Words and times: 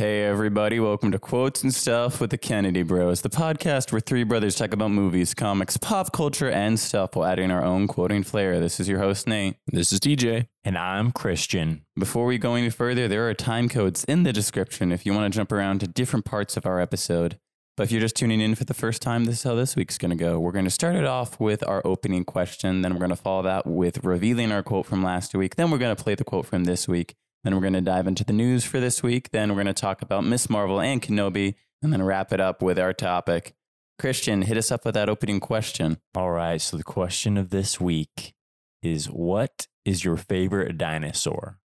Hey, 0.00 0.24
everybody, 0.24 0.80
welcome 0.80 1.12
to 1.12 1.18
Quotes 1.18 1.62
and 1.62 1.74
Stuff 1.74 2.22
with 2.22 2.30
the 2.30 2.38
Kennedy 2.38 2.82
Bros, 2.82 3.20
the 3.20 3.28
podcast 3.28 3.92
where 3.92 4.00
three 4.00 4.24
brothers 4.24 4.56
talk 4.56 4.72
about 4.72 4.92
movies, 4.92 5.34
comics, 5.34 5.76
pop 5.76 6.10
culture, 6.10 6.48
and 6.48 6.80
stuff 6.80 7.14
while 7.14 7.26
adding 7.26 7.50
our 7.50 7.62
own 7.62 7.86
quoting 7.86 8.22
flair. 8.22 8.58
This 8.60 8.80
is 8.80 8.88
your 8.88 8.98
host, 8.98 9.28
Nate. 9.28 9.56
This 9.66 9.92
is 9.92 10.00
TJ. 10.00 10.46
And 10.64 10.78
I'm 10.78 11.12
Christian. 11.12 11.84
Before 11.98 12.24
we 12.24 12.38
go 12.38 12.54
any 12.54 12.70
further, 12.70 13.08
there 13.08 13.28
are 13.28 13.34
time 13.34 13.68
codes 13.68 14.04
in 14.04 14.22
the 14.22 14.32
description 14.32 14.90
if 14.90 15.04
you 15.04 15.12
want 15.12 15.30
to 15.30 15.36
jump 15.36 15.52
around 15.52 15.80
to 15.80 15.86
different 15.86 16.24
parts 16.24 16.56
of 16.56 16.64
our 16.64 16.80
episode. 16.80 17.38
But 17.76 17.82
if 17.82 17.92
you're 17.92 18.00
just 18.00 18.16
tuning 18.16 18.40
in 18.40 18.54
for 18.54 18.64
the 18.64 18.72
first 18.72 19.02
time, 19.02 19.26
this 19.26 19.40
is 19.40 19.42
how 19.42 19.54
this 19.54 19.76
week's 19.76 19.98
going 19.98 20.12
to 20.12 20.16
go. 20.16 20.40
We're 20.40 20.52
going 20.52 20.64
to 20.64 20.70
start 20.70 20.96
it 20.96 21.04
off 21.04 21.38
with 21.38 21.62
our 21.68 21.82
opening 21.86 22.24
question. 22.24 22.80
Then 22.80 22.94
we're 22.94 23.00
going 23.00 23.10
to 23.10 23.16
follow 23.16 23.42
that 23.42 23.66
with 23.66 24.02
revealing 24.02 24.50
our 24.50 24.62
quote 24.62 24.86
from 24.86 25.02
last 25.02 25.34
week. 25.34 25.56
Then 25.56 25.70
we're 25.70 25.76
going 25.76 25.94
to 25.94 26.02
play 26.02 26.14
the 26.14 26.24
quote 26.24 26.46
from 26.46 26.64
this 26.64 26.88
week. 26.88 27.16
Then 27.44 27.54
we're 27.54 27.62
going 27.62 27.72
to 27.72 27.80
dive 27.80 28.06
into 28.06 28.24
the 28.24 28.32
news 28.32 28.64
for 28.64 28.80
this 28.80 29.02
week. 29.02 29.30
Then 29.30 29.50
we're 29.50 29.62
going 29.62 29.66
to 29.66 29.72
talk 29.72 30.02
about 30.02 30.24
Miss 30.24 30.50
Marvel 30.50 30.80
and 30.80 31.00
Kenobi, 31.00 31.54
and 31.82 31.92
then 31.92 32.02
wrap 32.02 32.32
it 32.32 32.40
up 32.40 32.62
with 32.62 32.78
our 32.78 32.92
topic. 32.92 33.54
Christian, 33.98 34.42
hit 34.42 34.56
us 34.56 34.70
up 34.70 34.84
with 34.84 34.94
that 34.94 35.08
opening 35.08 35.40
question. 35.40 35.98
All 36.14 36.30
right. 36.30 36.60
So 36.60 36.76
the 36.76 36.82
question 36.82 37.36
of 37.36 37.50
this 37.50 37.80
week 37.80 38.34
is 38.82 39.06
what 39.06 39.66
is 39.84 40.04
your 40.04 40.16
favorite 40.16 40.78
dinosaur? 40.78 41.58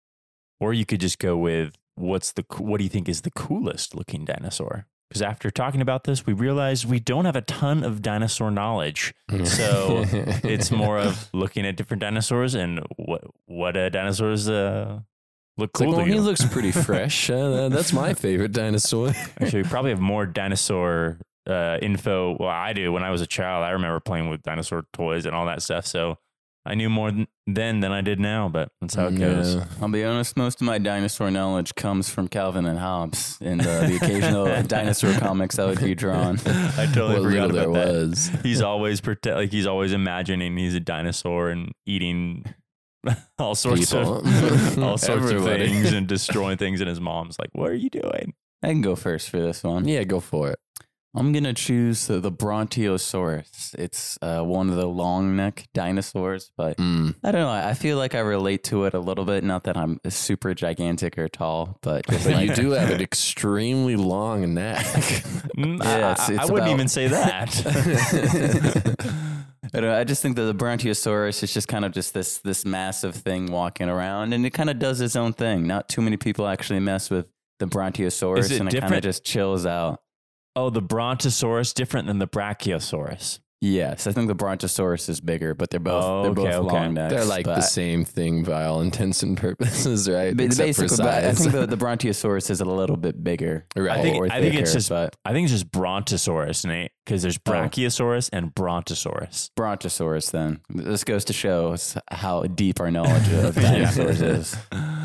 Or 0.60 0.72
you 0.72 0.84
could 0.84 1.00
just 1.00 1.18
go 1.18 1.36
with 1.36 1.74
what's 1.94 2.32
the 2.32 2.44
what 2.58 2.78
do 2.78 2.84
you 2.84 2.90
think 2.90 3.08
is 3.08 3.22
the 3.22 3.30
coolest 3.30 3.94
looking 3.94 4.24
dinosaur? 4.24 4.86
Because 5.08 5.22
after 5.22 5.50
talking 5.50 5.80
about 5.80 6.04
this, 6.04 6.26
we 6.26 6.32
realized 6.32 6.86
we 6.86 6.98
don't 6.98 7.24
have 7.24 7.36
a 7.36 7.42
ton 7.42 7.84
of 7.84 8.02
dinosaur 8.02 8.50
knowledge. 8.50 9.14
So 9.44 10.04
it's 10.42 10.70
more 10.72 10.98
of 10.98 11.28
looking 11.32 11.66
at 11.66 11.76
different 11.76 12.00
dinosaurs 12.00 12.54
and 12.54 12.80
what 12.96 13.22
what 13.46 13.76
uh, 13.76 13.90
dinosaurs 13.90 14.48
uh, 14.48 15.00
look 15.56 15.70
It's 15.70 15.80
like, 15.80 15.86
cool 15.88 15.96
well, 15.96 16.04
to 16.04 16.10
he 16.10 16.16
you. 16.16 16.20
looks 16.22 16.44
pretty 16.44 16.72
fresh. 16.86 17.30
Uh, 17.30 17.68
that's 17.68 17.92
my 17.92 18.14
favorite 18.14 18.52
dinosaur. 18.52 19.08
Actually, 19.40 19.62
we 19.62 19.68
probably 19.68 19.90
have 19.90 20.00
more 20.00 20.26
dinosaur 20.26 21.18
uh, 21.48 21.78
info. 21.82 22.36
Well, 22.38 22.48
I 22.48 22.72
do. 22.72 22.92
When 22.92 23.02
I 23.02 23.10
was 23.10 23.20
a 23.20 23.26
child, 23.26 23.64
I 23.64 23.70
remember 23.70 24.00
playing 24.00 24.30
with 24.30 24.42
dinosaur 24.42 24.84
toys 24.92 25.26
and 25.26 25.34
all 25.34 25.46
that 25.46 25.62
stuff. 25.62 25.86
So 25.86 26.16
I 26.66 26.74
knew 26.74 26.88
more 26.88 27.10
th- 27.10 27.28
then 27.46 27.80
than 27.80 27.92
I 27.92 28.00
did 28.00 28.18
now, 28.18 28.48
but 28.48 28.70
that's 28.80 28.94
how 28.94 29.08
it 29.08 29.18
goes. 29.18 29.54
I'll 29.82 29.88
be 29.90 30.02
honest, 30.02 30.34
most 30.38 30.62
of 30.62 30.66
my 30.66 30.78
dinosaur 30.78 31.30
knowledge 31.30 31.74
comes 31.74 32.08
from 32.08 32.26
Calvin 32.28 32.64
and 32.64 32.78
Hobbes 32.78 33.36
and 33.42 33.60
uh, 33.60 33.86
the 33.86 33.96
occasional 33.96 34.46
dinosaur 34.66 35.12
comics 35.18 35.56
that 35.56 35.66
would 35.66 35.80
be 35.80 35.94
drawn. 35.94 36.38
I 36.46 36.86
totally 36.86 37.20
What 37.20 37.24
forgot 37.24 37.50
little 37.50 37.74
about 37.74 37.74
there 37.84 37.92
that. 37.92 38.08
was. 38.08 38.30
He's 38.42 38.62
always 38.62 39.02
pretend 39.02 39.36
like 39.36 39.50
he's 39.52 39.66
always 39.66 39.92
imagining 39.92 40.56
he's 40.56 40.74
a 40.74 40.80
dinosaur 40.80 41.50
and 41.50 41.72
eating 41.84 42.46
all 43.38 43.54
sorts 43.54 43.92
People. 43.92 44.18
of 44.18 44.78
all 44.82 44.98
sorts 44.98 45.24
Everybody. 45.24 45.64
of 45.64 45.70
things 45.70 45.92
and 45.92 46.06
destroying 46.06 46.56
things. 46.58 46.80
And 46.80 46.88
his 46.88 47.00
mom's 47.00 47.38
like, 47.38 47.50
"What 47.52 47.70
are 47.70 47.74
you 47.74 47.90
doing?" 47.90 48.34
I 48.62 48.68
can 48.68 48.80
go 48.82 48.96
first 48.96 49.28
for 49.30 49.38
this 49.40 49.62
one. 49.62 49.86
Yeah, 49.86 50.04
go 50.04 50.20
for 50.20 50.50
it. 50.50 50.58
I'm 51.16 51.30
gonna 51.32 51.54
choose 51.54 52.08
the, 52.08 52.18
the 52.18 52.32
Brontosaurus. 52.32 53.76
It's 53.78 54.18
uh, 54.20 54.40
one 54.42 54.68
of 54.68 54.74
the 54.74 54.88
long 54.88 55.36
neck 55.36 55.68
dinosaurs, 55.72 56.50
but 56.56 56.76
Mm. 56.78 57.14
I 57.22 57.30
don't 57.30 57.42
know. 57.42 57.50
I 57.50 57.74
feel 57.74 57.98
like 57.98 58.16
I 58.16 58.18
relate 58.18 58.64
to 58.64 58.84
it 58.86 58.94
a 58.94 58.98
little 58.98 59.24
bit. 59.24 59.44
Not 59.44 59.62
that 59.64 59.76
I'm 59.76 60.00
super 60.08 60.54
gigantic 60.54 61.16
or 61.16 61.28
tall, 61.28 61.78
but 61.82 62.04
just 62.08 62.24
But 62.24 62.34
like, 62.34 62.48
you 62.48 62.54
do 62.56 62.70
have 62.72 62.90
an 62.90 63.00
extremely 63.00 63.94
long 63.94 64.54
neck. 64.54 64.84
Yeah, 65.56 65.76
I- 65.82 66.12
it's- 66.12 66.30
I, 66.30 66.32
it's 66.32 66.42
I 66.42 66.44
wouldn't 66.46 66.50
about- 66.50 66.70
even 66.70 66.88
say 66.88 67.06
that. 67.06 67.50
I, 69.74 69.80
don't 69.80 69.90
know, 69.90 69.98
I 69.98 70.04
just 70.04 70.22
think 70.22 70.36
that 70.36 70.42
the 70.44 70.54
Brontosaurus 70.54 71.42
is 71.42 71.52
just 71.52 71.66
kind 71.68 71.84
of 71.84 71.92
just 71.92 72.14
this 72.14 72.38
this 72.38 72.64
massive 72.64 73.14
thing 73.16 73.50
walking 73.50 73.88
around, 73.88 74.32
and 74.32 74.46
it 74.46 74.50
kind 74.50 74.70
of 74.70 74.78
does 74.78 75.00
its 75.00 75.16
own 75.16 75.32
thing. 75.32 75.66
Not 75.66 75.88
too 75.88 76.00
many 76.00 76.16
people 76.16 76.46
actually 76.46 76.80
mess 76.80 77.10
with 77.10 77.26
the 77.58 77.66
Brontosaurus, 77.66 78.50
and 78.60 78.68
it 78.72 78.80
kind 78.80 78.94
of 78.94 79.02
just 79.02 79.24
chills 79.24 79.66
out. 79.66 80.00
oh, 80.56 80.70
the 80.70 80.80
Brontosaurus 80.82 81.72
different 81.72 82.06
than 82.06 82.18
the 82.20 82.28
Brachiosaurus. 82.28 83.40
Yes, 83.66 84.06
I 84.06 84.12
think 84.12 84.28
the 84.28 84.34
Brontosaurus 84.34 85.08
is 85.08 85.22
bigger, 85.22 85.54
but 85.54 85.70
they're 85.70 85.80
both 85.80 86.04
Oh, 86.04 86.22
they're 86.22 86.30
okay, 86.32 86.56
both 86.58 86.66
okay. 86.66 86.76
long 86.84 86.92
necks. 86.92 87.14
They're 87.14 87.24
like 87.24 87.46
the 87.46 87.62
same 87.62 88.04
thing 88.04 88.42
by 88.44 88.64
all 88.66 88.82
intents 88.82 89.22
and 89.22 89.38
purposes, 89.38 90.06
right? 90.10 90.36
Ba- 90.36 90.44
Except 90.44 90.74
for 90.76 90.82
Basically, 90.82 91.04
but 91.06 91.24
I 91.24 91.32
think 91.32 91.52
the, 91.52 91.66
the 91.74 91.76
Brontosaurus 91.78 92.50
is 92.50 92.60
a 92.60 92.66
little 92.66 92.98
bit 92.98 93.24
bigger. 93.24 93.64
Right. 93.74 93.98
I 93.98 94.02
think, 94.02 94.16
or 94.16 94.26
I 94.30 94.40
think 94.42 94.54
it's 94.56 94.74
just 94.74 94.90
but 94.90 95.16
I 95.24 95.32
think 95.32 95.44
it's 95.44 95.52
just 95.52 95.72
Brontosaurus, 95.72 96.66
Nate, 96.66 96.90
because 97.06 97.22
there's 97.22 97.38
Oh. 97.46 97.50
Brachiosaurus 97.52 98.28
and 98.34 98.54
Brontosaurus. 98.54 99.50
Brontosaurus. 99.56 100.30
Then 100.30 100.60
this 100.68 101.02
goes 101.02 101.24
to 101.24 101.32
show 101.32 101.72
us 101.72 101.96
how 102.10 102.42
deep 102.42 102.80
our 102.80 102.90
knowledge 102.90 103.32
of 103.32 103.54
dinosaurs 103.60 104.20
is. 104.20 104.56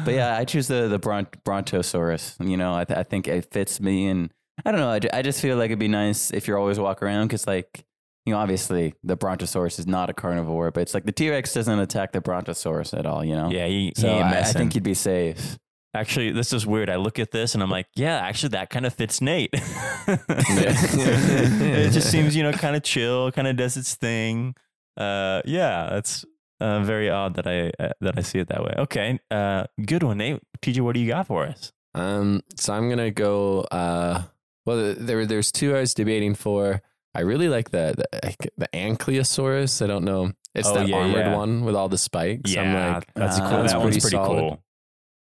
But 0.03 0.15
yeah, 0.15 0.35
I 0.37 0.43
choose 0.43 0.67
the 0.67 0.89
the 0.89 0.99
Bront- 0.99 1.43
Brontosaurus. 1.45 2.35
You 2.41 2.57
know, 2.57 2.73
I, 2.75 2.83
th- 2.83 2.99
I 2.99 3.03
think 3.03 3.29
it 3.29 3.49
fits 3.53 3.79
me, 3.79 4.07
and 4.07 4.31
I 4.65 4.71
don't 4.71 4.81
know. 4.81 4.89
I, 4.89 4.99
ju- 4.99 5.09
I 5.13 5.21
just 5.21 5.41
feel 5.41 5.55
like 5.55 5.67
it'd 5.67 5.79
be 5.79 5.87
nice 5.87 6.31
if 6.31 6.45
you're 6.45 6.57
always 6.57 6.77
walk 6.77 7.01
around 7.01 7.27
because, 7.27 7.47
like, 7.47 7.85
you 8.29 8.35
know, 8.35 8.39
obviously 8.39 8.93
the 9.03 9.15
Brontosaurus 9.15 9.79
is 9.79 9.87
not 9.87 10.09
a 10.09 10.13
carnivore, 10.13 10.71
but 10.71 10.81
it's 10.81 10.93
like 10.93 11.05
the 11.05 11.11
T 11.11 11.29
Rex 11.29 11.53
doesn't 11.53 11.79
attack 11.79 12.11
the 12.13 12.21
Brontosaurus 12.21 12.93
at 12.93 13.05
all. 13.05 13.25
You 13.25 13.35
know. 13.35 13.49
Yeah, 13.51 13.67
he, 13.67 13.91
he 13.95 14.01
So 14.01 14.07
ain't 14.07 14.25
I, 14.25 14.39
I 14.39 14.43
think 14.43 14.75
you'd 14.75 14.83
be 14.83 14.93
safe. 14.93 15.57
Actually, 15.95 16.31
this 16.31 16.53
is 16.53 16.67
weird. 16.67 16.87
I 16.89 16.97
look 16.97 17.17
at 17.17 17.31
this 17.31 17.55
and 17.55 17.63
I'm 17.63 17.71
like, 17.71 17.87
yeah, 17.95 18.17
actually, 18.17 18.49
that 18.49 18.69
kind 18.69 18.85
of 18.85 18.93
fits 18.93 19.21
Nate. 19.21 19.49
it 20.07 21.89
just 21.91 22.11
seems, 22.11 22.35
you 22.35 22.43
know, 22.43 22.51
kind 22.65 22.75
of 22.75 22.83
chill, 22.83 23.31
kind 23.31 23.47
of 23.47 23.57
does 23.57 23.75
its 23.75 23.95
thing. 23.95 24.53
Uh, 24.95 25.41
yeah, 25.45 25.89
that's 25.91 26.25
uh, 26.59 26.81
very 26.81 27.09
odd 27.09 27.35
that 27.35 27.47
I 27.47 27.71
uh, 27.83 27.93
that 28.01 28.19
I 28.19 28.21
see 28.21 28.37
it 28.37 28.49
that 28.49 28.63
way. 28.63 28.75
Okay, 28.77 29.19
uh, 29.31 29.65
good 29.83 30.03
one, 30.03 30.19
Nate. 30.19 30.41
TJ, 30.61 30.81
what 30.81 30.93
do 30.93 30.99
you 30.99 31.07
got 31.07 31.25
for 31.25 31.47
us? 31.47 31.71
Um, 31.95 32.41
so 32.55 32.73
I'm 32.73 32.87
gonna 32.89 33.09
go. 33.11 33.61
Uh, 33.61 34.23
well, 34.67 34.93
there 34.93 35.25
there's 35.25 35.51
two 35.51 35.75
I 35.75 35.79
was 35.79 35.93
debating 35.95 36.35
for. 36.35 36.81
I 37.15 37.21
really 37.21 37.49
like 37.49 37.71
the 37.71 37.95
the, 37.97 38.35
the 38.57 38.67
Ankylosaurus. 38.73 39.81
I 39.83 39.87
don't 39.87 40.03
know. 40.05 40.31
It's 40.55 40.67
Oh, 40.67 40.73
the 40.75 40.85
yeah, 40.89 40.95
armored 40.97 41.15
yeah. 41.25 41.35
one 41.35 41.63
with 41.65 41.75
all 41.75 41.89
the 41.89 41.97
spikes. 41.97 42.55
I'm 42.57 42.73
like, 42.73 43.13
that's 43.13 43.39
ah, 43.39 43.49
cool. 43.49 43.59
that's 43.59 43.73
That 43.73 43.79
one's 43.79 43.95
pretty 43.97 44.01
pretty 44.01 44.15
solid. 44.17 44.39
cool. 44.39 44.63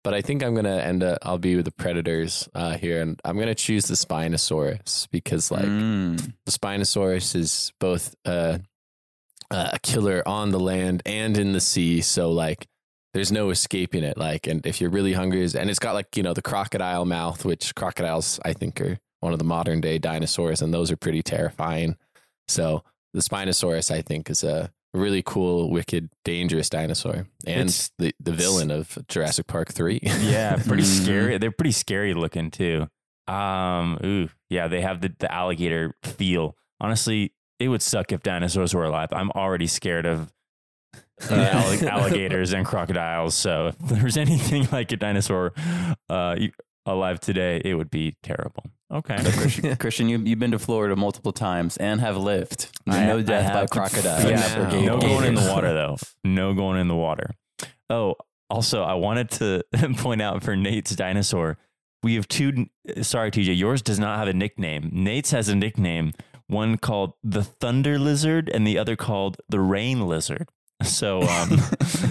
but 0.02 0.12
I 0.14 0.20
think 0.22 0.42
I'm 0.42 0.54
gonna 0.54 0.76
end 0.76 1.02
up. 1.02 1.18
I'll 1.22 1.38
be 1.38 1.56
with 1.56 1.64
the 1.64 1.72
Predators 1.72 2.48
uh, 2.54 2.76
here, 2.76 3.00
and 3.00 3.20
I'm 3.24 3.38
gonna 3.38 3.54
choose 3.54 3.86
the 3.86 3.94
Spinosaurus 3.94 5.08
because 5.10 5.50
like 5.50 5.64
Mm. 5.64 6.32
the 6.46 6.52
Spinosaurus 6.52 7.34
is 7.36 7.72
both 7.80 8.14
uh, 8.24 8.58
a 9.50 9.78
killer 9.82 10.22
on 10.26 10.50
the 10.50 10.60
land 10.60 11.02
and 11.06 11.36
in 11.38 11.52
the 11.52 11.60
sea. 11.60 12.00
So 12.00 12.30
like, 12.32 12.66
there's 13.14 13.30
no 13.32 13.50
escaping 13.50 14.02
it. 14.04 14.18
Like, 14.18 14.46
and 14.46 14.64
if 14.66 14.80
you're 14.80 14.90
really 14.90 15.12
hungry, 15.12 15.42
and 15.56 15.70
it's 15.70 15.78
got 15.78 15.94
like 15.94 16.16
you 16.16 16.22
know 16.22 16.34
the 16.34 16.42
crocodile 16.42 17.04
mouth, 17.04 17.44
which 17.44 17.74
crocodiles 17.74 18.40
I 18.44 18.52
think 18.52 18.80
are 18.80 18.98
one 19.24 19.32
of 19.32 19.38
the 19.38 19.44
modern 19.44 19.80
day 19.80 19.98
dinosaurs, 19.98 20.62
and 20.62 20.72
those 20.72 20.90
are 20.90 20.96
pretty 20.96 21.22
terrifying. 21.22 21.96
So 22.46 22.84
the 23.14 23.20
Spinosaurus 23.20 23.90
I 23.90 24.02
think 24.02 24.28
is 24.30 24.44
a 24.44 24.70
really 24.92 25.22
cool, 25.24 25.70
wicked, 25.70 26.10
dangerous 26.24 26.68
dinosaur, 26.68 27.26
and 27.46 27.68
It's- 27.68 27.90
the 27.98 28.14
the 28.20 28.32
villain 28.32 28.70
of 28.70 28.96
Jurassic 29.08 29.46
Park 29.46 29.72
three. 29.72 29.98
Yeah, 30.02 30.56
pretty 30.64 30.82
scary. 31.00 31.38
They're 31.38 31.50
pretty 31.50 31.72
scary 31.72 32.14
looking 32.14 32.50
too. 32.50 32.88
Um, 33.26 33.98
ooh, 34.04 34.28
yeah, 34.50 34.68
they 34.68 34.82
have 34.82 35.00
the, 35.00 35.10
the 35.18 35.32
alligator 35.32 35.94
feel. 36.02 36.56
Honestly, 36.80 37.32
it 37.58 37.68
would 37.68 37.80
suck 37.82 38.12
if 38.12 38.22
dinosaurs 38.22 38.74
were 38.74 38.84
alive. 38.84 39.08
I'm 39.12 39.30
already 39.30 39.66
scared 39.66 40.04
of 40.04 40.30
uh, 41.30 41.34
alli- 41.34 41.88
alligators 41.88 42.52
and 42.52 42.66
crocodiles. 42.66 43.34
So 43.34 43.68
if 43.68 43.78
there's 43.78 44.16
anything 44.18 44.68
like 44.70 44.92
a 44.92 44.96
dinosaur 44.96 45.54
uh, 46.10 46.36
alive 46.86 47.20
today, 47.20 47.60
it 47.64 47.74
would 47.74 47.90
be 47.90 48.14
terrible. 48.22 48.64
Okay. 48.92 49.16
Christian, 49.18 49.76
Christian, 49.80 50.08
you, 50.08 50.18
you've 50.18 50.38
been 50.38 50.50
to 50.52 50.58
Florida 50.58 50.94
multiple 50.96 51.32
times 51.32 51.76
and 51.78 52.00
have 52.00 52.16
lived. 52.16 52.68
I- 52.86 53.06
no 53.06 53.18
I 53.18 53.22
death 53.22 53.52
by 53.52 53.60
have. 53.60 53.70
crocodile. 53.70 54.28
Yeah, 54.30 54.36
Never 54.56 54.80
no 54.86 54.98
going 55.00 55.24
in 55.24 55.34
the 55.34 55.48
water 55.52 55.72
though. 55.72 55.96
No 56.22 56.54
going 56.54 56.80
in 56.80 56.88
the 56.88 56.94
water. 56.96 57.30
Oh, 57.90 58.14
also, 58.50 58.82
I 58.82 58.94
wanted 58.94 59.30
to 59.32 59.62
point 59.96 60.20
out 60.22 60.42
for 60.42 60.54
Nate's 60.56 60.94
dinosaur, 60.94 61.56
we 62.02 62.14
have 62.16 62.28
two. 62.28 62.66
Sorry, 63.02 63.30
TJ, 63.30 63.56
yours 63.58 63.80
does 63.82 63.98
not 63.98 64.18
have 64.18 64.28
a 64.28 64.34
nickname. 64.34 64.90
Nate's 64.92 65.30
has 65.30 65.48
a 65.48 65.56
nickname. 65.56 66.12
One 66.46 66.76
called 66.76 67.14
the 67.22 67.42
Thunder 67.42 67.98
Lizard, 67.98 68.50
and 68.52 68.66
the 68.66 68.76
other 68.78 68.96
called 68.96 69.38
the 69.48 69.58
Rain 69.60 70.06
Lizard. 70.06 70.46
So 70.82 71.22
um, 71.22 71.58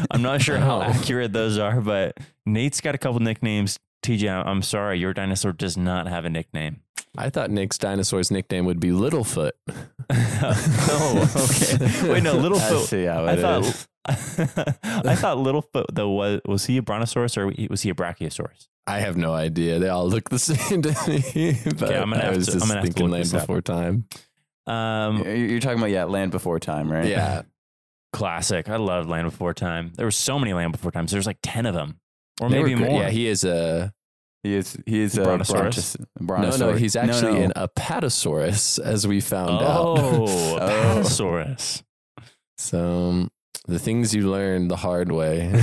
I'm 0.10 0.24
not 0.24 0.42
sure 0.42 0.58
how 0.58 0.80
Oh. 0.80 0.81
accurate 0.81 1.31
those 1.34 1.60
are, 1.60 1.80
but 1.80 2.18
Nate's 2.48 2.81
got 2.81 2.96
a 2.96 2.98
couple 2.98 3.20
nicknames. 3.20 3.78
TJ, 4.04 4.30
I- 4.30 4.50
I'm 4.50 4.62
sorry, 4.62 5.00
your 5.00 5.14
dinosaur 5.14 5.52
does 5.54 5.76
not 5.78 6.08
have 6.08 6.26
a 6.26 6.30
nickname. 6.30 6.82
I 7.18 7.30
thought 7.30 7.52
Nick's 7.52 7.78
dinosaur's 7.78 8.32
nickname 8.32 8.66
would 8.66 8.80
be 8.80 8.90
Littlefoot. 8.90 9.52
oh, 10.10 11.48
okay. 11.52 12.10
Wait, 12.12 12.24
no, 12.24 12.34
I 12.40 12.42
Littlefoot. 12.42 12.86
see 12.86 13.04
how 13.06 13.26
I 13.26 13.36
thought 13.36 13.62
is. 13.64 13.88
I 14.08 15.16
thought 15.16 15.38
Littlefoot 15.38 15.86
though 15.94 16.10
was 16.10 16.42
was 16.46 16.66
he 16.66 16.78
a 16.78 16.82
brontosaurus 16.82 17.38
or 17.38 17.52
was 17.70 17.82
he 17.84 17.90
a 17.90 17.94
brachiosaurus? 17.94 18.68
I 18.88 19.00
have 19.00 19.16
no 19.16 19.34
idea. 19.34 19.80
They 19.80 19.90
all 19.90 20.08
look 20.10 20.30
the 20.30 20.40
same 20.40 20.82
to 20.82 20.90
me. 21.08 21.58
But 21.78 21.96
I'm 21.96 22.10
gonna 22.10 22.18
I 22.22 22.26
have 22.26 22.36
was 22.36 22.48
to- 22.48 22.52
just 22.54 22.64
I'm 22.64 22.68
gonna 22.70 22.80
have 22.82 22.84
thinking 22.86 23.06
look 23.06 23.12
Land 23.14 23.24
this 23.26 23.34
up. 23.34 23.42
Before 23.42 23.62
Time. 23.62 24.06
Um, 24.66 25.18
You're 25.24 25.36
you're 25.36 25.60
talking 25.60 25.78
about 25.78 25.90
yeah, 25.92 26.06
Land 26.06 26.32
Before 26.32 26.60
Time, 26.60 26.92
right? 26.92 27.06
Yeah. 27.08 27.44
classic. 28.12 28.70
I 28.70 28.78
love 28.78 29.08
Land 29.08 29.30
Before 29.30 29.54
Time. 29.54 29.92
There 29.96 30.06
were 30.06 30.12
so 30.12 30.40
many 30.40 30.54
Land 30.54 30.72
Before 30.72 30.92
Times. 30.92 31.12
There's 31.12 31.28
like 31.28 31.40
ten 31.44 31.66
of 31.66 31.74
them, 31.76 32.00
or 32.42 32.50
They 32.50 32.64
maybe 32.64 32.76
more. 32.76 33.02
Yeah, 33.02 33.10
he 33.10 33.28
is 33.28 33.44
a 33.44 33.94
He 34.44 34.56
is. 34.56 34.78
He 34.86 35.02
is 35.02 35.18
a 35.18 35.24
Brontosaurus? 35.24 35.98
bronchos- 36.20 36.60
No, 36.60 36.72
no, 36.72 36.76
he's 36.76 36.96
actually 36.96 37.34
no, 37.34 37.40
no. 37.40 37.44
an 37.46 37.52
apatosaurus, 37.56 38.80
as 38.80 39.08
we 39.08 39.22
found 39.22 39.52
Oh, 39.52 39.66
out. 39.66 40.00
Oh. 40.00 40.58
Apatosaurus. 40.60 41.84
So 42.58 43.10
um, 43.10 43.32
the 43.68 43.80
things 43.80 44.14
you 44.14 44.30
learn 44.30 44.68
the 44.68 44.76
hard 44.78 45.12
way. 45.12 45.50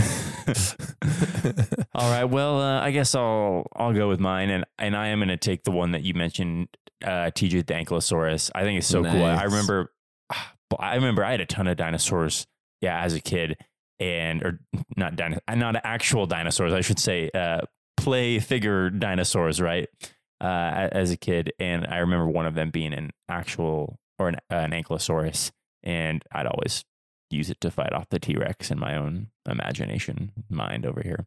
All 1.95 2.11
right. 2.11 2.25
Well, 2.25 2.61
uh, 2.61 2.81
I 2.81 2.91
guess 2.91 3.15
I'll 3.15 3.67
I'll 3.75 3.93
go 3.93 4.09
with 4.09 4.21
mine, 4.21 4.51
and 4.51 4.65
and 4.79 4.97
I 4.97 5.09
am 5.09 5.19
going 5.19 5.29
to 5.29 5.37
take 5.37 5.65
the 5.65 5.71
one 5.71 5.93
that 5.93 6.03
you 6.03 6.15
mentioned, 6.15 6.69
uh, 7.05 7.31
TJ 7.35 7.67
the 7.67 7.75
Ankylosaurus. 7.75 8.51
I 8.55 8.63
think 8.63 8.79
it's 8.79 8.87
so 8.87 9.03
cool. 9.03 9.25
I 9.25 9.45
remember, 9.45 9.93
I 10.79 10.95
remember 10.97 11.25
I 11.25 11.33
had 11.33 11.41
a 11.41 11.47
ton 11.47 11.67
of 11.67 11.77
dinosaurs. 11.77 12.47
Yeah, 12.81 13.03
as 13.03 13.15
a 13.15 13.21
kid, 13.21 13.59
and 14.01 14.43
or 14.43 14.61
not 14.97 15.15
dino, 15.15 15.39
not 15.49 15.77
actual 15.85 16.27
dinosaurs. 16.27 16.73
I 16.73 16.81
should 16.81 16.99
say, 16.99 17.31
uh, 17.35 17.61
play 17.97 18.39
figure 18.39 18.91
dinosaurs. 18.91 19.61
Right. 19.61 19.89
Uh, 20.43 20.89
as 20.93 21.11
a 21.11 21.19
kid, 21.19 21.53
and 21.59 21.87
I 21.87 21.99
remember 21.99 22.27
one 22.27 22.47
of 22.47 22.55
them 22.55 22.71
being 22.71 22.95
an 22.95 23.11
actual 23.29 23.99
or 24.19 24.31
an, 24.31 24.37
an 24.49 24.71
ankylosaurus, 24.71 25.51
and 25.83 26.25
I'd 26.33 26.47
always 26.47 26.83
use 27.31 27.51
it 27.51 27.61
to 27.61 27.71
fight 27.71 27.93
off 27.93 28.09
the 28.11 28.19
T 28.19 28.37
Rex 28.37 28.71
in 28.71 28.79
my 28.79 28.97
own 28.97 29.29
imagination 29.47 30.33
mind 30.49 30.87
over 30.87 31.03
here. 31.03 31.27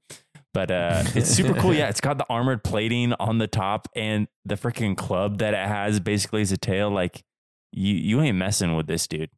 But 0.53 0.69
uh, 0.69 1.03
it's 1.15 1.29
super 1.29 1.53
cool. 1.53 1.73
Yeah, 1.75 1.89
it's 1.89 2.01
got 2.01 2.17
the 2.17 2.25
armored 2.29 2.63
plating 2.63 3.13
on 3.13 3.39
the 3.39 3.47
top 3.47 3.87
and 3.95 4.27
the 4.45 4.55
freaking 4.55 4.95
club 4.95 5.39
that 5.39 5.53
it 5.53 5.67
has 5.67 5.99
basically 5.99 6.41
as 6.41 6.51
a 6.51 6.57
tail. 6.57 6.91
Like 6.91 7.23
you, 7.71 7.95
you 7.95 8.21
ain't 8.21 8.37
messing 8.37 8.75
with 8.75 8.85
this 8.85 9.07
dude, 9.07 9.31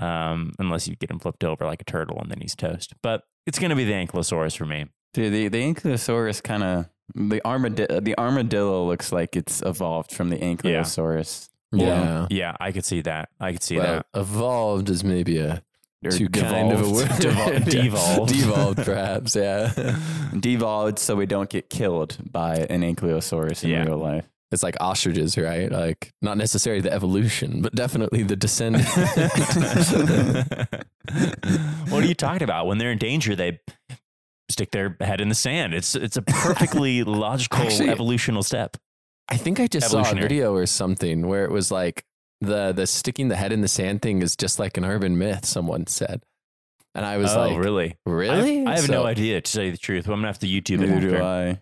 um, 0.00 0.52
unless 0.58 0.86
you 0.88 0.96
get 0.96 1.10
him 1.10 1.18
flipped 1.18 1.44
over 1.44 1.64
like 1.64 1.80
a 1.80 1.84
turtle 1.84 2.18
and 2.20 2.30
then 2.30 2.38
he's 2.40 2.54
toast. 2.54 2.94
But 3.02 3.22
it's 3.46 3.58
gonna 3.58 3.76
be 3.76 3.84
the 3.84 3.92
ankylosaurus 3.92 4.56
for 4.56 4.66
me. 4.66 4.86
Dude, 5.14 5.32
the 5.32 5.48
the 5.48 5.62
Ankylosaurus 5.74 6.42
kind 6.42 6.62
of 6.62 6.86
the 7.14 7.40
armadillo. 7.46 8.00
The 8.00 8.18
armadillo 8.18 8.86
looks 8.86 9.12
like 9.12 9.34
it's 9.36 9.62
evolved 9.62 10.12
from 10.12 10.28
the 10.28 10.36
Ankylosaurus. 10.36 11.48
yeah. 11.72 12.26
Yeah, 12.30 12.54
I 12.60 12.72
could 12.72 12.84
see 12.84 13.00
that. 13.02 13.30
I 13.40 13.52
could 13.52 13.62
see 13.62 13.78
Well, 13.78 14.02
evolved 14.14 14.90
is 14.90 15.02
maybe 15.04 15.38
a 15.38 15.62
Or 16.04 16.10
too 16.10 16.28
kind 16.28 16.70
of 16.72 16.82
a 16.82 16.90
word. 16.90 17.08
Devol- 17.20 17.60
devolved. 17.70 18.32
Devolved, 18.32 18.78
perhaps. 18.84 19.34
Yeah. 19.36 19.96
Devolved, 20.38 20.98
so 20.98 21.16
we 21.16 21.26
don't 21.26 21.48
get 21.48 21.70
killed 21.70 22.18
by 22.30 22.56
an 22.68 22.82
Ankylosaurus 22.82 23.64
in 23.64 23.70
Yeah. 23.70 23.84
real 23.84 23.98
life. 23.98 24.28
It's 24.52 24.62
like 24.62 24.76
ostriches, 24.80 25.36
right? 25.36 25.70
Like 25.70 26.12
not 26.22 26.38
necessarily 26.38 26.80
the 26.80 26.92
evolution, 26.92 27.62
but 27.62 27.74
definitely 27.74 28.22
the 28.22 28.36
descent. 28.36 28.76
what 31.90 32.04
are 32.04 32.06
you 32.06 32.14
talking 32.14 32.44
about? 32.44 32.66
When 32.66 32.78
they're 32.78 32.92
in 32.92 32.98
danger, 32.98 33.34
they 33.34 33.58
stick 34.48 34.70
their 34.70 34.96
head 35.00 35.20
in 35.20 35.28
the 35.28 35.34
sand. 35.34 35.74
It's 35.74 35.96
it's 35.96 36.16
a 36.16 36.22
perfectly 36.22 37.02
logical 37.04 37.60
Actually- 37.60 37.90
evolutional 37.90 38.44
step. 38.44 38.76
I 39.28 39.36
think 39.36 39.58
I 39.58 39.66
just 39.66 39.90
saw 39.90 40.08
a 40.08 40.14
video 40.14 40.54
or 40.54 40.66
something 40.66 41.26
where 41.26 41.44
it 41.44 41.50
was 41.50 41.72
like 41.72 42.04
the 42.40 42.72
the 42.72 42.86
sticking 42.86 43.28
the 43.28 43.36
head 43.36 43.52
in 43.52 43.60
the 43.60 43.68
sand 43.68 44.02
thing 44.02 44.22
is 44.22 44.36
just 44.36 44.60
like 44.60 44.76
an 44.76 44.84
urban 44.84 45.18
myth. 45.18 45.44
Someone 45.44 45.88
said, 45.88 46.22
and 46.94 47.04
I 47.04 47.16
was 47.16 47.34
oh, 47.34 47.40
like, 47.40 47.58
really? 47.58 47.96
really? 48.06 48.64
I, 48.64 48.72
I 48.72 48.76
have 48.76 48.88
no 48.88 49.04
idea 49.04 49.40
to 49.40 49.52
tell 49.52 49.64
you 49.64 49.72
the 49.72 49.78
truth. 49.78 50.06
But 50.06 50.12
I'm 50.12 50.18
gonna 50.18 50.28
have 50.28 50.38
to 50.40 50.46
YouTube 50.46 50.82
it. 50.82 50.90
Neither 50.90 51.10
do. 51.10 51.22
I. 51.22 51.60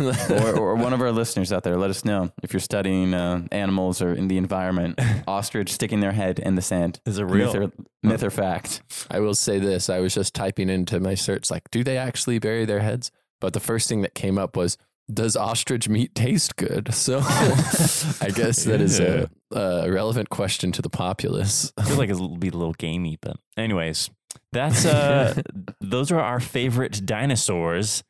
or, 0.00 0.58
or 0.58 0.74
one 0.76 0.92
of 0.92 1.00
our 1.00 1.12
listeners 1.12 1.52
out 1.52 1.62
there, 1.62 1.76
let 1.76 1.90
us 1.90 2.04
know 2.04 2.32
if 2.42 2.52
you're 2.52 2.60
studying 2.60 3.14
uh, 3.14 3.46
animals 3.52 4.00
or 4.00 4.12
in 4.12 4.28
the 4.28 4.36
environment. 4.36 5.00
Ostrich 5.26 5.72
sticking 5.72 6.00
their 6.00 6.12
head 6.12 6.38
in 6.38 6.54
the 6.54 6.62
sand. 6.62 7.00
Is 7.06 7.18
it 7.18 7.24
real? 7.24 7.52
Myth 7.52 7.62
or, 7.62 7.72
myth 8.02 8.22
or 8.22 8.30
fact? 8.30 8.82
I 9.10 9.20
will 9.20 9.34
say 9.34 9.58
this: 9.58 9.90
I 9.90 10.00
was 10.00 10.14
just 10.14 10.34
typing 10.34 10.68
into 10.68 11.00
my 11.00 11.14
search, 11.14 11.50
like, 11.50 11.70
do 11.70 11.84
they 11.84 11.96
actually 11.96 12.38
bury 12.38 12.64
their 12.64 12.80
heads? 12.80 13.10
But 13.40 13.52
the 13.52 13.60
first 13.60 13.88
thing 13.88 14.02
that 14.02 14.14
came 14.14 14.38
up 14.38 14.56
was, 14.56 14.78
does 15.12 15.36
ostrich 15.36 15.88
meat 15.88 16.14
taste 16.14 16.56
good? 16.56 16.94
So 16.94 17.18
I 17.22 18.30
guess 18.34 18.64
that 18.64 18.80
is 18.80 19.00
a, 19.00 19.28
a 19.52 19.90
relevant 19.90 20.30
question 20.30 20.72
to 20.72 20.82
the 20.82 20.88
populace. 20.88 21.72
I 21.76 21.82
feel 21.82 21.96
like 21.98 22.08
it'll 22.08 22.38
be 22.38 22.48
a 22.48 22.52
little 22.52 22.72
gamey, 22.72 23.18
but 23.20 23.36
anyways, 23.58 24.08
that's 24.52 24.86
uh, 24.86 25.42
those 25.80 26.10
are 26.10 26.20
our 26.20 26.40
favorite 26.40 27.04
dinosaurs. 27.04 28.02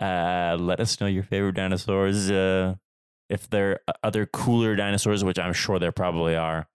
Uh, 0.00 0.56
let 0.58 0.80
us 0.80 1.00
know 1.00 1.06
your 1.06 1.22
favorite 1.22 1.54
dinosaurs. 1.54 2.30
Uh, 2.30 2.74
if 3.30 3.48
there 3.48 3.80
are 3.88 3.94
other 4.02 4.26
cooler 4.26 4.76
dinosaurs, 4.76 5.24
which 5.24 5.38
I'm 5.38 5.52
sure 5.52 5.78
there 5.78 5.92
probably 5.92 6.36
are, 6.36 6.66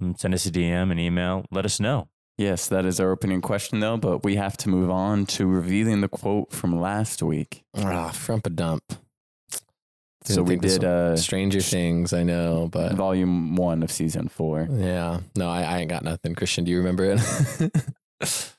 mm, 0.00 0.18
send 0.18 0.34
us 0.34 0.46
a 0.46 0.50
DM, 0.50 0.90
an 0.92 0.98
email. 0.98 1.44
Let 1.50 1.64
us 1.64 1.80
know. 1.80 2.08
Yes, 2.38 2.68
that 2.68 2.86
is 2.86 3.00
our 3.00 3.10
opening 3.10 3.40
question, 3.42 3.80
though. 3.80 3.96
But 3.98 4.24
we 4.24 4.36
have 4.36 4.56
to 4.58 4.68
move 4.70 4.90
on 4.90 5.26
to 5.26 5.46
revealing 5.46 6.00
the 6.00 6.08
quote 6.08 6.52
from 6.52 6.80
last 6.80 7.22
week. 7.22 7.64
Ah, 7.76 8.10
frump 8.10 8.46
a 8.46 8.50
dump. 8.50 8.82
so 10.24 10.44
Didn't 10.44 10.48
we 10.48 10.56
did 10.56 10.84
uh, 10.84 11.16
Stranger 11.16 11.60
Things, 11.60 12.12
I 12.14 12.22
know, 12.22 12.68
but 12.70 12.92
volume 12.94 13.56
one 13.56 13.82
of 13.82 13.90
season 13.90 14.28
four. 14.28 14.68
yeah, 14.70 15.20
no, 15.36 15.48
I, 15.50 15.62
I 15.62 15.78
ain't 15.80 15.90
got 15.90 16.02
nothing. 16.04 16.34
Christian, 16.34 16.64
do 16.64 16.70
you 16.70 16.78
remember 16.78 17.16
it? 17.16 17.72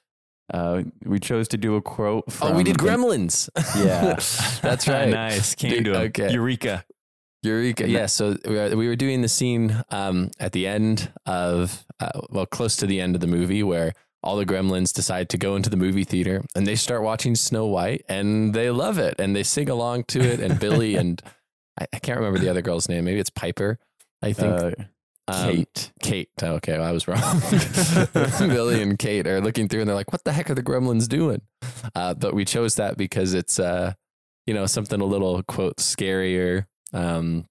Uh, 0.54 0.84
we 1.06 1.20
chose 1.20 1.48
to 1.50 1.58
do 1.58 1.76
a 1.76 1.82
quote 1.82 2.32
from. 2.32 2.50
oh, 2.54 2.56
we 2.56 2.64
did 2.64 2.78
Gremlins. 2.78 3.50
Yeah. 3.86 4.16
that's 4.62 4.88
right. 4.88 5.10
nice. 5.10 5.56
Came 5.56 5.72
Dude, 5.72 5.86
to 5.86 5.92
him. 5.92 6.02
okay. 6.08 6.32
Eureka. 6.34 6.84
Eureka. 7.44 7.88
Yeah. 7.88 8.06
So 8.08 8.36
we 8.46 8.56
were, 8.56 8.76
we 8.76 8.88
were 8.88 8.96
doing 8.96 9.22
the 9.22 9.28
scene 9.30 9.82
um, 9.90 10.30
at 10.40 10.52
the 10.52 10.68
end 10.68 11.12
of, 11.26 11.86
uh, 12.00 12.22
well, 12.30 12.46
close 12.46 12.76
to 12.78 12.86
the 12.86 13.00
end 13.02 13.16
of 13.16 13.22
the 13.22 13.28
movie 13.28 13.64
where 13.64 13.94
all 14.24 14.36
the 14.38 14.46
gremlins 14.46 14.94
decide 14.94 15.30
to 15.30 15.38
go 15.38 15.56
into 15.56 15.70
the 15.70 15.78
movie 15.78 16.04
theater 16.04 16.44
and 16.56 16.68
they 16.68 16.76
start 16.76 17.02
watching 17.02 17.34
Snow 17.34 17.66
White 17.66 18.04
and 18.08 18.54
they 18.54 18.70
love 18.70 19.00
it 19.00 19.16
and 19.20 19.36
they 19.36 19.42
sing 19.44 19.70
along 19.70 20.04
to 20.10 20.20
it. 20.20 20.40
And 20.40 20.60
Billy 20.60 20.96
and 21.02 21.22
I, 21.80 21.88
I 21.94 22.00
can't 22.00 22.20
remember 22.20 22.38
the 22.40 22.50
other 22.50 22.62
girl's 22.62 22.88
name. 22.90 23.06
Maybe 23.06 23.20
it's 23.20 23.32
Piper. 23.32 23.80
I 24.22 24.34
think 24.34 24.54
Uh, 24.54 24.72
Um, 25.28 25.50
Kate. 25.52 25.92
Kate. 26.02 26.30
Okay, 26.42 26.78
well, 26.78 26.88
I 26.88 26.92
was 26.92 27.08
wrong. 27.08 27.42
Billy 28.50 28.82
and 28.82 28.98
Kate 28.98 29.28
are 29.28 29.42
looking 29.42 29.68
through 29.68 29.82
and 29.82 29.90
they're 29.90 29.96
like, 29.96 30.12
what 30.12 30.24
the 30.24 30.32
heck 30.34 30.50
are 30.50 30.56
the 30.56 30.64
gremlins 30.64 31.08
doing? 31.08 31.42
Uh, 31.96 32.14
but 32.14 32.34
we 32.34 32.46
chose 32.46 32.76
that 32.76 32.98
because 32.98 33.34
it's, 33.34 33.60
uh, 33.60 33.94
you 34.46 34.54
know, 34.54 34.66
something 34.66 35.00
a 35.00 35.06
little, 35.06 35.42
quote, 35.44 35.78
scarier. 35.78 36.66
Um, 36.94 37.46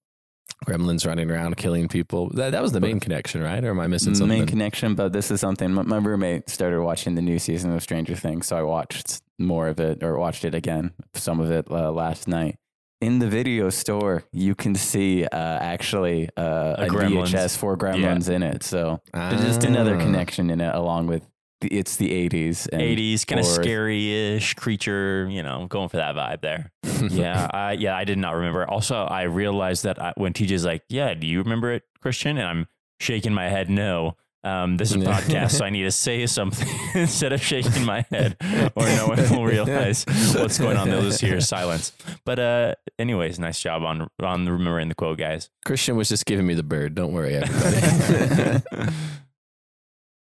gremlins 0.66 1.06
running 1.06 1.30
around 1.30 1.56
killing 1.56 1.88
people. 1.88 2.30
That, 2.30 2.50
that 2.50 2.62
was 2.62 2.72
the 2.72 2.80
main 2.80 3.00
connection, 3.00 3.42
right? 3.42 3.64
Or 3.64 3.70
am 3.70 3.80
I 3.80 3.86
missing 3.86 4.14
something? 4.14 4.38
main 4.38 4.46
connection, 4.46 4.94
but 4.94 5.12
this 5.12 5.30
is 5.30 5.40
something 5.40 5.72
my, 5.72 5.82
my 5.82 5.96
roommate 5.96 6.50
started 6.50 6.82
watching 6.82 7.14
the 7.14 7.22
new 7.22 7.38
season 7.38 7.72
of 7.72 7.82
Stranger 7.82 8.14
Things, 8.14 8.46
so 8.46 8.56
I 8.56 8.62
watched 8.62 9.22
more 9.38 9.68
of 9.68 9.80
it 9.80 10.02
or 10.02 10.18
watched 10.18 10.44
it 10.44 10.54
again, 10.54 10.92
some 11.14 11.40
of 11.40 11.50
it 11.50 11.70
uh, 11.70 11.90
last 11.90 12.28
night. 12.28 12.56
In 13.00 13.18
the 13.18 13.28
video 13.28 13.70
store, 13.70 14.24
you 14.30 14.54
can 14.54 14.74
see 14.74 15.24
uh, 15.24 15.36
actually 15.36 16.28
uh, 16.36 16.74
A 16.78 16.84
a. 16.84 16.88
VHS 16.88 17.56
for 17.56 17.74
Gremlins 17.76 18.28
in 18.28 18.42
it. 18.42 18.62
So 18.62 19.00
there's 19.14 19.40
just 19.42 19.64
another 19.64 19.96
Ah. 19.96 20.00
connection 20.00 20.50
in 20.50 20.60
it, 20.60 20.74
along 20.74 21.06
with 21.06 21.26
the, 21.62 21.68
it's 21.68 21.96
the 21.96 22.10
80s. 22.10 22.68
And 22.70 22.82
80s, 22.82 23.26
kind 23.26 23.40
of 23.40 23.46
or- 23.46 23.62
scary-ish 23.62 24.52
creature. 24.54 25.26
You 25.30 25.42
know, 25.42 25.66
going 25.66 25.88
for 25.88 25.96
that 25.96 26.14
vibe 26.14 26.42
there. 26.42 26.72
yeah, 27.10 27.48
I, 27.54 27.72
yeah, 27.72 27.96
I 27.96 28.04
did 28.04 28.18
not 28.18 28.32
remember. 28.34 28.68
Also, 28.68 28.96
I 29.04 29.22
realized 29.22 29.84
that 29.84 30.00
I, 30.00 30.12
when 30.18 30.34
TJ's 30.34 30.66
like, 30.66 30.82
"Yeah, 30.90 31.14
do 31.14 31.26
you 31.26 31.38
remember 31.38 31.72
it, 31.72 31.84
Christian?" 32.02 32.36
and 32.36 32.46
I'm 32.46 32.68
shaking 33.00 33.32
my 33.32 33.48
head, 33.48 33.70
no. 33.70 34.16
Um, 34.42 34.78
this 34.78 34.90
is 34.90 34.96
a 34.96 35.06
podcast, 35.06 35.52
so 35.52 35.66
I 35.66 35.70
need 35.70 35.82
to 35.82 35.90
say 35.90 36.24
something 36.26 36.66
instead 36.94 37.34
of 37.34 37.42
shaking 37.42 37.84
my 37.84 38.06
head, 38.10 38.36
or 38.74 38.84
no 38.86 39.08
one 39.08 39.30
will 39.30 39.44
realize 39.56 40.04
what's 40.34 40.58
going 40.58 40.78
on. 40.78 40.88
They'll 40.88 41.02
just 41.02 41.20
hear 41.20 41.40
silence. 41.42 41.92
But 42.24 42.38
uh, 42.38 42.74
anyways, 42.98 43.38
nice 43.38 43.60
job 43.60 43.82
on 43.82 44.08
on 44.22 44.48
remembering 44.48 44.88
the 44.88 44.94
quote, 44.94 45.18
guys. 45.18 45.50
Christian 45.66 45.96
was 45.96 46.08
just 46.08 46.24
giving 46.24 46.46
me 46.46 46.54
the 46.54 46.62
bird. 46.62 46.94
Don't 46.94 47.12
worry, 47.12 47.34
everybody. 47.36 48.62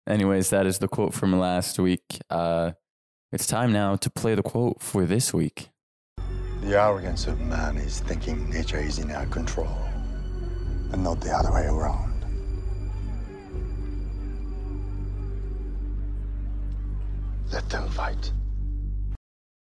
Anyways, 0.07 0.49
that 0.49 0.65
is 0.65 0.79
the 0.79 0.87
quote 0.87 1.13
from 1.13 1.37
last 1.39 1.79
week. 1.79 2.19
Uh, 2.29 2.71
it's 3.31 3.45
time 3.45 3.71
now 3.71 3.95
to 3.95 4.09
play 4.09 4.33
the 4.35 4.41
quote 4.41 4.81
for 4.81 5.05
this 5.05 5.33
week. 5.33 5.69
The 6.61 6.77
arrogance 6.77 7.27
of 7.27 7.39
man 7.39 7.77
is 7.77 7.99
thinking 8.01 8.49
nature 8.49 8.79
is 8.79 8.99
in 8.99 9.11
our 9.11 9.27
control, 9.27 9.77
and 10.91 11.03
not 11.03 11.21
the 11.21 11.31
other 11.31 11.53
way 11.53 11.67
around. 11.67 12.08
Let 17.51 17.69
them 17.69 17.87
fight. 17.89 18.31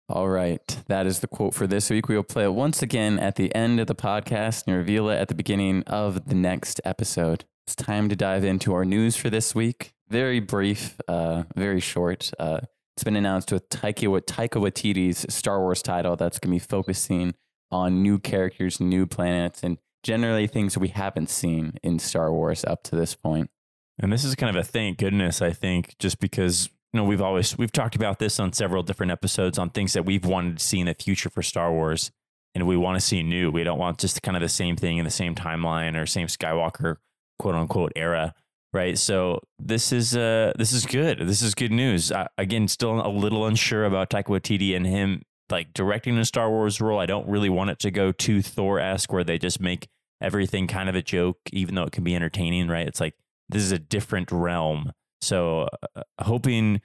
All 0.09 0.29
right. 0.29 0.83
That 0.88 1.05
is 1.05 1.21
the 1.21 1.27
quote 1.27 1.53
for 1.53 1.67
this 1.67 1.89
week. 1.89 2.09
We 2.09 2.15
will 2.15 2.23
play 2.23 2.43
it 2.43 2.53
once 2.53 2.81
again 2.81 3.17
at 3.17 3.38
the 3.38 3.53
end 3.55 3.79
of 3.79 3.88
the 3.88 3.95
podcast 3.95 4.67
and 4.67 4.75
reveal 4.75 5.09
it 5.09 5.15
at 5.15 5.29
the 5.29 5.35
beginning 5.35 5.83
of 5.88 6.27
the 6.27 6.35
next 6.35 6.81
episode. 6.83 7.45
It's 7.65 7.75
time 7.75 8.09
to 8.09 8.15
dive 8.15 8.43
into 8.43 8.73
our 8.73 8.83
news 8.83 9.15
for 9.15 9.29
this 9.29 9.55
week. 9.55 9.93
Very 10.09 10.41
brief, 10.41 11.00
uh, 11.07 11.43
very 11.55 11.79
short. 11.79 12.31
Uh, 12.38 12.59
it's 12.95 13.05
been 13.05 13.15
announced 13.15 13.53
with 13.53 13.69
Taika, 13.69 14.21
Taika 14.21 14.61
Waititi's 14.61 15.33
Star 15.33 15.61
Wars 15.61 15.81
title 15.81 16.17
that's 16.17 16.39
going 16.39 16.51
to 16.51 16.55
be 16.55 16.67
focusing 16.67 17.33
on 17.71 18.03
new 18.03 18.19
characters, 18.19 18.81
new 18.81 19.07
planets, 19.07 19.63
and 19.63 19.77
generally 20.03 20.47
things 20.47 20.77
we 20.77 20.89
haven't 20.89 21.29
seen 21.29 21.77
in 21.83 22.00
Star 22.00 22.33
Wars 22.33 22.65
up 22.65 22.83
to 22.83 22.97
this 22.97 23.15
point. 23.15 23.50
And 23.97 24.11
this 24.11 24.25
is 24.25 24.35
kind 24.35 24.55
of 24.55 24.61
a 24.61 24.67
thank 24.67 24.97
goodness, 24.97 25.41
I 25.41 25.51
think, 25.51 25.95
just 26.00 26.19
because 26.19 26.69
you 26.93 26.98
know 27.00 27.05
we've 27.05 27.21
always 27.21 27.57
we've 27.57 27.71
talked 27.71 27.95
about 27.95 28.19
this 28.19 28.39
on 28.39 28.53
several 28.53 28.83
different 28.83 29.12
episodes 29.12 29.57
on 29.57 29.69
things 29.69 29.93
that 29.93 30.05
we've 30.05 30.25
wanted 30.25 30.57
to 30.57 30.63
see 30.63 30.79
in 30.79 30.88
the 30.88 30.93
future 30.93 31.29
for 31.29 31.41
Star 31.41 31.71
Wars. 31.71 32.12
and 32.53 32.67
we 32.67 32.75
want 32.77 33.00
to 33.00 33.05
see 33.05 33.24
new. 33.24 33.50
We 33.51 33.63
don't 33.63 33.79
want 33.79 33.98
just 34.00 34.21
kind 34.21 34.36
of 34.36 34.41
the 34.41 34.50
same 34.50 34.75
thing 34.75 34.98
in 34.98 35.05
the 35.05 35.12
same 35.12 35.36
timeline 35.36 36.00
or 36.00 36.05
same 36.05 36.27
Skywalker 36.27 36.98
quote 37.39 37.55
unquote 37.55 37.93
era, 37.95 38.33
right? 38.74 38.98
So 38.98 39.39
this 39.60 39.91
is 39.91 40.15
uh 40.15 40.51
this 40.57 40.74
is 40.74 40.86
good. 40.86 41.19
This 41.19 41.41
is 41.41 41.55
good 41.55 41.71
news. 41.71 42.12
I, 42.12 42.27
again, 42.38 42.67
still 42.67 43.05
a 43.05 43.10
little 43.10 43.45
unsure 43.45 43.86
about 43.86 44.10
Taika 44.10 44.25
Waititi 44.25 44.75
and 44.75 44.86
him 44.86 45.21
like 45.50 45.74
directing 45.74 46.17
a 46.17 46.25
Star 46.25 46.50
Wars 46.50 46.79
role. 46.81 47.00
I 47.00 47.05
don't 47.05 47.27
really 47.27 47.50
want 47.50 47.69
it 47.69 47.79
to 47.79 47.91
go 47.91 48.12
too 48.12 48.41
Thor 48.41 48.79
esque 48.79 49.12
where 49.12 49.24
they 49.24 49.38
just 49.38 49.60
make 49.60 49.88
everything 50.21 50.67
kind 50.67 50.88
of 50.89 50.95
a 50.95 51.01
joke, 51.01 51.39
even 51.51 51.75
though 51.75 51.83
it 51.83 51.91
can 51.91 52.03
be 52.03 52.15
entertaining, 52.15 52.67
right? 52.67 52.88
It's 52.88 53.00
like 53.00 53.15
this 53.50 53.63
is 53.63 53.71
a 53.71 53.79
different 53.79 54.31
realm. 54.31 54.91
So 55.21 55.67
uh, 55.95 56.03
hoping 56.21 56.81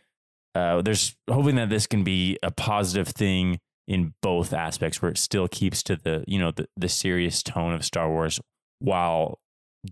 uh, 0.55 0.83
there's 0.83 1.17
hoping 1.31 1.57
that 1.57 1.69
this 1.69 1.87
can 1.87 2.05
be 2.05 2.39
a 2.43 2.51
positive 2.51 3.09
thing 3.09 3.61
in 3.87 4.15
both 4.23 4.53
aspects 4.53 5.01
where 5.01 5.11
it 5.11 5.19
still 5.19 5.49
keeps 5.49 5.83
to 5.85 5.97
the 5.97 6.25
you 6.27 6.39
know 6.39 6.51
the, 6.51 6.69
the 6.77 6.89
serious 6.89 7.43
tone 7.43 7.73
of 7.73 7.85
Star 7.85 8.11
Wars 8.11 8.41
while 8.79 9.39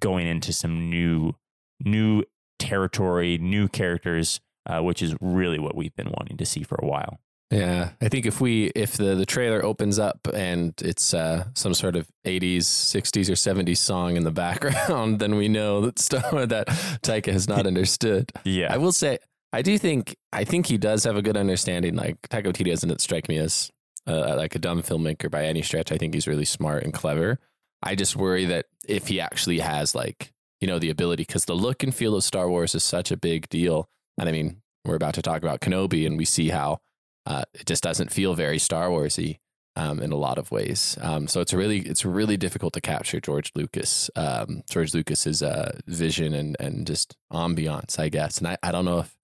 going 0.01 0.27
into 0.27 0.53
some 0.53 0.91
new 0.91 1.35
new 1.81 2.25
territory, 2.59 3.39
new 3.39 3.69
characters, 3.69 4.41
uh, 4.67 4.81
which 4.81 5.03
is 5.03 5.15
really 5.21 5.59
what 5.59 5.77
we've 5.77 5.95
been 5.97 6.11
wanting 6.11 6.37
to 6.37 6.47
see 6.47 6.63
for 6.63 6.77
a 6.77 6.87
while. 6.87 7.21
Yeah, 7.55 7.91
I 8.01 8.09
think 8.09 8.27
if 8.27 8.41
we 8.41 8.73
if 8.75 8.97
the 8.97 9.15
the 9.15 9.25
trailer 9.27 9.65
opens 9.65 9.99
up 9.99 10.27
and 10.35 10.75
it's 10.83 11.15
uh, 11.15 11.45
some 11.55 11.73
sort 11.73 11.95
of 11.95 12.09
80s, 12.25 12.63
60s 12.63 13.29
or 13.29 13.35
70s 13.35 13.77
song 13.77 14.17
in 14.17 14.25
the 14.25 14.31
background, 14.45 15.21
then 15.21 15.37
we 15.37 15.49
know 15.49 15.81
that 15.83 16.01
Star 16.01 16.47
that 16.47 16.67
Taika 17.03 17.33
has 17.33 17.49
not 17.49 17.67
understood. 17.67 18.33
Yeah, 18.45 18.75
I 18.75 18.79
will 18.79 18.93
say 18.93 19.19
I 19.53 19.63
do 19.63 19.79
think 19.79 20.17
I 20.33 20.43
think 20.43 20.67
he 20.67 20.79
does 20.79 21.05
have 21.05 21.17
a 21.17 21.23
good 21.23 21.37
understanding. 21.37 21.95
Like 21.95 22.21
Taika 22.23 22.47
Waititi 22.47 22.71
doesn't 22.71 23.01
strike 23.01 23.29
me 23.29 23.39
as 23.39 23.71
uh, 24.07 24.35
like 24.37 24.57
a 24.57 24.59
dumb 24.59 24.83
filmmaker 24.83 25.31
by 25.31 25.45
any 25.45 25.63
stretch. 25.63 25.93
I 25.93 25.97
think 25.97 26.13
he's 26.15 26.27
really 26.27 26.45
smart 26.45 26.83
and 26.83 26.93
clever. 26.93 27.39
I 27.85 27.95
just 27.95 28.17
worry 28.17 28.47
that 28.47 28.67
if 28.89 29.07
he 29.09 29.21
actually 29.21 29.61
has 29.61 29.95
like 29.95 30.33
you 30.61 30.67
know 30.67 30.81
the 30.81 30.91
ability, 30.91 31.23
because 31.23 31.45
the 31.45 31.55
look 31.55 31.85
and 31.85 31.95
feel 31.95 32.17
of 32.17 32.25
Star 32.25 32.49
Wars 32.49 32.75
is 32.75 32.83
such 32.83 33.13
a 33.13 33.17
big 33.17 33.49
deal. 33.49 33.89
And 34.19 34.29
I 34.29 34.33
mean, 34.33 34.61
we're 34.85 34.97
about 34.97 35.15
to 35.15 35.23
talk 35.23 35.43
about 35.43 35.61
Kenobi, 35.61 36.05
and 36.05 36.19
we 36.19 36.25
see 36.25 36.49
how 36.49 36.81
uh, 37.27 37.45
it 37.55 37.67
just 37.67 37.83
doesn't 37.83 38.13
feel 38.13 38.35
very 38.35 38.59
Star 38.59 38.89
Warsy 38.89 39.39
um, 39.77 40.01
in 40.01 40.13
a 40.13 40.17
lot 40.17 40.39
of 40.39 40.51
ways. 40.51 40.97
Um, 41.01 41.27
so 41.27 41.41
it's 41.41 41.53
really 41.53 41.79
it's 41.81 42.05
really 42.05 42.37
difficult 42.37 42.73
to 42.75 42.81
capture 42.81 43.21
George 43.21 43.51
Lucas, 43.55 44.11
um, 44.17 44.63
George 44.71 44.95
Lucas's 44.95 45.43
uh, 45.43 45.79
vision 45.87 46.33
and 46.35 46.57
and 46.61 46.87
just 46.87 47.17
ambiance, 47.33 47.99
I 47.99 48.09
guess. 48.09 48.39
And 48.39 48.49
I, 48.49 48.57
I 48.63 48.71
don't 48.73 48.85
know 48.85 49.01
if 49.01 49.17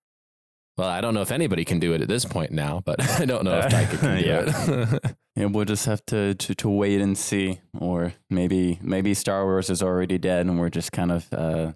well, 0.78 0.88
I 0.88 1.00
don't 1.02 1.12
know 1.12 1.21
if 1.21 1.30
anybody 1.30 1.64
can 1.66 1.78
do 1.78 1.92
it 1.92 2.00
at 2.00 2.09
this 2.09 2.25
point 2.25 2.52
now, 2.52 2.80
but 2.85 3.02
I 3.21 3.26
don't 3.26 3.45
know 3.45 3.59
if 3.59 3.66
Taika 3.66 3.99
can 4.00 4.21
do 4.23 4.26
Yeah. 4.26 4.95
it. 4.95 5.16
Yeah, 5.37 5.47
we'll 5.47 5.64
just 5.64 5.87
have 5.87 6.04
to, 6.07 6.35
to 6.35 6.54
to 6.57 6.69
wait 6.69 7.00
and 7.00 7.16
see, 7.16 7.61
or 7.78 8.14
maybe 8.28 8.80
maybe 8.83 9.14
Star 9.14 9.45
Wars 9.45 9.71
is 9.71 9.80
already 9.83 10.19
dead, 10.19 10.47
and 10.47 10.59
we're 10.59 10.71
just 10.71 10.90
kind 10.90 11.12
of 11.12 11.33
uh, 11.33 11.73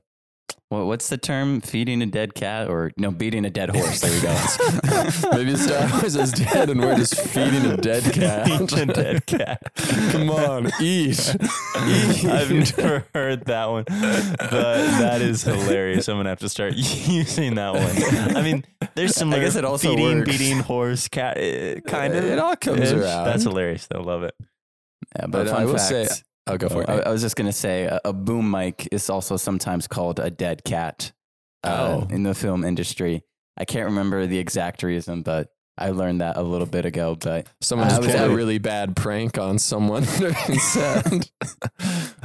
what, 0.75 0.87
what's 0.87 1.09
the 1.09 1.17
term? 1.17 1.61
Feeding 1.61 2.03
a 2.03 2.07
dead 2.07 2.35
cat, 2.35 2.69
or 2.69 2.93
no, 2.97 3.11
beating 3.11 3.45
a 3.45 3.51
dead 3.51 3.75
horse? 3.75 4.01
There 4.01 4.11
we 4.13 4.21
go. 4.21 4.35
Maybe 5.37 5.57
Star 5.57 5.89
Wars 6.01 6.17
is 6.17 6.33
dead 6.33 6.71
and 6.71 6.81
we're 6.81 6.97
just 6.97 7.19
feeding 7.21 7.65
a 7.67 7.77
dead 7.77 8.03
cat. 8.13 8.73
a 8.73 8.87
dead 8.87 9.27
cat. 9.27 9.63
Come 10.11 10.31
on, 10.31 10.71
eat. 10.81 11.19
eat. 11.87 12.25
I've 12.27 12.51
never 12.79 13.07
heard 13.15 13.45
that 13.47 13.71
one, 13.71 13.85
but 13.89 14.39
that 14.99 15.21
is 15.23 15.43
hilarious. 15.43 16.09
I'm 16.09 16.17
gonna 16.19 16.29
have 16.29 16.41
to 16.41 16.49
start 16.49 16.75
using 16.75 17.55
that 17.55 17.75
one. 17.75 18.37
I 18.37 18.43
mean, 18.43 18.65
there's 18.95 19.15
some. 19.15 19.33
I 19.33 19.39
guess 19.39 19.57
it 19.57 19.65
also 19.65 19.89
feeding, 19.91 20.19
works. 20.19 20.31
beating 20.31 20.59
horse 20.59 21.09
cat, 21.09 21.39
uh, 21.39 21.81
kind 21.89 22.15
of. 22.15 22.25
It 22.25 22.39
all 22.39 22.57
comes 22.57 22.81
ish. 22.81 22.93
around. 22.93 23.25
That's 23.27 23.45
hilarious. 23.45 23.87
though. 23.89 24.03
love 24.03 24.23
it. 24.23 24.35
Yeah, 25.17 25.27
but, 25.27 25.31
But 25.45 25.49
fun 25.49 25.63
I 25.63 25.65
will 25.67 25.77
fact, 25.77 25.89
say- 25.89 26.09
I'll 26.47 26.59
go 26.59 26.69
for 26.69 26.83
it. 26.83 26.89
I, 26.89 26.99
I 27.01 27.11
was 27.11 27.23
just 27.23 27.37
gonna 27.37 27.53
say 27.53 27.85
a, 27.85 28.01
a 28.05 28.13
boom 28.13 28.51
mic 28.51 28.89
is 28.93 29.09
also 29.11 29.37
sometimes 29.37 29.87
called 29.89 30.19
a 30.21 30.31
dead 30.31 30.63
cat. 30.65 31.13
uh, 31.65 32.03
Oh. 32.03 32.07
in 32.11 32.23
the 32.25 32.35
film 32.35 32.65
industry. 32.65 33.23
I 33.57 33.65
can't 33.65 33.87
remember 33.87 34.27
the 34.27 34.39
exact 34.39 34.83
reason, 34.83 35.23
but 35.23 35.49
I 35.79 35.91
learned 35.91 36.21
that 36.21 36.37
a 36.37 36.43
little 36.43 36.67
bit 36.67 36.85
ago. 36.85 37.17
But 37.19 37.47
Someone 37.61 37.89
just 37.89 38.03
was- 38.03 38.15
pulled 38.15 38.31
a 38.31 38.35
really 38.35 38.59
bad 38.59 38.95
prank 38.97 39.39
on 39.39 39.59
someone 39.59 40.05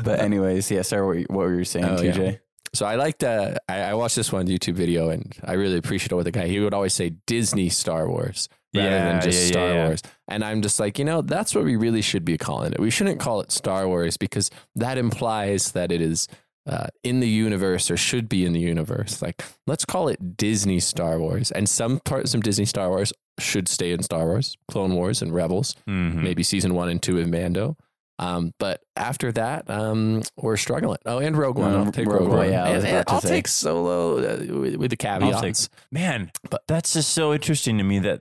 but 0.03 0.19
anyways, 0.19 0.69
yeah. 0.71 0.81
Sorry, 0.81 1.21
what, 1.25 1.29
what 1.38 1.47
were 1.47 1.57
you 1.57 1.65
saying, 1.65 1.85
Oh, 1.85 2.01
yeah. 2.01 2.11
TJ? 2.11 2.39
So 2.73 2.85
I 2.85 2.95
liked. 2.95 3.23
Uh, 3.23 3.55
I, 3.67 3.79
I 3.81 3.93
watched 3.95 4.15
this 4.15 4.31
one 4.31 4.47
YouTube 4.47 4.75
video, 4.75 5.09
and 5.09 5.35
I 5.43 5.53
really 5.53 5.77
appreciated 5.77 6.15
what 6.15 6.25
the 6.25 6.31
guy. 6.31 6.47
He 6.47 6.59
would 6.59 6.73
always 6.73 6.93
say 6.93 7.09
Disney 7.25 7.69
Star 7.69 8.07
Wars 8.07 8.47
rather 8.75 8.89
Yeah, 8.89 9.11
than 9.13 9.21
just 9.21 9.41
yeah, 9.43 9.47
Star 9.51 9.67
yeah. 9.67 9.85
Wars. 9.88 10.01
And 10.27 10.43
I'm 10.43 10.61
just 10.61 10.79
like, 10.79 10.99
you 10.99 11.05
know, 11.05 11.21
that's 11.21 11.55
what 11.55 11.63
we 11.65 11.75
really 11.75 12.01
should 12.01 12.25
be 12.25 12.38
calling 12.38 12.71
it. 12.73 12.79
We 12.79 12.89
shouldn't 12.91 13.19
call 13.19 13.41
it 13.41 13.51
Star 13.51 13.88
Wars 13.88 14.17
because 14.17 14.49
that 14.75 14.97
implies 14.97 15.71
that 15.73 15.91
it 15.91 16.01
is 16.01 16.27
uh, 16.67 16.88
in 17.03 17.19
the 17.19 17.27
universe 17.29 17.89
or 17.89 17.97
should 17.97 18.29
be 18.29 18.45
in 18.45 18.53
the 18.53 18.59
universe. 18.59 19.21
Like, 19.23 19.43
let's 19.65 19.85
call 19.85 20.07
it 20.07 20.38
Disney 20.38 20.79
Star 20.79 21.17
Wars. 21.19 21.49
And 21.51 21.67
some 21.67 21.99
parts 22.01 22.35
of 22.35 22.43
Disney 22.43 22.65
Star 22.65 22.89
Wars 22.89 23.11
should 23.39 23.67
stay 23.67 23.91
in 23.91 24.03
Star 24.03 24.25
Wars, 24.25 24.55
Clone 24.69 24.93
Wars 24.93 25.21
and 25.23 25.33
Rebels 25.33 25.73
Mhm. 25.88 26.15
maybe 26.21 26.43
season 26.43 26.75
one 26.75 26.89
and 26.89 27.01
two 27.01 27.17
of 27.19 27.27
Mando. 27.27 27.75
Um, 28.19 28.53
but 28.59 28.81
after 28.97 29.31
that, 29.31 29.69
um, 29.69 30.23
we're 30.35 30.57
struggling. 30.57 30.97
Oh, 31.05 31.19
and 31.19 31.38
Rogue 31.38 31.57
One. 31.57 31.73
Um, 31.73 31.85
I'll 31.85 31.91
take 31.93 32.05
Rogue 32.05 32.19
Rogue, 32.23 32.29
One, 32.29 32.38
One. 32.39 32.49
yeah, 32.51 32.65
and, 32.67 32.85
and 32.85 33.05
I'll 33.07 33.21
say. 33.21 33.29
take 33.29 33.47
Solo 33.47 34.17
uh, 34.17 34.59
with, 34.59 34.75
with 34.75 34.89
the 34.91 34.97
caveats. 34.97 35.69
Man, 35.89 36.29
But- 36.43 36.51
but 36.51 36.61
that's 36.67 36.91
just 36.93 37.11
so 37.13 37.33
interesting 37.33 37.77
to 37.77 37.83
me 37.85 37.99
that 37.99 38.19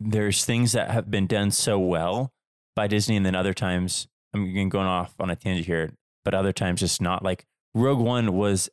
there's 0.00 0.44
things 0.44 0.72
that 0.72 0.90
have 0.90 1.10
been 1.10 1.26
done 1.26 1.50
so 1.50 1.78
well 1.78 2.32
by 2.74 2.86
Disney, 2.86 3.16
and 3.16 3.24
then 3.24 3.34
other 3.34 3.54
times 3.54 4.08
I'm 4.34 4.68
going 4.68 4.86
off 4.86 5.14
on 5.20 5.30
a 5.30 5.36
tangent 5.36 5.66
here, 5.66 5.92
but 6.24 6.34
other 6.34 6.52
times 6.52 6.80
just 6.80 7.00
not. 7.02 7.22
Like 7.22 7.46
Rogue 7.74 8.00
One 8.00 8.32
was 8.32 8.70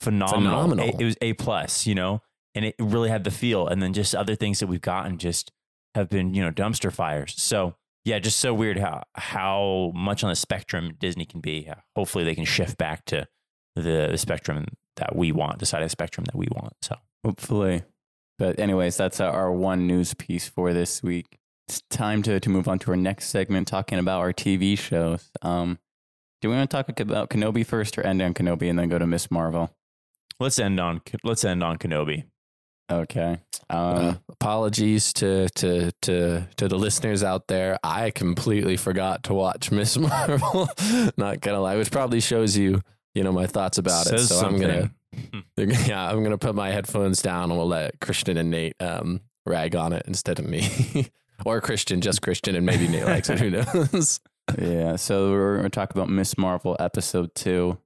phenomenal. 0.00 0.40
Phenomenal. 0.40 0.86
A- 0.86 1.00
it 1.00 1.04
was 1.04 1.16
a 1.20 1.34
plus, 1.34 1.86
you 1.86 1.94
know, 1.94 2.22
and 2.54 2.64
it 2.64 2.74
really 2.78 3.10
had 3.10 3.24
the 3.24 3.30
feel. 3.30 3.66
And 3.66 3.82
then 3.82 3.92
just 3.92 4.14
other 4.14 4.34
things 4.34 4.60
that 4.60 4.66
we've 4.66 4.80
gotten 4.80 5.18
just 5.18 5.52
have 5.94 6.08
been, 6.08 6.34
you 6.34 6.42
know, 6.42 6.50
dumpster 6.50 6.92
fires. 6.92 7.34
So 7.36 7.74
yeah, 8.04 8.18
just 8.18 8.38
so 8.38 8.52
weird 8.54 8.78
how 8.78 9.04
how 9.14 9.92
much 9.94 10.24
on 10.24 10.30
the 10.30 10.36
spectrum 10.36 10.96
Disney 10.98 11.24
can 11.24 11.40
be. 11.40 11.70
Hopefully, 11.96 12.24
they 12.24 12.34
can 12.34 12.44
shift 12.44 12.78
back 12.78 13.04
to 13.06 13.26
the, 13.76 14.08
the 14.10 14.18
spectrum 14.18 14.66
that 14.96 15.16
we 15.16 15.32
want, 15.32 15.58
the 15.58 15.66
side 15.66 15.82
of 15.82 15.86
the 15.86 15.90
spectrum 15.90 16.24
that 16.26 16.36
we 16.36 16.46
want. 16.50 16.74
So. 16.82 16.96
Hopefully. 17.24 17.82
But 18.38 18.58
anyways, 18.58 18.96
that's 18.96 19.20
our 19.20 19.52
one 19.52 19.86
news 19.86 20.14
piece 20.14 20.48
for 20.48 20.72
this 20.72 21.02
week. 21.02 21.38
It's 21.68 21.82
time 21.88 22.22
to, 22.24 22.40
to 22.40 22.50
move 22.50 22.68
on 22.68 22.78
to 22.80 22.90
our 22.90 22.96
next 22.96 23.28
segment, 23.28 23.68
talking 23.68 23.98
about 23.98 24.20
our 24.20 24.32
TV 24.32 24.78
shows. 24.78 25.30
Um, 25.40 25.78
do 26.42 26.50
we 26.50 26.56
want 26.56 26.68
to 26.70 26.76
talk 26.76 27.00
about 27.00 27.30
Kenobi 27.30 27.64
first, 27.64 27.96
or 27.96 28.02
end 28.02 28.20
on 28.20 28.34
Kenobi 28.34 28.68
and 28.68 28.78
then 28.78 28.88
go 28.88 28.98
to 28.98 29.06
Miss 29.06 29.30
Marvel? 29.30 29.70
Let's 30.40 30.58
end 30.58 30.78
on 30.80 31.00
let's 31.22 31.44
end 31.44 31.62
on 31.62 31.78
Kenobi. 31.78 32.24
Okay. 32.92 33.38
Um, 33.70 33.78
Uh, 33.78 34.14
apologies 34.28 35.12
to, 35.14 35.48
to 35.50 35.90
to 36.02 36.46
to 36.56 36.68
the 36.68 36.76
listeners 36.76 37.22
out 37.22 37.46
there. 37.46 37.78
I 37.82 38.10
completely 38.10 38.76
forgot 38.76 39.22
to 39.24 39.34
watch 39.34 39.70
Miss 39.70 39.96
Marvel. 39.98 40.68
Not 41.16 41.40
gonna 41.40 41.60
lie, 41.60 41.76
which 41.76 41.90
probably 41.90 42.20
shows 42.20 42.58
you, 42.58 42.82
you 43.14 43.24
know, 43.24 43.32
my 43.32 43.46
thoughts 43.46 43.78
about 43.78 44.06
it. 44.06 44.18
Says 44.18 44.28
So 44.28 44.44
I'm 44.44 44.58
gonna 44.58 44.80
something. 44.82 44.90
yeah, 45.56 46.08
I'm 46.08 46.22
gonna 46.22 46.38
put 46.38 46.54
my 46.54 46.70
headphones 46.70 47.22
down 47.22 47.50
and 47.50 47.58
we'll 47.58 47.68
let 47.68 48.00
Christian 48.00 48.36
and 48.36 48.50
Nate 48.50 48.80
um, 48.80 49.20
rag 49.46 49.76
on 49.76 49.92
it 49.92 50.04
instead 50.06 50.38
of 50.38 50.46
me. 50.46 51.10
or 51.44 51.60
Christian, 51.60 52.00
just 52.00 52.22
Christian, 52.22 52.54
and 52.54 52.66
maybe 52.66 52.88
Nate 52.88 53.04
likes 53.04 53.30
it. 53.30 53.40
Who 53.40 53.50
knows? 53.50 54.20
Yeah, 54.58 54.96
so 54.96 55.30
we're 55.30 55.62
to 55.62 55.70
talk 55.70 55.92
about 55.92 56.10
Miss 56.10 56.36
Marvel 56.36 56.76
episode 56.78 57.34
two. 57.34 57.78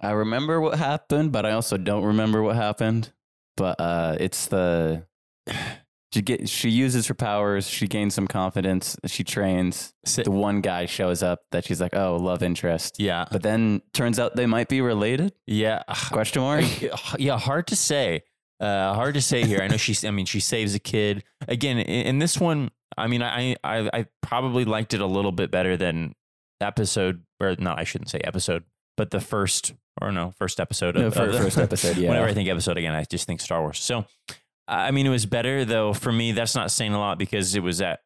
I 0.00 0.12
remember 0.12 0.60
what 0.60 0.78
happened, 0.78 1.32
but 1.32 1.44
I 1.44 1.50
also 1.50 1.76
don't 1.76 2.04
remember 2.04 2.42
what 2.42 2.54
happened. 2.54 3.12
But 3.56 3.80
uh, 3.80 4.16
it's 4.20 4.46
the 4.46 5.04
she 6.12 6.22
get 6.22 6.48
she 6.48 6.68
uses 6.70 7.06
her 7.06 7.14
powers. 7.14 7.68
She 7.68 7.86
gains 7.88 8.14
some 8.14 8.26
confidence. 8.28 8.96
She 9.06 9.24
trains. 9.24 9.92
Sa- 10.04 10.22
The 10.24 10.30
one 10.30 10.60
guy 10.60 10.86
shows 10.86 11.22
up 11.22 11.40
that 11.52 11.64
she's 11.64 11.80
like, 11.80 11.94
oh, 11.94 12.16
love 12.16 12.42
interest. 12.42 12.96
yeah, 12.98 13.24
But 13.30 13.42
then 13.42 13.82
turns 13.92 14.18
out 14.18 14.36
they 14.36 14.46
might 14.46 14.68
be 14.68 14.80
related? 14.80 15.32
yeah, 15.46 15.82
Question 16.10 16.42
mark. 16.42 16.64
yeah. 17.18 17.38
Hard 17.38 17.66
to 17.68 17.76
say. 17.76 18.22
Uh, 18.60 18.94
hard 18.94 19.14
to 19.14 19.20
say 19.20 19.44
here. 19.44 19.60
I 19.60 19.66
know 19.68 19.76
she's. 19.76 20.04
I 20.04 20.10
mean, 20.12 20.26
she 20.26 20.38
saves 20.38 20.74
a 20.74 20.78
kid 20.78 21.24
again 21.48 21.78
in, 21.78 22.06
in 22.06 22.18
this 22.20 22.38
one. 22.38 22.70
I 22.96 23.06
mean, 23.08 23.22
I, 23.22 23.56
I 23.64 23.88
I 23.92 24.06
probably 24.20 24.64
liked 24.64 24.92
it 24.94 25.00
a 25.00 25.06
little 25.06 25.32
bit 25.32 25.50
better 25.50 25.76
than 25.76 26.14
episode 26.60 27.22
or 27.40 27.56
no, 27.58 27.74
I 27.76 27.84
shouldn't 27.84 28.10
say 28.10 28.20
episode, 28.22 28.64
but 28.96 29.10
the 29.10 29.20
first 29.20 29.74
or 30.00 30.12
no 30.12 30.30
first 30.38 30.60
episode 30.60 30.96
of, 30.96 31.02
No, 31.02 31.10
fir- 31.10 31.26
of 31.26 31.32
the- 31.32 31.40
first 31.40 31.58
episode, 31.58 31.96
yeah. 31.96 32.08
Whenever 32.10 32.28
I 32.28 32.34
think 32.34 32.48
episode 32.48 32.76
again, 32.76 32.94
I 32.94 33.04
just 33.04 33.26
think 33.26 33.40
Star 33.40 33.60
Wars. 33.62 33.78
So, 33.80 34.04
I 34.72 34.90
mean, 34.90 35.06
it 35.06 35.10
was 35.10 35.26
better 35.26 35.64
though. 35.64 35.92
For 35.92 36.10
me, 36.10 36.32
that's 36.32 36.54
not 36.54 36.70
saying 36.70 36.94
a 36.94 36.98
lot 36.98 37.18
because 37.18 37.54
it 37.54 37.62
was 37.62 37.80
at 37.80 38.00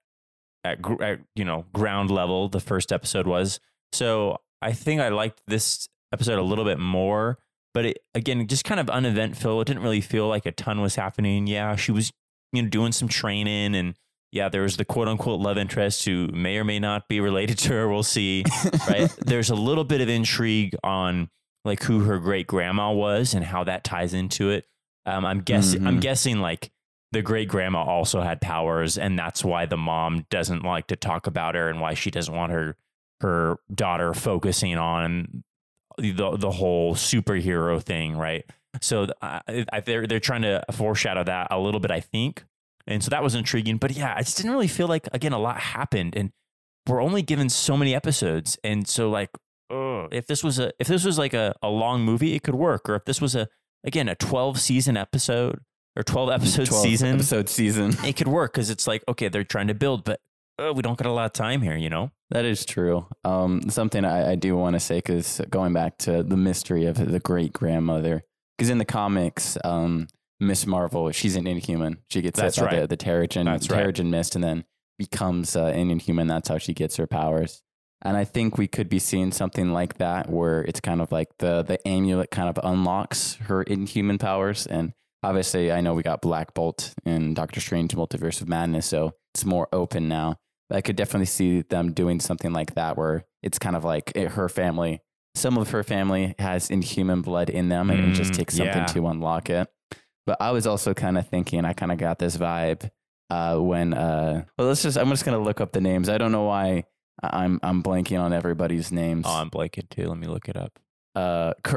at, 0.64 0.78
at 1.00 1.20
you 1.34 1.44
know 1.44 1.64
ground 1.72 2.10
level. 2.10 2.48
The 2.48 2.60
first 2.60 2.92
episode 2.92 3.26
was 3.26 3.60
so. 3.92 4.38
I 4.62 4.72
think 4.72 5.00
I 5.00 5.10
liked 5.10 5.42
this 5.46 5.86
episode 6.12 6.38
a 6.38 6.42
little 6.42 6.64
bit 6.64 6.78
more, 6.78 7.38
but 7.72 7.84
it 7.86 7.98
again 8.14 8.46
just 8.48 8.64
kind 8.64 8.80
of 8.80 8.90
uneventful. 8.90 9.60
It 9.60 9.66
didn't 9.66 9.82
really 9.82 10.00
feel 10.00 10.28
like 10.28 10.46
a 10.46 10.52
ton 10.52 10.80
was 10.80 10.96
happening. 10.96 11.46
Yeah, 11.46 11.76
she 11.76 11.92
was 11.92 12.12
you 12.52 12.62
know 12.62 12.68
doing 12.68 12.92
some 12.92 13.08
training 13.08 13.74
and 13.76 13.94
yeah, 14.32 14.48
there 14.48 14.62
was 14.62 14.76
the 14.76 14.84
quote 14.84 15.08
unquote 15.08 15.40
love 15.40 15.58
interest 15.58 16.04
who 16.04 16.28
may 16.28 16.58
or 16.58 16.64
may 16.64 16.78
not 16.78 17.08
be 17.08 17.20
related 17.20 17.58
to 17.60 17.72
her. 17.72 17.88
We'll 17.88 18.02
see. 18.02 18.44
Right. 18.88 19.10
there's 19.24 19.50
a 19.50 19.54
little 19.54 19.84
bit 19.84 20.00
of 20.00 20.08
intrigue 20.08 20.74
on 20.82 21.30
like 21.64 21.82
who 21.82 22.00
her 22.00 22.18
great 22.18 22.46
grandma 22.46 22.92
was 22.92 23.34
and 23.34 23.44
how 23.44 23.64
that 23.64 23.84
ties 23.84 24.14
into 24.14 24.50
it. 24.50 24.66
Um, 25.06 25.24
I'm 25.24 25.40
guessing. 25.40 25.86
I'm 25.86 25.98
Mhm. 25.98 26.02
guessing 26.02 26.40
like 26.40 26.70
the 27.12 27.22
great 27.22 27.48
grandma 27.48 27.84
also 27.84 28.20
had 28.20 28.40
powers, 28.40 28.98
and 28.98 29.18
that's 29.18 29.44
why 29.44 29.64
the 29.66 29.76
mom 29.76 30.26
doesn't 30.30 30.64
like 30.64 30.88
to 30.88 30.96
talk 30.96 31.26
about 31.26 31.54
her, 31.54 31.68
and 31.68 31.80
why 31.80 31.94
she 31.94 32.10
doesn't 32.10 32.34
want 32.34 32.52
her 32.52 32.76
her 33.22 33.56
daughter 33.74 34.12
focusing 34.12 34.76
on 34.76 35.42
the 35.98 36.36
the 36.36 36.50
whole 36.50 36.94
superhero 36.94 37.82
thing, 37.82 38.16
right? 38.16 38.44
So 38.82 39.06
uh, 39.22 39.40
I, 39.72 39.80
they're 39.80 40.06
they're 40.06 40.20
trying 40.20 40.42
to 40.42 40.62
foreshadow 40.72 41.24
that 41.24 41.48
a 41.50 41.58
little 41.58 41.80
bit, 41.80 41.90
I 41.90 42.00
think, 42.00 42.44
and 42.86 43.02
so 43.02 43.08
that 43.10 43.22
was 43.22 43.34
intriguing. 43.34 43.78
But 43.78 43.92
yeah, 43.92 44.12
I 44.14 44.22
just 44.22 44.36
didn't 44.36 44.52
really 44.52 44.68
feel 44.68 44.88
like 44.88 45.08
again 45.12 45.32
a 45.32 45.38
lot 45.38 45.58
happened, 45.58 46.14
and 46.16 46.32
we're 46.88 47.00
only 47.02 47.22
given 47.22 47.48
so 47.48 47.76
many 47.76 47.94
episodes, 47.94 48.58
and 48.62 48.86
so 48.86 49.08
like, 49.08 49.30
ugh, 49.70 50.08
if 50.12 50.26
this 50.26 50.44
was 50.44 50.58
a 50.58 50.72
if 50.78 50.88
this 50.88 51.04
was 51.04 51.16
like 51.18 51.32
a, 51.32 51.54
a 51.62 51.68
long 51.68 52.02
movie, 52.02 52.34
it 52.34 52.42
could 52.42 52.56
work, 52.56 52.88
or 52.90 52.96
if 52.96 53.04
this 53.06 53.20
was 53.20 53.34
a 53.34 53.48
again 53.86 54.08
a 54.08 54.14
twelve 54.14 54.60
season 54.60 54.96
episode 54.96 55.60
or 55.96 56.02
twelve 56.02 56.30
episode 56.30 56.66
12 56.66 56.82
season, 56.82 57.14
episode 57.14 57.48
season. 57.48 57.94
it 58.04 58.16
could 58.16 58.28
work 58.28 58.52
because 58.52 58.68
it's 58.68 58.86
like 58.86 59.02
okay, 59.08 59.28
they're 59.28 59.44
trying 59.44 59.68
to 59.68 59.74
build, 59.74 60.04
but 60.04 60.20
uh, 60.58 60.72
we 60.74 60.82
don't 60.82 60.98
get 60.98 61.06
a 61.06 61.12
lot 61.12 61.26
of 61.26 61.32
time 61.32 61.62
here, 61.62 61.76
you 61.76 61.90
know. 61.90 62.10
That 62.30 62.44
is 62.44 62.64
true. 62.64 63.06
Um, 63.24 63.68
something 63.70 64.04
I, 64.04 64.32
I 64.32 64.34
do 64.34 64.56
want 64.56 64.74
to 64.74 64.80
say 64.80 64.96
because 64.96 65.40
going 65.50 65.72
back 65.72 65.98
to 65.98 66.22
the 66.22 66.36
mystery 66.36 66.86
of 66.86 66.96
the 66.96 67.20
great 67.20 67.52
grandmother, 67.52 68.24
because 68.56 68.70
in 68.70 68.78
the 68.78 68.84
comics, 68.84 69.56
um, 69.64 70.08
Miss 70.40 70.66
Marvel, 70.66 71.10
she's 71.12 71.36
an 71.36 71.46
Inhuman. 71.46 71.98
She 72.08 72.22
gets 72.22 72.40
That's 72.40 72.56
hit 72.56 72.64
by 72.64 72.74
the, 72.74 72.80
right. 72.80 72.88
the 72.88 72.96
Terrigen, 72.96 73.44
That's 73.44 73.70
right. 73.70 73.86
Terrigen 73.86 74.08
mist, 74.08 74.34
and 74.34 74.42
then 74.42 74.64
becomes 74.98 75.56
uh, 75.56 75.66
an 75.66 75.90
Inhuman. 75.90 76.26
That's 76.26 76.48
how 76.48 76.58
she 76.58 76.74
gets 76.74 76.96
her 76.96 77.06
powers. 77.06 77.62
And 78.06 78.16
I 78.16 78.24
think 78.24 78.56
we 78.56 78.68
could 78.68 78.88
be 78.88 79.00
seeing 79.00 79.32
something 79.32 79.72
like 79.72 79.98
that, 79.98 80.30
where 80.30 80.62
it's 80.62 80.80
kind 80.80 81.00
of 81.02 81.10
like 81.10 81.28
the 81.38 81.62
the 81.62 81.78
amulet 81.86 82.30
kind 82.30 82.48
of 82.48 82.58
unlocks 82.62 83.34
her 83.48 83.62
Inhuman 83.64 84.18
powers. 84.18 84.64
And 84.66 84.92
obviously, 85.24 85.72
I 85.72 85.80
know 85.80 85.92
we 85.94 86.04
got 86.04 86.22
Black 86.22 86.54
Bolt 86.54 86.94
in 87.04 87.34
Doctor 87.34 87.60
Strange: 87.60 87.94
Multiverse 87.96 88.40
of 88.40 88.48
Madness, 88.48 88.86
so 88.86 89.14
it's 89.34 89.44
more 89.44 89.66
open 89.72 90.08
now. 90.08 90.36
I 90.70 90.82
could 90.82 90.94
definitely 90.96 91.26
see 91.26 91.62
them 91.62 91.92
doing 91.92 92.20
something 92.20 92.52
like 92.52 92.74
that 92.74 92.96
where 92.96 93.24
it's 93.42 93.58
kind 93.58 93.74
of 93.76 93.82
like 93.84 94.12
it, 94.14 94.32
her 94.32 94.48
family, 94.48 95.00
some 95.34 95.58
of 95.58 95.70
her 95.70 95.82
family 95.82 96.34
has 96.38 96.70
inhuman 96.70 97.22
blood 97.22 97.50
in 97.50 97.68
them 97.68 97.90
and 97.90 98.00
it 98.04 98.14
just 98.14 98.32
Mm, 98.32 98.36
takes 98.36 98.56
something 98.56 98.76
yeah. 98.76 98.86
to 98.86 99.06
unlock 99.08 99.50
it. 99.50 99.68
But 100.26 100.38
I 100.40 100.50
was 100.50 100.66
also 100.66 100.92
kind 100.94 101.18
of 101.18 101.28
thinking, 101.28 101.64
I 101.64 101.72
kind 101.72 101.92
of 101.92 101.98
got 101.98 102.18
this 102.18 102.36
vibe 102.36 102.90
uh, 103.30 103.58
when, 103.58 103.94
uh, 103.94 104.44
well, 104.58 104.68
let's 104.68 104.82
just, 104.82 104.96
I'm 104.98 105.08
just 105.10 105.24
going 105.24 105.38
to 105.38 105.44
look 105.44 105.60
up 105.60 105.70
the 105.72 105.80
names. 105.80 106.08
I 106.08 106.18
don't 106.18 106.32
know 106.32 106.44
why 106.44 106.84
I'm, 107.22 107.58
I'm 107.62 107.82
blanking 107.82 108.20
on 108.20 108.32
everybody's 108.32 108.92
names. 108.92 109.24
Oh, 109.26 109.34
I'm 109.36 109.50
blanking 109.50 109.88
too. 109.88 110.08
Let 110.08 110.18
me 110.18 110.26
look 110.26 110.48
it 110.48 110.56
up. 110.56 110.78
uh, 111.14 111.54
K- 111.64 111.76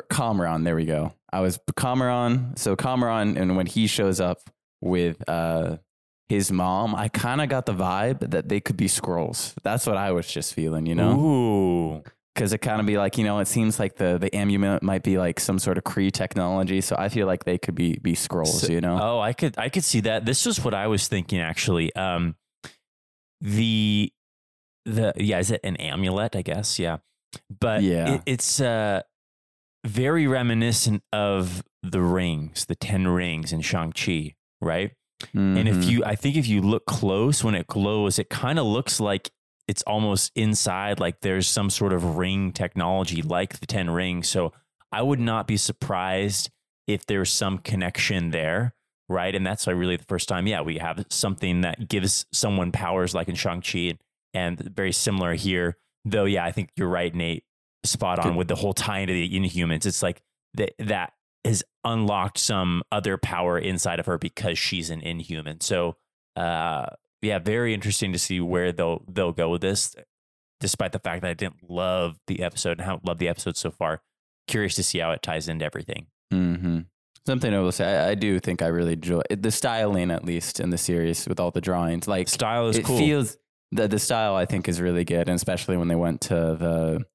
there 0.64 0.76
we 0.76 0.86
go. 0.86 1.14
I 1.32 1.40
was 1.42 1.60
Kamran. 1.78 2.56
So 2.58 2.76
Kamran, 2.76 3.38
and 3.38 3.56
when 3.56 3.66
he 3.68 3.88
shows 3.88 4.20
up 4.20 4.40
with, 4.82 5.28
uh, 5.30 5.78
his 6.28 6.52
mom, 6.52 6.94
I 6.94 7.08
kind 7.08 7.42
of 7.42 7.50
got 7.50 7.66
the 7.66 7.74
vibe 7.74 8.30
that 8.32 8.50
they 8.50 8.60
could 8.60 8.78
be 8.78 8.86
Skrulls. 8.86 9.56
That's 9.64 9.88
what 9.88 9.98
I 9.98 10.12
was 10.12 10.28
just 10.28 10.54
feeling, 10.54 10.86
you 10.86 10.94
know? 10.94 11.20
Ooh. 11.20 12.04
because 12.36 12.54
it 12.54 12.60
kind 12.60 12.80
of 12.80 12.86
be 12.86 12.98
like 13.00 13.18
you 13.18 13.24
know 13.24 13.40
it 13.40 13.48
seems 13.48 13.80
like 13.80 13.96
the 13.96 14.18
the 14.20 14.34
amulet 14.36 14.84
might 14.84 15.02
be 15.04 15.18
like 15.18 15.40
some 15.40 15.58
sort 15.58 15.78
of 15.80 15.84
Kree 15.84 16.12
technology, 16.12 16.82
so 16.82 16.96
I 17.00 17.10
feel 17.10 17.26
like 17.26 17.46
they 17.46 17.58
could 17.58 17.74
be 17.76 17.98
be 17.98 18.14
Skrulls, 18.14 18.62
So- 18.62 18.72
you 18.72 18.80
know. 18.80 19.00
Oh, 19.02 19.20
I 19.20 19.34
could 19.34 19.58
I 19.58 19.70
could 19.70 19.84
see 19.84 20.02
that. 20.02 20.24
This 20.26 20.46
is 20.46 20.64
what 20.64 20.74
I 20.76 20.86
was 20.88 21.08
thinking 21.08 21.40
actually. 21.42 21.94
Um 21.96 22.36
the 23.42 24.12
the 24.96 25.14
yeah, 25.18 25.40
is 25.40 25.52
it 25.52 25.62
an 25.64 25.76
amulet, 25.78 26.36
I 26.36 26.42
guess? 26.42 26.80
Yeah. 26.80 26.98
But 27.60 27.84
Yeah. 27.84 28.16
it, 28.16 28.22
it's 28.26 28.60
uh 28.62 29.02
very 29.86 30.28
reminiscent 30.28 31.04
of 31.14 31.64
the 31.82 32.02
rings, 32.02 32.66
the 32.66 32.76
10 32.76 33.08
rings 33.08 33.54
in 33.54 33.62
Shang-Chi, 33.62 34.36
right? 34.62 34.92
And 35.34 35.68
if 35.68 35.78
Mhm. 35.78 35.88
you 35.90 36.04
I 36.06 36.16
think 36.16 36.36
if 36.36 36.48
you 36.48 36.62
look 36.62 36.86
close 36.86 37.44
when 37.44 37.56
it 37.56 37.68
glows, 37.68 38.20
it 38.20 38.30
kind 38.30 38.58
of 38.60 38.66
looks 38.66 39.00
like 39.00 39.32
it's 39.68 39.82
almost 39.84 40.32
inside 40.36 41.00
like 41.00 41.22
there's 41.22 41.48
some 41.48 41.70
sort 41.70 41.94
of 41.94 42.18
ring 42.18 42.52
technology 42.52 43.22
like 43.22 43.60
the 43.60 43.66
10 43.68 43.90
rings. 43.92 44.28
So 44.28 44.52
I 44.92 45.02
would 45.02 45.20
not 45.20 45.46
be 45.48 45.58
surprised 45.58 46.50
if 46.88 47.06
there's 47.06 47.30
some 47.32 47.60
connection 47.60 48.32
there, 48.32 48.74
right? 49.08 49.36
And 49.36 49.46
that's 49.46 49.68
why 49.68 49.74
really 49.74 49.96
the 49.98 50.06
first 50.06 50.28
time, 50.28 50.48
yeah, 50.48 50.62
we 50.62 50.80
have 50.80 51.06
something 51.10 51.62
that 51.62 51.88
gives 51.88 52.26
someone 52.34 52.72
powers 52.72 53.14
like 53.14 53.28
in 53.30 53.36
Shang-Chi 53.36 53.80
and 53.80 54.00
very 54.34 54.92
similar 54.92 55.34
here. 55.34 55.78
Though, 56.06 56.26
yeah, 56.26 56.46
I 56.46 56.52
think 56.52 56.70
you're 56.76 56.88
right, 56.90 57.14
Nate. 57.14 57.44
Spot 57.86 58.20
on 58.20 58.32
Good. 58.32 58.36
with 58.38 58.48
the 58.50 58.56
whole 58.56 58.74
tie 58.74 59.00
into 59.00 59.14
the 59.14 59.30
Inhumans. 59.30 59.86
It's 59.86 60.04
like 60.04 60.22
that 60.56 60.74
that 60.80 61.14
has 61.46 61.64
unlocked 61.86 62.38
some 62.38 62.84
other 62.92 63.18
power 63.18 63.58
inside 63.58 64.00
of 64.00 64.06
her 64.06 64.18
because 64.18 64.58
she's 64.60 64.90
an 64.90 65.00
Inhuman. 65.02 65.62
So, 65.62 65.96
uh, 66.36 66.88
yeah, 67.22 67.40
very 67.40 67.74
interesting 67.74 68.12
to 68.12 68.20
see 68.20 68.40
where 68.42 68.72
they'll 68.74 69.04
they'll 69.10 69.32
go 69.32 69.50
with 69.50 69.62
this. 69.62 69.96
Despite 70.60 70.92
the 70.92 71.00
fact 71.00 71.22
that 71.22 71.30
I 71.30 71.34
didn't 71.34 71.70
love 71.70 72.18
the 72.28 72.44
episode 72.44 72.72
and 72.80 72.82
haven't 72.82 73.06
loved 73.06 73.22
the 73.22 73.30
episode 73.30 73.56
so 73.56 73.72
far, 73.72 74.02
curious 74.48 74.76
to 74.76 74.84
see 74.84 75.00
how 75.00 75.12
it 75.12 75.22
ties 75.22 75.48
into 75.48 75.64
everything. 75.64 76.08
Mhm. 76.34 76.86
something 77.26 77.54
I 77.54 77.60
will 77.60 77.72
say, 77.72 77.86
I, 77.86 78.10
I 78.12 78.16
do 78.16 78.40
think 78.40 78.62
I 78.62 78.68
really 78.68 78.94
enjoy 78.94 79.22
the 79.30 79.52
styling 79.52 80.10
at 80.12 80.26
least 80.26 80.60
in 80.60 80.70
the 80.72 80.78
series 80.78 81.28
with 81.28 81.40
all 81.40 81.52
the 81.52 81.62
drawings. 81.62 82.08
Like 82.08 82.28
Style 82.28 82.68
is 82.68 82.78
it 82.78 82.86
cool. 82.86 82.98
feels 82.98 83.38
the 83.72 83.88
the 83.88 84.00
style 84.00 84.36
I 84.36 84.46
think 84.46 84.68
is 84.68 84.80
really 84.82 85.06
good, 85.06 85.28
and 85.30 85.36
especially 85.36 85.78
when 85.78 85.88
they 85.88 85.96
went 85.96 86.22
to 86.22 86.34
the. 86.36 87.06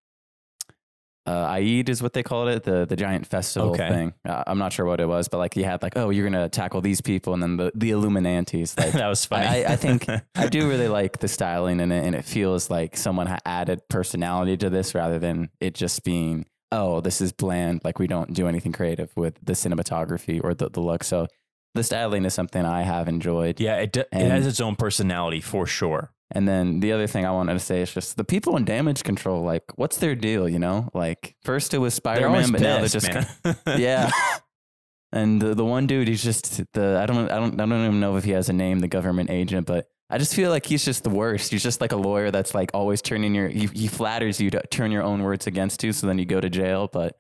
Uh, 1.27 1.47
Eid 1.59 1.89
is 1.89 2.03
what 2.03 2.13
they 2.13 2.23
called 2.23 2.51
it, 2.51 2.65
the 2.65 2.85
the 2.85 2.97
giant 2.97 3.27
festival 3.27 3.71
Okay. 3.71 3.89
thing. 3.89 4.13
Uh, 4.29 4.45
I'm 4.47 4.59
not 4.59 4.75
sure 4.75 4.85
what 4.85 5.01
it 5.01 5.07
was, 5.09 5.27
but 5.29 5.39
like 5.39 5.57
you 5.57 5.65
had 5.65 5.83
like, 5.83 5.97
oh, 5.97 6.11
you're 6.11 6.29
gonna 6.29 6.51
tackle 6.51 6.83
these 6.83 7.01
people, 7.01 7.33
and 7.33 7.43
then 7.43 7.57
the 7.57 7.73
the 7.75 7.93
Illuminantes. 7.93 8.77
Like 8.79 8.93
that 8.93 9.09
was 9.09 9.25
funny. 9.25 9.47
I, 9.47 9.73
I- 9.73 9.77
think 9.77 10.07
I 10.35 10.49
do 10.49 10.69
really 10.69 10.89
like 10.89 11.21
the 11.21 11.29
styling 11.29 11.81
in 11.81 11.91
it, 11.93 12.05
and 12.05 12.15
it 12.15 12.27
feels 12.27 12.69
like 12.69 12.95
someone 12.99 13.27
ha- 13.27 13.39
added 13.47 13.81
personality 13.89 14.59
to 14.59 14.69
this 14.69 14.95
rather 14.95 15.19
than 15.19 15.49
it 15.61 15.73
just 15.75 16.05
being, 16.05 16.45
oh, 16.71 17.01
this 17.01 17.23
is 17.23 17.33
bland. 17.33 17.81
Like 17.85 17.99
we 17.99 18.07
don't 18.07 18.35
do 18.35 18.47
anything 18.47 18.73
creative 18.73 19.11
with 19.17 19.39
the 19.43 19.55
cinematography 19.55 20.45
or 20.45 20.53
the, 20.53 20.69
the 20.69 20.81
look. 20.81 21.03
So 21.05 21.29
the 21.75 21.83
styling 21.83 22.27
is 22.27 22.35
something 22.35 22.67
I 22.67 22.83
have 22.83 23.09
enjoyed. 23.09 23.61
yeah, 23.61 23.77
it, 23.77 23.93
d- 23.95 24.05
it 24.13 24.31
has 24.31 24.47
its 24.47 24.61
own 24.61 24.77
personality 24.77 25.41
for 25.41 25.67
sure. 25.67 26.13
And 26.35 26.49
then 26.49 26.81
the 26.81 26.93
other 26.93 27.07
thing 27.07 27.25
I 27.25 27.31
wanted 27.31 27.53
to 27.55 27.61
say 27.61 27.81
is 27.81 27.95
just 27.95 28.17
the 28.17 28.25
people 28.25 28.57
in 28.57 28.65
damage 28.65 29.05
control. 29.05 29.43
Like, 29.45 29.63
what's 29.77 29.99
their 29.99 30.15
deal? 30.17 30.49
You 30.49 30.59
know, 30.59 30.91
like 30.93 31.37
first 31.43 31.73
it 31.75 31.79
was 31.79 31.95
Spider 31.95 32.29
Man, 32.29 32.51
but 32.51 32.61
now 32.61 32.79
they're 32.81 32.89
just 32.89 33.09
yeah. 33.79 34.11
And 35.13 35.41
the, 35.41 35.55
the 35.55 35.65
one 35.65 35.87
dude, 35.87 36.09
he's 36.09 36.25
just 36.25 36.61
the 36.73 36.99
I 37.01 37.07
don't 37.07 37.31
I 37.31 37.37
don't 37.37 37.61
I 37.61 37.67
don't 37.67 37.85
even 37.85 38.01
know 38.01 38.17
if 38.17 38.25
he 38.25 38.33
has 38.33 38.49
a 38.49 38.53
name, 38.53 38.81
the 38.81 38.89
government 38.89 39.31
agent, 39.31 39.65
but 39.67 39.89
I 40.11 40.19
just 40.19 40.35
feel 40.35 40.51
like 40.51 40.67
he's 40.67 40.85
just 40.85 41.05
the 41.05 41.11
worst. 41.11 41.53
He's 41.53 41.63
just 41.63 41.81
like 41.81 41.93
a 41.93 41.97
lawyer 41.97 42.33
that's 42.33 42.53
like 42.55 42.73
always 42.75 43.01
turning 43.01 43.35
your 43.35 43.49
he, 43.49 43.67
he 43.67 43.87
flatters 43.87 44.41
you 44.41 44.51
to 44.51 44.63
turn 44.71 44.91
your 44.91 45.05
own 45.05 45.23
words 45.23 45.47
against 45.47 45.85
you, 45.85 45.93
so 45.93 46.09
then 46.09 46.19
you 46.19 46.27
go 46.27 46.41
to 46.41 46.51
jail. 46.51 46.89
But 46.93 47.17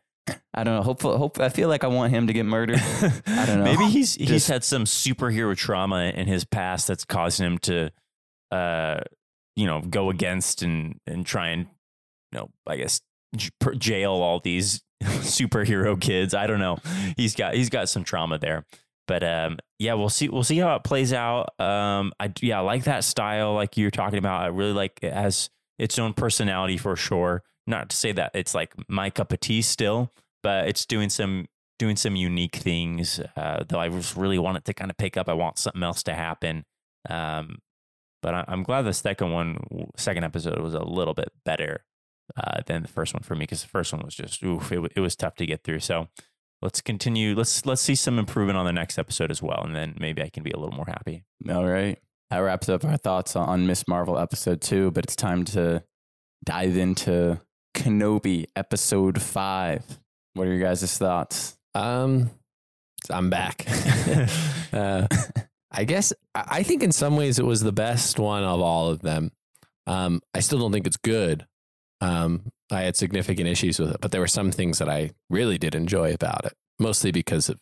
I 0.52 0.64
don't 0.64 0.74
know. 0.74 0.82
Hopefully, 0.82 1.18
hope 1.18 1.38
I 1.38 1.50
feel 1.50 1.68
like 1.68 1.84
I 1.84 1.86
want 1.86 2.12
him 2.12 2.26
to 2.26 2.32
get 2.32 2.46
murdered. 2.46 2.80
I 3.26 3.46
don't 3.46 3.58
know. 3.58 3.64
Maybe 3.64 3.84
he's 3.84 4.16
he's 4.16 4.28
Just- 4.28 4.48
had 4.48 4.64
some 4.64 4.84
superhero 4.84 5.56
trauma 5.56 6.12
in 6.14 6.26
his 6.26 6.44
past 6.44 6.88
that's 6.88 7.04
causing 7.04 7.46
him 7.46 7.58
to, 7.58 7.90
uh, 8.54 9.00
you 9.56 9.66
know, 9.66 9.80
go 9.80 10.10
against 10.10 10.62
and 10.62 11.00
and 11.06 11.26
try 11.26 11.48
and, 11.48 11.66
you 12.32 12.38
know, 12.38 12.50
I 12.66 12.76
guess 12.76 13.00
jail 13.78 14.12
all 14.12 14.40
these 14.40 14.82
superhero 15.02 16.00
kids. 16.00 16.34
I 16.34 16.46
don't 16.46 16.60
know. 16.60 16.78
He's 17.16 17.34
got 17.34 17.54
he's 17.54 17.68
got 17.68 17.88
some 17.88 18.04
trauma 18.04 18.38
there. 18.38 18.64
But 19.06 19.22
um, 19.22 19.58
yeah, 19.78 19.94
we'll 19.94 20.08
see. 20.08 20.28
We'll 20.28 20.44
see 20.44 20.58
how 20.58 20.76
it 20.76 20.84
plays 20.84 21.12
out. 21.12 21.58
Um, 21.60 22.12
I 22.18 22.32
yeah, 22.40 22.58
I 22.58 22.62
like 22.62 22.84
that 22.84 23.04
style, 23.04 23.54
like 23.54 23.76
you're 23.76 23.90
talking 23.90 24.18
about. 24.18 24.42
I 24.42 24.46
really 24.46 24.72
like 24.72 25.00
it 25.02 25.12
has 25.12 25.50
its 25.78 25.98
own 25.98 26.14
personality 26.14 26.78
for 26.78 26.96
sure. 26.96 27.42
Not 27.66 27.90
to 27.90 27.96
say 27.96 28.12
that 28.12 28.32
it's 28.34 28.54
like 28.54 28.74
my 28.88 29.10
cup 29.10 29.32
of 29.32 29.40
tea 29.40 29.62
still, 29.62 30.12
but 30.42 30.68
it's 30.68 30.86
doing 30.86 31.10
some 31.10 31.46
doing 31.78 31.96
some 31.96 32.16
unique 32.16 32.56
things. 32.56 33.20
Uh, 33.36 33.64
though 33.68 33.80
I 33.80 33.88
just 33.88 34.16
really 34.16 34.38
want 34.38 34.58
it 34.58 34.64
to 34.66 34.74
kind 34.74 34.90
of 34.90 34.96
pick 34.96 35.16
up. 35.16 35.28
I 35.28 35.34
want 35.34 35.58
something 35.58 35.82
else 35.82 36.02
to 36.04 36.14
happen. 36.14 36.64
Um, 37.10 37.58
but 38.24 38.34
I, 38.34 38.44
I'm 38.48 38.62
glad 38.62 38.82
the 38.82 38.94
second 38.94 39.32
one, 39.32 39.58
second 39.98 40.24
episode 40.24 40.58
was 40.58 40.72
a 40.72 40.82
little 40.82 41.12
bit 41.12 41.30
better 41.44 41.84
uh, 42.34 42.62
than 42.66 42.80
the 42.80 42.88
first 42.88 43.12
one 43.12 43.22
for 43.22 43.34
me 43.34 43.40
because 43.40 43.60
the 43.60 43.68
first 43.68 43.92
one 43.92 44.00
was 44.02 44.14
just 44.14 44.42
oof, 44.42 44.72
it, 44.72 44.92
it 44.96 45.00
was 45.00 45.14
tough 45.14 45.34
to 45.36 45.46
get 45.46 45.62
through. 45.62 45.80
So 45.80 46.08
let's 46.62 46.80
continue. 46.80 47.34
Let's 47.34 47.66
let's 47.66 47.82
see 47.82 47.94
some 47.94 48.18
improvement 48.18 48.56
on 48.56 48.64
the 48.64 48.72
next 48.72 48.98
episode 48.98 49.30
as 49.30 49.42
well, 49.42 49.62
and 49.62 49.76
then 49.76 49.94
maybe 50.00 50.22
I 50.22 50.30
can 50.30 50.42
be 50.42 50.52
a 50.52 50.58
little 50.58 50.74
more 50.74 50.86
happy. 50.86 51.24
All 51.50 51.66
right. 51.66 51.98
That 52.30 52.38
wraps 52.38 52.70
up 52.70 52.82
our 52.86 52.96
thoughts 52.96 53.36
on 53.36 53.66
Miss 53.66 53.86
Marvel 53.86 54.18
episode 54.18 54.62
two, 54.62 54.90
but 54.90 55.04
it's 55.04 55.16
time 55.16 55.44
to 55.46 55.84
dive 56.42 56.78
into 56.78 57.42
Kenobi 57.76 58.46
episode 58.56 59.20
five. 59.20 59.84
What 60.32 60.48
are 60.48 60.50
your 60.50 60.66
guys' 60.66 60.96
thoughts? 60.96 61.58
Um, 61.74 62.30
I'm 63.10 63.28
back. 63.28 63.66
uh, 64.72 65.08
I 65.74 65.84
guess 65.84 66.12
I 66.34 66.44
I 66.58 66.62
think 66.62 66.82
in 66.82 66.92
some 66.92 67.16
ways 67.16 67.38
it 67.38 67.44
was 67.44 67.62
the 67.62 67.72
best 67.72 68.18
one 68.18 68.44
of 68.44 68.60
all 68.60 68.88
of 68.90 69.02
them. 69.02 69.32
Um, 69.86 70.20
I 70.34 70.40
still 70.40 70.58
don't 70.58 70.72
think 70.72 70.86
it's 70.86 70.96
good. 70.96 71.46
Um, 72.00 72.50
I 72.70 72.82
had 72.82 72.96
significant 72.96 73.48
issues 73.48 73.78
with 73.78 73.90
it, 73.92 74.00
but 74.00 74.10
there 74.12 74.20
were 74.20 74.26
some 74.26 74.50
things 74.50 74.78
that 74.78 74.88
I 74.88 75.10
really 75.30 75.58
did 75.58 75.74
enjoy 75.74 76.12
about 76.14 76.44
it, 76.46 76.52
mostly 76.78 77.12
because 77.12 77.48
of 77.48 77.58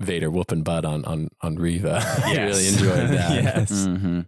Vader 0.00 0.30
whooping 0.30 0.62
butt 0.64 0.84
on 0.84 1.04
on 1.04 1.28
on 1.40 1.56
Reva. 1.56 2.00
I 2.24 2.36
really 2.36 2.66
enjoyed 2.68 3.10
that. 3.10 3.30
yes. 3.44 3.70
hmm 3.86 4.20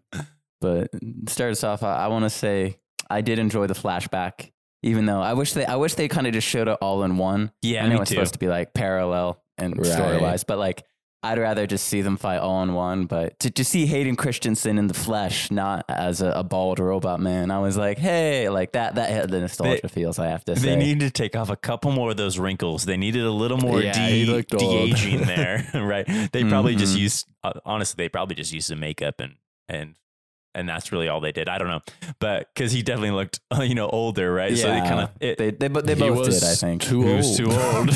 But 0.61 0.91
start 1.29 1.53
us 1.53 1.65
off. 1.65 1.83
I, 1.83 2.05
I 2.05 2.07
want 2.09 2.25
to 2.25 2.31
say 2.31 2.79
I 3.11 3.21
did 3.21 3.39
enjoy 3.39 3.67
the 3.67 3.75
flashback, 3.75 4.53
even 4.83 5.07
though 5.07 5.21
I 5.21 5.35
wish 5.35 5.53
they 5.53 5.67
I 5.67 5.77
wish 5.77 5.95
they 5.95 6.09
kind 6.09 6.27
of 6.27 6.33
just 6.33 6.47
showed 6.47 6.69
it 6.69 6.79
all 6.81 7.03
in 7.03 7.17
one. 7.19 7.51
Yeah, 7.63 7.85
I 7.85 7.89
know 7.89 7.97
me 7.97 8.03
it's 8.03 8.11
too. 8.11 8.15
supposed 8.17 8.35
to 8.35 8.39
be 8.39 8.49
like 8.49 8.73
parallel 8.75 9.43
and 9.59 9.77
Right. 9.77 9.87
story 9.87 10.19
wise, 10.19 10.45
but 10.45 10.59
like 10.59 10.85
I'd 11.33 11.39
rather 11.39 11.67
just 11.67 11.87
see 11.87 12.01
them 12.03 12.17
fight 12.17 12.39
all 12.39 12.62
in 12.62 12.73
one. 12.75 13.07
But 13.07 13.39
to, 13.41 13.51
to 13.51 13.65
see 13.65 13.87
Hayden 13.87 14.17
Christensen 14.17 14.79
in 14.79 14.87
the 14.87 14.95
flesh, 14.95 15.51
not 15.51 15.85
as 15.89 16.21
a, 16.21 16.31
a 16.31 16.43
bald 16.45 16.79
robot 16.79 17.21
man, 17.21 17.51
I 17.51 17.59
was 17.59 17.77
like, 17.77 17.99
hey, 17.99 18.49
like 18.49 18.73
that 18.73 18.95
that 18.97 19.11
had 19.11 19.31
the 19.31 19.41
nostalgia 19.41 19.89
feels. 19.89 20.19
I 20.19 20.29
have 20.29 20.45
to 20.47 20.57
say. 20.57 20.62
They 20.62 20.73
say. 20.75 20.77
need 20.77 21.01
to 21.01 21.11
take 21.11 21.37
off 21.37 21.51
a 21.51 21.57
couple 21.57 21.91
more 21.93 22.11
of 22.11 22.17
those 22.17 22.39
wrinkles. 22.39 22.85
They 22.85 22.97
needed 22.97 23.25
a 23.25 23.31
little 23.33 23.59
more 23.59 23.81
Yeah, 23.81 23.93
de- 23.93 24.31
old. 24.33 24.47
de-aging 24.49 25.21
there, 25.27 25.69
right? 25.75 26.07
They 26.33 26.45
probably 26.45 26.77
just 26.77 26.97
Mhm. 26.97 27.01
used, 27.01 27.27
uh, 27.45 27.53
honestly, 27.65 28.05
they 28.05 28.09
probably 28.09 28.35
just 28.37 28.53
used 28.53 28.69
some 28.69 28.81
makeup 28.81 29.21
and 29.21 29.35
and 29.69 29.95
and 30.57 30.69
that's 30.69 30.90
really 30.90 31.09
all 31.09 31.21
they 31.21 31.33
did. 31.33 31.49
I 31.49 31.59
don't 31.59 31.69
know, 31.69 31.83
but 32.19 32.49
because 32.53 32.73
he 32.73 32.83
definitely 32.83 33.12
looked, 33.12 33.40
uh, 33.57 33.62
you 33.62 33.75
know, 33.75 33.88
older, 33.88 34.33
right? 34.33 34.51
Yeah. 34.51 34.62
So 34.62 34.69
they 34.73 34.81
kind 34.81 35.01
of 35.01 35.11
they 35.19 35.51
they, 35.51 35.69
bo- 35.69 35.83
they 35.83 35.95
both 35.95 36.29
did. 36.29 36.42
I 36.42 36.55
think. 36.55 36.83
too 36.83 37.03
he 37.03 37.09
old. 37.09 37.16
was 37.19 37.37
too 37.37 37.51
old. 37.51 37.92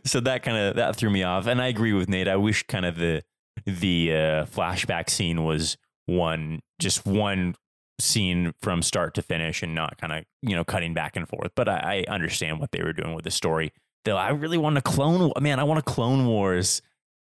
so 0.06 0.20
that 0.20 0.42
kind 0.42 0.58
of 0.58 0.76
that 0.76 0.96
threw 0.96 1.10
me 1.10 1.22
off, 1.22 1.46
and 1.46 1.60
I 1.60 1.68
agree 1.68 1.92
with 1.92 2.08
Nate. 2.08 2.28
I 2.28 2.36
wish 2.36 2.62
kind 2.64 2.84
of 2.86 2.96
the 2.96 3.22
the 3.66 4.12
uh, 4.12 4.44
flashback 4.46 5.10
scene 5.10 5.44
was 5.44 5.76
one 6.06 6.60
just 6.78 7.06
one 7.06 7.54
scene 8.00 8.52
from 8.60 8.82
start 8.82 9.14
to 9.14 9.22
finish, 9.22 9.62
and 9.62 9.74
not 9.74 9.96
kind 9.98 10.12
of 10.12 10.24
you 10.42 10.54
know 10.54 10.64
cutting 10.64 10.92
back 10.94 11.16
and 11.16 11.26
forth. 11.26 11.52
But 11.56 11.68
I, 11.68 12.04
I 12.06 12.12
understand 12.12 12.60
what 12.60 12.72
they 12.72 12.82
were 12.82 12.92
doing 12.92 13.14
with 13.14 13.24
the 13.24 13.30
story. 13.30 13.72
Though 14.04 14.16
I 14.16 14.30
really 14.30 14.58
want 14.58 14.76
a 14.76 14.82
clone. 14.82 15.32
Man, 15.40 15.58
I 15.58 15.64
want 15.64 15.78
a 15.78 15.82
Clone 15.82 16.26
Wars 16.26 16.82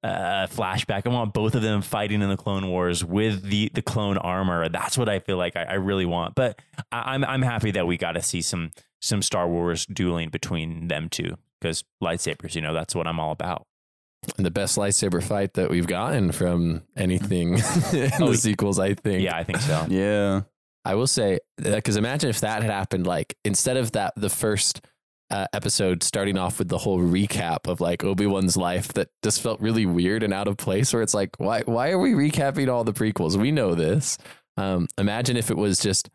uh, 0.04 0.46
flashback. 0.48 1.06
I 1.06 1.08
want 1.08 1.32
both 1.32 1.54
of 1.54 1.62
them 1.62 1.80
fighting 1.80 2.20
in 2.20 2.28
the 2.28 2.36
Clone 2.36 2.68
Wars 2.68 3.02
with 3.04 3.42
the 3.42 3.70
the 3.72 3.82
clone 3.82 4.18
armor. 4.18 4.68
That's 4.68 4.98
what 4.98 5.08
I 5.08 5.18
feel 5.18 5.38
like 5.38 5.56
I, 5.56 5.62
I 5.62 5.74
really 5.74 6.04
want. 6.04 6.34
But 6.34 6.60
I, 6.92 7.14
I'm 7.14 7.24
I'm 7.24 7.42
happy 7.42 7.70
that 7.72 7.86
we 7.86 7.96
got 7.96 8.12
to 8.12 8.22
see 8.22 8.42
some 8.42 8.70
some 9.00 9.22
Star 9.22 9.48
Wars 9.48 9.86
dueling 9.86 10.28
between 10.28 10.88
them 10.88 11.08
two 11.08 11.36
because 11.60 11.84
lightsabers. 12.02 12.54
You 12.54 12.60
know, 12.60 12.74
that's 12.74 12.94
what 12.94 13.06
I'm 13.06 13.18
all 13.18 13.32
about. 13.32 13.66
And 14.36 14.44
the 14.46 14.50
best 14.50 14.78
lightsaber 14.78 15.22
fight 15.22 15.54
that 15.54 15.70
we've 15.70 15.86
gotten 15.86 16.32
from 16.32 16.82
anything 16.96 17.54
in 17.92 18.10
Oh, 18.20 18.30
the 18.30 18.36
sequels, 18.36 18.78
I 18.78 18.94
think. 18.94 19.22
Yeah, 19.22 19.36
I 19.36 19.44
think 19.44 19.60
so. 19.60 19.86
Yeah. 19.88 20.42
I 20.86 20.94
will 20.94 21.06
say, 21.06 21.38
because 21.56 21.96
imagine 21.96 22.28
if 22.30 22.40
that 22.40 22.62
had 22.62 22.70
happened, 22.70 23.06
like 23.06 23.36
instead 23.44 23.76
of 23.78 23.92
that, 23.92 24.12
the 24.16 24.28
first 24.30 24.80
uh, 25.30 25.46
episode 25.52 26.02
starting 26.02 26.38
off 26.38 26.58
with 26.58 26.68
the 26.68 26.78
whole 26.78 27.00
recap 27.00 27.66
of 27.66 27.80
like 27.80 28.04
Obi 28.04 28.26
Wan's 28.26 28.56
life, 28.56 28.88
that 28.94 29.08
just 29.22 29.40
felt 29.40 29.60
really 29.60 29.86
weird 29.86 30.22
and 30.22 30.32
out 30.32 30.48
of 30.48 30.56
place. 30.56 30.92
Where 30.92 31.02
it's 31.02 31.14
like, 31.14 31.30
why 31.38 31.62
why 31.62 31.90
are 31.90 31.98
we 31.98 32.12
recapping 32.12 32.72
all 32.72 32.84
the 32.84 32.92
prequels? 32.92 33.36
We 33.36 33.50
know 33.50 33.74
this. 33.74 34.18
Um, 34.56 34.86
imagine 34.98 35.36
if 35.36 35.50
it 35.50 35.56
was 35.56 35.78
just 35.78 36.08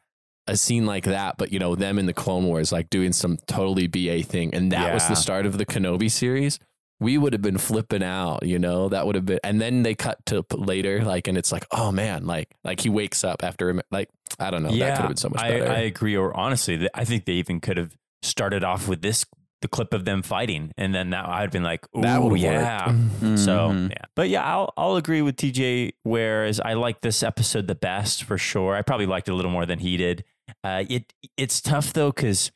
a 0.47 0.57
scene 0.57 0.85
like 0.85 1.05
that, 1.05 1.37
but 1.37 1.51
you 1.51 1.59
know 1.59 1.75
them 1.75 1.99
in 1.99 2.05
the 2.05 2.13
Clone 2.13 2.45
Wars, 2.45 2.71
like 2.71 2.89
doing 2.89 3.13
some 3.13 3.37
totally 3.47 3.87
BA 3.87 4.23
thing, 4.23 4.53
and 4.53 4.71
that 4.71 4.93
was 4.93 5.07
the 5.07 5.15
start 5.15 5.45
of 5.45 5.57
the 5.57 5.65
Kenobi 5.65 6.09
series. 6.09 6.59
We 7.01 7.17
would 7.17 7.31
have 7.31 7.41
been 7.41 7.57
flipping 7.57 8.03
out, 8.03 8.45
you 8.45 8.59
know. 8.59 8.89
That 8.89 9.05
would 9.05 9.15
have 9.15 9.25
been, 9.25 9.39
and 9.41 9.61
then 9.61 9.83
they 9.83 9.95
cut 9.95 10.25
to 10.25 10.43
later, 10.51 11.01
like, 11.05 11.29
and 11.29 11.37
it's 11.37 11.49
like, 11.49 11.65
oh 11.71 11.93
man, 11.93 12.25
like, 12.25 12.49
like 12.65 12.81
he 12.81 12.89
wakes 12.89 13.23
up 13.23 13.41
after, 13.41 13.81
like, 13.89 14.09
I 14.37 14.51
don't 14.51 14.63
know, 14.63 14.69
that 14.69 14.95
could 14.95 15.01
have 15.01 15.07
been 15.07 15.17
so 15.17 15.29
much 15.29 15.41
I, 15.41 15.49
better. 15.51 15.71
I 15.71 15.77
agree. 15.79 16.17
Or 16.17 16.35
honestly, 16.35 16.89
I 16.93 17.05
think 17.05 17.23
they 17.23 17.33
even 17.33 17.61
could 17.61 17.77
have 17.77 17.95
started 18.21 18.63
off 18.63 18.87
with 18.87 19.01
this 19.01 19.25
the 19.61 19.67
clip 19.67 19.93
of 19.93 20.05
them 20.05 20.21
fighting, 20.21 20.71
and 20.77 20.95
then 20.95 21.09
that 21.09 21.27
I'd 21.27 21.51
been 21.51 21.63
like, 21.63 21.85
that 22.01 22.21
oh 22.21 22.33
yeah. 22.33 22.85
So 23.35 23.69
Mhm. 23.71 23.89
yeah, 23.91 24.05
but 24.15 24.29
yeah, 24.29 24.43
I'll 24.43 24.73
I'll 24.77 24.95
agree 24.95 25.21
with 25.21 25.35
TJ. 25.35 25.91
Whereas 26.03 26.61
I 26.61 26.73
like 26.75 27.01
this 27.01 27.23
episode 27.23 27.67
the 27.67 27.75
best 27.75 28.23
for 28.23 28.37
sure. 28.37 28.75
I 28.75 28.81
probably 28.83 29.05
liked 29.05 29.27
it 29.27 29.31
a 29.31 29.35
little 29.35 29.51
more 29.51 29.65
than 29.65 29.79
he 29.79 29.97
did. 29.97 30.23
Uh, 30.63 30.85
it 30.89 31.11
it's 31.35 31.59
tough 31.59 31.91
though 31.93 32.11
because 32.11 32.51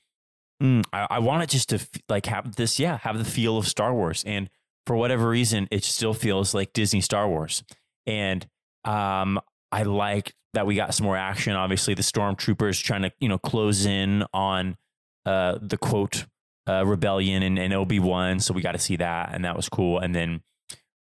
I, 0.94 1.08
I 1.10 1.20
want 1.20 1.44
it 1.44 1.50
just 1.50 1.68
to 1.70 1.86
like 2.08 2.26
have 2.28 2.56
this 2.56 2.80
yeah 2.80 3.00
have 3.00 3.18
the 3.18 3.26
feel 3.26 3.58
of 3.58 3.68
Star 3.68 3.94
Wars, 3.94 4.24
and 4.26 4.50
for 4.88 4.96
whatever 4.96 5.28
reason, 5.28 5.68
it 5.72 5.84
still 5.84 6.14
feels 6.14 6.54
like 6.54 6.72
Disney 6.72 7.02
Star 7.02 7.28
Wars. 7.28 7.64
And 8.08 8.48
um, 8.86 9.40
I 9.74 9.84
like 9.84 10.34
that 10.54 10.66
we 10.66 10.76
got 10.76 10.94
some 10.94 11.06
more 11.06 11.18
action. 11.18 11.54
Obviously, 11.54 11.96
the 11.96 12.02
stormtroopers 12.02 12.82
trying 12.82 13.02
to 13.02 13.12
you 13.20 13.28
know 13.28 13.38
close 13.38 13.86
in 13.86 14.24
on 14.34 14.78
uh, 15.26 15.58
the 15.62 15.78
quote 15.78 16.26
uh, 16.68 16.86
rebellion 16.86 17.44
and, 17.44 17.60
and 17.60 17.74
Obi 17.74 18.00
Wan, 18.00 18.40
so 18.40 18.54
we 18.54 18.62
got 18.62 18.72
to 18.74 18.80
see 18.80 18.96
that, 18.98 19.34
and 19.34 19.44
that 19.46 19.56
was 19.56 19.70
cool. 19.70 20.00
And 20.00 20.16
then 20.16 20.42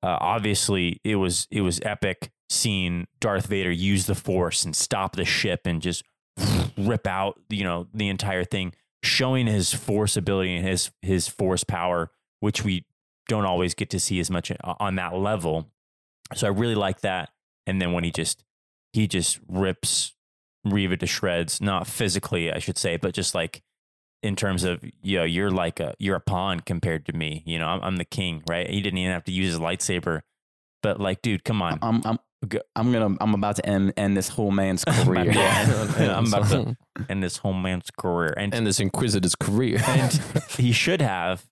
uh, 0.02 0.18
obviously 0.20 1.00
it 1.04 1.16
was 1.16 1.48
it 1.52 1.62
was 1.62 1.80
epic 1.84 2.32
seeing 2.50 3.08
Darth 3.20 3.48
Vader 3.48 3.72
use 3.72 4.06
the 4.06 4.16
Force 4.16 4.66
and 4.66 4.76
stop 4.76 5.16
the 5.16 5.26
ship 5.26 5.62
and 5.66 5.82
just 5.82 6.04
rip 6.78 7.08
out 7.08 7.40
you 7.50 7.64
know 7.64 7.88
the 7.94 8.10
entire 8.10 8.44
thing, 8.44 8.74
showing 9.04 9.48
his 9.48 9.74
Force 9.74 10.18
ability 10.18 10.56
and 10.56 10.68
his 10.68 10.92
his 11.02 11.28
Force 11.28 11.64
power, 11.64 12.12
which 12.40 12.64
we 12.64 12.86
don't 13.28 13.46
always 13.46 13.74
get 13.74 13.90
to 13.92 14.00
see 14.00 14.20
as 14.20 14.30
much 14.30 14.52
on 14.64 14.96
that 14.96 15.16
level. 15.16 15.72
So 16.36 16.48
I 16.48 16.50
really 16.50 16.76
like 16.76 17.02
that. 17.02 17.30
And 17.66 17.82
then 17.82 17.94
when 17.94 18.04
he 18.04 18.12
just 18.12 18.44
he 18.92 19.08
just 19.08 19.40
rips 19.48 20.14
Reva 20.66 20.98
to 20.98 21.08
shreds, 21.08 21.62
not 21.62 21.88
physically, 21.88 22.52
I 22.52 22.60
should 22.60 22.78
say, 22.78 22.98
but 22.98 23.14
just 23.14 23.36
like 23.36 23.62
in 24.24 24.36
terms 24.36 24.64
of 24.64 24.84
you 25.02 25.20
know, 25.20 25.24
you're 25.26 25.52
like 25.52 25.80
a 25.80 25.94
you're 26.00 26.16
a 26.16 26.22
pawn 26.22 26.62
compared 26.62 27.06
to 27.08 27.14
me. 27.14 27.44
You 27.46 27.60
know, 27.60 27.68
I'm, 27.68 27.82
I'm 27.84 27.96
the 27.98 28.06
king, 28.06 28.42
right? 28.48 28.70
He 28.70 28.82
didn't 28.82 28.98
even 28.98 29.12
have 29.12 29.26
to 29.26 29.32
use 29.32 29.52
his 29.52 29.60
lightsaber, 29.60 30.22
but 30.82 31.00
like, 31.00 31.22
dude, 31.22 31.44
come 31.44 31.62
on. 31.62 31.78
I'm 31.82 32.02
I'm 32.06 32.20
I'm 32.76 32.92
gonna 32.92 33.16
I'm 33.22 33.34
about 33.34 33.58
to 33.58 33.66
end 33.66 33.94
end 33.98 34.18
this 34.18 34.30
whole 34.30 34.52
man's 34.52 34.84
career. 34.86 35.32
Yeah. 35.34 36.18
I'm 36.18 36.28
about 36.28 36.50
to 36.50 36.78
end 37.10 37.24
this 37.24 37.38
whole 37.38 37.54
man's 37.54 37.90
career, 37.98 38.34
and 38.38 38.54
and 38.54 38.66
this 38.66 38.80
Inquisitor's 38.80 39.36
career. 39.36 39.82
and 39.88 40.14
he 40.50 40.72
should 40.72 41.02
have. 41.02 41.46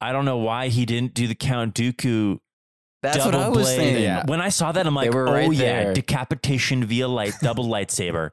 I 0.00 0.12
don't 0.12 0.24
know 0.24 0.38
why 0.38 0.68
he 0.68 0.84
didn't 0.84 1.14
do 1.14 1.26
the 1.26 1.34
Count 1.34 1.74
Dooku 1.74 2.38
That's 3.02 3.24
what 3.24 3.34
I 3.34 3.48
was 3.48 3.64
blade. 3.64 3.76
saying. 3.76 4.02
Yeah. 4.02 4.24
When 4.26 4.40
I 4.40 4.50
saw 4.50 4.72
that, 4.72 4.86
I'm 4.86 4.94
like, 4.94 5.12
were 5.12 5.28
oh 5.28 5.32
right 5.32 5.52
yeah, 5.52 5.84
there. 5.84 5.94
decapitation 5.94 6.84
via 6.84 7.08
light, 7.08 7.34
double 7.40 7.64
lightsaber. 7.64 8.30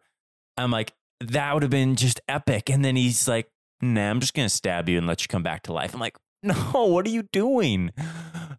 I'm 0.58 0.72
like, 0.72 0.93
that 1.32 1.54
would 1.54 1.64
have 1.64 1.70
been 1.72 1.96
just 1.96 2.20
epic. 2.28 2.70
And 2.70 2.84
then 2.84 2.96
he's 2.96 3.28
like, 3.28 3.50
nah, 3.82 4.10
I'm 4.10 4.20
just 4.20 4.34
gonna 4.34 4.50
stab 4.50 4.90
you 4.90 4.98
and 4.98 5.08
let 5.08 5.22
you 5.22 5.28
come 5.28 5.44
back 5.44 5.64
to 5.64 5.74
life. 5.74 5.94
I'm 5.94 6.00
like, 6.00 6.18
no, 6.44 6.54
what 6.88 7.06
are 7.06 7.10
you 7.10 7.24
doing? 7.32 7.92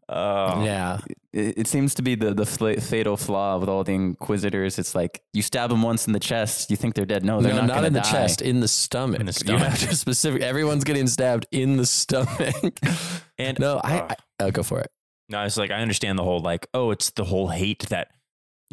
Uh, 0.09 0.63
yeah, 0.65 0.99
It, 1.33 1.59
it 1.59 1.67
seems 1.67 1.95
to 1.95 2.03
be 2.03 2.15
the 2.15 2.33
the 2.35 2.47
fla- 2.47 2.81
fatal 2.81 3.17
flaw 3.17 3.59
with 3.59 3.69
all 3.69 3.85
the 3.85 3.93
Inquisitors. 3.93 4.79
It's 4.79 4.95
like 4.95 5.23
you 5.33 5.43
stab 5.43 5.71
them 5.71 5.83
once 5.83 6.07
in 6.07 6.13
the 6.13 6.21
chest, 6.21 6.71
you 6.71 6.77
think 6.77 6.95
they're 6.95 7.07
dead. 7.07 7.25
No, 7.25 7.41
they're 7.41 7.53
no, 7.53 7.61
not, 7.61 7.67
not 7.69 7.75
gonna 7.77 7.87
in 7.89 7.93
the 7.95 8.01
die. 8.01 8.11
chest, 8.11 8.43
in 8.43 8.61
the 8.61 8.69
stomach. 8.69 9.21
In 9.21 9.27
the 9.27 9.43
You 9.47 9.57
have 9.57 9.77
stomach. 9.77 9.91
to 9.91 9.97
specific. 9.97 10.43
Everyone's 10.43 10.85
getting 10.85 11.07
stabbed 11.07 11.47
in 11.51 11.77
the 11.77 11.87
stomach. 11.87 12.79
And 13.39 13.59
no, 13.59 13.81
I, 13.83 13.99
uh, 13.99 14.07
I 14.11 14.45
I'll 14.45 14.51
go 14.53 14.63
for 14.63 14.79
it. 14.81 14.91
No, 15.29 15.43
it's 15.43 15.57
like 15.57 15.71
I 15.73 15.81
understand 15.81 16.19
the 16.19 16.23
whole 16.23 16.39
like, 16.41 16.69
oh, 16.73 16.91
it's 16.93 17.11
the 17.11 17.25
whole 17.25 17.49
hate 17.49 17.87
that 17.89 18.09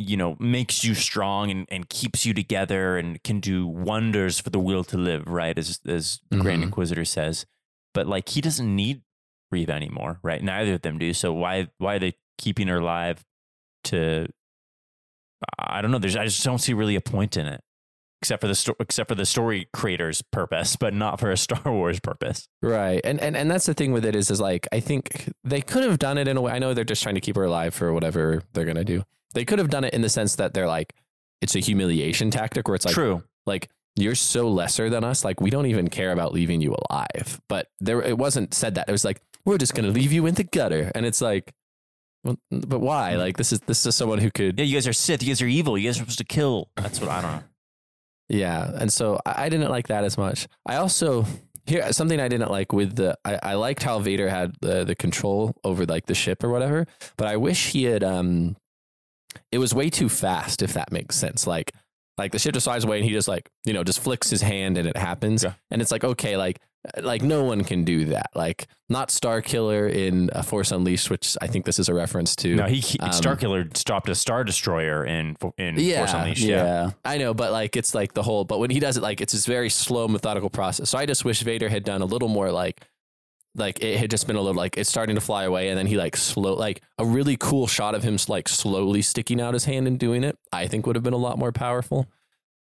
you 0.02 0.18
know 0.18 0.36
makes 0.40 0.84
you 0.84 0.94
strong 0.96 1.50
and, 1.52 1.66
and 1.70 1.88
keeps 1.90 2.26
you 2.26 2.34
together 2.34 2.98
and 2.98 3.22
can 3.24 3.40
do 3.40 3.66
wonders 3.68 4.40
for 4.40 4.50
the 4.50 4.60
will 4.60 4.84
to 4.86 4.98
live, 4.98 5.28
right? 5.28 5.58
As 5.58 5.80
as 5.88 6.20
the 6.30 6.38
Grand 6.38 6.62
Mhm. 6.62 6.66
Inquisitor 6.68 7.06
says. 7.06 7.46
But 7.94 8.08
like 8.08 8.30
he 8.30 8.42
doesn't 8.42 8.74
need 8.76 9.02
Reva 9.52 9.74
anymore, 9.74 10.20
right? 10.24 10.42
Neither 10.44 10.76
of 10.76 10.82
them 10.82 10.98
do. 10.98 11.14
So 11.14 11.34
why 11.34 11.68
why 11.78 11.96
are 11.96 12.00
they 12.00 12.14
keeping 12.38 12.68
her 12.68 12.78
alive 12.78 13.24
to 13.86 14.28
I 15.58 15.82
don't 15.82 15.92
know. 15.92 15.98
There's 16.00 16.16
I 16.16 16.26
just 16.26 16.44
don't 16.44 16.60
see 16.60 16.74
really 16.74 16.96
a 16.96 17.02
point 17.02 17.38
in 17.38 17.46
it. 17.48 17.62
Except 18.22 18.40
for 18.42 18.48
the 18.48 18.54
sto- 18.54 18.76
except 18.80 19.10
for 19.10 19.16
the 19.16 19.26
story 19.26 19.68
creator's 19.74 20.22
purpose, 20.22 20.76
but 20.76 20.94
not 20.94 21.20
for 21.20 21.32
a 21.32 21.38
Star 21.46 21.62
Wars 21.74 22.00
purpose. 22.00 22.48
Right. 22.62 23.02
And, 23.04 23.20
and 23.20 23.36
and 23.36 23.50
that's 23.50 23.66
the 23.66 23.74
thing 23.74 23.92
with 23.94 24.06
it 24.06 24.16
is 24.16 24.30
is 24.30 24.40
like 24.40 24.68
I 24.72 24.80
think 24.80 25.34
they 25.44 25.62
could 25.62 25.84
have 25.84 25.98
done 25.98 26.20
it 26.20 26.28
in 26.28 26.38
a 26.38 26.42
way. 26.42 26.52
I 26.52 26.60
know 26.60 26.76
they're 26.76 26.84
just 26.84 27.02
trying 27.02 27.16
to 27.16 27.22
keep 27.22 27.36
her 27.36 27.44
alive 27.46 27.74
for 27.74 27.92
whatever 27.92 28.44
they're 28.54 28.66
gonna 28.66 28.84
do. 28.84 29.04
They 29.34 29.46
could 29.46 29.60
have 29.60 29.70
done 29.70 29.84
it 29.84 29.94
in 29.94 30.02
the 30.02 30.10
sense 30.10 30.36
that 30.36 30.54
they're 30.54 30.68
like 30.68 30.94
it's 31.42 31.56
a 31.56 31.60
humiliation 31.60 32.30
tactic 32.32 32.68
where 32.68 32.76
it's 32.76 32.86
like 32.86 32.94
True. 32.94 33.24
like 33.46 33.70
you're 33.96 34.16
so 34.16 34.48
lesser 34.50 34.90
than 34.90 35.04
us, 35.04 35.26
like 35.26 35.42
we 35.42 35.50
don't 35.50 35.66
even 35.66 35.90
care 35.90 36.12
about 36.12 36.34
leaving 36.34 36.62
you 36.62 36.76
alive. 36.90 37.42
But 37.50 37.68
there 37.80 38.02
it 38.02 38.18
wasn't 38.18 38.54
said 38.54 38.76
that. 38.76 38.88
It 38.88 38.92
was 38.92 39.04
like, 39.04 39.22
we're 39.46 39.58
just 39.58 39.74
gonna 39.74 39.90
leave 39.90 40.12
you 40.12 40.26
in 40.28 40.36
the 40.36 40.44
gutter. 40.44 40.92
And 40.94 41.06
it's 41.06 41.22
like 41.22 41.52
well, 42.24 42.38
but 42.52 42.80
why? 42.80 43.16
Like 43.16 43.38
this 43.38 43.52
is 43.52 43.62
this 43.62 43.86
is 43.86 43.96
someone 43.96 44.20
who 44.20 44.30
could 44.32 44.60
Yeah, 44.60 44.66
you 44.66 44.76
guys 44.76 44.88
are 44.88 44.94
Sith. 44.94 45.24
You 45.24 45.30
guys 45.30 45.42
are 45.42 45.48
evil. 45.48 45.78
You 45.78 45.88
guys 45.88 45.98
are 45.98 46.02
supposed 46.02 46.20
to 46.20 46.24
kill. 46.24 46.70
That's 46.76 47.02
what 47.02 47.10
I 47.10 47.22
don't 47.22 47.32
know. 47.32 47.44
Yeah, 48.30 48.72
and 48.76 48.94
so 48.94 49.20
I 49.26 49.46
I 49.46 49.50
didn't 49.50 49.70
like 49.70 49.88
that 49.88 50.04
as 50.04 50.18
much. 50.18 50.48
I 50.66 50.76
also 50.78 51.26
Here, 51.66 51.92
something 51.94 52.20
I 52.20 52.28
didn't 52.28 52.50
like 52.50 52.74
with 52.74 52.96
the, 52.96 53.18
I, 53.24 53.40
I 53.44 53.54
liked 53.54 53.84
how 53.84 54.00
Vader 54.00 54.30
had 54.30 54.56
the, 54.62 54.84
the 54.84 54.96
control 54.96 55.56
over 55.64 55.86
like 55.86 56.08
the 56.08 56.16
ship 56.16 56.44
or 56.44 56.50
whatever, 56.50 56.88
but 57.18 57.28
I 57.28 57.38
wish 57.38 57.68
he 57.72 57.84
had, 57.84 58.04
um, 58.04 58.56
it 59.52 59.58
was 59.58 59.74
way 59.74 59.90
too 59.90 60.10
fast, 60.10 60.62
if 60.62 60.74
that 60.74 60.92
makes 60.92 61.16
sense. 61.16 61.46
Like, 61.48 61.72
like 62.18 62.32
the 62.32 62.40
ship 62.40 62.54
just 62.54 62.66
flies 62.66 62.84
away 62.84 62.98
and 62.98 63.06
he 63.06 63.12
just 63.12 63.28
like, 63.28 63.50
you 63.66 63.74
know, 63.74 63.84
just 63.84 64.00
flicks 64.00 64.30
his 64.30 64.42
hand 64.42 64.78
and 64.78 64.88
it 64.88 64.98
happens. 64.98 65.44
Yeah. 65.44 65.54
And 65.72 65.82
it's 65.82 65.92
like, 65.92 66.04
okay, 66.04 66.38
like, 66.38 66.60
like 67.02 67.22
no 67.22 67.44
one 67.44 67.64
can 67.64 67.84
do 67.84 68.06
that. 68.06 68.32
Like 68.36 68.68
not 68.90 69.10
Starkiller 69.10 69.90
in 69.92 70.30
uh, 70.32 70.42
Force 70.42 70.72
Unleashed, 70.72 71.10
which 71.10 71.38
I 71.42 71.48
think 71.48 71.66
this 71.66 71.78
is 71.80 71.90
a 71.90 71.94
reference 71.94 72.36
to. 72.38 72.56
No, 72.56 72.66
he, 72.66 72.80
he 72.80 73.00
Um, 73.00 73.12
Starkiller 73.12 73.76
stopped 73.78 74.10
a 74.10 74.16
Star 74.16 74.44
Destroyer 74.44 75.06
in 75.06 75.36
in 75.58 75.76
Force 75.76 75.84
Yeah, 75.84 76.22
Unleashed. 76.24 76.42
yeah. 76.44 76.92
I 77.06 77.18
know, 77.18 77.34
but 77.34 77.52
like 77.52 77.76
it's 77.78 77.94
like 77.96 78.14
the 78.14 78.24
whole. 78.24 78.46
But 78.46 78.60
when 78.60 78.72
he 78.72 78.80
does 78.80 78.98
it, 78.98 79.04
like 79.04 79.22
it's 79.22 79.34
this 79.34 79.46
very 79.46 79.70
slow, 79.70 80.08
methodical 80.08 80.50
process. 80.50 80.90
So 80.90 80.98
I 80.98 81.06
just 81.06 81.24
wish 81.24 81.42
Vader 81.42 81.70
had 81.70 81.84
done 81.84 82.02
a 82.02 82.06
little 82.06 82.30
more 82.30 82.52
like, 82.52 82.82
like 83.56 83.84
it 83.84 83.98
had 83.98 84.10
just 84.10 84.28
been 84.28 84.36
a 84.36 84.42
little 84.42 84.56
like 84.56 84.78
it's 84.78 84.90
starting 84.90 85.16
to 85.16 85.22
fly 85.22 85.44
away, 85.44 85.70
and 85.70 85.78
then 85.78 85.88
he 85.88 85.98
like 85.98 86.16
slow, 86.16 86.54
like 86.54 86.82
a 86.98 87.06
really 87.06 87.38
cool 87.38 87.68
shot 87.68 87.96
of 87.96 88.04
him 88.04 88.18
like 88.28 88.48
slowly 88.48 89.02
sticking 89.02 89.42
out 89.42 89.54
his 89.54 89.66
hand 89.66 89.88
and 89.88 90.00
doing 90.00 90.24
it. 90.24 90.38
I 90.52 90.68
think 90.68 90.86
would 90.88 90.96
have 90.96 91.04
been 91.04 91.14
a 91.14 91.18
lot 91.18 91.38
more 91.38 91.52
powerful. 91.52 92.08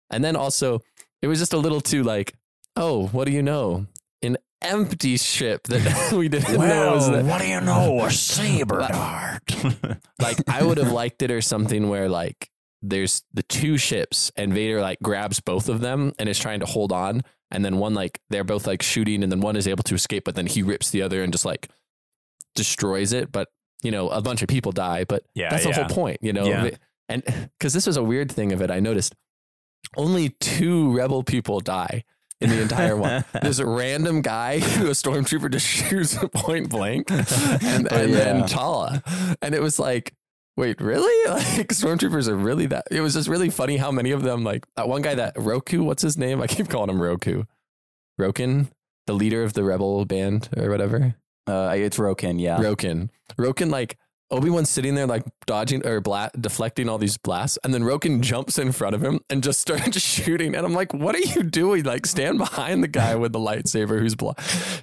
And 0.09 0.23
then 0.23 0.35
also, 0.35 0.81
it 1.21 1.27
was 1.27 1.39
just 1.39 1.53
a 1.53 1.57
little 1.57 1.81
too 1.81 2.03
like, 2.03 2.33
oh, 2.75 3.07
what 3.07 3.25
do 3.25 3.31
you 3.33 3.41
know? 3.41 3.87
An 4.21 4.37
empty 4.61 5.17
ship 5.17 5.63
that 5.67 6.11
we 6.15 6.29
didn't 6.29 6.53
know 6.53 6.93
was 6.93 7.09
there. 7.09 7.23
what 7.23 7.41
do 7.41 7.47
you 7.47 7.61
know? 7.61 8.05
A 8.05 8.11
saber 8.11 8.87
dart. 8.87 9.43
like 10.21 10.37
I 10.47 10.63
would 10.63 10.77
have 10.77 10.91
liked 10.91 11.21
it 11.21 11.31
or 11.31 11.41
something 11.41 11.89
where 11.89 12.07
like 12.09 12.49
there's 12.81 13.23
the 13.33 13.43
two 13.43 13.77
ships 13.77 14.31
and 14.35 14.53
Vader 14.53 14.81
like 14.81 14.99
grabs 15.01 15.39
both 15.39 15.67
of 15.69 15.81
them 15.81 16.13
and 16.19 16.29
is 16.29 16.37
trying 16.39 16.59
to 16.59 16.65
hold 16.65 16.91
on 16.91 17.21
and 17.51 17.63
then 17.65 17.77
one 17.77 17.93
like 17.93 18.19
they're 18.29 18.43
both 18.43 18.67
like 18.67 18.81
shooting 18.83 19.23
and 19.23 19.31
then 19.31 19.41
one 19.41 19.55
is 19.55 19.67
able 19.67 19.83
to 19.83 19.95
escape 19.95 20.23
but 20.25 20.35
then 20.35 20.45
he 20.47 20.61
rips 20.61 20.89
the 20.91 21.01
other 21.01 21.23
and 21.23 21.31
just 21.33 21.45
like 21.45 21.69
destroys 22.55 23.13
it 23.13 23.31
but 23.31 23.49
you 23.83 23.91
know 23.91 24.09
a 24.09 24.21
bunch 24.21 24.41
of 24.41 24.47
people 24.47 24.71
die 24.71 25.03
but 25.05 25.23
Yeah, 25.35 25.49
that's 25.49 25.63
the 25.63 25.73
whole 25.73 25.85
point 25.85 26.17
you 26.21 26.33
know 26.33 26.45
Yeah. 26.45 26.69
and 27.09 27.23
cuz 27.59 27.73
this 27.73 27.87
was 27.87 27.97
a 27.97 28.03
weird 28.03 28.31
thing 28.31 28.51
of 28.51 28.61
it 28.61 28.71
I 28.71 28.79
noticed 28.79 29.15
only 29.95 30.29
two 30.39 30.95
rebel 30.95 31.23
people 31.23 31.59
die 31.59 32.03
in 32.41 32.49
the 32.51 32.61
entire 32.61 32.95
one. 32.95 33.23
There's 33.41 33.59
a 33.59 33.65
random 33.65 34.21
guy 34.21 34.59
who 34.77 34.87
a 34.87 34.91
stormtrooper 34.91 35.49
just 35.51 35.65
shoots 35.65 36.15
point 36.33 36.69
blank, 36.69 37.09
and, 37.09 37.87
Oh, 37.89 37.95
and 37.95 38.13
then 38.13 38.39
yeah. 38.39 38.45
Tala, 38.45 39.01
and 39.41 39.55
it 39.55 39.61
was 39.61 39.79
like, 39.79 40.13
wait, 40.57 40.81
really? 40.81 41.13
Like 41.57 41.69
stormtroopers 41.69 42.27
are 42.27 42.35
really 42.35 42.65
that? 42.67 42.87
It 42.91 43.01
was 43.01 43.13
just 43.13 43.27
really 43.27 43.49
funny 43.49 43.77
how 43.77 43.91
many 43.91 44.11
of 44.11 44.23
them, 44.23 44.43
like 44.43 44.65
that 44.75 44.87
one 44.87 45.01
guy 45.01 45.15
that 45.15 45.33
Roku, 45.37 45.83
what's 45.83 46.01
his 46.01 46.17
name? 46.17 46.41
I 46.41 46.47
keep 46.47 46.69
calling 46.69 46.89
him 46.89 47.01
Roku, 47.01 47.43
Roken, 48.19 48.69
the 49.07 49.13
leader 49.13 49.43
of 49.43 49.53
the 49.53 49.63
rebel 49.63 50.05
band 50.05 50.49
or 50.57 50.69
whatever. 50.69 51.15
Uh, 51.47 51.73
it's 51.75 51.97
Roken, 51.97 52.39
yeah. 52.39 52.57
Roken, 52.57 53.09
Roken, 53.37 53.69
like. 53.71 53.97
Obi-Wan's 54.29 54.69
sitting 54.69 54.95
there 54.95 55.07
like 55.07 55.23
dodging 55.45 55.87
or 55.87 56.01
bla- 56.01 56.31
deflecting 56.37 56.89
all 56.89 56.97
these 56.97 57.17
blasts 57.17 57.57
and 57.63 57.73
then 57.73 57.81
Roken 57.81 58.19
jumps 58.19 58.59
in 58.59 58.73
front 58.73 58.93
of 58.93 59.01
him 59.01 59.21
and 59.29 59.41
just 59.41 59.61
starts 59.61 60.01
shooting 60.01 60.53
and 60.53 60.65
I'm 60.65 60.73
like 60.73 60.93
what 60.93 61.15
are 61.15 61.19
you 61.19 61.43
doing 61.43 61.85
like 61.85 62.05
stand 62.05 62.37
behind 62.37 62.83
the 62.83 62.89
guy 62.89 63.15
with 63.15 63.31
the 63.31 63.39
lightsaber 63.39 63.99
who's 63.99 64.15
blo-. 64.15 64.35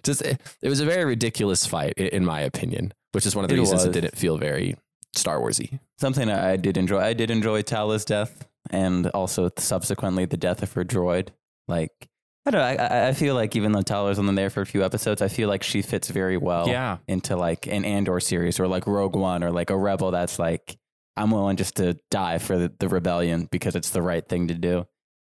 just 0.02 0.22
it, 0.22 0.40
it 0.62 0.70
was 0.70 0.80
a 0.80 0.86
very 0.86 1.04
ridiculous 1.04 1.66
fight 1.66 1.92
in 1.98 2.24
my 2.24 2.40
opinion 2.40 2.94
which 3.12 3.26
is 3.26 3.36
one 3.36 3.44
of 3.44 3.50
the 3.50 3.56
It 3.56 3.58
reasons 3.58 3.84
it 3.84 3.92
didn't 3.92 4.16
feel 4.16 4.38
very 4.38 4.76
Star 5.18 5.38
Warsy 5.38 5.80
Something 5.98 6.30
I 6.30 6.56
did 6.56 6.76
enjoy. 6.76 7.00
I 7.00 7.12
did 7.12 7.30
enjoy 7.30 7.62
Tala's 7.62 8.04
death, 8.04 8.48
and 8.70 9.06
also 9.08 9.50
subsequently 9.56 10.24
the 10.24 10.36
death 10.36 10.62
of 10.62 10.72
her 10.72 10.84
droid. 10.84 11.28
Like 11.68 12.08
I 12.46 12.50
don't 12.50 12.60
know. 12.60 12.66
I- 12.66 12.86
I, 12.86 13.08
I 13.08 13.12
feel 13.12 13.34
like 13.34 13.56
even 13.56 13.72
though 13.72 13.82
Tala's 13.82 14.18
only 14.18 14.34
there 14.34 14.50
for 14.50 14.60
a 14.60 14.66
few 14.66 14.84
episodes, 14.84 15.22
I 15.22 15.28
feel 15.28 15.48
like 15.48 15.62
she 15.62 15.80
fits 15.82 16.08
very 16.08 16.36
well 16.36 16.68
yeah. 16.68 16.98
into 17.08 17.36
like 17.36 17.66
an 17.66 17.84
Andor 17.84 18.20
series 18.20 18.60
or 18.60 18.68
like 18.68 18.86
Rogue 18.86 19.16
One 19.16 19.42
or 19.42 19.50
like 19.50 19.70
a 19.70 19.76
rebel 19.76 20.10
that's 20.10 20.38
like 20.38 20.76
I'm 21.16 21.30
willing 21.30 21.56
just 21.56 21.76
to 21.76 21.98
die 22.10 22.38
for 22.38 22.58
the, 22.58 22.72
the 22.78 22.88
rebellion 22.88 23.48
because 23.50 23.76
it's 23.76 23.90
the 23.90 24.02
right 24.02 24.26
thing 24.28 24.48
to 24.48 24.54
do. 24.54 24.86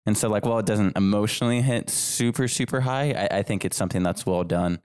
And 0.08 0.18
so 0.18 0.30
like 0.30 0.46
while 0.46 0.60
it 0.60 0.66
doesn't 0.66 0.96
emotionally 0.98 1.62
hit 1.62 1.90
super 1.90 2.48
super 2.48 2.82
high, 2.82 3.12
I, 3.12 3.40
I 3.40 3.44
think 3.44 3.66
it's 3.66 3.78
something 3.78 4.04
that's 4.04 4.26
well 4.26 4.44
done. 4.44 4.80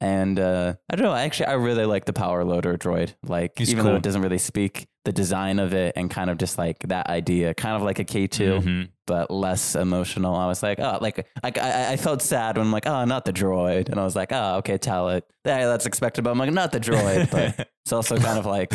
And 0.00 0.38
uh, 0.38 0.74
I 0.88 0.96
don't 0.96 1.04
know. 1.04 1.14
Actually, 1.14 1.46
I 1.46 1.54
really 1.54 1.84
like 1.84 2.04
the 2.04 2.12
power 2.12 2.44
loader 2.44 2.76
droid. 2.78 3.14
Like 3.24 3.58
He's 3.58 3.70
even 3.70 3.84
though 3.84 3.96
it 3.96 4.02
doesn't 4.02 4.22
really 4.22 4.38
speak, 4.38 4.86
the 5.04 5.12
design 5.12 5.58
of 5.58 5.72
it 5.74 5.94
and 5.96 6.08
kind 6.10 6.30
of 6.30 6.38
just 6.38 6.56
like 6.58 6.78
that 6.88 7.08
idea, 7.08 7.52
kind 7.54 7.74
of 7.74 7.82
like 7.82 7.98
a 7.98 8.04
K 8.04 8.26
2 8.28 8.60
Mhm. 8.60 8.88
but 9.06 9.30
less 9.30 9.74
emotional. 9.74 10.36
I 10.36 10.46
was 10.46 10.62
like, 10.62 10.78
oh, 10.78 10.98
like, 11.00 11.26
like 11.42 11.58
I, 11.58 11.92
I 11.92 11.96
felt 11.96 12.22
sad 12.22 12.58
when 12.58 12.66
I'm 12.66 12.72
like, 12.72 12.86
oh, 12.86 13.04
not 13.06 13.24
the 13.24 13.32
droid, 13.32 13.88
and 13.88 13.98
I 13.98 14.04
was 14.04 14.14
like, 14.14 14.32
oh, 14.32 14.56
okay, 14.58 14.76
tell 14.78 15.08
it. 15.08 15.24
Yeah, 15.44 15.66
that's 15.66 15.86
expected, 15.86 16.22
but 16.24 16.30
I'm 16.30 16.38
like, 16.38 16.52
not 16.52 16.70
the 16.72 16.80
droid. 16.80 17.30
But 17.30 17.68
it's 17.84 17.92
also 17.92 18.18
kind 18.18 18.38
of 18.38 18.46
like 18.46 18.70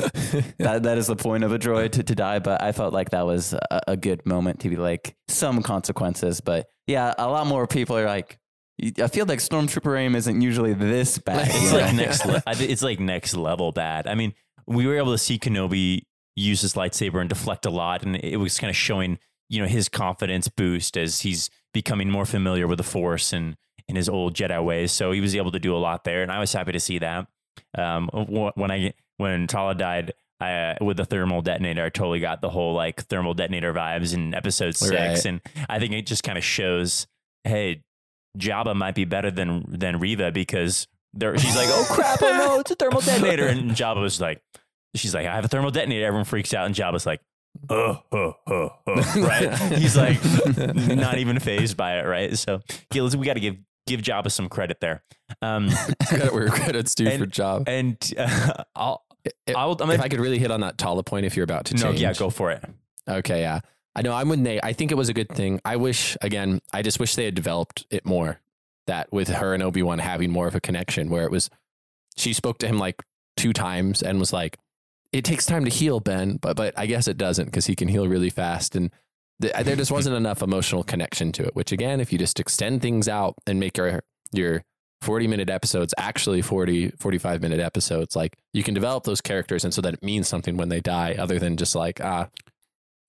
that. 0.57 0.83
That 0.83 0.97
is 0.97 1.07
the 1.07 1.15
point 1.15 1.43
of 1.45 1.53
a 1.53 1.59
droid 1.59 1.91
to, 1.93 2.03
to 2.03 2.15
die. 2.15 2.39
But 2.39 2.61
I 2.63 2.71
felt 2.73 2.93
like 2.93 3.11
that 3.11 3.25
was 3.25 3.53
a, 3.53 3.81
a 3.89 3.95
good 3.97 4.25
moment 4.25 4.59
to 4.61 4.69
be 4.69 4.75
like 4.75 5.15
some 5.29 5.61
consequences. 5.61 6.41
But 6.41 6.67
yeah, 6.87 7.13
a 7.17 7.29
lot 7.29 7.47
more 7.47 7.65
people 7.67 7.95
are 7.97 8.07
like, 8.07 8.39
I 8.81 9.07
feel 9.07 9.25
like 9.25 9.39
Stormtrooper 9.39 9.97
aim 9.99 10.15
isn't 10.15 10.41
usually 10.41 10.73
this 10.73 11.17
bad. 11.19 11.47
It's 11.47 11.71
you 11.71 11.77
like 11.77 11.93
next. 11.93 12.25
Le- 12.25 12.43
it's 12.47 12.81
like 12.81 12.99
next 12.99 13.35
level 13.35 13.71
bad. 13.71 14.07
I 14.07 14.15
mean, 14.15 14.33
we 14.65 14.87
were 14.87 14.97
able 14.97 15.11
to 15.11 15.17
see 15.17 15.37
Kenobi 15.37 16.03
use 16.35 16.61
his 16.61 16.73
lightsaber 16.73 17.19
and 17.19 17.29
deflect 17.29 17.65
a 17.65 17.69
lot, 17.69 18.03
and 18.03 18.15
it 18.15 18.37
was 18.37 18.57
kind 18.59 18.69
of 18.69 18.75
showing 18.75 19.19
you 19.49 19.61
know 19.61 19.67
his 19.67 19.89
confidence 19.89 20.47
boost 20.47 20.97
as 20.97 21.21
he's 21.21 21.49
becoming 21.73 22.09
more 22.09 22.25
familiar 22.25 22.67
with 22.67 22.77
the 22.77 22.83
Force 22.83 23.31
and 23.33 23.55
in 23.87 23.95
his 23.95 24.09
old 24.09 24.33
Jedi 24.33 24.63
ways. 24.63 24.91
So 24.91 25.11
he 25.11 25.21
was 25.21 25.35
able 25.35 25.51
to 25.51 25.59
do 25.59 25.75
a 25.75 25.77
lot 25.77 26.03
there, 26.03 26.23
and 26.23 26.31
I 26.31 26.39
was 26.39 26.51
happy 26.51 26.71
to 26.71 26.79
see 26.79 26.97
that. 26.99 27.27
Um, 27.77 28.07
when 28.55 28.71
I 28.71 28.93
when 29.17 29.47
Tala 29.47 29.75
died. 29.75 30.13
I, 30.41 30.51
uh, 30.51 30.75
with 30.81 30.97
the 30.97 31.05
thermal 31.05 31.41
detonator, 31.41 31.85
I 31.85 31.89
totally 31.89 32.19
got 32.19 32.41
the 32.41 32.49
whole 32.49 32.73
like 32.73 33.03
thermal 33.03 33.33
detonator 33.33 33.71
vibes 33.73 34.13
in 34.13 34.33
episode 34.33 34.75
six, 34.75 34.91
Right. 34.91 35.25
and 35.25 35.41
I 35.69 35.79
think 35.79 35.93
it 35.93 36.05
just 36.05 36.23
kind 36.23 36.37
of 36.37 36.43
shows, 36.43 37.07
hey, 37.45 37.83
Jabba 38.37 38.75
might 38.75 38.95
be 38.95 39.05
better 39.05 39.31
than 39.31 39.65
than 39.67 39.99
Reva 39.99 40.31
because 40.31 40.87
there, 41.13 41.37
she's 41.37 41.55
like, 41.55 41.67
oh 41.69 41.85
crap, 41.89 42.21
oh 42.21 42.37
no, 42.37 42.59
it's 42.59 42.71
a 42.71 42.75
thermal 42.75 43.01
detonator, 43.01 43.47
and 43.47 43.71
Jabba 43.71 44.01
was 44.01 44.19
like, 44.19 44.41
she's 44.95 45.13
like, 45.13 45.27
I 45.27 45.35
have 45.35 45.45
a 45.45 45.47
thermal 45.47 45.71
detonator. 45.71 46.05
Everyone 46.05 46.25
freaks 46.25 46.53
out, 46.53 46.65
and 46.65 46.73
Jabba's 46.73 47.05
like, 47.05 47.21
oh, 47.69 47.99
oh, 48.11 48.33
oh, 48.47 48.69
oh, 48.87 49.21
right? 49.21 49.53
He's 49.73 49.95
like, 49.95 50.19
not 50.87 51.19
even 51.19 51.39
fazed 51.39 51.77
by 51.77 51.99
it, 51.99 52.03
right? 52.03 52.35
So, 52.37 52.61
yeah, 52.93 53.07
we 53.15 53.25
got 53.25 53.35
to 53.35 53.39
give 53.39 53.57
give 53.85 54.01
Jabba 54.01 54.31
some 54.31 54.49
credit 54.49 54.79
there. 54.79 55.03
Um, 55.41 55.69
credit 56.07 56.33
where 56.33 56.49
credit's 56.49 56.95
due 56.95 57.07
And- 57.07 57.19
for 57.19 57.25
job 57.25 57.67
and 57.67 57.97
uh, 58.17 58.63
I'll, 58.75 59.03
if, 59.45 59.55
I'll, 59.55 59.77
I'm 59.79 59.89
if 59.91 60.01
I 60.01 60.09
could 60.09 60.19
really 60.19 60.37
hit 60.39 60.51
on 60.51 60.61
that 60.61 60.77
Tala 60.77 61.03
point 61.03 61.25
if 61.25 61.35
you're 61.35 61.43
about 61.45 61.65
to 61.65 61.75
no, 61.75 61.81
change 61.83 62.01
yeah, 62.01 62.13
go 62.13 62.29
for 62.29 62.51
it. 62.51 62.63
Okay, 63.07 63.41
yeah. 63.41 63.59
I 63.95 64.01
know 64.01 64.13
I'm 64.13 64.29
with 64.29 64.39
Nate. 64.39 64.61
I 64.63 64.73
think 64.73 64.91
it 64.91 64.95
was 64.95 65.09
a 65.09 65.13
good 65.13 65.29
thing. 65.29 65.59
I 65.63 65.75
wish 65.75 66.17
again, 66.21 66.61
I 66.71 66.81
just 66.81 66.99
wish 66.99 67.15
they 67.15 67.25
had 67.25 67.35
developed 67.35 67.85
it 67.89 68.05
more. 68.05 68.39
That 68.85 69.13
with 69.13 69.29
her 69.29 69.53
and 69.53 69.63
Obi-Wan 69.63 69.99
having 69.99 70.29
more 70.29 70.47
of 70.47 70.55
a 70.55 70.59
connection 70.59 71.09
where 71.09 71.23
it 71.23 71.31
was 71.31 71.49
she 72.17 72.33
spoke 72.33 72.57
to 72.59 72.67
him 72.67 72.77
like 72.77 73.01
two 73.37 73.53
times 73.53 74.01
and 74.01 74.19
was 74.19 74.33
like, 74.33 74.57
It 75.11 75.23
takes 75.23 75.45
time 75.45 75.63
to 75.65 75.71
heal, 75.71 75.99
Ben, 75.99 76.37
but 76.37 76.57
but 76.57 76.77
I 76.77 76.85
guess 76.85 77.07
it 77.07 77.17
doesn't 77.17 77.45
because 77.45 77.67
he 77.67 77.75
can 77.75 77.87
heal 77.87 78.07
really 78.07 78.29
fast. 78.29 78.75
And 78.75 78.91
th- 79.41 79.53
there 79.63 79.75
just 79.75 79.91
wasn't 79.97 80.17
enough 80.17 80.41
emotional 80.41 80.83
connection 80.83 81.31
to 81.33 81.43
it, 81.43 81.55
which 81.55 81.71
again, 81.71 82.01
if 82.01 82.11
you 82.11 82.19
just 82.19 82.39
extend 82.39 82.81
things 82.81 83.07
out 83.07 83.35
and 83.47 83.59
make 83.59 83.77
your 83.77 84.01
your 84.33 84.63
40 85.01 85.27
minute 85.27 85.49
episodes 85.49 85.93
actually 85.97 86.41
40 86.41 86.91
45 86.97 87.41
minute 87.41 87.59
episodes 87.59 88.15
like 88.15 88.37
you 88.53 88.63
can 88.63 88.73
develop 88.73 89.03
those 89.03 89.19
characters 89.19 89.65
and 89.65 89.73
so 89.73 89.81
that 89.81 89.95
it 89.95 90.01
means 90.01 90.29
something 90.29 90.55
when 90.55 90.69
they 90.69 90.79
die 90.79 91.13
other 91.19 91.39
than 91.39 91.57
just 91.57 91.75
like 91.75 91.99
ah 92.01 92.29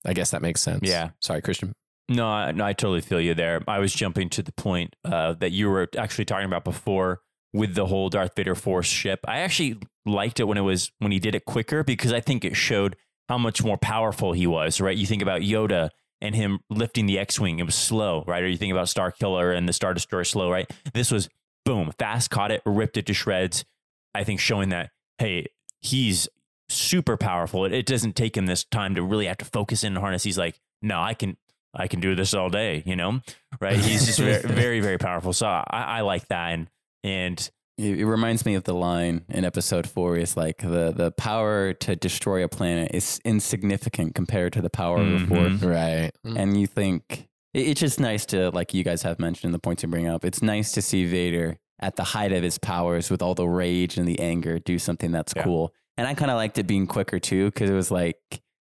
i 0.05 0.13
guess 0.13 0.31
that 0.31 0.41
makes 0.41 0.61
sense 0.61 0.81
Yeah. 0.83 1.09
sorry 1.21 1.41
christian 1.41 1.73
No, 2.07 2.27
I, 2.27 2.51
no, 2.51 2.63
I 2.63 2.73
totally 2.73 3.01
feel 3.01 3.19
you 3.19 3.33
there. 3.33 3.63
I 3.67 3.79
was 3.79 3.91
jumping 3.91 4.29
to 4.29 4.43
the 4.43 4.51
point 4.51 4.95
uh, 5.03 5.33
that 5.39 5.51
you 5.51 5.67
were 5.71 5.89
actually 5.97 6.25
talking 6.25 6.45
about 6.45 6.63
before 6.63 7.21
with 7.51 7.73
the 7.73 7.87
whole 7.87 8.09
Darth 8.09 8.35
Vader 8.35 8.53
Force 8.53 8.85
ship. 8.85 9.21
I 9.27 9.39
actually 9.39 9.79
liked 10.05 10.39
it 10.39 10.43
when 10.43 10.59
it 10.59 10.61
was 10.61 10.91
when 10.99 11.11
he 11.11 11.17
did 11.19 11.33
it 11.33 11.45
quicker 11.45 11.83
because 11.83 12.13
I 12.13 12.19
think 12.19 12.45
it 12.45 12.55
showed 12.55 12.95
how 13.27 13.39
much 13.39 13.63
more 13.63 13.77
powerful 13.79 14.33
he 14.33 14.45
was. 14.45 14.79
Right? 14.79 14.95
You 14.95 15.07
think 15.07 15.23
about 15.23 15.41
Yoda 15.41 15.89
and 16.21 16.35
him 16.35 16.59
lifting 16.69 17.07
the 17.07 17.17
X-wing; 17.17 17.57
it 17.57 17.65
was 17.65 17.73
slow, 17.73 18.23
right? 18.27 18.43
Or 18.43 18.47
you 18.47 18.57
think 18.57 18.71
about 18.71 18.85
Starkiller 18.85 19.57
and 19.57 19.67
the 19.67 19.73
Star 19.73 19.95
Destroyer, 19.95 20.25
slow, 20.25 20.51
right? 20.51 20.69
This 20.93 21.09
was 21.09 21.27
boom, 21.65 21.91
fast, 21.97 22.29
caught 22.29 22.51
it, 22.51 22.61
ripped 22.67 22.97
it 22.97 23.07
to 23.07 23.15
shreds. 23.15 23.65
I 24.13 24.23
think 24.23 24.39
showing 24.39 24.69
that 24.69 24.91
hey, 25.17 25.47
he's 25.79 26.29
super 26.69 27.17
powerful. 27.17 27.65
It, 27.65 27.73
it 27.73 27.85
doesn't 27.85 28.15
take 28.15 28.35
him 28.37 28.45
this 28.45 28.63
time 28.65 28.95
to 28.95 29.03
really 29.03 29.25
have 29.27 29.37
to 29.37 29.45
focus 29.45 29.83
in 29.83 29.93
and 29.93 29.97
harness. 29.99 30.23
He's 30.23 30.37
like, 30.37 30.59
no, 30.81 30.99
I 31.01 31.13
can 31.13 31.37
I 31.77 31.87
can 31.87 31.99
do 31.99 32.15
this 32.15 32.33
all 32.33 32.49
day, 32.49 32.83
you 32.85 32.95
know, 32.95 33.19
right? 33.59 33.75
He's 33.77 34.05
just 34.05 34.19
very, 34.19 34.41
very, 34.45 34.79
very 34.79 34.97
powerful. 34.97 35.33
So 35.33 35.45
I, 35.47 35.63
I 35.69 36.01
like 36.01 36.27
that. 36.29 36.53
And, 36.53 36.69
and 37.03 37.49
It, 37.77 37.99
it 37.99 38.05
reminds 38.05 38.45
me 38.45 38.55
of 38.55 38.63
the 38.63 38.73
line 38.73 39.25
in 39.27 39.43
episode 39.43 39.85
four. 39.89 40.15
Is 40.17 40.37
like 40.37 40.59
the 40.59 40.93
the 40.95 41.11
power 41.11 41.73
to 41.73 41.95
destroy 41.95 42.43
a 42.43 42.47
planet 42.47 42.91
is 42.93 43.19
insignificant 43.25 44.15
compared 44.15 44.53
to 44.53 44.61
the 44.61 44.69
power 44.69 44.99
of 45.01 45.07
the 45.07 45.25
Mhm. 45.25 45.27
force. 45.27 45.61
right 45.63 46.11
And 46.23 46.57
you 46.59 46.67
think 46.67 47.27
It- 47.53 47.67
It's 47.69 47.79
just 47.81 47.99
nice 47.99 48.25
to, 48.27 48.49
like 48.51 48.73
you 48.73 48.83
guys 48.83 49.01
have 49.03 49.19
mentioned, 49.19 49.53
the 49.53 49.59
points 49.59 49.83
you 49.83 49.89
bring 49.89 50.07
up. 50.07 50.23
It's 50.25 50.41
nice 50.41 50.71
to 50.73 50.81
see 50.81 51.05
Vader 51.05 51.57
at 51.79 51.95
the 51.97 52.03
height 52.03 52.31
of 52.31 52.41
his 52.43 52.57
powers 52.57 53.09
with 53.09 53.21
all 53.21 53.35
the 53.35 53.47
rage 53.47 53.97
and 53.97 54.07
the 54.07 54.19
anger 54.19 54.59
do 54.59 54.79
something 54.79 55.11
that's 55.11 55.33
Yeah. 55.35 55.43
cool. 55.43 55.73
And 55.97 56.07
I 56.07 56.13
kind 56.13 56.29
of 56.31 56.35
liked 56.35 56.57
it 56.57 56.67
being 56.67 56.87
quicker 56.87 57.19
too, 57.19 57.45
because 57.45 57.69
it 57.69 57.73
was 57.73 57.89
like 57.91 58.17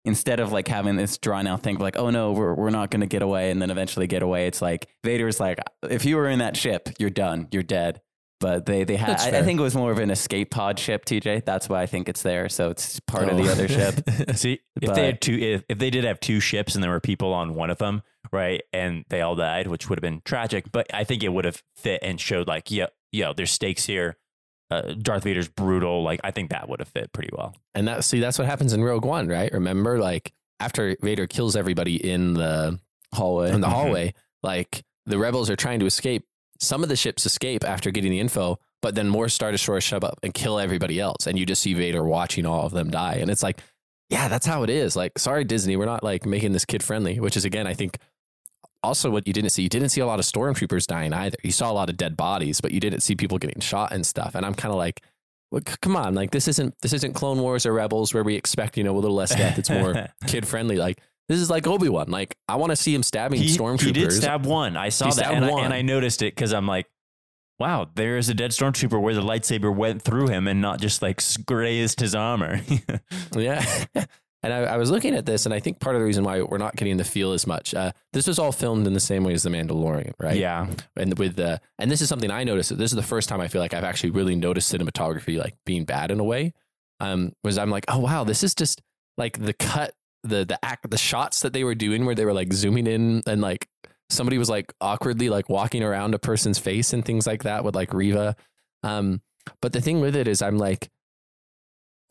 instead 0.05 0.41
of 0.41 0.53
like 0.53 0.69
having 0.69 0.97
this 0.97 1.19
drawn 1.19 1.47
out 1.47 1.63
thing, 1.63 1.77
like, 1.79 1.99
oh 1.99 2.11
no, 2.11 2.33
we're, 2.33 2.55
we're 2.55 2.71
not 2.71 2.91
going 2.91 3.01
to 3.01 3.07
get 3.07 3.23
away 3.23 3.51
and 3.51 3.61
then 3.61 3.71
eventually 3.71 4.07
get 4.07 4.23
away. 4.23 4.47
It's 4.47 4.63
like 4.63 4.89
Vader's 5.05 5.41
like, 5.41 5.59
if 5.83 6.05
you 6.05 6.17
were 6.17 6.29
in 6.29 6.39
that 6.39 6.57
ship, 6.57 6.89
you're 6.99 7.11
done, 7.11 7.49
you're 7.51 7.63
dead. 7.63 8.01
But 8.41 8.67
they, 8.67 8.85
they 8.85 8.95
had, 8.95 9.19
I, 9.19 9.39
I 9.41 9.43
think 9.43 9.59
it 9.59 9.63
was 9.65 9.75
more 9.75 9.91
of 9.91 9.99
an 9.99 10.11
escape 10.13 10.53
pod 10.53 10.79
ship, 10.79 11.05
TJ. 11.05 11.45
That's 11.45 11.69
why 11.69 11.83
I 11.83 11.87
think 11.87 12.09
it's 12.09 12.23
there. 12.23 12.49
So 12.49 12.71
it's 12.71 13.01
part 13.01 13.29
of 13.29 13.35
Oh. 13.37 13.43
the 13.43 13.51
other 13.51 13.67
ship. 13.67 14.01
See, 14.37 14.61
if 14.81 14.95
they 14.95 15.07
had 15.07 15.21
two, 15.21 15.35
if, 15.37 15.65
if 15.69 15.79
they 15.79 15.91
did 15.91 16.05
have 16.05 16.21
two 16.21 16.39
ships 16.39 16.77
and 16.77 16.85
there 16.85 16.93
were 16.93 17.01
people 17.01 17.35
on 17.35 17.55
one 17.55 17.69
of 17.69 17.79
them, 17.79 18.03
right, 18.33 18.63
and 18.73 19.05
they 19.09 19.23
all 19.23 19.35
died, 19.35 19.67
which 19.67 19.89
would 19.91 19.99
have 19.99 20.03
been 20.03 20.23
tragic, 20.25 20.71
but 20.71 20.87
I 20.95 21.03
think 21.03 21.25
it 21.25 21.31
would 21.31 21.47
have 21.47 21.65
fit 21.77 21.99
and 22.05 22.21
showed 22.21 22.47
like, 22.47 22.71
yeah, 22.71 22.87
yo, 23.11 23.33
there's 23.33 23.51
stakes 23.51 23.87
here. 23.87 24.17
Uh, 24.71 24.93
Darth 25.01 25.25
Vader's 25.25 25.49
brutal. 25.49 26.03
Like, 26.03 26.21
I 26.25 26.31
think 26.31 26.51
that 26.51 26.69
would 26.69 26.81
have 26.81 26.89
fit 26.89 27.13
pretty 27.13 27.31
well. 27.33 27.55
And 27.75 27.89
that 27.89 28.05
see, 28.05 28.21
that's 28.21 28.39
what 28.39 28.47
happens 28.47 28.73
in 28.73 28.85
Rogue 28.85 29.05
One, 29.05 29.27
right? 29.29 29.51
Remember, 29.53 29.99
like 29.99 30.33
after 30.61 30.97
Vader 31.01 31.27
kills 31.27 31.57
everybody 31.57 31.97
in 31.97 32.35
the 32.35 32.79
Hallway. 33.15 33.51
in 33.53 33.61
the 33.61 33.67
Mhm. 33.67 33.73
hallway, 33.73 34.15
like 34.43 34.83
the 35.07 35.17
rebels 35.19 35.49
are 35.49 35.57
trying 35.57 35.81
to 35.81 35.87
escape. 35.87 36.25
Some 36.61 36.83
of 36.83 36.89
the 36.89 36.97
ships 36.97 37.25
escape 37.25 37.65
after 37.65 37.91
getting 37.91 38.11
the 38.11 38.21
info, 38.21 38.59
but 38.83 38.95
then 38.95 39.09
more 39.09 39.29
Star 39.29 39.53
Destroyers 39.53 39.85
show 39.85 39.99
up 39.99 40.19
and 40.23 40.35
kill 40.35 40.59
everybody 40.59 40.99
else, 41.01 41.27
and 41.27 41.39
you 41.39 41.47
just 41.47 41.63
see 41.63 41.73
Vader 41.73 42.03
watching 42.05 42.45
all 42.45 42.67
of 42.67 42.73
them 42.73 42.91
die. 42.91 43.15
And 43.21 43.31
it's 43.31 43.43
like, 43.43 43.61
yeah, 44.11 44.29
that's 44.29 44.45
how 44.47 44.65
it 44.65 44.71
is. 44.71 44.97
Like, 44.97 45.19
sorry, 45.19 45.45
Disney, 45.45 45.77
we're 45.77 45.85
not 45.87 46.03
like 46.03 46.27
making 46.27 46.53
this 46.53 46.65
kid 46.65 46.83
friendly. 46.83 47.21
Which 47.21 47.37
is 47.37 47.45
again, 47.45 47.67
I 47.67 47.75
think, 47.75 47.97
also 48.83 49.11
what 49.11 49.27
you 49.27 49.33
didn't 49.33 49.51
see. 49.51 49.63
You 49.63 49.69
didn't 49.69 49.89
see 49.91 50.01
a 50.01 50.07
lot 50.07 50.19
of 50.19 50.25
stormtroopers 50.25 50.87
dying 50.87 51.13
either. 51.13 51.37
You 51.43 51.53
saw 51.53 51.71
a 51.71 51.75
lot 51.75 51.91
of 51.91 51.97
dead 51.97 52.17
bodies, 52.17 52.61
but 52.61 52.73
you 52.73 52.81
didn't 52.81 53.01
see 53.01 53.15
people 53.17 53.39
getting 53.39 53.61
shot 53.61 53.93
and 53.93 54.05
stuff. 54.07 54.35
And 54.35 54.45
I'm 54.47 54.55
kind 54.55 54.73
of 54.73 54.79
like. 54.79 55.03
Well, 55.51 55.63
c- 55.67 55.77
come 55.81 55.97
on, 55.97 56.15
like 56.15 56.31
this 56.31 56.47
isn't 56.47 56.75
this 56.83 56.93
isn't 56.93 57.15
Clone 57.15 57.39
Wars 57.39 57.65
or 57.65 57.73
Rebels 57.73 58.13
where 58.13 58.23
we 58.23 58.35
expect 58.35 58.77
you 58.77 58.85
know 58.85 58.93
a 58.95 58.99
little 59.01 59.17
less 59.17 59.35
death. 59.35 59.59
It's 59.59 59.71
more 59.71 60.09
kid 60.27 60.47
friendly. 60.47 60.77
Like 60.77 61.01
this 61.31 61.39
is 61.39 61.49
like 61.49 61.67
Obi 61.67 61.89
Wan. 61.89 62.11
Like 62.11 62.37
I 62.49 62.57
want 62.57 62.69
to 62.71 62.77
see 62.77 62.95
him 62.95 63.03
stabbing 63.03 63.41
he, 63.41 63.49
stormtroopers. 63.57 63.81
he 63.81 63.93
did 63.93 64.13
stab 64.13 64.45
one. 64.45 64.77
I 64.77 64.91
saw 64.91 65.07
He 65.07 65.13
that, 65.13 65.33
and 65.33 65.47
I, 65.47 65.51
one. 65.51 65.65
and 65.65 65.73
I 65.73 65.81
noticed 65.81 66.21
it 66.21 66.35
because 66.35 66.53
I'm 66.53 66.67
like, 66.67 66.85
wow, 67.59 67.89
there 67.95 68.19
is 68.19 68.29
a 68.29 68.35
dead 68.35 68.51
stormtrooper 68.51 69.01
where 69.01 69.15
the 69.15 69.23
lightsaber 69.23 69.75
went 69.75 70.03
through 70.03 70.29
him 70.29 70.47
and 70.47 70.61
not 70.61 70.83
just 70.83 71.01
like 71.01 71.23
grazed 71.47 72.01
his 72.01 72.15
armor. 72.15 72.61
Yeah. 73.35 73.65
and 74.43 74.53
I, 74.53 74.59
I 74.59 74.77
was 74.77 74.91
looking 74.91 75.15
at 75.15 75.27
this, 75.27 75.47
and 75.47 75.55
I 75.55 75.61
think 75.61 75.81
part 75.81 75.97
of 75.97 76.01
the 76.01 76.07
reason 76.07 76.25
why 76.25 76.43
we're 76.43 76.59
not 76.59 76.77
getting 76.77 76.97
the 76.97 77.05
feel 77.05 77.33
as 77.33 77.47
much. 77.47 77.75
Uh, 77.75 77.93
this 78.13 78.27
was 78.27 78.39
all 78.39 78.53
filmed 78.53 78.87
in 78.87 78.93
the 78.93 79.01
same 79.01 79.25
way 79.25 79.33
as 79.33 79.43
The 79.43 79.51
Mandalorian, 79.51 80.13
right? 80.19 80.37
Yeah, 80.37 80.69
And 80.97 81.19
with 81.19 81.37
the 81.37 81.61
and 81.79 81.91
this 81.91 82.01
is 82.01 82.09
something 82.09 82.31
I 82.31 82.45
noticed. 82.45 82.77
This 82.77 82.93
is 82.93 82.97
the 82.97 83.03
first 83.03 83.29
time 83.29 83.41
I 83.41 83.49
feel 83.49 83.61
like 83.61 83.75
I've 83.75 83.85
actually 83.85 84.11
really 84.11 84.37
noticed 84.37 84.73
cinematography 84.73 85.39
like 85.39 85.57
being 85.67 85.85
bad 85.85 86.11
in 86.11 86.21
a 86.21 86.25
way. 86.25 86.53
Um, 87.01 87.33
was 87.43 87.59
I'm 87.59 87.71
like, 87.71 87.85
oh 87.89 87.99
wow, 87.99 88.25
this 88.25 88.43
is 88.43 88.55
just 88.55 88.81
like 89.17 89.39
the 89.39 89.53
cut, 89.53 89.95
the 90.23 90.45
the 90.45 90.65
act, 90.65 90.89
the 90.91 90.99
shots 90.99 91.41
that 91.41 91.53
they 91.53 91.65
were 91.65 91.75
doing 91.75 92.05
where 92.07 92.15
they 92.15 92.25
were 92.25 92.33
like 92.33 92.53
zooming 92.53 92.87
in 92.87 93.23
and 93.27 93.41
like 93.41 93.69
somebody 94.11 94.39
was 94.39 94.49
like 94.49 94.73
awkwardly 94.81 95.29
like 95.29 95.49
walking 95.49 95.83
around 95.83 96.15
a 96.15 96.19
person's 96.19 96.59
face 96.59 96.93
and 96.93 97.05
things 97.05 97.27
like 97.27 97.43
that 97.43 97.65
with 97.65 97.75
like 97.75 97.93
Reva. 97.93 98.37
Um, 98.83 99.21
but 99.61 99.73
the 99.73 99.81
thing 99.81 100.01
with 100.01 100.15
it 100.15 100.29
is, 100.29 100.43
I'm 100.43 100.59
like, 100.59 100.91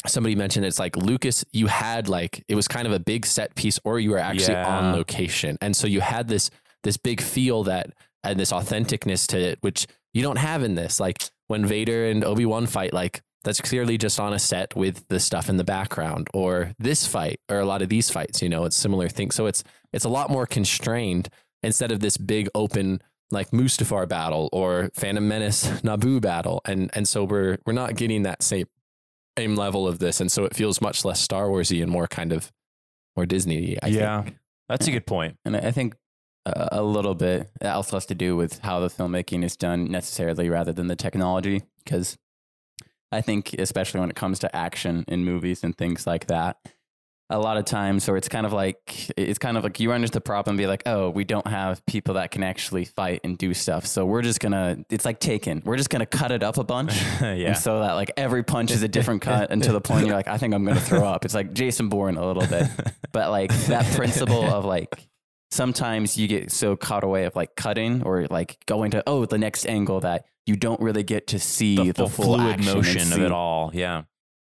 somebody 0.09 0.35
mentioned 0.35 0.65
it's 0.65 0.79
like 0.79 0.95
Lucas, 0.95 1.45
you 1.53 1.67
had 1.67 2.07
like 2.09 2.43
it 2.47 2.55
was 2.55 2.67
kind 2.67 2.87
of 2.87 2.93
a 2.93 2.99
big 2.99 3.25
set 3.25 3.55
piece, 3.55 3.79
or 3.83 3.99
you 3.99 4.11
were 4.11 4.17
actually 4.19 4.53
Yeah. 4.53 4.67
on 4.67 4.93
location, 4.93 5.57
and 5.61 5.75
so 5.75 5.87
you 5.87 6.01
had 6.01 6.27
this 6.27 6.49
this 6.83 6.97
big 6.97 7.21
feel 7.21 7.63
that 7.63 7.91
and 8.23 8.39
this 8.39 8.51
authenticness 8.51 9.27
to 9.27 9.37
it, 9.39 9.57
which 9.61 9.87
you 10.13 10.21
don't 10.21 10.37
have 10.37 10.63
in 10.63 10.75
this. 10.75 10.99
Like 10.99 11.23
when 11.47 11.65
Vader 11.65 12.05
and 12.07 12.23
Obi 12.23 12.45
Wan 12.45 12.65
fight, 12.67 12.93
like 12.93 13.21
that's 13.43 13.61
clearly 13.61 13.97
just 13.97 14.19
on 14.19 14.33
a 14.33 14.39
set 14.39 14.75
with 14.75 15.07
the 15.07 15.19
stuff 15.19 15.47
in 15.49 15.57
the 15.57 15.63
background, 15.63 16.27
or 16.33 16.73
this 16.79 17.05
fight, 17.07 17.39
or 17.49 17.59
a 17.59 17.65
lot 17.65 17.81
of 17.81 17.89
these 17.89 18.09
fights. 18.09 18.41
You 18.41 18.49
know, 18.49 18.65
it's 18.65 18.75
similar 18.75 19.07
things. 19.09 19.35
So 19.35 19.45
it's 19.45 19.63
it's 19.93 20.05
a 20.05 20.09
lot 20.09 20.29
more 20.29 20.45
constrained 20.45 21.29
instead 21.63 21.91
of 21.91 21.99
this 22.01 22.17
big 22.17 22.49
open 22.53 23.01
like 23.31 23.51
Mustafar 23.51 24.07
battle 24.07 24.47
or 24.53 24.89
Phantom 24.93 25.27
Menace 25.27 25.67
Naboo 25.83 26.21
battle, 26.21 26.61
and 26.65 26.89
and 26.93 27.07
so 27.07 27.23
we're 27.23 27.57
we're 27.65 27.73
not 27.73 27.95
getting 27.95 28.23
that 28.23 28.43
same 28.43 28.65
same 29.37 29.55
level 29.55 29.87
of 29.87 29.99
this, 29.99 30.19
and 30.19 30.31
so 30.31 30.45
it 30.45 30.55
feels 30.55 30.81
much 30.81 31.05
less 31.05 31.19
Star 31.19 31.47
Warsy 31.47 31.81
and 31.81 31.91
more 31.91 32.07
kind 32.07 32.33
of 32.33 32.51
more 33.15 33.25
Disney. 33.25 33.77
I 33.81 33.87
yeah, 33.87 34.23
think. 34.23 34.37
that's 34.69 34.87
a 34.87 34.91
good 34.91 35.05
point. 35.05 35.37
And 35.45 35.55
I 35.55 35.59
I 35.59 35.71
think 35.71 35.95
uh, 36.45 36.69
a 36.71 36.83
little 36.83 37.15
bit 37.15 37.49
it 37.61 37.67
also 37.67 37.97
has 37.97 38.05
to 38.07 38.15
do 38.15 38.35
with 38.35 38.59
how 38.59 38.79
the 38.79 38.89
filmmaking 38.89 39.43
is 39.43 39.55
done 39.57 39.91
necessarily 39.91 40.49
rather 40.49 40.73
than 40.73 40.87
the 40.87 40.95
technology. 40.95 41.63
Because 41.83 42.17
I 43.11 43.21
think, 43.21 43.53
especially 43.57 43.99
when 43.99 44.09
it 44.09 44.15
comes 44.15 44.39
to 44.39 44.55
action 44.55 45.05
in 45.07 45.23
movies 45.23 45.63
and 45.63 45.77
things 45.77 46.05
like 46.05 46.27
that, 46.27 46.57
a 47.29 47.37
lot 47.37 47.57
of 47.57 47.65
times, 47.65 48.07
or 48.07 48.15
it's 48.15 48.29
kind 48.29 48.45
of 48.45 48.53
like 48.53 49.11
it's 49.17 49.39
kind 49.39 49.57
of 49.57 49.63
like 49.63 49.79
you 49.79 49.89
run 49.91 50.01
into 50.01 50.13
the 50.13 50.21
problem 50.21 50.53
and 50.53 50.57
be 50.57 50.67
like, 50.67 50.83
oh, 50.85 51.09
we 51.09 51.23
don't 51.23 51.47
have 51.47 51.85
people 51.85 52.13
that 52.13 52.31
can 52.31 52.41
actually 52.43 52.85
fight 52.85 53.21
and 53.23 53.37
do 53.37 53.53
stuff, 53.53 53.85
so 53.85 54.05
we're 54.05 54.21
just 54.21 54.39
gonna. 54.39 54.77
It's 54.89 55.05
like 55.05 55.19
Taken. 55.19 55.61
We're 55.65 55.75
just 55.75 55.89
gonna 55.89 56.05
cut 56.05 56.31
it 56.31 56.41
up 56.41 56.57
a 56.57 56.63
bunch. 56.63 56.93
yeah, 57.21 57.33
And 57.33 57.57
so 57.57 57.81
that 57.81 57.93
like 57.93 58.11
every 58.15 58.43
punch 58.43 58.71
is 58.71 58.81
a 58.81 58.87
different 58.87 59.21
cut 59.21 59.51
and 59.51 59.61
to 59.63 59.73
the 59.73 59.81
point 59.81 60.05
you're 60.05 60.15
like, 60.15 60.29
I 60.29 60.37
think 60.37 60.53
I'm 60.53 60.63
gonna 60.63 60.79
throw 60.79 61.03
up. 61.05 61.25
It's 61.25 61.33
like 61.33 61.53
Jason 61.53 61.89
Bourne 61.89 62.15
a 62.17 62.25
little 62.25 62.45
bit. 62.45 62.67
But 63.13 63.31
like 63.31 63.51
that 63.65 63.85
principle 63.95 64.43
of 64.43 64.63
like 64.63 65.07
sometimes 65.49 66.17
you 66.17 66.27
get 66.27 66.51
so 66.51 66.75
caught 66.75 67.03
away 67.03 67.23
of 67.23 67.35
like 67.35 67.55
cutting 67.55 68.03
or 68.03 68.27
like 68.27 68.57
going 68.67 68.91
to 68.91 69.03
oh 69.07 69.25
the 69.25 69.37
next 69.37 69.65
angle 69.65 70.01
that 70.01 70.25
you 70.45 70.55
don't 70.55 70.79
really 70.79 71.03
get 71.03 71.27
to 71.27 71.39
see 71.39 71.75
the, 71.75 71.85
the, 71.85 71.93
full 71.93 72.09
full 72.09 72.37
fluid 72.37 72.63
motion 72.63 73.11
of 73.13 73.21
it 73.21 73.31
all. 73.31 73.71
Yeah, 73.73 74.03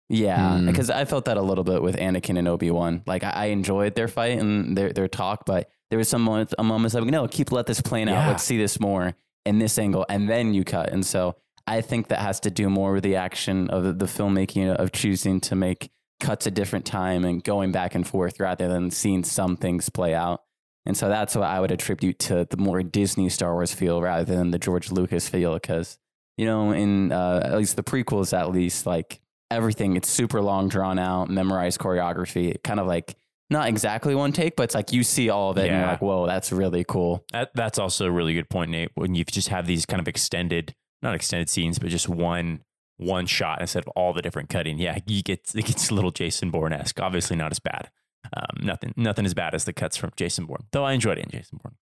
Yeah, 0.08 0.58
Mm. 0.58 0.66
because 0.66 0.90
I 0.90 1.04
felt 1.06 1.24
that 1.26 1.36
a 1.36 1.42
little 1.42 1.64
bit 1.64 1.82
with 1.82 1.96
Anakin 1.96 2.38
and 2.38 2.46
Obi 2.46 2.70
Wan. 2.70 3.02
Like 3.06 3.24
I, 3.24 3.30
I 3.30 3.44
enjoyed 3.46 3.94
their 3.94 4.08
fight 4.08 4.38
and 4.38 4.76
their 4.76 4.92
their 4.92 5.08
talk, 5.08 5.44
but 5.46 5.70
there 5.90 5.98
was 5.98 6.08
some 6.08 6.22
moments, 6.22 6.54
a 6.58 6.62
moments 6.62 6.94
like 6.94 7.04
no, 7.04 7.26
keep 7.28 7.50
let 7.52 7.66
this 7.66 7.80
plane 7.80 8.08
out. 8.08 8.28
Let's 8.28 8.42
see 8.44 8.58
this 8.58 8.78
more 8.78 9.14
in 9.46 9.58
this 9.58 9.78
angle, 9.78 10.04
and 10.08 10.28
then 10.28 10.52
you 10.54 10.64
cut. 10.64 10.90
And 10.90 11.04
so 11.06 11.36
I 11.66 11.80
think 11.80 12.08
that 12.08 12.18
has 12.18 12.40
to 12.40 12.50
do 12.50 12.68
more 12.68 12.92
with 12.92 13.02
the 13.04 13.16
action 13.16 13.70
of 13.70 13.82
the, 13.84 13.92
the 13.92 14.04
filmmaking 14.06 14.74
of 14.74 14.92
choosing 14.92 15.40
to 15.42 15.54
make 15.56 15.90
cuts 16.20 16.46
a 16.46 16.50
different 16.50 16.84
time 16.84 17.24
and 17.24 17.42
going 17.42 17.72
back 17.72 17.94
and 17.94 18.06
forth 18.06 18.38
rather 18.40 18.68
than 18.68 18.90
seeing 18.90 19.24
some 19.24 19.56
things 19.56 19.88
play 19.88 20.14
out. 20.14 20.42
And 20.86 20.96
so 20.96 21.08
that's 21.08 21.34
what 21.34 21.44
I 21.44 21.60
would 21.60 21.70
attribute 21.72 22.18
to 22.20 22.46
the 22.48 22.58
more 22.58 22.82
Disney 22.82 23.30
Star 23.30 23.54
Wars 23.54 23.72
feel 23.74 24.02
rather 24.02 24.24
than 24.24 24.50
the 24.50 24.58
George 24.58 24.90
Lucas 24.92 25.28
feel. 25.30 25.54
Because, 25.54 25.98
you 26.36 26.44
know, 26.44 26.72
in 26.72 27.10
uh, 27.10 27.40
at 27.44 27.56
least 27.56 27.76
the 27.76 27.82
prequels, 27.82 28.36
at 28.38 28.50
least, 28.50 28.84
like 28.86 29.20
everything, 29.54 29.96
it's 29.96 30.08
super 30.08 30.40
long, 30.42 30.68
drawn 30.68 30.98
out, 30.98 31.30
memorized 31.30 31.78
choreography, 31.80 32.62
kind 32.62 32.80
of 32.80 32.86
like 32.86 33.14
not 33.50 33.68
exactly 33.68 34.14
one 34.14 34.32
take, 34.32 34.56
but 34.56 34.64
it's 34.64 34.74
like 34.74 34.92
you 34.92 35.02
see 35.04 35.28
all 35.30 35.50
of 35.50 35.58
it 35.58 35.62
and 35.62 35.70
you're 35.72 35.80
Yeah. 35.80 35.90
like, 35.92 36.02
whoa, 36.02 36.26
that's 36.26 36.50
really 36.52 36.84
cool. 36.86 37.24
that 37.32 37.50
that's 37.54 37.78
also 37.78 38.06
a 38.06 38.10
really 38.10 38.34
good 38.34 38.48
point, 38.50 38.70
Nate. 38.70 38.90
When 38.94 39.14
you 39.14 39.24
just 39.24 39.48
have 39.48 39.66
these 39.66 39.86
kind 39.86 40.00
of 40.00 40.08
extended, 40.08 40.74
not 41.02 41.14
extended 41.14 41.48
scenes, 41.48 41.78
but 41.78 41.88
just 41.90 42.08
one 42.08 42.60
one 42.96 43.26
shot 43.26 43.60
instead 43.60 43.82
of 43.82 43.88
all 43.96 44.12
the 44.12 44.22
different 44.22 44.48
cutting. 44.48 44.78
Yeah, 44.78 44.98
you 45.06 45.22
get 45.22 45.50
it 45.54 45.64
gets 45.66 45.90
a 45.90 45.94
little 45.94 46.10
Jason 46.12 46.50
Bourne 46.50 46.72
esque. 46.72 47.00
Obviously, 47.00 47.36
not 47.36 47.50
as 47.50 47.58
bad. 47.58 47.90
Um, 48.34 48.64
nothing 48.64 48.94
nothing 48.96 49.26
as 49.26 49.34
bad 49.34 49.54
as 49.54 49.64
the 49.64 49.72
cuts 49.72 49.96
from 49.96 50.10
Jason 50.16 50.46
Bourne. 50.46 50.64
Though 50.72 50.84
I 50.84 50.92
enjoyed 50.92 51.18
it 51.18 51.24
in 51.26 51.30
Jason 51.30 51.58
Bourne. 51.62 51.74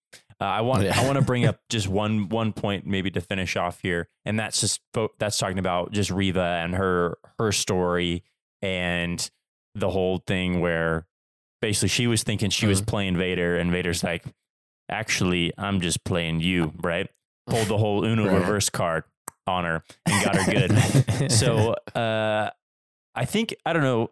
Uh, 0.40 0.44
I 0.44 0.60
want 0.62 0.82
Yeah. 0.84 0.98
I 0.98 1.04
want 1.04 1.16
to 1.18 1.24
bring 1.24 1.44
up 1.44 1.60
just 1.68 1.86
one 1.88 2.28
one 2.28 2.52
point 2.52 2.86
maybe 2.86 3.10
to 3.10 3.20
finish 3.20 3.56
off 3.56 3.80
here, 3.82 4.08
and 4.24 4.38
that's 4.38 4.60
just 4.60 4.80
that's 5.18 5.36
talking 5.38 5.58
about 5.58 5.92
just 5.92 6.10
Reva 6.10 6.60
and 6.64 6.74
her 6.74 7.18
her 7.38 7.52
story 7.52 8.24
and 8.62 9.30
the 9.74 9.90
whole 9.90 10.18
thing 10.26 10.60
where 10.60 11.06
basically 11.60 11.88
she 11.88 12.06
was 12.06 12.22
thinking 12.22 12.50
she 12.50 12.66
was 12.66 12.80
Mhm. 12.82 12.86
playing 12.86 13.16
Vader, 13.16 13.58
and 13.58 13.70
Vader's 13.70 14.02
like, 14.02 14.24
actually, 14.88 15.52
I'm 15.58 15.80
just 15.80 16.04
playing 16.04 16.40
you, 16.40 16.72
right? 16.82 17.08
Pulled 17.46 17.68
the 17.68 17.78
whole 17.78 18.04
Uno 18.04 18.24
Right. 18.28 18.34
reverse 18.40 18.68
card 18.70 19.04
on 19.46 19.64
her 19.64 19.82
and 20.06 20.24
got 20.24 20.36
her 20.36 20.50
good. 20.52 21.30
so 21.32 21.74
uh, 21.94 22.50
I 23.14 23.24
think 23.24 23.54
I 23.66 23.72
don't 23.72 23.82
know. 23.82 24.10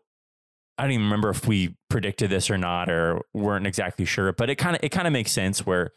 I 0.77 0.83
don't 0.85 0.93
even 0.93 1.07
remember 1.07 1.31
if 1.31 1.47
we 1.47 1.75
predicted 1.91 2.31
this 2.31 2.51
or 2.51 2.59
not, 2.59 2.89
or 2.91 3.23
weren't 3.35 3.67
exactly 3.67 4.05
sure. 4.05 4.33
But 4.33 4.51
it 4.51 4.57
kind 4.57 4.77
of 4.77 4.85
it 4.85 4.91
kind 4.91 5.07
of 5.07 5.13
makes 5.13 5.33
sense 5.33 5.67
where, 5.67 5.91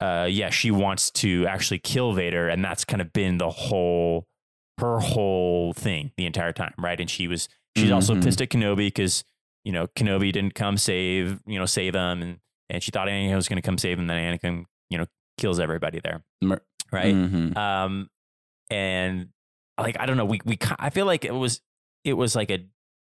uh, 0.00 0.26
yeah, 0.30 0.50
she 0.50 0.70
wants 0.70 1.10
to 1.10 1.46
actually 1.46 1.78
kill 1.78 2.12
Vader, 2.12 2.48
and 2.48 2.64
that's 2.64 2.84
kind 2.84 3.00
of 3.02 3.12
been 3.12 3.38
the 3.38 3.50
whole 3.50 4.26
her 4.78 4.98
whole 4.98 5.72
thing 5.74 6.10
the 6.16 6.24
entire 6.24 6.52
time, 6.52 6.72
right? 6.78 6.98
And 6.98 7.10
she 7.10 7.28
was 7.28 7.48
she's 7.76 7.90
also 7.90 8.14
Mhm. 8.14 8.24
pissed 8.24 8.40
at 8.40 8.48
Kenobi 8.48 8.86
because 8.86 9.24
you 9.64 9.72
know 9.72 9.86
Kenobi 9.88 10.32
didn't 10.32 10.54
come 10.54 10.76
save 10.78 11.40
you 11.46 11.58
know 11.58 11.66
save 11.66 11.94
him, 11.94 12.22
and 12.22 12.38
and 12.70 12.82
she 12.82 12.90
thought 12.90 13.08
Anakin 13.08 13.34
was 13.36 13.48
going 13.48 13.56
to 13.60 13.66
come 13.66 13.76
save 13.78 13.98
him. 13.98 14.06
Then 14.06 14.18
Anakin 14.38 14.64
you 14.88 14.96
know 14.98 15.06
kills 15.38 15.60
everybody 15.60 16.00
there, 16.02 16.22
right? 16.92 17.14
Mhm. 17.14 17.56
um 17.56 18.08
and 18.70 19.28
like 19.78 19.98
i 19.98 20.06
don't 20.06 20.16
know 20.16 20.24
we 20.24 20.40
we 20.44 20.58
i 20.78 20.90
feel 20.90 21.06
like 21.06 21.24
it 21.24 21.32
was 21.34 21.60
it 22.04 22.12
was 22.14 22.36
like 22.36 22.50
a 22.50 22.64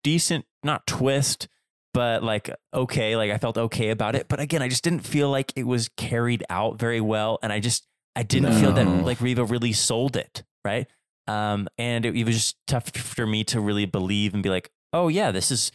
decent 0.02 0.44
not 0.62 0.86
twist 0.86 1.48
but 1.94 2.22
like 2.22 2.50
okay, 2.72 3.16
like 3.16 3.30
I 3.30 3.38
felt 3.38 3.58
okay 3.58 3.90
about 3.90 4.14
it. 4.14 4.28
But 4.28 4.40
again, 4.40 4.62
I 4.62 4.68
just 4.68 4.84
didn't 4.84 5.00
feel 5.06 5.30
like 5.30 5.52
it 5.56 5.66
was 5.66 5.88
carried 5.96 6.44
out 6.50 6.78
very 6.78 7.00
well, 7.00 7.38
and 7.42 7.52
I 7.52 7.60
just 7.60 7.86
I 8.16 8.22
didn't 8.22 8.54
feel 8.60 8.72
that 8.72 8.86
like 9.04 9.20
Reva 9.20 9.44
really 9.44 9.72
sold 9.72 10.16
it, 10.16 10.42
right? 10.64 10.86
Um, 11.28 11.68
and 11.78 12.04
it, 12.04 12.16
it 12.16 12.24
was 12.24 12.34
just 12.34 12.56
tough 12.66 12.90
for 12.90 13.26
me 13.26 13.44
to 13.44 13.60
really 13.60 13.86
believe 13.86 14.34
and 14.34 14.42
be 14.42 14.50
like, 14.50 14.70
oh 14.92 15.08
yeah, 15.08 15.30
this 15.30 15.50
is 15.50 15.72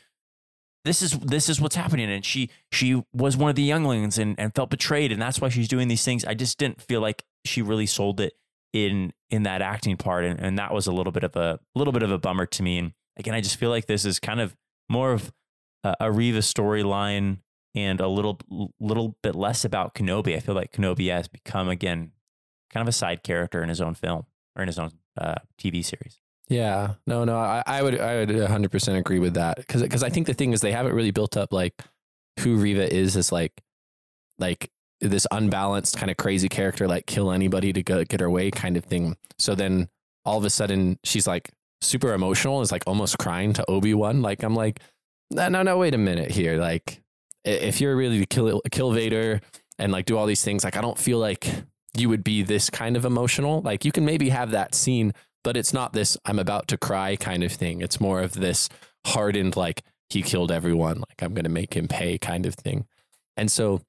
this 0.88 1.02
is 1.02 1.12
this 1.20 1.50
is 1.50 1.60
what's 1.60 1.76
happening 1.76 2.10
and 2.10 2.24
she 2.24 2.50
she 2.72 3.04
was 3.14 3.36
one 3.36 3.50
of 3.50 3.56
the 3.56 3.62
younglings 3.62 4.18
and, 4.18 4.40
and 4.40 4.56
felt 4.56 4.70
betrayed 4.70 5.12
and 5.12 5.22
that's 5.22 5.42
why 5.42 5.50
she's 5.50 5.68
doing 5.68 5.90
these 5.90 6.06
things 6.06 6.24
i 6.24 6.34
just 6.34 6.58
didn't 6.58 6.82
feel 6.82 7.02
like 7.02 7.26
she 7.46 7.62
really 7.62 7.86
sold 7.86 8.22
it 8.22 8.34
in 8.72 9.12
in 9.30 9.44
that 9.44 9.62
acting 9.62 9.98
part 9.98 10.24
and, 10.24 10.40
and 10.40 10.58
that 10.58 10.74
was 10.74 10.88
a 10.88 10.92
little 10.92 11.12
bit 11.12 11.24
of 11.24 11.36
a 11.36 11.60
little 11.76 11.92
bit 11.92 12.04
of 12.04 12.12
a 12.12 12.18
bummer 12.18 12.46
to 12.46 12.64
me 12.64 12.78
and 12.78 12.94
again 13.18 13.34
i 13.34 13.42
just 13.42 13.58
feel 13.58 13.70
like 13.70 13.86
this 13.86 14.06
is 14.06 14.20
kind 14.20 14.40
of 14.40 14.56
more 14.90 15.12
of 15.12 15.32
a, 15.88 15.96
a 16.08 16.12
reva 16.12 16.40
storyline 16.40 17.38
and 17.76 18.00
a 18.00 18.08
little 18.08 18.40
little 18.80 19.16
bit 19.22 19.36
less 19.36 19.66
about 19.66 19.94
kenobi 19.96 20.36
i 20.36 20.40
feel 20.40 20.56
like 20.56 20.72
kenobi 20.72 21.10
has 21.10 21.28
become 21.28 21.70
again 21.70 22.12
kind 22.72 22.82
of 22.82 22.88
a 22.88 22.92
side 22.92 23.24
character 23.24 23.62
in 23.64 23.70
his 23.70 23.82
own 23.82 23.94
film 23.94 24.26
or 24.56 24.62
in 24.64 24.68
his 24.68 24.80
own 24.80 24.92
uh, 25.20 25.36
tv 25.60 25.84
series 25.84 26.20
Yeah, 26.50 26.94
no, 27.06 27.26
no, 27.26 27.36
I, 27.36 27.62
I 27.66 27.84
would, 27.84 28.00
I 28.00 28.20
would 28.20 28.34
100 28.34 28.72
percent 28.72 28.98
agree 28.98 29.20
with 29.20 29.34
that 29.34 29.58
because, 29.58 29.82
because 29.82 30.02
I 30.04 30.10
think 30.10 30.28
the 30.28 30.34
thing 30.34 30.54
is 30.54 30.62
they 30.62 30.72
haven't 30.72 30.96
really 30.96 31.12
built 31.12 31.36
up 31.36 31.52
like 31.52 31.74
who 32.40 32.56
Reva 32.56 32.88
is 32.94 33.18
as 33.18 33.32
like, 33.34 33.52
like 34.40 34.72
this 35.02 35.28
unbalanced 35.32 35.98
kind 35.98 36.10
of 36.10 36.16
crazy 36.16 36.48
character, 36.48 36.88
like 36.88 37.06
kill 37.06 37.32
anybody 37.32 37.74
to 37.74 37.84
go, 37.84 38.04
get 38.06 38.22
her 38.22 38.30
way 38.30 38.50
kind 38.50 38.78
of 38.78 38.86
thing. 38.86 39.18
So 39.38 39.56
then 39.56 39.90
all 40.24 40.38
of 40.38 40.46
a 40.46 40.50
sudden 40.50 41.00
she's 41.04 41.28
like 41.28 41.52
super 41.82 42.14
emotional, 42.14 42.62
is 42.62 42.72
like 42.72 42.84
almost 42.88 43.18
crying 43.18 43.52
to 43.54 43.66
Obi 43.70 43.94
Wan. 43.94 44.22
Like 44.22 44.42
I'm 44.44 44.56
like, 44.56 44.80
no, 45.32 45.50
no, 45.50 45.64
no, 45.64 45.78
wait 45.78 45.94
a 45.94 45.98
minute 45.98 46.32
here. 46.32 46.58
Like 46.58 47.02
if 47.44 47.82
you're 47.82 47.96
really 47.96 48.20
to 48.20 48.26
kill 48.26 48.62
kill 48.72 48.92
Vader 48.92 49.42
and 49.80 49.92
like 49.92 50.06
do 50.06 50.18
all 50.18 50.26
these 50.26 50.44
things, 50.44 50.64
like 50.64 50.78
I 50.78 50.82
don't 50.82 50.98
feel 50.98 51.20
like 51.20 51.48
you 51.96 52.10
would 52.10 52.24
be 52.24 52.44
this 52.44 52.70
kind 52.70 52.96
of 52.96 53.06
emotional. 53.06 53.62
Like 53.62 53.86
you 53.86 53.92
can 53.92 54.06
maybe 54.06 54.30
have 54.30 54.52
that 54.52 54.76
scene 54.76 55.14
but 55.48 55.56
it's 55.56 55.74
not 55.74 55.94
this 55.94 56.18
I'm 56.26 56.40
about 56.40 56.68
to 56.68 56.78
cry 56.78 57.16
kind 57.16 57.42
of 57.42 57.54
thing. 57.54 57.80
It's 57.80 58.02
more 58.02 58.20
of 58.20 58.34
this 58.34 58.68
hardened, 59.06 59.56
like 59.56 59.82
he 60.10 60.22
killed 60.22 60.52
everyone, 60.52 60.98
like 60.98 61.22
I'm 61.22 61.34
going 61.34 61.46
to 61.46 61.50
make 61.50 61.74
him 61.74 61.88
pay 61.88 62.18
kind 62.18 62.46
of 62.46 62.54
thing. 62.56 62.86
And 63.38 63.50
so 63.50 63.82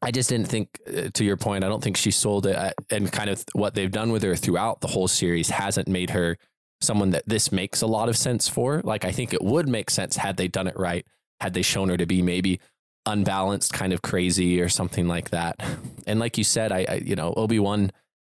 I 0.00 0.12
just 0.12 0.28
didn't 0.28 0.46
think, 0.46 0.78
uh, 0.86 1.08
to 1.12 1.24
your 1.24 1.36
point, 1.36 1.64
I 1.64 1.68
don't 1.68 1.82
think 1.82 1.96
she 1.96 2.12
sold 2.12 2.46
it. 2.46 2.54
uh, 2.54 2.70
And 2.88 3.10
kind 3.10 3.30
of 3.30 3.44
what 3.52 3.74
they've 3.74 3.90
done 3.90 4.12
with 4.12 4.22
her 4.22 4.36
throughout 4.36 4.80
the 4.80 4.86
whole 4.86 5.08
series 5.08 5.50
hasn't 5.50 5.88
made 5.88 6.10
her 6.10 6.38
someone 6.80 7.10
that 7.10 7.24
this 7.26 7.50
makes 7.52 7.82
a 7.82 7.86
lot 7.86 8.08
of 8.08 8.16
sense 8.16 8.48
for. 8.48 8.80
Like, 8.84 9.04
I 9.04 9.12
think 9.12 9.32
it 9.32 9.42
would 9.42 9.68
make 9.68 9.90
sense 9.90 10.16
had 10.16 10.36
they 10.36 10.48
done 10.48 10.66
it 10.66 10.78
right, 10.78 11.06
had 11.40 11.54
they 11.54 11.62
shown 11.62 11.88
her 11.88 11.96
to 11.96 12.06
be 12.06 12.22
maybe 12.22 12.60
unbalanced, 13.06 13.72
kind 13.72 13.92
of 13.92 14.02
crazy 14.02 14.60
or 14.60 14.68
something 14.68 15.08
like 15.08 15.30
that. 15.30 15.60
And 16.06 16.18
like 16.18 16.36
you 16.38 16.44
said, 16.44 16.72
I, 16.72 16.86
I 16.88 16.94
you 17.04 17.16
know, 17.16 17.32
Obi 17.36 17.58
Wan 17.58 17.90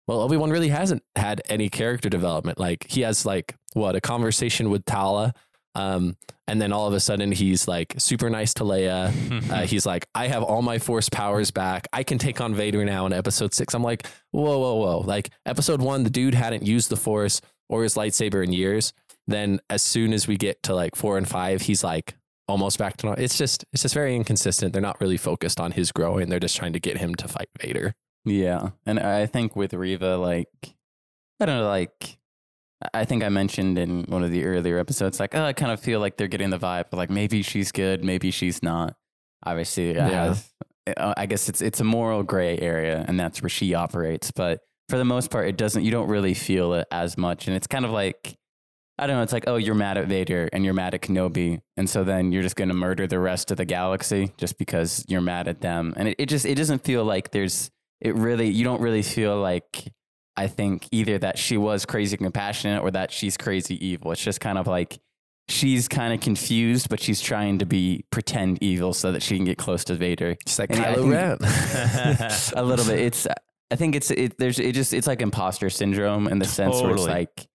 well, 0.07 0.21
Obi 0.21 0.37
Wan 0.37 0.49
really 0.49 0.69
hasn't 0.69 1.03
had 1.15 1.41
any 1.49 1.69
character 1.69 2.09
development. 2.09 2.59
Like 2.59 2.85
he 2.87 3.01
has 3.01 3.25
like 3.25 3.55
what 3.73 3.95
a 3.95 4.01
conversation 4.01 4.69
with 4.69 4.85
Tala, 4.85 5.33
um, 5.75 6.15
and 6.47 6.61
then 6.61 6.71
all 6.71 6.87
of 6.87 6.93
a 6.93 6.99
sudden 6.99 7.31
he's 7.31 7.67
like 7.67 7.93
super 7.97 8.29
nice 8.29 8.53
to 8.55 8.63
Leia. 8.63 9.13
Uh, 9.47 9.61
he's 9.61 9.85
like, 9.85 10.05
I 10.13 10.27
have 10.27 10.43
all 10.43 10.61
my 10.61 10.77
Force 10.77 11.07
powers 11.07 11.51
back. 11.51 11.87
I 11.93 12.03
can 12.03 12.17
take 12.17 12.41
on 12.41 12.53
Vader 12.53 12.83
now 12.83 13.05
in 13.05 13.13
Episode 13.13 13.53
Six. 13.53 13.73
I'm 13.73 13.83
like, 13.83 14.05
whoa, 14.31 14.57
whoa, 14.57 14.75
whoa! 14.75 14.99
Like 14.99 15.29
Episode 15.45 15.81
One, 15.81 16.03
the 16.03 16.09
dude 16.09 16.33
hadn't 16.33 16.65
used 16.65 16.89
the 16.89 16.97
Force 16.97 17.39
or 17.69 17.83
his 17.83 17.95
lightsaber 17.95 18.43
in 18.43 18.53
years. 18.53 18.93
Then 19.27 19.59
as 19.69 19.83
soon 19.83 20.13
as 20.13 20.27
we 20.27 20.37
get 20.37 20.63
to 20.63 20.73
like 20.75 20.95
four 20.95 21.17
and 21.17 21.27
five, 21.27 21.61
he's 21.63 21.83
like 21.83 22.15
almost 22.47 22.77
back 22.79 22.95
to 22.97 23.05
normal. 23.07 23.23
It's 23.23 23.37
just 23.37 23.65
it's 23.73 23.81
just 23.81 23.93
very 23.93 24.15
inconsistent. 24.15 24.71
They're 24.73 24.81
not 24.81 25.01
really 25.01 25.17
focused 25.17 25.59
on 25.59 25.71
his 25.73 25.91
growing. 25.91 26.29
They're 26.29 26.39
just 26.39 26.55
trying 26.57 26.73
to 26.73 26.79
get 26.79 26.97
him 26.97 27.13
to 27.15 27.27
fight 27.27 27.49
Vader. 27.59 27.93
Yeah. 28.25 28.69
And 28.85 28.99
I 28.99 29.25
think 29.25 29.55
with 29.55 29.73
Reva, 29.73 30.17
like, 30.17 30.47
I 31.39 31.45
don't 31.45 31.57
know, 31.59 31.67
like, 31.67 32.17
I 32.93 33.05
think 33.05 33.23
I 33.23 33.29
mentioned 33.29 33.77
in 33.77 34.03
one 34.03 34.23
of 34.23 34.31
the 34.31 34.43
earlier 34.45 34.77
episodes, 34.79 35.19
like, 35.19 35.33
oh, 35.35 35.43
I 35.43 35.53
kind 35.53 35.71
of 35.71 35.79
feel 35.79 35.99
like 35.99 36.17
they're 36.17 36.27
getting 36.27 36.49
the 36.49 36.59
vibe, 36.59 36.85
but 36.91 36.97
like 36.97 37.09
maybe 37.09 37.41
she's 37.41 37.71
good, 37.71 38.03
maybe 38.03 38.31
she's 38.31 38.61
not. 38.63 38.95
Obviously, 39.45 39.93
Yeah. 39.95 40.09
has- 40.27 40.49
uh, 40.95 41.13
I 41.17 41.25
guess 41.25 41.49
it's 41.49 41.61
it's 41.61 41.81
a 41.81 41.83
moral 41.83 42.23
gray 42.23 42.57
area, 42.59 43.03
and 43.07 43.19
that's 43.19 43.41
where 43.41 43.49
she 43.49 43.73
operates. 43.73 44.31
But 44.31 44.61
for 44.89 44.97
the 44.97 45.05
most 45.05 45.29
part, 45.31 45.47
it 45.47 45.57
doesn't. 45.57 45.83
You 45.83 45.91
don't 45.91 46.07
really 46.07 46.33
feel 46.33 46.73
it 46.73 46.87
as 46.91 47.17
much, 47.17 47.47
and 47.47 47.55
it's 47.55 47.67
kind 47.67 47.85
of 47.85 47.91
like 47.91 48.37
I 48.99 49.05
don't 49.05 49.17
know. 49.17 49.23
It's 49.23 49.33
like, 49.33 49.43
oh, 49.47 49.57
you're 49.57 49.75
mad 49.75 49.97
at 49.97 50.07
Vader 50.07 50.49
and 50.51 50.65
you're 50.65 50.73
mad 50.73 50.95
at 50.95 51.01
Kenobi, 51.01 51.61
and 51.75 51.89
so 51.89 52.03
then 52.03 52.31
you're 52.31 52.41
just 52.41 52.55
going 52.55 52.69
to 52.69 52.73
murder 52.73 53.05
the 53.05 53.19
rest 53.19 53.51
of 53.51 53.57
the 53.57 53.65
galaxy 53.65 54.33
just 54.37 54.57
because 54.57 55.05
you're 55.07 55.21
mad 55.21 55.47
at 55.47 55.61
them, 55.61 55.93
and 55.97 56.07
it, 56.09 56.15
it 56.17 56.25
just 56.29 56.45
it 56.45 56.55
doesn't 56.55 56.83
feel 56.83 57.03
like 57.03 57.31
there's 57.31 57.69
it 58.01 58.15
really 58.15 58.47
you 58.49 58.63
don't 58.63 58.81
really 58.81 59.03
feel 59.03 59.39
like 59.39 59.91
I 60.35 60.47
think 60.47 60.87
either 60.91 61.17
that 61.19 61.37
she 61.37 61.57
was 61.57 61.85
crazy 61.85 62.17
compassionate 62.17 62.81
or 62.81 62.91
that 62.91 63.11
she's 63.11 63.37
crazy 63.37 63.83
evil. 63.85 64.11
It's 64.11 64.23
just 64.23 64.39
kind 64.39 64.57
of 64.57 64.67
like 64.67 64.99
she's 65.47 65.87
kind 65.87 66.13
of 66.13 66.19
confused, 66.19 66.89
but 66.89 66.99
she's 66.99 67.21
trying 67.21 67.59
to 67.59 67.65
be 67.65 68.03
pretend 68.11 68.61
evil 68.61 68.93
so 68.93 69.11
that 69.11 69.21
she 69.21 69.35
can 69.35 69.45
get 69.45 69.57
close 69.57 69.83
to 69.85 69.95
Vader. 69.95 70.31
It's 70.41 70.59
like 70.59 70.71
And 70.71 70.79
Kylo 70.79 71.11
Ren. 71.11 71.37
a 72.55 72.63
little 72.63 72.85
bit. 72.85 72.99
It's 72.99 73.27
I 73.71 73.75
think 73.75 73.95
it's 73.95 74.11
it 74.11 74.37
there's 74.37 74.59
it 74.59 74.73
just 74.73 74.93
it's 74.93 75.07
like 75.07 75.21
imposter 75.21 75.69
syndrome 75.69 76.27
in 76.27 76.39
the 76.39 76.45
sense 76.45 76.81
where 76.81 76.93
it's 76.93 77.05
like 77.05 77.47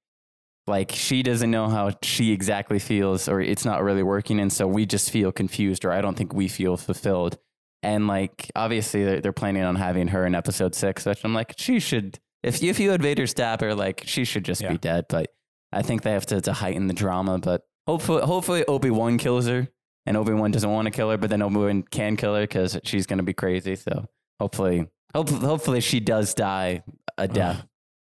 like 0.67 0.93
she 0.93 1.23
doesn't 1.23 1.51
know 1.51 1.69
how 1.69 1.91
she 2.03 2.33
exactly 2.33 2.79
feels 2.79 3.29
or 3.29 3.41
it's 3.41 3.65
not 3.65 3.83
really 3.83 4.03
working 4.03 4.39
and 4.39 4.53
so 4.53 4.67
we 4.67 4.87
just 4.87 5.11
feel 5.11 5.33
confused 5.33 5.85
or 5.85 5.91
I 5.91 6.01
don't 6.01 6.17
think 6.17 6.33
we 6.35 6.49
feel 6.49 6.77
fulfilled. 6.77 7.39
And 7.83 8.07
like 8.07 8.49
obviously 8.55 9.05
they're, 9.05 9.21
they're 9.21 9.33
planning 9.33 9.65
on 9.65 9.75
having 9.75 10.09
her 10.09 10.25
in 10.25 10.35
episode 10.37 10.75
6 10.75 11.05
which 11.07 11.25
I'm 11.25 11.35
like 11.35 11.55
she 11.57 11.81
should 11.81 12.21
if 12.43 12.63
if 12.63 12.79
you 12.79 12.91
had 12.91 13.03
Vader 13.03 13.27
stab 13.27 13.61
her 13.61 13.75
like 13.75 14.03
she 14.07 14.25
should 14.25 14.45
just 14.45 14.61
Yeah. 14.61 14.71
be 14.73 14.79
dead 14.79 15.07
but 15.09 15.33
I 15.73 15.83
think 15.83 16.03
they 16.03 16.13
have 16.13 16.27
to, 16.27 16.41
to 16.43 16.53
heighten 16.53 16.87
the 16.87 16.95
drama 16.95 17.39
but 17.39 17.63
hopefully 17.89 18.23
hopefully 18.23 18.65
Obi-Wan 18.67 19.19
kills 19.19 19.49
her 19.49 19.67
and 20.07 20.17
Obi-Wan 20.17 20.51
doesn't 20.53 20.71
want 20.71 20.87
to 20.87 20.91
kill 20.93 21.11
her 21.11 21.17
but 21.17 21.31
then 21.31 21.43
Obi-Wan 21.43 21.83
can 21.91 22.17
kill 22.17 22.37
her 22.37 22.47
cuz 22.47 22.79
she's 22.85 23.07
going 23.07 23.17
to 23.19 23.25
be 23.25 23.33
crazy 23.33 23.75
so 23.75 24.07
hopefully 24.39 24.87
hopefully 25.15 25.41
hopefully 25.47 25.81
she 25.81 26.01
does 26.01 26.35
die 26.35 26.83
a 27.19 27.29
death. 27.29 27.65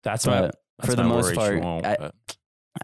That's 0.02 0.26
my, 0.26 0.40
But 0.42 0.54
that's 0.78 0.90
for 0.90 0.96
the 0.96 1.02
my 1.04 1.08
most 1.08 1.24
worry. 1.24 1.32
She 1.34 1.38
part, 1.38 1.60
won't, 1.62 1.86
I- 1.86 1.96
but- 1.98 2.14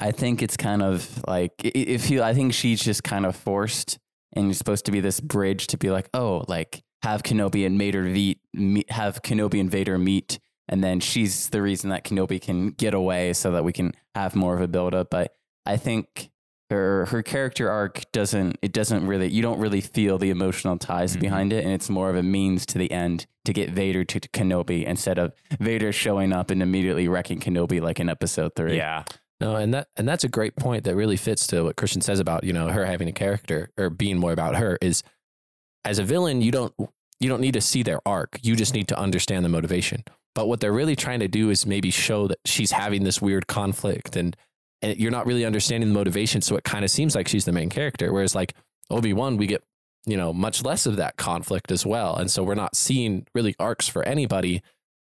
I 0.00 0.12
think 0.12 0.40
it's 0.40 0.56
kind 0.56 0.82
of 0.82 1.22
like 1.26 1.52
i- 1.64 1.72
if 1.74 2.10
you 2.10 2.22
I 2.22 2.32
think 2.32 2.54
she's 2.54 2.80
just 2.80 3.02
kind 3.02 3.26
of 3.26 3.34
forced 3.34 3.98
and 4.34 4.46
you're 4.46 4.54
supposed 4.54 4.84
to 4.86 4.92
be 4.92 5.00
this 5.00 5.18
bridge 5.20 5.66
to 5.68 5.76
be 5.78 5.90
like 5.90 6.08
oh 6.14 6.44
like 6.46 6.82
have 7.02 7.22
Kenobi 7.24 7.66
and 7.66 7.76
Vader 7.78 8.02
meet, 8.04 8.38
meet 8.54 8.90
have 8.92 9.22
Kenobi 9.22 9.58
and 9.60 9.70
Vader 9.70 9.98
meet. 9.98 10.38
And 10.68 10.84
then 10.84 11.00
she's 11.00 11.48
the 11.48 11.60
reason 11.60 11.90
that 11.90 12.04
Kenobi 12.04 12.40
can 12.40 12.70
get 12.70 12.94
away 12.94 13.32
so 13.32 13.50
that 13.50 13.64
we 13.64 13.72
can 13.72 13.92
have 14.14 14.36
more 14.36 14.54
of 14.54 14.60
a 14.60 14.68
build 14.68 14.94
up 14.94 15.08
but 15.10 15.32
I 15.66 15.76
think 15.76 16.30
her 16.70 17.06
her 17.06 17.22
character 17.22 17.68
arc 17.70 18.02
doesn't 18.12 18.56
it 18.62 18.72
doesn't 18.72 19.06
really 19.06 19.28
you 19.28 19.42
don't 19.42 19.58
really 19.58 19.80
feel 19.80 20.16
the 20.18 20.30
emotional 20.30 20.78
ties 20.78 21.16
Mhm. 21.16 21.20
behind 21.20 21.52
it 21.52 21.64
and 21.64 21.72
it's 21.72 21.90
more 21.90 22.08
of 22.10 22.16
a 22.16 22.22
means 22.22 22.64
to 22.66 22.78
the 22.78 22.90
end 22.92 23.26
to 23.44 23.52
get 23.52 23.70
Vader 23.70 24.04
to 24.04 24.20
Kenobi 24.20 24.84
instead 24.84 25.18
of 25.18 25.32
Vader 25.58 25.92
showing 25.92 26.32
up 26.32 26.50
and 26.50 26.62
immediately 26.62 27.08
wrecking 27.08 27.40
Kenobi 27.40 27.80
like 27.80 27.98
in 28.00 28.08
episode 28.08 28.54
3 28.54 28.76
yeah. 28.76 29.04
No, 29.40 29.56
and 29.56 29.72
that 29.72 29.88
and 29.96 30.06
that's 30.06 30.22
a 30.22 30.28
great 30.28 30.54
point 30.54 30.84
that 30.84 30.94
really 30.94 31.16
fits 31.16 31.46
to 31.48 31.64
what 31.64 31.76
Christian 31.76 32.02
says 32.02 32.20
about 32.20 32.44
you 32.44 32.52
know 32.52 32.68
her 32.68 32.84
having 32.84 33.08
a 33.08 33.12
character 33.12 33.70
or 33.78 33.88
being 33.90 34.18
more 34.18 34.32
about 34.32 34.56
her 34.56 34.76
is 34.82 35.02
as 35.84 35.98
a 35.98 36.04
villain 36.04 36.42
you 36.42 36.50
don't 36.52 36.74
you 37.20 37.28
don't 37.28 37.40
need 37.40 37.54
to 37.54 37.60
see 37.60 37.82
their 37.82 38.00
arc 38.06 38.38
you 38.42 38.54
just 38.54 38.74
need 38.74 38.86
to 38.88 38.98
understand 38.98 39.44
the 39.44 39.48
motivation. 39.48 40.04
But 40.34 40.46
what 40.46 40.60
they're 40.60 40.72
really 40.72 40.94
trying 40.94 41.20
to 41.20 41.28
do 41.28 41.50
is 41.50 41.66
maybe 41.66 41.90
show 41.90 42.28
that 42.28 42.38
she's 42.44 42.70
having 42.72 43.02
this 43.04 43.20
weird 43.20 43.46
conflict 43.48 44.14
and 44.14 44.36
and 44.82 44.98
you're 44.98 45.10
not 45.10 45.26
really 45.26 45.44
understanding 45.44 45.88
the 45.90 45.94
motivation, 45.94 46.40
so 46.42 46.56
it 46.56 46.64
kind 46.64 46.84
of 46.84 46.90
seems 46.90 47.14
like 47.14 47.28
she's 47.28 47.44
the 47.44 47.52
main 47.52 47.68
character. 47.70 48.12
Whereas 48.12 48.34
like 48.34 48.54
Obi 48.90 49.12
Wan, 49.12 49.36
we 49.36 49.46
get 49.46 49.62
you 50.06 50.16
know 50.16 50.32
much 50.32 50.64
less 50.64 50.86
of 50.86 50.96
that 50.96 51.16
conflict 51.16 51.70
as 51.70 51.84
well, 51.86 52.16
and 52.16 52.30
so 52.30 52.42
we're 52.42 52.54
not 52.54 52.74
seeing 52.76 53.26
really 53.34 53.54
arcs 53.58 53.88
for 53.88 54.02
anybody 54.04 54.62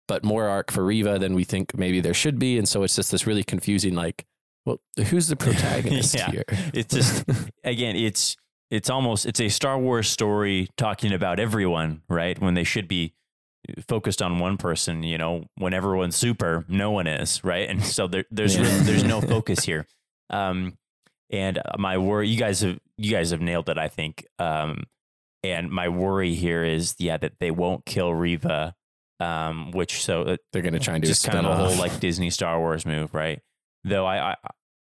but 0.08 0.24
more 0.24 0.48
arc 0.48 0.72
for 0.72 0.84
Reva 0.84 1.20
than 1.20 1.34
we 1.34 1.44
think 1.44 1.78
maybe 1.78 2.00
there 2.00 2.12
should 2.14 2.36
be. 2.36 2.58
And 2.58 2.68
so 2.68 2.82
it's 2.82 2.96
just 2.96 3.12
this 3.12 3.28
really 3.28 3.44
confusing, 3.44 3.94
like, 3.94 4.24
well, 4.66 4.80
who's 5.08 5.28
the 5.28 5.36
protagonist 5.46 6.16
Yeah. 6.16 6.32
here? 6.32 6.44
It's 6.74 6.92
just 6.92 7.24
again, 7.62 7.94
it's 7.94 8.36
it's 8.72 8.90
almost 8.90 9.24
it's 9.24 9.40
a 9.40 9.48
Star 9.48 9.78
Wars 9.78 10.08
story 10.10 10.68
talking 10.76 11.12
about 11.12 11.38
everyone, 11.38 12.02
right? 12.08 12.36
When 12.40 12.54
they 12.54 12.64
should 12.64 12.88
be 12.88 13.14
focused 13.86 14.22
on 14.22 14.38
one 14.38 14.56
person. 14.56 15.02
You 15.02 15.18
know, 15.18 15.44
when 15.56 15.74
everyone's 15.74 16.16
super, 16.16 16.64
no 16.68 16.90
one 16.90 17.06
is, 17.06 17.42
right? 17.44 17.68
And 17.68 17.84
so 17.84 18.06
there, 18.06 18.24
there's 18.30 18.56
Yeah. 18.56 18.62
really- 18.62 18.84
there's 18.84 19.04
no 19.04 19.20
focus 19.34 19.64
here. 19.64 19.86
Um, 20.30 20.76
and 21.30 21.60
my 21.78 21.98
worry, 21.98 22.28
you 22.28 22.38
guys 22.38 22.60
have 22.60 22.78
you 22.96 23.10
guys 23.12 23.30
have 23.30 23.40
nailed 23.40 23.68
it, 23.68 23.78
I 23.78 23.88
think. 23.88 24.26
Um, 24.38 24.84
and 25.42 25.70
my 25.70 25.88
worry 25.88 26.34
here 26.34 26.64
is, 26.64 26.94
yeah, 26.98 27.16
that 27.16 27.34
they 27.40 27.50
won't 27.50 27.86
kill 27.86 28.12
Reva. 28.12 28.74
Um, 29.20 29.70
which 29.72 30.02
so 30.02 30.22
it, 30.22 30.40
They're 30.52 30.62
going 30.62 30.72
to 30.74 30.78
try 30.80 30.94
and 30.94 31.02
do 31.02 31.08
just 31.08 31.26
kind 31.26 31.44
of 31.46 31.52
a 31.52 31.54
whole 31.56 31.76
like 31.76 32.00
Disney 32.00 32.30
Star 32.30 32.58
Wars 32.58 32.86
move, 32.86 33.12
right? 33.14 33.40
Though 33.84 34.06
I, 34.06 34.30
I 34.30 34.36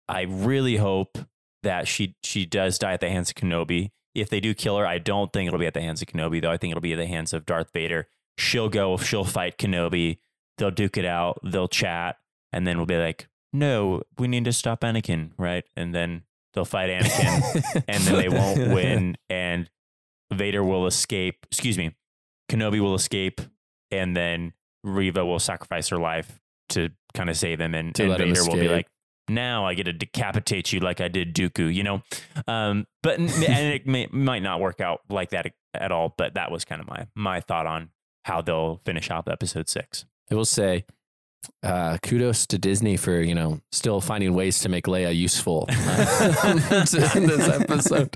I 0.08 0.22
really 0.24 0.78
hope 0.78 1.18
that 1.64 1.88
she 1.90 2.16
she 2.24 2.46
does 2.46 2.80
die 2.80 2.94
at 2.94 3.02
the 3.02 3.10
hands 3.10 3.30
of 3.30 3.36
Kenobi. 3.36 3.90
if 4.16 4.30
they 4.30 4.40
do 4.40 4.54
kill 4.54 4.78
her, 4.78 4.88
I 4.88 4.98
don't 4.98 5.32
think 5.34 5.48
it'll 5.48 5.60
be 5.60 5.68
at 5.68 5.74
the 5.74 5.82
hands 5.82 6.02
of 6.02 6.08
Kenobi, 6.08 6.42
though. 6.42 6.52
I 6.52 6.58
think 6.58 6.72
it'll 6.72 6.80
be 6.82 6.94
at 6.94 6.98
the 7.00 7.06
hands 7.06 7.34
of 7.34 7.46
Darth 7.46 7.72
Vader. 7.74 8.08
She'll 8.40 8.70
go, 8.70 8.98
she'll 8.98 9.26
fight 9.26 9.58
Kenobi. 9.58 10.20
They'll 10.58 10.72
duke 10.72 10.98
it 10.98 11.06
out. 11.06 11.40
They'll 11.44 11.68
chat, 11.68 12.18
and 12.54 12.66
then 12.66 12.78
we'll 12.78 12.86
be 12.86 12.98
like, 12.98 13.28
"No, 13.54 14.04
we 14.18 14.28
need 14.28 14.46
to 14.46 14.54
stop 14.54 14.82
Anakin," 14.82 15.32
right? 15.38 15.66
And 15.76 15.94
then 15.94 16.24
they'll 16.54 16.66
fight 16.66 16.90
Anakin, 16.90 17.84
and 17.88 18.04
then 18.04 18.16
they 18.16 18.30
won't 18.30 18.74
win, 18.74 19.18
and 19.30 19.70
Vader 20.34 20.64
will 20.64 20.88
escape. 20.88 21.46
Excuse 21.52 21.78
me, 21.78 21.96
Kenobi 22.50 22.80
will 22.80 22.96
escape, 22.96 23.42
and 23.92 24.16
then 24.16 24.54
Reva 24.84 25.26
will 25.26 25.40
sacrifice 25.40 25.90
her 25.90 25.98
life 25.98 26.40
to 26.70 26.90
kind 27.14 27.30
of 27.30 27.38
save 27.38 27.60
him, 27.60 27.76
and, 27.76 27.98
and 28.00 28.18
Vader 28.18 28.44
will 28.44 28.56
be 28.56 28.70
like, 28.70 28.88
"Now 29.28 29.66
I 29.66 29.74
get 29.74 29.84
to 29.84 29.94
decapitate 29.94 30.72
you 30.72 30.80
like 30.80 31.02
I 31.02 31.08
did 31.08 31.36
Dooku," 31.36 31.74
you 31.74 31.84
know. 31.84 32.04
Um, 32.48 32.88
but 33.04 33.20
and 33.20 33.30
it 33.30 33.86
may, 33.88 34.08
might 34.12 34.44
not 34.44 34.60
work 34.60 34.80
out 34.82 35.02
like 35.10 35.32
that 35.32 35.54
at 35.74 35.92
all. 35.92 36.14
But 36.18 36.36
that 36.36 36.52
was 36.52 36.66
kind 36.66 36.82
of 36.82 36.88
my 36.88 37.08
my 37.16 37.42
thought 37.42 37.66
on 37.66 37.90
how 38.26 38.42
they'll 38.42 38.82
finish 38.86 39.10
off 39.12 39.28
episode 39.28 39.68
six. 39.70 40.06
I 40.32 40.36
will 40.36 40.46
say, 40.46 40.86
uh, 41.64 41.98
kudos 42.04 42.46
to 42.48 42.58
Disney 42.58 42.98
for 42.98 43.22
you 43.22 43.34
know 43.34 43.62
still 43.72 44.02
finding 44.02 44.34
ways 44.34 44.60
to 44.60 44.70
make 44.70 44.86
Leia 44.86 45.16
useful 45.16 45.66
uh, 45.70 46.36
in 47.16 47.28
this 47.28 47.48
episode. 47.48 48.10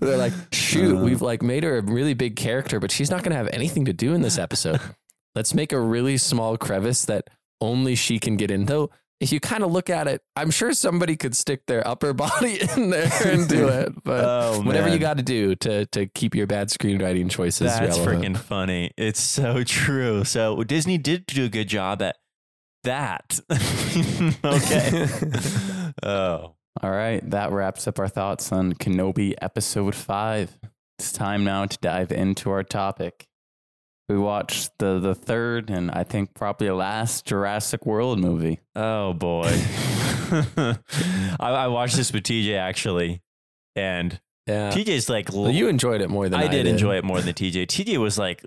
They're 0.00 0.16
like, 0.16 0.32
shoot, 0.52 0.96
Uh. 0.96 1.04
we've 1.04 1.22
like 1.22 1.42
made 1.42 1.62
her 1.64 1.78
a 1.78 1.82
really 1.82 2.14
big 2.14 2.36
character, 2.36 2.80
but 2.80 2.90
she's 2.90 3.10
not 3.10 3.22
going 3.22 3.32
to 3.32 3.36
have 3.36 3.48
anything 3.52 3.84
to 3.84 3.92
do 3.92 4.14
in 4.14 4.22
this 4.22 4.38
episode. 4.38 4.80
Let's 5.34 5.54
make 5.54 5.72
a 5.72 5.80
really 5.80 6.16
small 6.16 6.56
crevice 6.56 7.04
that 7.04 7.28
only 7.60 7.94
she 7.94 8.18
can 8.18 8.36
get 8.36 8.50
in. 8.50 8.64
Though, 8.64 8.90
if 9.20 9.32
you 9.32 9.40
kind 9.40 9.64
of 9.64 9.72
look 9.72 9.90
at 9.90 10.06
it, 10.06 10.22
I'm 10.36 10.50
sure 10.50 10.72
somebody 10.72 11.16
could 11.16 11.36
stick 11.36 11.66
their 11.66 11.86
upper 11.86 12.12
body 12.24 12.60
in 12.76 12.90
there 12.90 13.10
and 13.24 13.48
do 13.48 13.68
it. 13.68 13.92
But 14.04 14.24
Oh, 14.24 14.62
whatever 14.62 14.88
you 14.88 14.98
got 14.98 15.16
to 15.16 15.22
do 15.22 15.54
to 15.56 15.86
to 15.86 16.06
keep 16.06 16.34
your 16.34 16.46
bad 16.46 16.68
screenwriting 16.68 17.30
choices 17.30 17.72
That's 17.72 17.98
relevant. 17.98 18.24
freaking 18.24 18.38
funny. 18.38 18.92
It's 18.96 19.20
so 19.20 19.64
true. 19.64 20.24
So 20.24 20.62
Disney 20.64 20.98
did 20.98 21.26
do 21.26 21.44
a 21.44 21.48
good 21.48 21.68
job 21.68 22.00
at 22.02 22.16
that. 22.84 23.40
okay. 24.44 25.06
oh. 26.02 26.54
All 26.80 26.90
right, 26.92 27.28
that 27.30 27.50
wraps 27.50 27.88
up 27.88 27.98
our 27.98 28.06
thoughts 28.06 28.52
on 28.52 28.74
Kenobi 28.74 29.34
episode 29.42 29.96
five. 29.96 30.56
It's 31.00 31.10
time 31.10 31.42
now 31.42 31.66
to 31.66 31.76
dive 31.80 32.12
into 32.12 32.50
our 32.50 32.62
topic. 32.62 33.26
We 34.08 34.16
watched 34.16 34.72
the 34.78 34.98
the 34.98 35.14
third 35.14 35.70
and 35.70 35.90
I 35.90 36.02
think 36.02 36.34
probably 36.34 36.70
last 36.70 37.26
Jurassic 37.26 37.84
World 37.84 38.18
movie. 38.18 38.60
Oh 38.74 39.12
boy. 39.12 39.50
I, 40.30 40.78
I 41.40 41.66
watched 41.68 41.96
this 41.96 42.12
with 42.12 42.22
TJ 42.22 42.56
actually. 42.56 43.22
And 43.76 44.18
yeah. 44.46 44.70
TJ's 44.70 45.10
like 45.10 45.30
Well, 45.32 45.50
you 45.50 45.68
enjoyed 45.68 46.00
it 46.00 46.08
more 46.08 46.28
than 46.28 46.40
I, 46.40 46.44
did. 46.44 46.60
I 46.60 46.62
did 46.62 46.66
enjoy 46.68 46.96
it 46.96 47.04
more 47.04 47.20
than 47.20 47.34
TJ. 47.34 47.66
TJ 47.66 47.98
was 47.98 48.18
like 48.18 48.44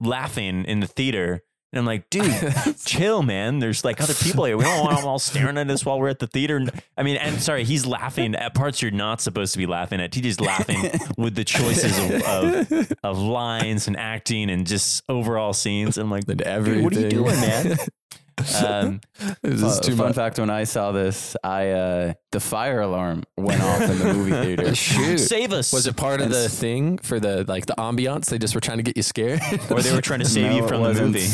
laughing 0.00 0.64
in 0.64 0.80
the 0.80 0.86
theater. 0.86 1.42
And 1.72 1.78
I'm 1.80 1.86
like, 1.86 2.10
dude, 2.10 2.30
chill, 2.84 3.22
man. 3.22 3.58
There's 3.58 3.82
like 3.82 4.00
other 4.00 4.12
people 4.22 4.44
here. 4.44 4.58
We 4.58 4.64
don't 4.64 4.84
want 4.84 4.98
them 4.98 5.06
all 5.06 5.18
staring 5.18 5.56
at 5.56 5.70
us 5.70 5.86
while 5.86 5.98
we're 5.98 6.08
at 6.10 6.18
the 6.18 6.26
theater. 6.26 6.62
I 6.98 7.02
mean, 7.02 7.16
and 7.16 7.40
sorry, 7.40 7.64
he's 7.64 7.86
laughing 7.86 8.34
at 8.34 8.52
parts 8.54 8.82
you're 8.82 8.90
not 8.90 9.22
supposed 9.22 9.52
to 9.54 9.58
be 9.58 9.66
laughing 9.66 9.98
at. 10.00 10.10
TJ's 10.12 10.38
laughing 10.40 10.90
with 11.16 11.34
the 11.34 11.44
choices 11.44 11.98
of, 11.98 12.22
of, 12.22 12.92
of 13.02 13.18
lines 13.18 13.86
and 13.88 13.96
acting 13.96 14.50
and 14.50 14.66
just 14.66 15.02
overall 15.08 15.54
scenes. 15.54 15.96
I'm 15.96 16.10
like, 16.10 16.26
dude, 16.26 16.42
everything. 16.42 16.84
what 16.84 16.94
are 16.94 17.00
you 17.00 17.08
doing, 17.08 17.40
man? 17.40 17.78
Um, 18.64 19.00
this 19.42 19.62
is 19.62 19.78
too 19.80 19.94
fun 19.94 20.06
much. 20.06 20.16
fact: 20.16 20.38
When 20.38 20.50
I 20.50 20.64
saw 20.64 20.90
this, 20.90 21.36
I 21.44 21.68
uh, 21.70 22.14
the 22.32 22.40
fire 22.40 22.80
alarm 22.80 23.24
went 23.36 23.62
off 23.62 23.82
in 23.82 23.98
the 23.98 24.14
movie 24.14 24.30
theater. 24.30 24.74
Shoot. 24.74 25.18
save 25.18 25.52
us. 25.52 25.72
Was 25.72 25.86
it 25.86 25.96
part 25.96 26.20
of 26.20 26.30
the 26.30 26.48
thing 26.48 26.98
for 26.98 27.20
the 27.20 27.44
like 27.44 27.66
the 27.66 27.74
ambiance? 27.74 28.26
They 28.30 28.38
just 28.38 28.54
were 28.54 28.60
trying 28.60 28.78
to 28.78 28.82
get 28.82 28.96
you 28.96 29.02
scared, 29.02 29.40
or 29.70 29.80
they 29.80 29.92
were 29.94 30.00
trying 30.00 30.20
to 30.20 30.24
save 30.26 30.50
No, 30.50 30.56
you 30.56 30.66
from 30.66 30.82
the 30.82 30.94
movie? 30.94 31.28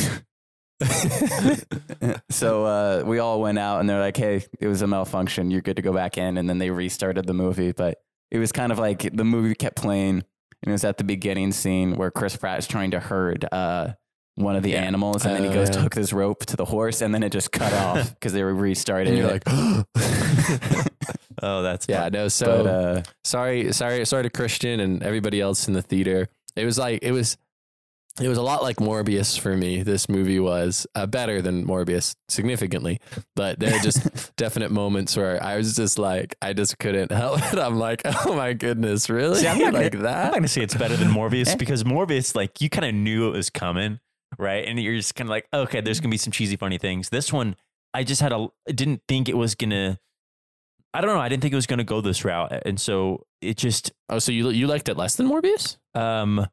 so 2.31 2.65
uh, 2.65 3.03
we 3.05 3.19
all 3.19 3.41
went 3.41 3.59
out 3.59 3.81
and 3.81 3.89
they're 3.89 4.01
like, 4.01 4.17
"Hey, 4.17 4.45
it 4.61 4.67
was 4.69 4.83
a 4.83 4.87
malfunction. 4.87 5.51
You're 5.51 5.61
good 5.63 5.77
to 5.77 5.83
go 5.83 5.93
back 5.93 6.19
in." 6.19 6.37
And 6.37 6.49
then 6.49 6.59
they 6.59 6.71
restarted 6.71 7.27
the 7.27 7.35
movie, 7.35 7.73
but 7.73 7.99
it 8.31 8.39
was 8.39 8.53
kind 8.53 8.73
of 8.73 8.79
like 8.79 9.15
the 9.17 9.25
movie 9.25 9.55
kept 9.55 9.77
playing, 9.77 10.17
and 10.63 10.69
it 10.69 10.71
was 10.73 10.85
at 10.85 10.99
the 10.99 11.05
beginning 11.05 11.53
scene 11.53 11.97
where 11.97 12.11
Chris 12.11 12.37
Pratt 12.37 12.59
is 12.59 12.67
trying 12.67 12.91
to 12.93 13.01
herd 13.01 13.45
uh, 13.51 13.95
one 14.37 14.55
of 14.57 14.63
the 14.63 14.71
Yeah. 14.71 14.83
animals, 14.83 15.25
and 15.25 15.35
then 15.35 15.45
he 15.45 15.51
goes 15.53 15.71
to 15.71 15.81
hook 15.81 15.95
this 15.95 16.13
rope 16.13 16.47
to 16.47 16.57
the 16.57 16.65
horse, 16.65 17.01
and 17.01 17.13
then 17.15 17.23
it 17.23 17.33
just 17.33 17.51
cut 17.53 17.73
off 17.73 18.11
because 18.15 18.33
they 18.33 18.45
were 18.45 18.55
restarting. 18.55 19.15
and 19.15 19.19
you're 19.19 19.31
like, 19.31 19.45
Oh, 21.41 21.63
that's 21.63 21.87
yeah, 21.89 22.03
fun. 22.05 22.13
no. 22.13 22.29
So 22.29 22.65
but 22.65 22.67
uh, 22.67 23.03
sorry, 23.25 23.73
sorry, 23.73 24.05
sorry 24.05 24.25
to 24.25 24.31
Christian 24.31 24.81
and 24.81 25.03
everybody 25.05 25.41
else 25.41 25.69
in 25.69 25.75
the 25.75 25.83
theater. 25.83 26.29
It 26.57 26.65
was 26.65 26.79
like 26.79 27.01
it 27.03 27.13
was. 27.13 27.37
It 28.21 28.29
was 28.29 28.39
a 28.39 28.43
lot 28.43 28.63
like 28.63 28.77
Morbius 28.79 29.39
for 29.39 29.57
me. 29.57 29.83
This 29.83 30.09
movie 30.09 30.41
was 30.41 30.87
uh, 30.97 31.07
better 31.07 31.41
than 31.41 31.65
Morbius 31.67 32.17
significantly, 32.29 33.01
but 33.37 33.61
there 33.61 33.75
are 33.75 33.79
just 33.79 34.35
definite 34.37 34.73
moments 34.73 35.17
where 35.17 35.43
I 35.43 35.57
was 35.57 35.77
just 35.77 35.99
like, 36.01 36.35
I 36.43 36.53
just 36.53 36.79
couldn't 36.79 37.13
help 37.25 37.41
it. 37.53 37.59
I'm 37.59 37.79
like, 37.79 38.03
oh 38.05 38.35
my 38.35 38.55
goodness, 38.55 39.09
really? 39.09 39.41
See, 39.41 39.47
I'm 39.47 39.59
not 39.59 39.73
like 39.75 39.93
gonna, 39.93 40.03
that? 40.05 40.17
I'm 40.19 40.25
not 40.27 40.35
gonna 40.35 40.49
say 40.49 40.63
it's 40.63 40.75
better 40.75 40.97
than 40.97 41.09
Morbius 41.09 41.51
Eh. 41.51 41.57
because 41.57 41.85
Morbius, 41.85 42.35
like, 42.35 42.61
you 42.61 42.69
kind 42.69 42.87
of 42.87 42.95
knew 42.95 43.29
it 43.29 43.33
was 43.33 43.51
coming, 43.51 44.01
right? 44.37 44.67
And 44.67 44.81
you're 44.81 44.97
just 44.97 45.15
kind 45.15 45.29
of 45.29 45.31
like, 45.31 45.47
okay, 45.55 45.81
there's 45.81 46.01
gonna 46.01 46.11
be 46.11 46.17
some 46.17 46.33
cheesy, 46.33 46.57
funny 46.57 46.79
things. 46.79 47.11
This 47.11 47.33
one, 47.33 47.55
I 47.95 48.03
just 48.03 48.21
had 48.21 48.33
a, 48.33 48.49
I 48.69 48.73
didn't 48.73 49.03
think 49.07 49.29
it 49.29 49.37
was 49.37 49.55
gonna. 49.55 49.99
I 50.95 51.01
don't 51.03 51.15
know. 51.15 51.21
I 51.21 51.29
didn't 51.29 51.43
think 51.43 51.53
it 51.53 51.57
was 51.57 51.67
gonna 51.67 51.85
go 51.85 52.01
this 52.01 52.25
route, 52.25 52.53
and 52.67 52.81
so 52.81 53.27
it 53.41 53.57
just, 53.59 53.93
oh, 54.09 54.19
so 54.19 54.33
you 54.33 54.49
you 54.51 54.67
liked 54.67 54.89
it 54.89 54.97
less 54.97 55.15
than 55.17 55.29
Morbius? 55.29 55.77
um, 55.95 56.47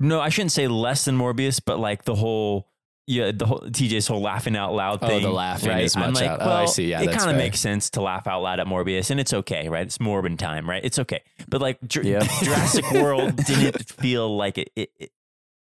no, 0.00 0.20
I 0.20 0.28
shouldn't 0.28 0.52
say 0.52 0.68
less 0.68 1.04
than 1.04 1.16
Morbius, 1.18 1.60
but 1.64 1.78
like 1.78 2.04
the 2.04 2.14
whole. 2.14 2.68
Yeah, 3.08 3.32
the 3.34 3.46
whole 3.46 3.58
TJ's 3.58 4.06
whole 4.06 4.20
laughing 4.22 4.54
out 4.56 4.72
loud 4.74 5.00
thing. 5.00 5.10
Oh, 5.10 5.20
the 5.20 5.30
laughing 5.30 5.70
right? 5.70 5.82
as 5.82 5.96
I'm 5.96 6.12
much 6.12 6.14
like, 6.22 6.30
out- 6.30 6.38
oh, 6.40 6.46
well, 6.46 6.56
I 6.58 6.66
see. 6.66 6.88
Yeah, 6.90 7.02
it 7.02 7.10
kind 7.10 7.30
of 7.32 7.36
makes 7.36 7.58
sense 7.58 7.90
to 7.90 8.00
laugh 8.00 8.28
out 8.28 8.42
loud 8.42 8.60
at 8.60 8.68
Morbius, 8.68 9.10
and 9.10 9.18
it's 9.18 9.32
okay, 9.34 9.68
right? 9.68 9.84
It's 9.84 9.98
Morbin 9.98 10.38
time, 10.38 10.70
right? 10.70 10.82
It's 10.84 11.00
okay. 11.00 11.20
But 11.48 11.60
like 11.60 11.78
Jur- 11.88 12.02
Yeah. 12.02 12.20
Jurassic 12.42 12.88
World 12.92 13.36
didn't 13.44 13.88
feel 13.90 14.34
like 14.36 14.56
it. 14.56 14.70
It, 14.76 14.90
it, 15.00 15.10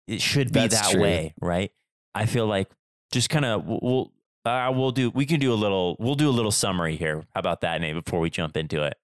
it 0.07 0.21
should 0.21 0.53
be 0.53 0.61
That's 0.61 0.79
that 0.83 0.91
true. 0.93 1.01
way, 1.01 1.35
right? 1.41 1.73
I 2.15 2.27
feel 2.27 2.47
like 2.47 2.69
just 3.11 3.31
kind 3.31 3.47
of 3.47 3.65
we'll 3.67 4.13
uh, 4.45 4.71
we'll 4.77 4.91
do 4.93 5.09
we 5.09 5.25
can 5.25 5.41
do 5.41 5.51
a 5.51 5.57
little 5.57 5.97
we'll 5.99 6.17
do 6.17 6.29
a 6.29 6.31
little 6.31 6.53
summary 6.53 6.97
here. 6.97 7.25
How 7.35 7.41
about 7.41 7.63
that, 7.63 7.81
Nate? 7.81 7.95
Before 7.95 8.21
we 8.21 8.29
jump 8.29 8.55
into 8.55 8.83
it. 8.83 8.99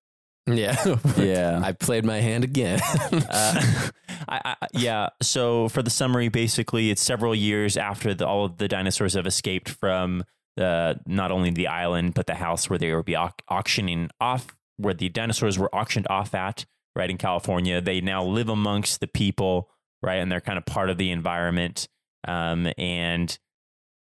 Yeah, 0.57 0.97
yeah, 1.17 1.61
I 1.63 1.73
played 1.73 2.05
my 2.05 2.21
hand 2.21 2.45
again. 2.45 2.81
Uh, 3.13 3.91
I, 4.29 4.55
I, 4.61 4.67
yeah. 4.73 5.09
So 5.23 5.69
for 5.69 5.83
the 5.83 5.91
summary, 5.91 6.29
basically, 6.29 6.91
it's 6.91 7.03
several 7.03 7.35
years 7.35 7.77
after 7.77 8.15
the, 8.15 8.27
all 8.27 8.45
of 8.45 8.59
the 8.59 8.69
dinosaurs 8.69 9.15
have 9.15 9.27
escaped 9.27 9.69
from 9.69 10.25
uh, 10.61 10.95
not 11.07 11.31
only 11.31 11.51
the 11.51 11.67
island 11.67 12.15
but 12.15 12.27
the 12.27 12.35
house 12.35 12.69
where 12.69 12.79
they 12.79 12.93
were 12.93 13.03
be 13.03 13.17
au- 13.17 13.31
auctioning 13.49 14.11
off, 14.21 14.57
where 14.77 14.95
the 14.95 15.09
dinosaurs 15.09 15.59
were 15.59 15.75
auctioned 15.75 16.07
off 16.11 16.35
at, 16.35 16.67
right 16.95 17.11
in 17.11 17.19
California. 17.19 17.81
They 17.81 18.01
now 18.01 18.23
live 18.25 18.49
amongst 18.49 19.01
the 19.01 19.09
people, 19.09 19.69
right, 20.03 20.17
and 20.17 20.31
they're 20.31 20.41
kind 20.41 20.59
of 20.59 20.67
part 20.67 20.91
of 20.91 20.99
the 20.99 21.11
environment. 21.11 21.89
Um, 22.27 22.71
and 22.77 23.37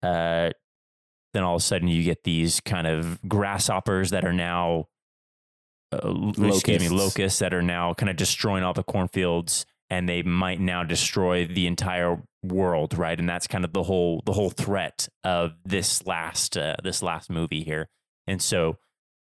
uh, 0.03 0.51
then 1.33 1.43
all 1.43 1.57
of 1.57 1.61
a 1.61 1.65
sudden, 1.65 1.89
you 1.89 2.03
get 2.03 2.25
these 2.25 2.61
kind 2.61 2.87
of 2.87 3.21
grasshoppers 3.29 4.11
that 4.11 4.25
are 4.25 4.33
now 4.33 4.87
uh, 6.03 6.09
l- 6.09 6.29
excuse 6.49 6.81
me, 6.81 6.89
Locusts. 6.89 7.19
locusts 7.19 7.39
that 7.41 7.55
are 7.55 7.63
now 7.63 7.95
kind 7.95 8.11
of 8.11 8.17
destroying 8.17 8.63
all 8.65 8.73
the 8.73 8.83
cornfields, 8.83 9.67
and 9.91 10.09
they 10.09 10.23
might 10.23 10.61
now 10.61 10.83
destroy 10.83 11.47
the 11.47 11.67
entire 11.67 12.23
world, 12.43 12.97
right? 12.97 13.19
And 13.19 13.29
that's 13.29 13.47
kind 13.47 13.65
of 13.65 13.73
the 13.73 13.83
whole 13.83 14.23
the 14.27 14.33
whole 14.33 14.51
threat 14.51 15.09
of 15.23 15.53
this 15.65 16.07
last 16.07 16.57
uh, 16.57 16.77
this 16.83 17.03
last 17.03 17.31
movie 17.31 17.63
here. 17.63 17.89
And 18.27 18.41
so, 18.41 18.79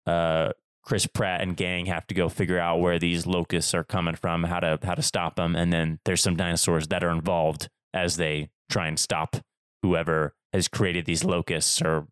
uh, 0.06 0.50
Chris 0.82 1.06
Pratt 1.06 1.40
and 1.40 1.56
gang 1.56 1.86
have 1.86 2.06
to 2.08 2.14
go 2.14 2.28
figure 2.28 2.58
out 2.58 2.80
where 2.80 2.98
these 2.98 3.26
locusts 3.26 3.74
are 3.74 3.84
coming 3.84 4.14
from, 4.14 4.44
how 4.44 4.60
to 4.60 4.78
how 4.82 4.94
to 4.94 5.02
stop 5.02 5.36
them, 5.36 5.56
and 5.56 5.72
then 5.72 5.98
there's 6.04 6.22
some 6.22 6.36
dinosaurs 6.36 6.88
that 6.88 7.02
are 7.02 7.10
involved 7.10 7.68
as 7.92 8.16
they 8.16 8.50
try 8.70 8.86
and 8.86 8.98
stop 8.98 9.36
whoever 9.82 10.34
has 10.52 10.68
created 10.68 11.04
these 11.04 11.24
locusts 11.24 11.82
or 11.82 12.06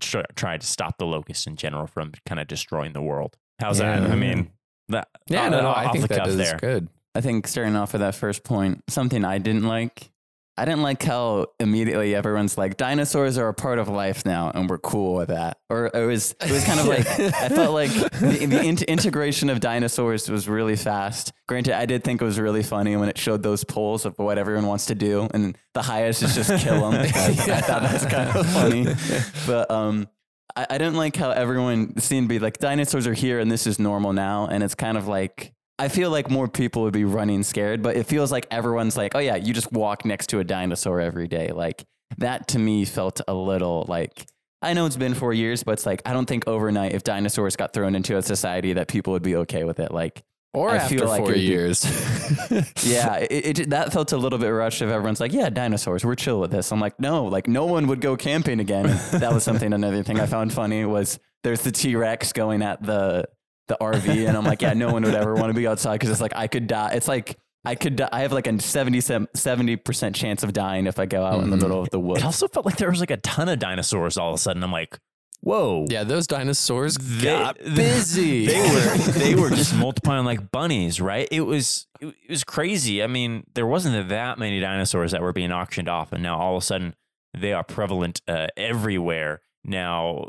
tr- 0.00 0.20
try 0.34 0.56
to 0.58 0.66
stop 0.66 0.98
the 0.98 1.06
locusts 1.06 1.46
in 1.46 1.56
general 1.56 1.86
from 1.86 2.12
kind 2.26 2.40
of 2.40 2.46
destroying 2.46 2.92
the 2.92 3.02
world. 3.02 3.36
How's 3.58 3.78
that? 3.78 4.02
I 4.02 4.14
mean, 4.14 4.50
that 4.88 5.08
yeah, 5.28 5.46
uh, 5.46 5.50
no, 5.50 5.62
no, 5.62 5.72
I 5.74 5.90
think 5.90 6.08
the 6.08 6.14
that 6.14 6.36
there. 6.36 6.56
good. 6.58 6.88
I 7.14 7.20
think 7.20 7.46
starting 7.46 7.76
off 7.76 7.92
with 7.92 8.00
that 8.00 8.14
first 8.14 8.44
point, 8.44 8.84
something 8.88 9.24
I 9.24 9.38
didn't 9.38 9.64
like. 9.64 10.10
I 10.58 10.64
didn't 10.64 10.82
like 10.82 11.02
how 11.02 11.48
immediately 11.60 12.14
everyone's 12.14 12.56
like, 12.56 12.78
dinosaurs 12.78 13.36
are 13.36 13.48
a 13.48 13.52
part 13.52 13.78
of 13.78 13.88
life 13.88 14.24
now, 14.24 14.50
and 14.54 14.70
we're 14.70 14.78
cool 14.78 15.14
with 15.14 15.28
that. 15.28 15.58
Or 15.68 15.90
it 15.92 16.06
was, 16.06 16.34
it 16.40 16.50
was 16.50 16.64
kind 16.64 16.80
of 16.80 16.86
like, 16.86 17.06
I 17.06 17.50
felt 17.50 17.74
like 17.74 17.90
the, 17.90 18.46
the 18.46 18.62
in- 18.62 18.78
integration 18.88 19.50
of 19.50 19.60
dinosaurs 19.60 20.30
was 20.30 20.48
really 20.48 20.76
fast. 20.76 21.34
Granted, 21.46 21.74
I 21.74 21.84
did 21.84 22.04
think 22.04 22.22
it 22.22 22.24
was 22.24 22.40
really 22.40 22.62
funny 22.62 22.96
when 22.96 23.10
it 23.10 23.18
showed 23.18 23.42
those 23.42 23.64
polls 23.64 24.06
of 24.06 24.18
what 24.18 24.38
everyone 24.38 24.66
wants 24.66 24.86
to 24.86 24.94
do, 24.94 25.28
and 25.34 25.58
the 25.74 25.82
highest 25.82 26.22
is 26.22 26.34
just 26.34 26.64
kill 26.64 26.90
them. 26.90 26.94
I, 26.94 27.04
I 27.04 27.60
thought 27.60 27.82
that 27.82 27.92
was 27.92 28.06
kind 28.06 28.30
of 28.30 28.46
funny, 28.46 29.36
but 29.46 29.70
um, 29.70 30.08
I, 30.54 30.66
I 30.70 30.78
didn't 30.78 30.96
like 30.96 31.16
how 31.16 31.30
everyone 31.30 31.98
seemed 31.98 32.28
to 32.28 32.34
be 32.34 32.38
like, 32.38 32.58
dinosaurs 32.58 33.06
are 33.06 33.14
here, 33.14 33.38
and 33.40 33.50
this 33.50 33.66
is 33.66 33.78
normal 33.78 34.12
now, 34.12 34.46
and 34.46 34.62
it's 34.62 34.74
kind 34.74 34.96
of 34.96 35.08
like 35.08 35.52
I 35.78 35.88
feel 35.88 36.10
like 36.10 36.30
more 36.30 36.48
people 36.48 36.82
would 36.82 36.94
be 36.94 37.04
running 37.04 37.42
scared, 37.42 37.82
but 37.82 37.96
it 37.96 38.06
feels 38.06 38.32
like 38.32 38.46
everyone's 38.50 38.96
like, 38.96 39.14
oh 39.14 39.18
yeah, 39.18 39.36
you 39.36 39.52
just 39.52 39.72
walk 39.72 40.04
next 40.04 40.28
to 40.28 40.38
a 40.38 40.44
dinosaur 40.44 41.00
every 41.00 41.28
day. 41.28 41.52
Like 41.52 41.84
that 42.18 42.48
to 42.48 42.58
me 42.58 42.84
felt 42.84 43.20
a 43.28 43.34
little 43.34 43.84
like 43.88 44.26
I 44.62 44.72
know 44.72 44.86
it's 44.86 44.96
been 44.96 45.14
four 45.14 45.34
years, 45.34 45.62
but 45.62 45.72
it's 45.72 45.86
like 45.86 46.00
I 46.06 46.12
don't 46.12 46.26
think 46.26 46.48
overnight 46.48 46.92
if 46.92 47.04
dinosaurs 47.04 47.56
got 47.56 47.74
thrown 47.74 47.94
into 47.94 48.16
a 48.16 48.22
society 48.22 48.72
that 48.72 48.88
people 48.88 49.12
would 49.12 49.22
be 49.22 49.36
okay 49.36 49.64
with 49.64 49.78
it. 49.78 49.92
Like 49.92 50.22
Or 50.56 50.70
I 50.70 50.76
after 50.76 50.98
feel 50.98 51.06
like 51.08 51.20
four 51.22 51.32
it 51.32 51.34
be- 51.34 51.40
years. 51.42 51.84
yeah, 52.82 53.16
it, 53.16 53.58
it 53.60 53.70
that 53.70 53.92
felt 53.92 54.12
a 54.12 54.16
little 54.16 54.38
bit 54.38 54.48
rushed. 54.48 54.80
If 54.82 54.88
everyone's 54.88 55.20
like, 55.20 55.32
yeah, 55.32 55.50
dinosaurs, 55.50 56.04
we're 56.04 56.14
chill 56.14 56.40
with 56.40 56.50
this. 56.50 56.72
I'm 56.72 56.80
like, 56.80 56.98
no, 56.98 57.24
like 57.26 57.46
no 57.46 57.66
one 57.66 57.86
would 57.88 58.00
go 58.00 58.16
camping 58.16 58.58
again. 58.60 58.86
that 59.12 59.32
was 59.32 59.44
something. 59.44 59.72
Another 59.72 60.02
thing 60.02 60.18
I 60.18 60.26
found 60.26 60.52
funny 60.52 60.84
was 60.84 61.18
there's 61.44 61.60
the 61.62 61.72
T 61.72 61.94
Rex 61.94 62.32
going 62.32 62.62
at 62.62 62.82
the 62.82 63.26
the 63.68 63.76
RV, 63.80 64.26
and 64.28 64.36
I'm 64.36 64.44
like, 64.44 64.62
yeah, 64.62 64.72
no 64.72 64.92
one 64.92 65.02
would 65.02 65.14
ever 65.14 65.34
want 65.34 65.48
to 65.48 65.54
be 65.54 65.66
outside 65.66 65.94
because 65.94 66.10
it's 66.10 66.20
like 66.20 66.34
I 66.34 66.46
could 66.46 66.66
die. 66.68 66.92
It's 66.94 67.08
like 67.08 67.36
I 67.64 67.74
could. 67.74 67.96
Die. 67.96 68.08
I 68.12 68.20
have 68.22 68.32
like 68.32 68.46
a 68.46 68.58
70 68.60 69.76
percent 69.76 70.16
chance 70.16 70.42
of 70.42 70.52
dying 70.52 70.86
if 70.86 70.98
I 70.98 71.06
go 71.06 71.24
out 71.24 71.42
in 71.42 71.50
the 71.50 71.56
Mhm. 71.56 71.62
middle 71.62 71.82
of 71.82 71.90
the 71.90 72.00
woods. 72.00 72.20
It 72.22 72.24
also 72.24 72.48
felt 72.48 72.64
like 72.64 72.76
there 72.76 72.88
was 72.90 73.00
like 73.00 73.10
a 73.10 73.16
ton 73.18 73.48
of 73.48 73.58
dinosaurs 73.58 74.16
all 74.16 74.30
of 74.30 74.36
a 74.36 74.38
sudden. 74.38 74.62
I'm 74.62 74.72
like, 74.72 74.98
whoa. 75.46 75.86
yeah, 75.88 76.04
those 76.04 76.26
dinosaurs 76.26 76.96
They- 76.96 77.24
got 77.24 77.58
busy. 77.74 78.46
They 78.46 78.60
were 78.60 78.96
they 79.12 79.34
were 79.34 79.50
just 79.62 79.74
multiplying 79.74 80.24
like 80.24 80.50
bunnies, 80.50 81.00
right? 81.00 81.28
It 81.30 81.42
was 81.42 81.86
it, 82.00 82.08
it 82.08 82.30
was 82.30 82.44
crazy. 82.44 83.02
I 83.02 83.06
mean, 83.06 83.44
there 83.54 83.66
wasn't 83.66 84.08
that 84.08 84.38
many 84.38 84.60
dinosaurs 84.60 85.12
that 85.12 85.22
were 85.22 85.32
being 85.32 85.52
auctioned 85.52 85.88
off, 85.88 86.12
and 86.12 86.22
now 86.22 86.38
all 86.38 86.56
of 86.56 86.62
a 86.62 86.66
sudden 86.66 86.94
they 87.36 87.52
are 87.52 87.64
prevalent 87.64 88.20
uh, 88.28 88.48
everywhere. 88.56 89.40
Now, 89.64 90.24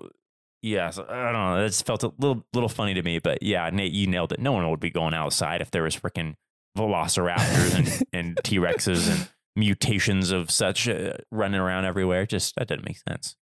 yeah, 0.62 0.90
so, 0.90 1.06
I 1.08 1.32
don't 1.32 1.34
know. 1.34 1.62
That's 1.62 1.82
felt 1.82 2.04
a 2.04 2.12
little 2.18 2.46
little 2.54 2.70
funny 2.70 2.94
to 2.94 3.02
me, 3.04 3.20
but 3.20 3.42
yeah, 3.44 3.70
Nate, 3.72 3.92
you 3.94 4.08
nailed 4.08 4.32
it. 4.34 4.40
No 4.40 4.52
one 4.52 4.70
would 4.70 4.80
be 4.80 4.90
going 4.90 5.14
outside 5.14 5.62
if 5.62 5.72
there 5.72 5.84
was 5.84 5.96
freaking 5.96 6.36
velociraptors 6.78 7.76
and, 7.76 8.04
and 8.14 8.40
T 8.44 8.58
Rexes 8.58 9.10
and 9.10 9.30
mutations 9.56 10.32
of 10.32 10.52
such 10.52 10.88
uh, 10.88 11.14
running 11.32 11.60
around 11.60 11.86
everywhere. 11.86 12.26
Just 12.26 12.56
that 12.56 12.68
didn't 12.68 12.86
make 12.86 13.00
sense. 13.08 13.36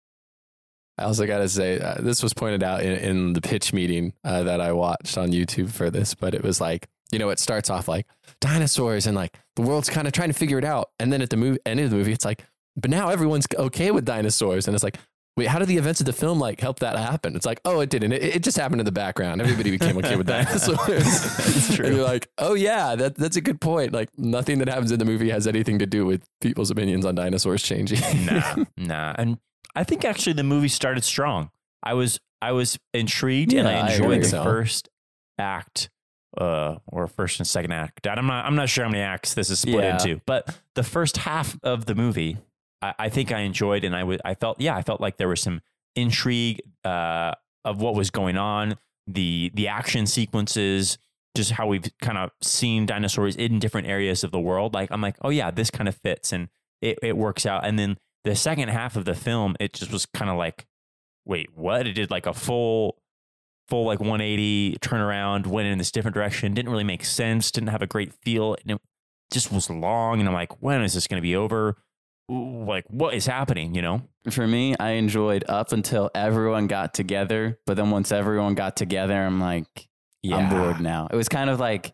I 0.97 1.03
also 1.03 1.25
got 1.25 1.39
to 1.39 1.49
say, 1.49 1.79
uh, 1.79 1.95
this 1.99 2.23
was 2.23 2.33
pointed 2.33 2.63
out 2.63 2.81
in, 2.81 2.93
in 2.93 3.33
the 3.33 3.41
pitch 3.41 3.73
meeting 3.73 4.13
uh, 4.23 4.43
that 4.43 4.61
I 4.61 4.71
watched 4.71 5.17
on 5.17 5.29
YouTube 5.29 5.69
for 5.71 5.89
this, 5.89 6.15
but 6.15 6.33
it 6.33 6.43
was 6.43 6.61
like, 6.61 6.87
you 7.11 7.19
know, 7.19 7.29
it 7.29 7.39
starts 7.39 7.69
off 7.69 7.87
like 7.87 8.07
dinosaurs 8.41 9.05
and 9.05 9.15
like 9.15 9.37
the 9.55 9.61
world's 9.61 9.89
kind 9.89 10.07
of 10.07 10.13
trying 10.13 10.29
to 10.29 10.33
figure 10.33 10.57
it 10.57 10.63
out. 10.63 10.89
And 10.99 11.11
then 11.11 11.21
at 11.21 11.29
the 11.29 11.37
movie, 11.37 11.59
end 11.65 11.79
of 11.79 11.89
the 11.89 11.95
movie, 11.95 12.13
it's 12.13 12.25
like, 12.25 12.45
but 12.75 12.89
now 12.89 13.09
everyone's 13.09 13.45
okay 13.57 13.91
with 13.91 14.05
dinosaurs. 14.05 14.67
And 14.67 14.75
it's 14.75 14.83
like, 14.83 14.97
wait, 15.37 15.47
how 15.47 15.59
did 15.59 15.67
the 15.67 15.77
events 15.77 15.99
of 15.99 16.05
the 16.05 16.13
film 16.13 16.39
like 16.39 16.59
help 16.61 16.79
that 16.79 16.97
happen? 16.97 17.35
It's 17.35 17.45
like, 17.45 17.59
oh, 17.65 17.81
it 17.81 17.89
didn't. 17.89 18.13
It, 18.13 18.23
it 18.23 18.43
just 18.43 18.57
happened 18.57 18.81
in 18.81 18.85
the 18.85 18.91
background. 18.91 19.41
Everybody 19.41 19.71
became 19.71 19.97
okay 19.97 20.15
with 20.15 20.27
dinosaurs. 20.27 20.79
It's 21.01 21.75
true. 21.75 21.85
And 21.85 21.95
you're 21.95 22.05
like, 22.05 22.29
oh, 22.37 22.53
yeah, 22.53 22.95
that, 22.95 23.15
that's 23.15 23.35
a 23.35 23.41
good 23.41 23.59
point. 23.59 23.91
Like 23.93 24.09
nothing 24.17 24.59
that 24.59 24.69
happens 24.69 24.91
in 24.91 24.99
the 24.99 25.05
movie 25.05 25.29
has 25.29 25.47
anything 25.47 25.79
to 25.79 25.85
do 25.85 26.05
with 26.05 26.23
people's 26.41 26.71
opinions 26.71 27.05
on 27.05 27.15
dinosaurs 27.15 27.61
changing. 27.61 28.25
nah, 28.25 28.55
nah. 28.77 29.15
And 29.17 29.37
I 29.75 29.83
think 29.83 30.05
actually 30.05 30.33
the 30.33 30.43
movie 30.43 30.67
started 30.67 31.03
strong. 31.03 31.49
I 31.83 31.93
was 31.93 32.19
I 32.41 32.51
was 32.51 32.77
intrigued 32.93 33.53
and 33.53 33.67
Yeah, 33.67 33.79
I 33.79 33.87
I 33.87 33.91
enjoyed 33.93 34.05
agree. 34.11 34.17
the 34.23 34.29
So. 34.29 34.43
first 34.43 34.89
act, 35.37 35.89
uh, 36.37 36.75
or 36.87 37.07
first 37.07 37.39
and 37.39 37.47
second 37.47 37.71
act. 37.71 38.07
I'm 38.07 38.27
not 38.27 38.45
I'm 38.45 38.55
not 38.55 38.69
sure 38.69 38.83
how 38.85 38.89
many 38.89 39.03
acts 39.03 39.33
this 39.33 39.49
is 39.49 39.59
split 39.59 39.83
Yeah. 39.83 39.93
into, 39.93 40.21
but 40.25 40.57
the 40.75 40.83
first 40.83 41.17
half 41.17 41.57
of 41.63 41.85
the 41.85 41.95
movie, 41.95 42.37
I, 42.81 42.93
I 42.99 43.09
think 43.09 43.31
I 43.31 43.39
enjoyed, 43.41 43.83
and 43.83 43.95
I 43.95 44.03
would 44.03 44.21
I 44.25 44.35
felt 44.35 44.59
yeah 44.61 44.75
I 44.75 44.81
felt 44.81 45.01
like 45.01 45.17
there 45.17 45.27
was 45.29 45.41
some 45.41 45.61
intrigue 45.95 46.61
uh, 46.83 47.33
of 47.63 47.81
what 47.81 47.95
was 47.95 48.09
going 48.11 48.37
on, 48.37 48.77
the 49.07 49.51
the 49.53 49.67
action 49.67 50.05
sequences. 50.07 50.97
Just 51.35 51.51
how 51.51 51.67
we've 51.67 51.83
kind 52.01 52.17
of 52.17 52.31
seen 52.41 52.85
dinosaurs 52.85 53.35
in 53.35 53.59
different 53.59 53.87
areas 53.87 54.23
of 54.23 54.31
the 54.31 54.39
world. 54.39 54.73
Like 54.73 54.89
I'm 54.89 55.01
like, 55.01 55.17
oh 55.21 55.29
yeah, 55.29 55.51
this 55.51 55.69
kind 55.69 55.89
of 55.89 55.95
fits 55.97 56.31
and 56.31 56.47
it, 56.81 56.97
it 57.03 57.17
works 57.17 57.45
out. 57.45 57.65
And 57.65 57.77
then 57.77 57.97
the 58.25 58.35
second 58.35 58.69
half 58.69 58.95
of 58.95 59.05
the 59.05 59.13
film, 59.13 59.55
it 59.59 59.73
just 59.73 59.91
was 59.91 60.05
kind 60.05 60.29
of 60.29 60.37
like, 60.37 60.65
wait, 61.25 61.49
what? 61.55 61.87
It 61.87 61.93
did 61.93 62.11
like 62.11 62.25
a 62.25 62.33
full, 62.33 62.97
full 63.69 63.85
like 63.85 63.99
180 63.99 64.77
turnaround, 64.81 65.47
went 65.47 65.67
in 65.67 65.77
this 65.77 65.91
different 65.91 66.15
direction. 66.15 66.53
Didn't 66.53 66.71
really 66.71 66.83
make 66.83 67.05
sense. 67.05 67.51
Didn't 67.51 67.69
have 67.69 67.81
a 67.81 67.87
great 67.87 68.13
feel. 68.23 68.55
And 68.61 68.71
it 68.71 68.81
just 69.31 69.51
was 69.51 69.69
long. 69.69 70.19
And 70.19 70.27
I'm 70.27 70.33
like, 70.33 70.61
when 70.61 70.81
is 70.81 70.93
this 70.93 71.07
going 71.07 71.19
to 71.19 71.21
be 71.21 71.35
over? 71.35 71.77
Like, 72.27 72.85
what 72.89 73.13
is 73.13 73.27
happening? 73.27 73.75
You 73.75 73.83
know? 73.83 74.01
For 74.31 74.47
me, 74.47 74.75
I 74.79 74.91
enjoyed 74.91 75.45
up 75.47 75.71
until 75.71 76.09
everyone 76.15 76.65
got 76.67 76.95
together. 76.95 77.59
But 77.67 77.77
then 77.77 77.91
once 77.91 78.11
everyone 78.11 78.55
got 78.55 78.75
together, 78.75 79.13
I'm 79.13 79.39
like, 79.39 79.87
yeah. 80.23 80.37
I'm 80.37 80.49
bored 80.49 80.81
now. 80.81 81.07
It 81.11 81.15
was 81.15 81.29
kind 81.29 81.51
of 81.51 81.59
like 81.59 81.93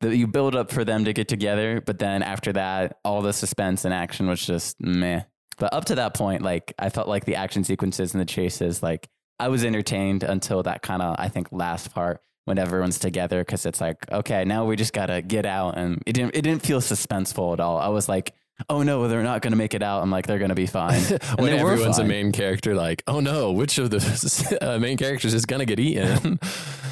the, 0.00 0.16
you 0.16 0.26
build 0.26 0.56
up 0.56 0.70
for 0.72 0.84
them 0.84 1.04
to 1.04 1.12
get 1.12 1.28
together, 1.28 1.80
but 1.80 1.98
then 1.98 2.22
after 2.22 2.52
that, 2.52 2.98
all 3.04 3.22
the 3.22 3.32
suspense 3.32 3.84
and 3.84 3.94
action 3.94 4.28
was 4.28 4.44
just 4.44 4.80
meh. 4.80 5.22
But 5.58 5.72
up 5.72 5.86
to 5.86 5.96
that 5.96 6.14
point, 6.14 6.42
like 6.42 6.72
I 6.78 6.88
felt 6.88 7.08
like 7.08 7.24
the 7.24 7.36
action 7.36 7.64
sequences 7.64 8.14
and 8.14 8.20
the 8.20 8.26
chases, 8.26 8.82
like 8.82 9.08
I 9.38 9.48
was 9.48 9.64
entertained 9.64 10.22
until 10.22 10.62
that 10.64 10.82
kind 10.82 11.02
of 11.02 11.16
I 11.18 11.28
think 11.28 11.48
last 11.50 11.92
part 11.92 12.20
when 12.44 12.58
everyone's 12.58 12.98
together 12.98 13.40
because 13.40 13.66
it's 13.66 13.80
like 13.80 14.10
okay, 14.10 14.44
now 14.44 14.64
we 14.64 14.76
just 14.76 14.92
gotta 14.92 15.22
get 15.22 15.46
out, 15.46 15.76
and 15.76 16.02
it 16.06 16.12
didn't 16.12 16.34
it 16.34 16.42
didn't 16.42 16.62
feel 16.62 16.80
suspenseful 16.80 17.52
at 17.52 17.60
all. 17.60 17.78
I 17.78 17.88
was 17.88 18.08
like, 18.08 18.34
oh 18.68 18.82
no, 18.82 19.08
they're 19.08 19.22
not 19.22 19.42
gonna 19.42 19.56
make 19.56 19.74
it 19.74 19.82
out. 19.82 20.02
I'm 20.02 20.10
like 20.10 20.26
they're 20.26 20.38
gonna 20.38 20.54
be 20.54 20.66
fine. 20.66 21.02
When 21.38 21.52
everyone's 21.52 21.98
a 21.98 22.04
main 22.04 22.32
character, 22.32 22.74
like, 22.74 23.02
oh 23.06 23.20
no, 23.20 23.52
which 23.52 23.78
of 23.78 23.90
the 23.90 24.58
uh, 24.62 24.78
main 24.78 24.96
characters 24.96 25.34
is 25.34 25.44
gonna 25.44 25.66
get 25.66 25.80
eaten? 25.80 26.38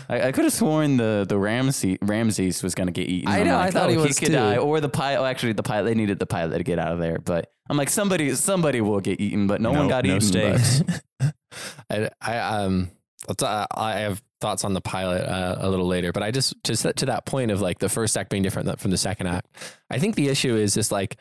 I, 0.09 0.29
I 0.29 0.33
could 0.33 0.45
have 0.45 0.53
sworn 0.53 0.97
the 0.97 1.25
the 1.29 1.39
Ramsey 1.39 1.99
Ramses 2.03 2.63
was 2.63 2.75
going 2.75 2.87
to 2.87 2.93
get 2.93 3.09
eaten. 3.09 3.29
I 3.29 3.43
know, 3.43 3.59
I 3.59 3.71
thought 3.71 3.89
oh, 3.89 3.93
he 3.93 3.97
was 3.97 4.19
could 4.19 4.27
too. 4.27 4.35
die, 4.35 4.57
or 4.57 4.81
the 4.81 4.89
pilot. 4.89 5.21
Oh, 5.21 5.25
actually, 5.25 5.53
the 5.53 5.63
pilot. 5.63 5.87
They 5.87 5.95
needed 5.95 6.19
the 6.19 6.27
pilot 6.27 6.59
to 6.59 6.65
get 6.65 6.79
out 6.79 6.93
of 6.93 6.99
there, 6.99 7.19
but 7.19 7.53
I'm 7.69 7.77
like, 7.77 7.91
somebody 7.91 8.35
somebody 8.35 8.81
will 8.81 9.01
get 9.01 9.21
eaten, 9.21 9.47
but 9.47 9.61
no, 9.61 9.73
one 9.73 9.89
got 9.89 10.05
no 10.05 10.17
eaten. 10.17 10.53
but- 10.53 10.61
stakes. 10.61 10.83
I, 11.91 12.11
I 12.21 12.39
um, 12.39 12.91
uh, 13.29 13.67
I 13.71 13.93
have 14.01 14.23
thoughts 14.41 14.65
on 14.65 14.75
the 14.75 14.81
pilot 14.81 15.23
uh, 15.23 15.57
a 15.61 15.71
little 15.71 15.87
later, 15.87 16.13
but 16.13 16.23
I 16.23 16.31
just 16.31 16.55
just 16.65 16.83
to 16.97 17.07
that 17.07 17.27
point 17.27 17.51
of 17.51 17.61
like 17.61 17.79
the 17.79 17.89
first 17.89 18.17
act 18.17 18.31
being 18.31 18.43
different 18.43 18.79
from 18.81 18.91
the 18.91 18.99
second 18.99 19.27
act. 19.29 19.49
I 19.91 19.99
think 19.99 20.15
the 20.15 20.29
issue 20.29 20.55
is 20.55 20.75
just 20.75 20.93
like 20.93 21.17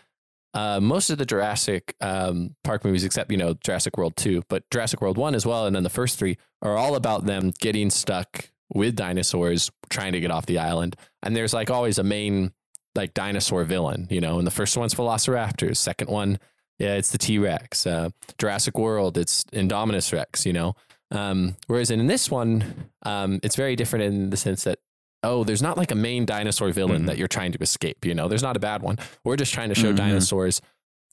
uh, 0.54 0.80
most 0.80 1.10
of 1.10 1.18
the 1.18 1.26
Jurassic 1.26 1.96
um, 2.02 2.56
Park 2.64 2.86
movies, 2.86 3.04
except 3.04 3.32
you 3.32 3.38
know 3.38 3.56
Jurassic 3.64 3.98
World 3.98 4.16
two, 4.16 4.43
but 4.50 4.70
Jurassic 4.72 5.02
World 5.02 5.18
one 5.18 5.36
as 5.36 5.46
well, 5.46 5.66
and 5.66 5.76
then 5.76 5.84
the 5.84 5.89
first 5.89 6.20
three 6.20 6.38
are 6.62 6.78
all 6.78 6.96
about 6.96 7.26
them 7.26 7.52
getting 7.60 7.89
stuck 7.89 8.50
with 8.74 8.96
dinosaurs 8.96 9.72
trying 9.89 10.14
to 10.14 10.20
get 10.20 10.32
off 10.32 10.46
the 10.46 10.58
island. 10.58 10.96
And 11.22 11.36
there's 11.36 11.54
like 11.54 11.70
always 11.70 12.00
a 12.00 12.04
main 12.04 12.52
like 12.96 13.14
dinosaur 13.14 13.64
villain, 13.64 14.08
you 14.10 14.22
know. 14.22 14.38
And 14.38 14.48
the 14.48 14.52
first 14.52 14.76
one's 14.78 14.93
Velociraptors. 14.96 15.78
Second 15.78 16.10
one, 16.10 16.39
yeah, 16.80 16.96
it's 16.96 17.12
the 17.12 17.18
T 17.18 17.38
Rex. 17.38 17.86
Uh, 17.86 18.10
Jurassic 18.38 18.78
World, 18.78 19.18
it's 19.18 19.43
Indominus 19.54 20.12
Rex, 20.14 20.46
you 20.46 20.54
know. 20.54 20.76
Um, 21.12 21.56
whereas 21.68 21.91
in 21.91 22.08
this 22.08 22.32
one, 22.32 22.89
um, 23.04 23.39
it's 23.43 23.56
very 23.56 23.76
different 23.76 24.06
in 24.06 24.30
the 24.32 24.38
sense 24.38 24.64
that 24.64 24.80
oh, 25.24 25.43
there's 25.43 25.62
not 25.62 25.76
like 25.76 25.89
a 25.89 25.96
main 25.96 26.24
dinosaur 26.24 26.70
villain 26.72 27.02
Mhm. 27.02 27.06
that 27.08 27.18
you're 27.18 27.28
trying 27.28 27.52
to 27.52 27.58
escape. 27.60 28.06
You 28.06 28.14
know, 28.14 28.28
there's 28.28 28.43
not 28.43 28.56
a 28.56 28.60
bad 28.60 28.84
one. 28.84 29.00
We're 29.24 29.38
just 29.38 29.56
trying 29.56 29.70
to 29.70 29.76
show 29.76 29.91
Mhm. 29.91 29.96
dinosaurs 29.98 30.62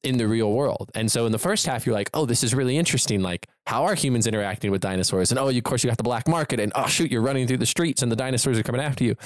in 0.03 0.18
the 0.18 0.28
real 0.28 0.53
world. 0.53 0.91
And 0.95 1.11
so 1.11 1.24
in 1.24 1.33
the 1.33 1.39
first 1.39 1.64
half, 1.64 1.87
you're 1.87 1.95
like, 1.95 2.11
oh, 2.12 2.26
this 2.26 2.45
is 2.45 2.55
really 2.55 2.76
interesting. 2.76 3.22
Like, 3.22 3.47
how 3.66 3.85
are 3.85 3.95
humans 3.95 4.26
interacting 4.26 4.70
with 4.70 4.83
dinosaurs? 4.83 5.30
And 5.30 5.39
oh, 5.39 5.49
of 5.49 5.62
course, 5.62 5.83
you 5.83 5.89
got 5.89 5.97
the 5.97 6.03
black 6.03 6.28
market, 6.28 6.61
and 6.61 6.72
oh, 6.74 6.87
shoot, 6.89 7.11
you're 7.11 7.22
running 7.22 7.47
through 7.47 7.57
the 7.59 7.64
streets 7.64 8.03
and 8.03 8.12
the 8.12 8.16
dinosaurs 8.16 8.59
are 8.59 8.62
coming 8.62 8.83
after 8.83 9.03
you. 9.03 9.16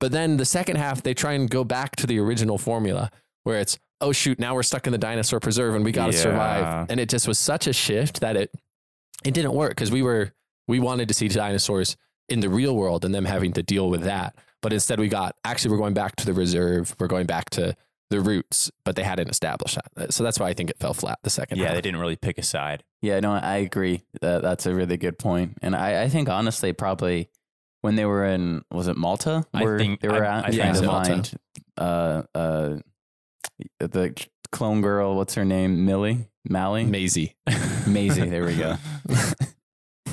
But 0.00 0.12
then 0.12 0.36
the 0.36 0.44
second 0.44 0.76
half, 0.76 1.02
they 1.02 1.14
try 1.14 1.32
and 1.32 1.48
go 1.48 1.64
back 1.64 1.96
to 1.96 2.06
the 2.06 2.18
original 2.18 2.58
formula 2.58 3.10
where 3.44 3.58
it's, 3.60 3.78
oh, 4.00 4.12
shoot, 4.12 4.38
now 4.38 4.54
we're 4.54 4.62
stuck 4.62 4.86
in 4.86 4.92
the 4.92 4.98
dinosaur 4.98 5.40
preserve 5.40 5.74
and 5.74 5.84
we 5.84 5.92
got 5.92 6.10
to 6.10 6.16
Yeah. 6.16 6.22
survive. 6.22 6.86
And 6.90 7.00
it 7.00 7.08
just 7.08 7.28
was 7.28 7.38
such 7.38 7.66
a 7.66 7.72
shift 7.72 8.20
that 8.20 8.36
it, 8.36 8.50
it 9.24 9.32
didn't 9.34 9.52
work 9.54 9.70
because 9.70 9.90
we 9.90 10.02
were, 10.02 10.32
we 10.68 10.78
wanted 10.80 11.08
to 11.08 11.14
see 11.14 11.28
dinosaurs 11.28 11.96
in 12.28 12.40
the 12.40 12.48
real 12.48 12.74
world 12.74 13.04
and 13.04 13.14
them 13.14 13.24
having 13.24 13.52
to 13.52 13.62
deal 13.62 13.88
with 13.88 14.02
that. 14.02 14.34
But 14.62 14.72
instead, 14.72 14.98
we 14.98 15.08
got 15.08 15.36
actually, 15.44 15.72
we're 15.72 15.78
going 15.78 15.94
back 15.94 16.16
to 16.16 16.26
the 16.26 16.32
reserve, 16.32 16.96
we're 16.98 17.06
going 17.06 17.26
back 17.26 17.50
to 17.50 17.76
the 18.10 18.20
roots, 18.20 18.70
but 18.84 18.96
they 18.96 19.02
hadn't 19.02 19.28
established 19.28 19.78
that. 19.96 20.12
So 20.12 20.24
that's 20.24 20.38
why 20.40 20.48
I 20.48 20.54
think 20.54 20.70
it 20.70 20.78
fell 20.78 20.94
flat 20.94 21.18
the 21.22 21.30
second 21.30 21.58
yeah, 21.58 21.66
half. 21.66 21.74
they 21.74 21.80
didn't 21.82 22.00
really 22.00 22.16
pick 22.16 22.38
a 22.38 22.42
side. 22.42 22.82
Yeah, 23.02 23.20
no, 23.20 23.32
I 23.32 23.56
agree. 23.56 24.02
That 24.22 24.40
that's 24.42 24.64
a 24.66 24.74
really 24.74 24.96
good 24.96 25.18
point, 25.18 25.58
and 25.60 25.76
I, 25.76 26.04
I 26.04 26.08
think 26.08 26.28
honestly, 26.30 26.72
probably 26.72 27.28
when 27.84 27.96
they 27.96 28.06
were 28.06 28.24
in 28.24 28.62
was 28.72 28.88
it 28.88 28.96
Malta 28.96 29.44
I 29.52 29.62
where 29.62 29.78
think- 29.78 30.00
they 30.00 30.08
were 30.08 30.24
I- 30.24 30.38
at 30.38 30.44
I 30.46 30.48
think 30.50 30.62
trying 30.88 31.22
to 31.22 31.38
so. 31.78 31.82
uh 31.84 32.22
uh 32.34 32.76
the 33.78 34.26
clone 34.50 34.80
girl. 34.80 35.16
What's 35.16 35.34
her 35.34 35.44
name? 35.44 35.84
Millie, 35.84 36.28
Mally, 36.48 36.84
Maisie. 36.84 37.34
Maisie. 37.86 38.28
There 38.28 38.44
we 38.44 38.56
go. 38.56 38.76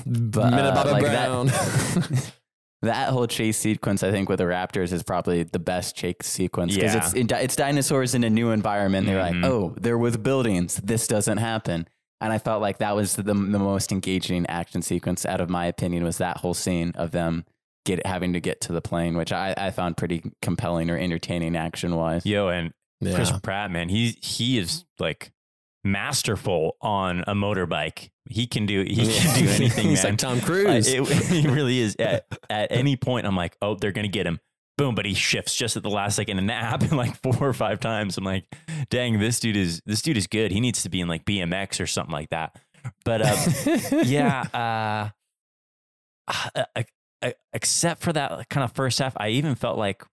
But 0.05 0.49
Minute 0.51 0.75
uh, 0.75 0.91
like 0.91 1.03
Brown. 1.03 1.47
that, 1.47 2.31
that 2.81 3.09
whole 3.09 3.27
chase 3.27 3.57
sequence, 3.57 4.01
I 4.03 4.09
think, 4.11 4.29
with 4.29 4.39
the 4.39 4.45
Raptors 4.45 4.91
is 4.91 5.03
probably 5.03 5.43
the 5.43 5.59
best 5.59 5.95
chase 5.95 6.15
sequence 6.23 6.73
because 6.75 6.95
Yeah. 6.95 7.05
it's 7.05 7.13
it, 7.13 7.31
it's 7.31 7.55
dinosaurs 7.55 8.15
in 8.15 8.23
a 8.23 8.29
new 8.29 8.49
environment. 8.49 9.05
They're 9.05 9.21
Mhm. 9.23 9.41
like, 9.43 9.51
oh, 9.51 9.75
they're 9.79 9.97
with 9.99 10.23
buildings. 10.23 10.77
This 10.83 11.07
doesn't 11.07 11.37
happen. 11.37 11.87
And 12.19 12.33
I 12.33 12.37
felt 12.39 12.61
like 12.61 12.79
that 12.79 12.95
was 12.95 13.15
the, 13.15 13.23
the 13.23 13.33
most 13.35 13.91
engaging 13.91 14.45
action 14.47 14.81
sequence 14.81 15.25
out 15.25 15.41
of 15.41 15.49
my 15.49 15.65
opinion 15.67 16.03
was 16.03 16.17
that 16.17 16.37
whole 16.37 16.53
scene 16.55 16.91
of 16.95 17.11
them 17.11 17.45
get 17.85 18.05
having 18.05 18.33
to 18.33 18.39
get 18.39 18.61
to 18.61 18.73
the 18.73 18.81
plane, 18.81 19.17
which 19.17 19.31
I, 19.31 19.53
I 19.57 19.71
found 19.71 19.97
pretty 19.97 20.23
compelling 20.41 20.89
or 20.89 20.97
entertaining 20.97 21.55
action 21.55 21.95
wise. 21.95 22.25
Yo, 22.25 22.47
and 22.49 22.73
Yeah. 22.99 23.15
Chris 23.15 23.31
Pratt, 23.41 23.71
man, 23.71 23.89
he 23.89 24.17
he 24.21 24.57
is 24.57 24.85
like 24.99 25.31
masterful 25.83 26.77
on 26.81 27.21
a 27.27 27.33
motorbike. 27.33 28.09
He 28.29 28.47
can 28.47 28.65
do 28.65 28.83
he 28.83 28.95
can 29.11 29.39
do 29.43 29.49
anything, 29.51 29.89
He's 29.89 30.03
man. 30.03 30.13
like 30.13 30.19
Tom 30.19 30.37
Uh, 30.37 30.41
Cruise. 30.41 30.87
it, 30.87 31.07
he 31.27 31.47
really 31.47 31.79
is. 31.79 31.95
At, 31.99 32.25
at 32.49 32.71
any 32.71 32.95
point, 32.95 33.25
I'm 33.25 33.35
like, 33.35 33.57
oh, 33.61 33.75
they're 33.75 33.91
gonna 33.91 34.07
get 34.07 34.25
him. 34.27 34.39
Boom, 34.77 34.95
but 34.95 35.05
he 35.05 35.13
shifts 35.13 35.55
just 35.55 35.77
at 35.77 35.83
the 35.83 35.89
last 35.89 36.15
second, 36.15 36.39
and 36.39 36.49
that 36.49 36.63
happened 36.63 36.91
like 36.97 37.15
four 37.21 37.35
or 37.47 37.53
five 37.53 37.79
times. 37.79 38.17
I'm 38.17 38.23
like, 38.23 38.45
dang, 38.89 39.19
this 39.19 39.39
dude 39.39 39.57
is 39.57 39.81
this 39.85 40.01
dude 40.01 40.17
is 40.17 40.27
good. 40.27 40.51
He 40.51 40.59
needs 40.59 40.83
to 40.83 40.89
be 40.89 41.01
in 41.01 41.07
like 41.07 41.25
BMX 41.25 41.79
or 41.81 41.87
something 41.87 42.13
like 42.13 42.29
that. 42.29 42.55
But 43.05 43.21
uh, 43.23 44.01
yeah, 44.05 44.41
uh, 44.53 45.09
uh, 46.31 46.49
uh, 46.55 46.63
uh, 46.75 46.83
except 47.53 48.01
for 48.01 48.13
that 48.13 48.49
kind 48.49 48.63
of 48.63 48.71
first 48.73 48.99
half, 48.99 49.13
I 49.17 49.29
even 49.29 49.55
felt 49.55 49.77
like 49.77 50.03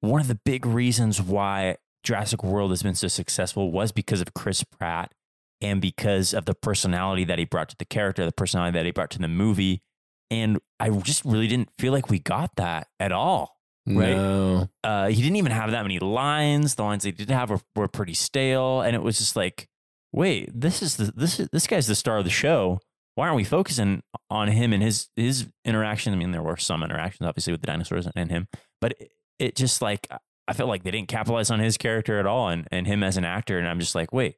one 0.00 0.20
of 0.20 0.28
the 0.28 0.38
big 0.44 0.66
reasons 0.66 1.20
why 1.20 1.76
Jurassic 2.02 2.44
World 2.44 2.70
has 2.70 2.82
been 2.82 2.94
so 2.94 3.08
successful 3.08 3.72
was 3.72 3.92
because 3.92 4.20
of 4.20 4.32
Chris 4.34 4.62
Pratt 4.64 5.12
and 5.60 5.80
because 5.80 6.34
of 6.34 6.44
the 6.44 6.54
personality 6.54 7.24
that 7.24 7.38
he 7.38 7.44
brought 7.44 7.68
to 7.70 7.76
the 7.78 7.84
character, 7.84 8.24
the 8.24 8.32
personality 8.32 8.78
that 8.78 8.84
he 8.84 8.92
brought 8.92 9.10
to 9.10 9.18
the 9.18 9.28
movie. 9.28 9.82
And 10.30 10.58
I 10.78 10.90
just 10.90 11.24
really 11.24 11.46
didn't 11.46 11.70
feel 11.78 11.92
like 11.92 12.10
we 12.10 12.18
got 12.18 12.56
that 12.56 12.88
at 13.00 13.12
all. 13.12 13.56
right? 13.88 14.16
No. 14.16 14.68
Uh, 14.82 15.08
he 15.08 15.22
didn't 15.22 15.36
even 15.36 15.52
have 15.52 15.70
that 15.70 15.82
many 15.82 15.98
lines. 15.98 16.74
The 16.74 16.82
lines 16.82 17.04
they 17.04 17.12
did 17.12 17.30
have 17.30 17.50
were, 17.50 17.60
were 17.74 17.88
pretty 17.88 18.14
stale, 18.14 18.80
and 18.80 18.96
it 18.96 19.02
was 19.02 19.18
just 19.18 19.36
like, 19.36 19.68
wait, 20.12 20.50
this 20.52 20.82
is 20.82 20.96
the 20.96 21.12
this 21.14 21.38
is 21.38 21.48
this 21.52 21.66
guy's 21.68 21.86
the 21.86 21.94
star 21.94 22.18
of 22.18 22.24
the 22.24 22.30
show. 22.30 22.80
Why 23.16 23.26
aren't 23.26 23.36
we 23.36 23.44
focusing 23.44 24.02
on 24.30 24.48
him 24.48 24.72
and 24.72 24.82
his 24.82 25.08
his 25.16 25.48
interaction? 25.64 26.12
I 26.12 26.16
mean, 26.16 26.30
there 26.30 26.42
were 26.42 26.56
some 26.56 26.82
interactions, 26.82 27.26
obviously, 27.26 27.52
with 27.52 27.62
the 27.62 27.66
dinosaurs 27.66 28.06
and 28.14 28.30
him, 28.30 28.46
but 28.80 28.92
it, 29.00 29.10
it 29.38 29.56
just 29.56 29.82
like 29.82 30.06
I 30.46 30.52
felt 30.52 30.68
like 30.68 30.84
they 30.84 30.90
didn't 30.90 31.08
capitalize 31.08 31.50
on 31.50 31.58
his 31.58 31.76
character 31.76 32.20
at 32.20 32.26
all, 32.26 32.48
and 32.50 32.68
and 32.70 32.86
him 32.86 33.02
as 33.02 33.16
an 33.16 33.24
actor. 33.24 33.58
And 33.58 33.66
I'm 33.66 33.80
just 33.80 33.94
like, 33.94 34.12
wait, 34.12 34.36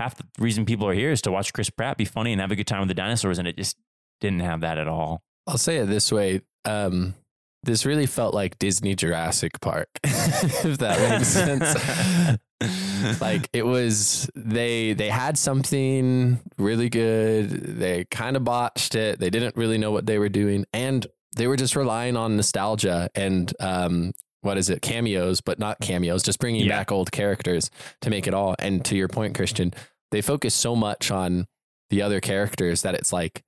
half 0.00 0.16
the 0.16 0.24
reason 0.38 0.66
people 0.66 0.88
are 0.88 0.94
here 0.94 1.12
is 1.12 1.22
to 1.22 1.30
watch 1.30 1.52
Chris 1.52 1.70
Pratt 1.70 1.96
be 1.96 2.04
funny 2.04 2.32
and 2.32 2.40
have 2.40 2.50
a 2.50 2.56
good 2.56 2.66
time 2.66 2.80
with 2.80 2.88
the 2.88 2.94
dinosaurs, 2.94 3.38
and 3.38 3.46
it 3.46 3.56
just 3.56 3.76
didn't 4.20 4.40
have 4.40 4.60
that 4.62 4.78
at 4.78 4.88
all. 4.88 5.22
I'll 5.46 5.56
say 5.56 5.76
it 5.76 5.86
this 5.86 6.10
way. 6.10 6.42
Um, 6.64 7.14
this 7.62 7.86
really 7.86 8.06
felt 8.06 8.34
like 8.34 8.58
Disney 8.58 8.94
Jurassic 8.94 9.60
Park, 9.60 9.88
if 10.04 10.78
that 10.78 11.10
makes 11.10 11.28
sense. 12.38 12.40
Like 13.20 13.48
it 13.52 13.64
was 13.64 14.28
they 14.34 14.92
they 14.92 15.08
had 15.08 15.38
something 15.38 16.40
really 16.58 16.88
good. 16.88 17.50
They 17.50 18.04
kind 18.10 18.36
of 18.36 18.44
botched 18.44 18.94
it. 18.94 19.18
They 19.20 19.30
didn't 19.30 19.56
really 19.56 19.78
know 19.78 19.90
what 19.92 20.06
they 20.06 20.18
were 20.18 20.28
doing, 20.28 20.64
and 20.72 21.06
they 21.36 21.46
were 21.46 21.56
just 21.56 21.76
relying 21.76 22.16
on 22.16 22.36
nostalgia 22.36 23.10
and 23.14 23.52
um, 23.60 24.12
what 24.40 24.56
is 24.58 24.70
it 24.70 24.82
cameos, 24.82 25.40
but 25.40 25.58
not 25.58 25.78
cameos, 25.80 26.22
just 26.22 26.38
bringing 26.40 26.66
Yeah. 26.66 26.78
back 26.78 26.90
old 26.92 27.12
characters 27.12 27.70
to 28.00 28.10
make 28.10 28.26
it 28.26 28.34
all. 28.34 28.56
And 28.58 28.84
to 28.86 28.96
your 28.96 29.08
point, 29.08 29.36
Christian, 29.36 29.72
they 30.10 30.20
focus 30.22 30.54
so 30.54 30.74
much 30.74 31.10
on 31.10 31.46
the 31.90 32.02
other 32.02 32.20
characters 32.20 32.82
that 32.82 32.94
it's 32.94 33.12
like 33.12 33.42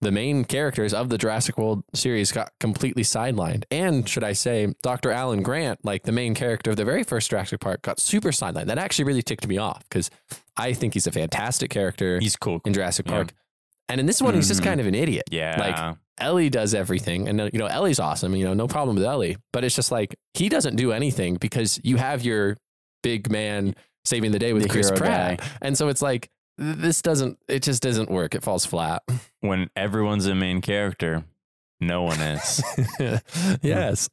the 0.00 0.12
main 0.12 0.44
characters 0.44 0.94
of 0.94 1.08
the 1.08 1.18
Jurassic 1.18 1.58
World 1.58 1.82
series 1.94 2.30
got 2.30 2.52
completely 2.60 3.02
sidelined. 3.02 3.64
And 3.70 4.08
should 4.08 4.22
I 4.24 4.32
say, 4.32 4.72
Dr. 4.82 5.10
Alan 5.10 5.42
Grant, 5.42 5.84
like 5.84 6.04
the 6.04 6.12
main 6.12 6.34
character 6.34 6.70
of 6.70 6.76
the 6.76 6.84
very 6.84 7.02
first 7.02 7.30
Jurassic 7.30 7.60
Park, 7.60 7.82
got 7.82 7.98
super 7.98 8.30
sidelined. 8.30 8.66
That 8.66 8.78
actually 8.78 9.06
really 9.06 9.22
ticked 9.22 9.48
me 9.48 9.58
off 9.58 9.82
because 9.88 10.10
I 10.56 10.72
think 10.72 10.94
he's 10.94 11.06
a 11.06 11.12
fantastic 11.12 11.70
character 11.70 12.20
He's 12.20 12.36
cool. 12.36 12.60
in 12.64 12.72
Jurassic 12.74 13.06
Yeah. 13.06 13.12
Park. 13.12 13.32
And 13.88 13.98
in 14.00 14.06
this 14.06 14.20
one, 14.22 14.34
he's 14.34 14.48
just 14.48 14.60
Mhm. 14.60 14.64
kind 14.64 14.80
of 14.80 14.86
an 14.86 14.94
idiot. 14.94 15.24
Yeah. 15.30 15.56
Like 15.58 15.96
Ellie 16.18 16.50
does 16.50 16.74
everything, 16.74 17.26
and 17.28 17.38
you 17.52 17.58
know 17.58 17.66
Ellie's 17.66 17.98
awesome. 18.00 18.34
You 18.36 18.44
know, 18.44 18.54
no 18.54 18.66
problem 18.68 18.96
with 18.96 19.04
Ellie, 19.04 19.36
but 19.52 19.64
it's 19.64 19.74
just 19.74 19.90
like 19.90 20.14
he 20.34 20.48
doesn't 20.48 20.76
do 20.76 20.92
anything 20.92 21.36
because 21.36 21.80
you 21.82 21.96
have 21.96 22.22
your 22.24 22.56
big 23.02 23.30
man 23.30 23.74
saving 24.04 24.32
the 24.32 24.38
day 24.38 24.52
with 24.52 24.64
The 24.64 24.68
Chris 24.68 24.90
Pratt, 24.90 25.38
guy. 25.38 25.46
and 25.62 25.76
so 25.78 25.88
it's 25.88 26.02
like 26.02 26.28
this 26.58 27.00
doesn't. 27.02 27.38
It 27.48 27.62
just 27.62 27.82
doesn't 27.82 28.10
work. 28.10 28.34
It 28.34 28.42
falls 28.42 28.66
flat. 28.66 29.02
when 29.40 29.70
everyone's 29.76 30.26
a 30.26 30.34
main 30.34 30.60
character, 30.60 31.24
no 31.80 32.02
one 32.02 32.20
is. 32.20 32.62
yes. 33.62 34.08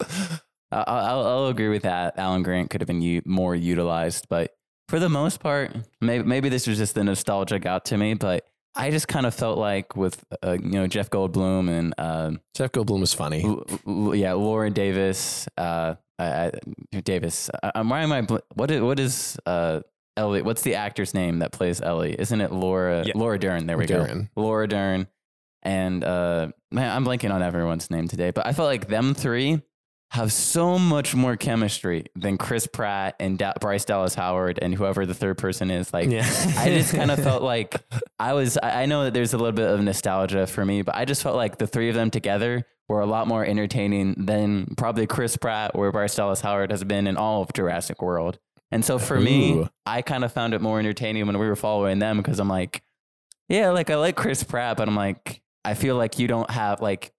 I- 0.71 0.83
I'll, 0.87 1.25
I'll 1.25 1.47
agree 1.47 1.69
with 1.69 1.83
that. 1.83 2.17
Alan 2.17 2.43
Grant 2.43 2.69
could 2.69 2.81
have 2.81 2.87
been 2.87 3.01
u- 3.01 3.21
more 3.25 3.55
utilized, 3.55 4.27
but 4.29 4.55
for 4.89 4.99
the 4.99 5.09
most 5.09 5.39
part, 5.39 5.75
maybe 6.01 6.23
maybe 6.23 6.49
this 6.49 6.67
was 6.67 6.77
just 6.77 6.95
the 6.95 7.03
nostalgia 7.03 7.59
got 7.59 7.85
to 7.85 7.97
me. 7.97 8.13
But 8.13 8.45
I 8.75 8.91
just 8.91 9.07
kind 9.07 9.25
of 9.25 9.33
felt 9.33 9.57
like 9.57 9.95
with 9.95 10.23
uh, 10.43 10.57
you 10.61 10.71
know 10.71 10.87
Jeff 10.87 11.09
Goldblum 11.09 11.69
and 11.69 11.93
uh, 11.97 12.31
Jeff 12.53 12.71
Goldblum 12.71 12.99
was 12.99 13.13
funny. 13.13 13.43
L- 13.45 13.63
L- 13.87 14.15
yeah 14.15 14.33
Laura 14.33 14.69
Davis, 14.69 15.47
uh, 15.57 15.95
I, 16.19 16.51
I, 16.93 16.99
Davis. 17.01 17.49
I, 17.63 17.71
I'm 17.75 17.89
why 17.89 18.01
am 18.01 18.11
I 18.11 18.21
bl- 18.21 18.37
what 18.53 18.69
is 18.69 18.81
what 18.81 18.99
is 18.99 19.37
uh, 19.45 19.79
Ellie? 20.17 20.41
What's 20.41 20.61
the 20.61 20.75
actor's 20.75 21.13
name 21.13 21.39
that 21.39 21.51
plays 21.51 21.81
Ellie? 21.81 22.15
Isn't 22.17 22.41
it 22.41 22.51
Laura 22.51 23.03
Yeah. 23.05 23.13
Laura 23.15 23.37
Dern? 23.39 23.65
There 23.67 23.77
we 23.77 23.85
go. 23.85 24.05
Dern. 24.05 24.29
Laura 24.35 24.67
Dern, 24.67 25.07
and 25.63 26.03
uh, 26.03 26.49
man, 26.71 26.95
I'm 26.95 27.05
blanking 27.05 27.33
on 27.33 27.41
everyone's 27.41 27.89
name 27.89 28.07
today, 28.07 28.31
but 28.31 28.45
I 28.45 28.53
felt 28.53 28.67
like 28.67 28.87
them 28.87 29.13
three 29.13 29.61
have 30.11 30.31
so 30.31 30.77
much 30.77 31.15
more 31.15 31.35
chemistry 31.35 32.05
than 32.15 32.37
Chris 32.37 32.67
Pratt 32.67 33.15
and 33.19 33.37
da- 33.39 33.53
Bryce 33.59 33.83
Dallas 33.83 34.13
Howard 34.15 34.59
and 34.61 34.73
whoever 34.73 35.05
the 35.05 35.15
third 35.15 35.37
person 35.37 35.71
is. 35.71 35.91
Like, 35.91 36.09
Yeah. 36.09 36.23
I 36.57 36.69
just 36.69 36.93
kind 36.93 37.09
of 37.11 37.19
felt 37.23 37.41
like 37.41 37.75
I 38.19 38.33
was. 38.33 38.57
I 38.61 38.83
I 38.83 38.85
know 38.85 39.03
that 39.05 39.13
there's 39.13 39.33
a 39.33 39.37
little 39.37 39.51
bit 39.51 39.67
of 39.69 39.81
nostalgia 39.81 40.45
for 40.47 40.63
me, 40.63 40.83
but 40.83 40.95
I 40.95 41.05
just 41.05 41.23
felt 41.23 41.35
like 41.35 41.57
the 41.57 41.67
three 41.67 41.89
of 41.89 41.95
them 41.95 42.11
together 42.11 42.65
were 42.87 43.01
a 43.01 43.05
lot 43.07 43.27
more 43.27 43.43
entertaining 43.43 44.13
than 44.25 44.67
probably 44.77 45.07
Chris 45.07 45.35
Pratt 45.37 45.71
or 45.73 45.91
Bryce 45.91 46.13
Dallas 46.15 46.39
Howard 46.41 46.69
has 46.69 46.83
been 46.83 47.07
in 47.07 47.17
all 47.17 47.41
of 47.41 47.51
Jurassic 47.53 47.99
World. 48.01 48.37
And 48.71 48.83
so 48.83 48.97
for 48.99 49.19
me, 49.19 49.67
I 49.85 50.01
kind 50.01 50.23
of 50.25 50.33
found 50.33 50.53
it 50.53 50.61
more 50.61 50.79
entertaining 50.79 51.25
when 51.27 51.37
we 51.37 51.47
were 51.47 51.55
following 51.55 51.99
them 51.99 52.17
because 52.17 52.39
I'm 52.39 52.47
like, 52.49 52.83
yeah, 53.47 53.69
like 53.69 53.89
I 53.89 53.95
like 53.95 54.15
Chris 54.15 54.43
Pratt, 54.43 54.77
but 54.77 54.87
I'm 54.87 54.95
like, 54.95 55.41
I 55.63 55.75
feel 55.75 55.95
like 55.95 56.19
you 56.19 56.27
don't 56.27 56.49
have 56.49 56.81
like 56.81 57.11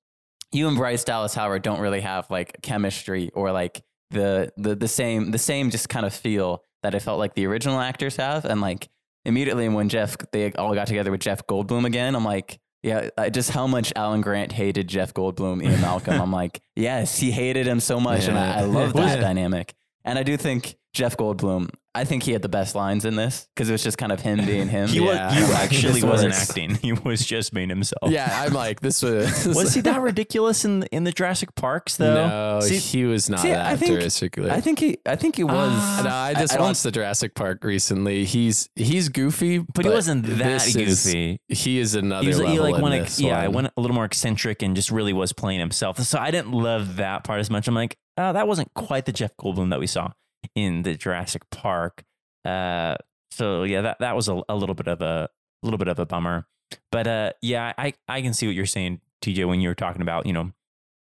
you 0.52 0.68
and 0.68 0.76
Bryce 0.76 1.04
Dallas 1.04 1.34
Howard 1.34 1.62
don't 1.62 1.80
really 1.80 2.00
have 2.00 2.30
like 2.30 2.60
chemistry 2.62 3.30
or 3.34 3.52
like 3.52 3.82
the 4.10 4.52
the 4.56 4.74
the 4.74 4.88
same 4.88 5.30
the 5.30 5.38
same 5.38 5.70
just 5.70 5.88
kind 5.88 6.04
of 6.06 6.12
feel 6.14 6.62
that 6.82 6.94
I 6.94 6.98
felt 6.98 7.18
like 7.18 7.34
the 7.34 7.46
original 7.46 7.80
actors 7.80 8.16
have. 8.16 8.44
And 8.44 8.60
like 8.60 8.88
immediately 9.24 9.68
when 9.68 9.88
Jeff 9.88 10.16
they 10.32 10.52
all 10.52 10.74
got 10.74 10.86
together 10.88 11.10
with 11.10 11.20
Jeff 11.20 11.46
Goldblum 11.46 11.84
again, 11.86 12.14
I'm 12.14 12.24
like, 12.24 12.58
yeah, 12.82 13.08
just 13.30 13.50
how 13.50 13.66
much 13.66 13.92
Alan 13.96 14.20
Grant 14.20 14.52
hated 14.52 14.88
Jeff 14.88 15.14
Goldblum, 15.14 15.62
Ian 15.64 15.80
Malcolm. 15.80 16.20
I'm 16.20 16.32
like, 16.42 16.60
yes, 16.76 17.18
he 17.18 17.30
hated 17.30 17.66
him 17.66 17.80
so 17.80 17.98
much, 17.98 18.26
and 18.28 18.38
I, 18.38 18.58
I 18.58 18.60
love 18.62 18.92
that 18.94 19.16
Yeah. 19.16 19.20
dynamic. 19.20 19.74
And 20.04 20.18
I 20.18 20.22
do 20.22 20.36
think 20.36 20.76
Jeff 20.96 21.14
Goldblum, 21.18 21.68
I 21.94 22.04
think 22.04 22.22
he 22.22 22.32
had 22.32 22.40
the 22.40 22.48
best 22.48 22.74
lines 22.74 23.04
in 23.04 23.16
this 23.16 23.46
because 23.54 23.68
it 23.68 23.72
was 23.72 23.82
just 23.82 23.98
kind 23.98 24.12
of 24.12 24.20
him 24.20 24.44
being 24.46 24.66
him. 24.68 24.88
He, 24.96 25.04
Yeah. 25.04 25.26
was, 25.28 25.48
he 25.48 25.52
actually 25.54 26.02
wasn't 26.02 26.32
works. 26.32 26.48
acting. 26.48 26.74
He 26.76 26.92
was 26.94 27.22
just 27.24 27.52
being 27.52 27.68
himself. 27.68 28.10
yeah, 28.10 28.44
I'm 28.44 28.54
like 28.54 28.80
this 28.80 29.02
was. 29.02 29.46
Was 29.54 29.74
he 29.74 29.82
that 29.82 30.00
ridiculous 30.10 30.64
in 30.64 30.84
in 30.84 31.04
the 31.04 31.12
Jurassic 31.12 31.54
Parks 31.54 31.98
though? 31.98 32.14
No, 32.28 32.60
See- 32.60 32.78
he 32.78 33.04
was 33.04 33.28
not 33.28 33.40
see, 33.40 33.52
I 33.52 33.76
that 33.76 33.78
think- 33.78 34.10
circular. 34.10 34.50
I 34.50 34.60
think 34.62 34.78
he, 34.78 34.96
I 35.04 35.16
think 35.16 35.36
he 35.36 35.44
was. 35.44 35.54
Ah. 35.54 36.00
no, 36.02 36.10
I 36.10 36.32
just 36.40 36.54
I 36.54 36.56
don't- 36.56 36.66
watched 36.68 36.82
the 36.82 36.90
Jurassic 36.92 37.34
Park 37.34 37.62
recently. 37.62 38.24
He's 38.24 38.70
he's 38.74 39.10
goofy, 39.10 39.58
But, 39.58 39.84
he 39.84 39.90
wasn't 39.90 40.24
that 40.26 40.38
this 40.38 40.74
is- 40.74 41.04
goofy. 41.04 41.40
he 41.48 41.78
is 41.78 41.94
another 41.94 42.22
He 42.22 42.28
was 42.28 42.38
level 42.38 42.52
he 42.54 42.60
like 42.60 42.74
in 42.76 42.82
went 42.82 43.04
this 43.04 43.20
yeah, 43.20 43.38
I 43.38 43.48
went 43.48 43.66
a 43.76 43.80
little 43.82 43.94
more 43.94 44.06
eccentric 44.06 44.62
and 44.62 44.74
just 44.74 44.90
really 44.90 45.12
was 45.12 45.34
playing 45.34 45.60
himself. 45.60 45.98
So 46.00 46.18
I 46.18 46.30
didn't 46.30 46.52
love 46.52 46.96
that 46.96 47.22
part 47.24 47.40
as 47.40 47.50
much. 47.50 47.68
I'm 47.68 47.74
like, 47.74 47.96
oh, 48.16 48.32
that 48.32 48.48
wasn't 48.48 48.72
quite 48.74 49.04
the 49.04 49.12
Jeff 49.12 49.36
Goldblum 49.36 49.68
that 49.70 49.78
we 49.80 49.86
saw 49.86 50.10
in 50.54 50.82
the 50.82 50.94
Jurassic 50.94 51.48
Park. 51.50 52.04
Uh, 52.44 52.96
so 53.30 53.64
yeah, 53.64 53.82
that 53.82 53.98
that 54.00 54.16
was 54.16 54.28
a, 54.28 54.42
a 54.48 54.56
little 54.56 54.74
bit 54.74 54.88
of 54.88 55.02
a 55.02 55.28
little 55.62 55.78
bit 55.78 55.88
of 55.88 55.98
a 55.98 56.06
bummer. 56.06 56.46
But 56.90 57.06
uh, 57.06 57.32
yeah, 57.42 57.72
I 57.76 57.94
I 58.08 58.22
can 58.22 58.34
see 58.34 58.46
what 58.46 58.54
you're 58.54 58.66
saying, 58.66 59.00
TJ, 59.22 59.46
when 59.46 59.60
you 59.60 59.68
were 59.68 59.74
talking 59.74 60.02
about 60.02 60.26
you 60.26 60.32
know 60.32 60.52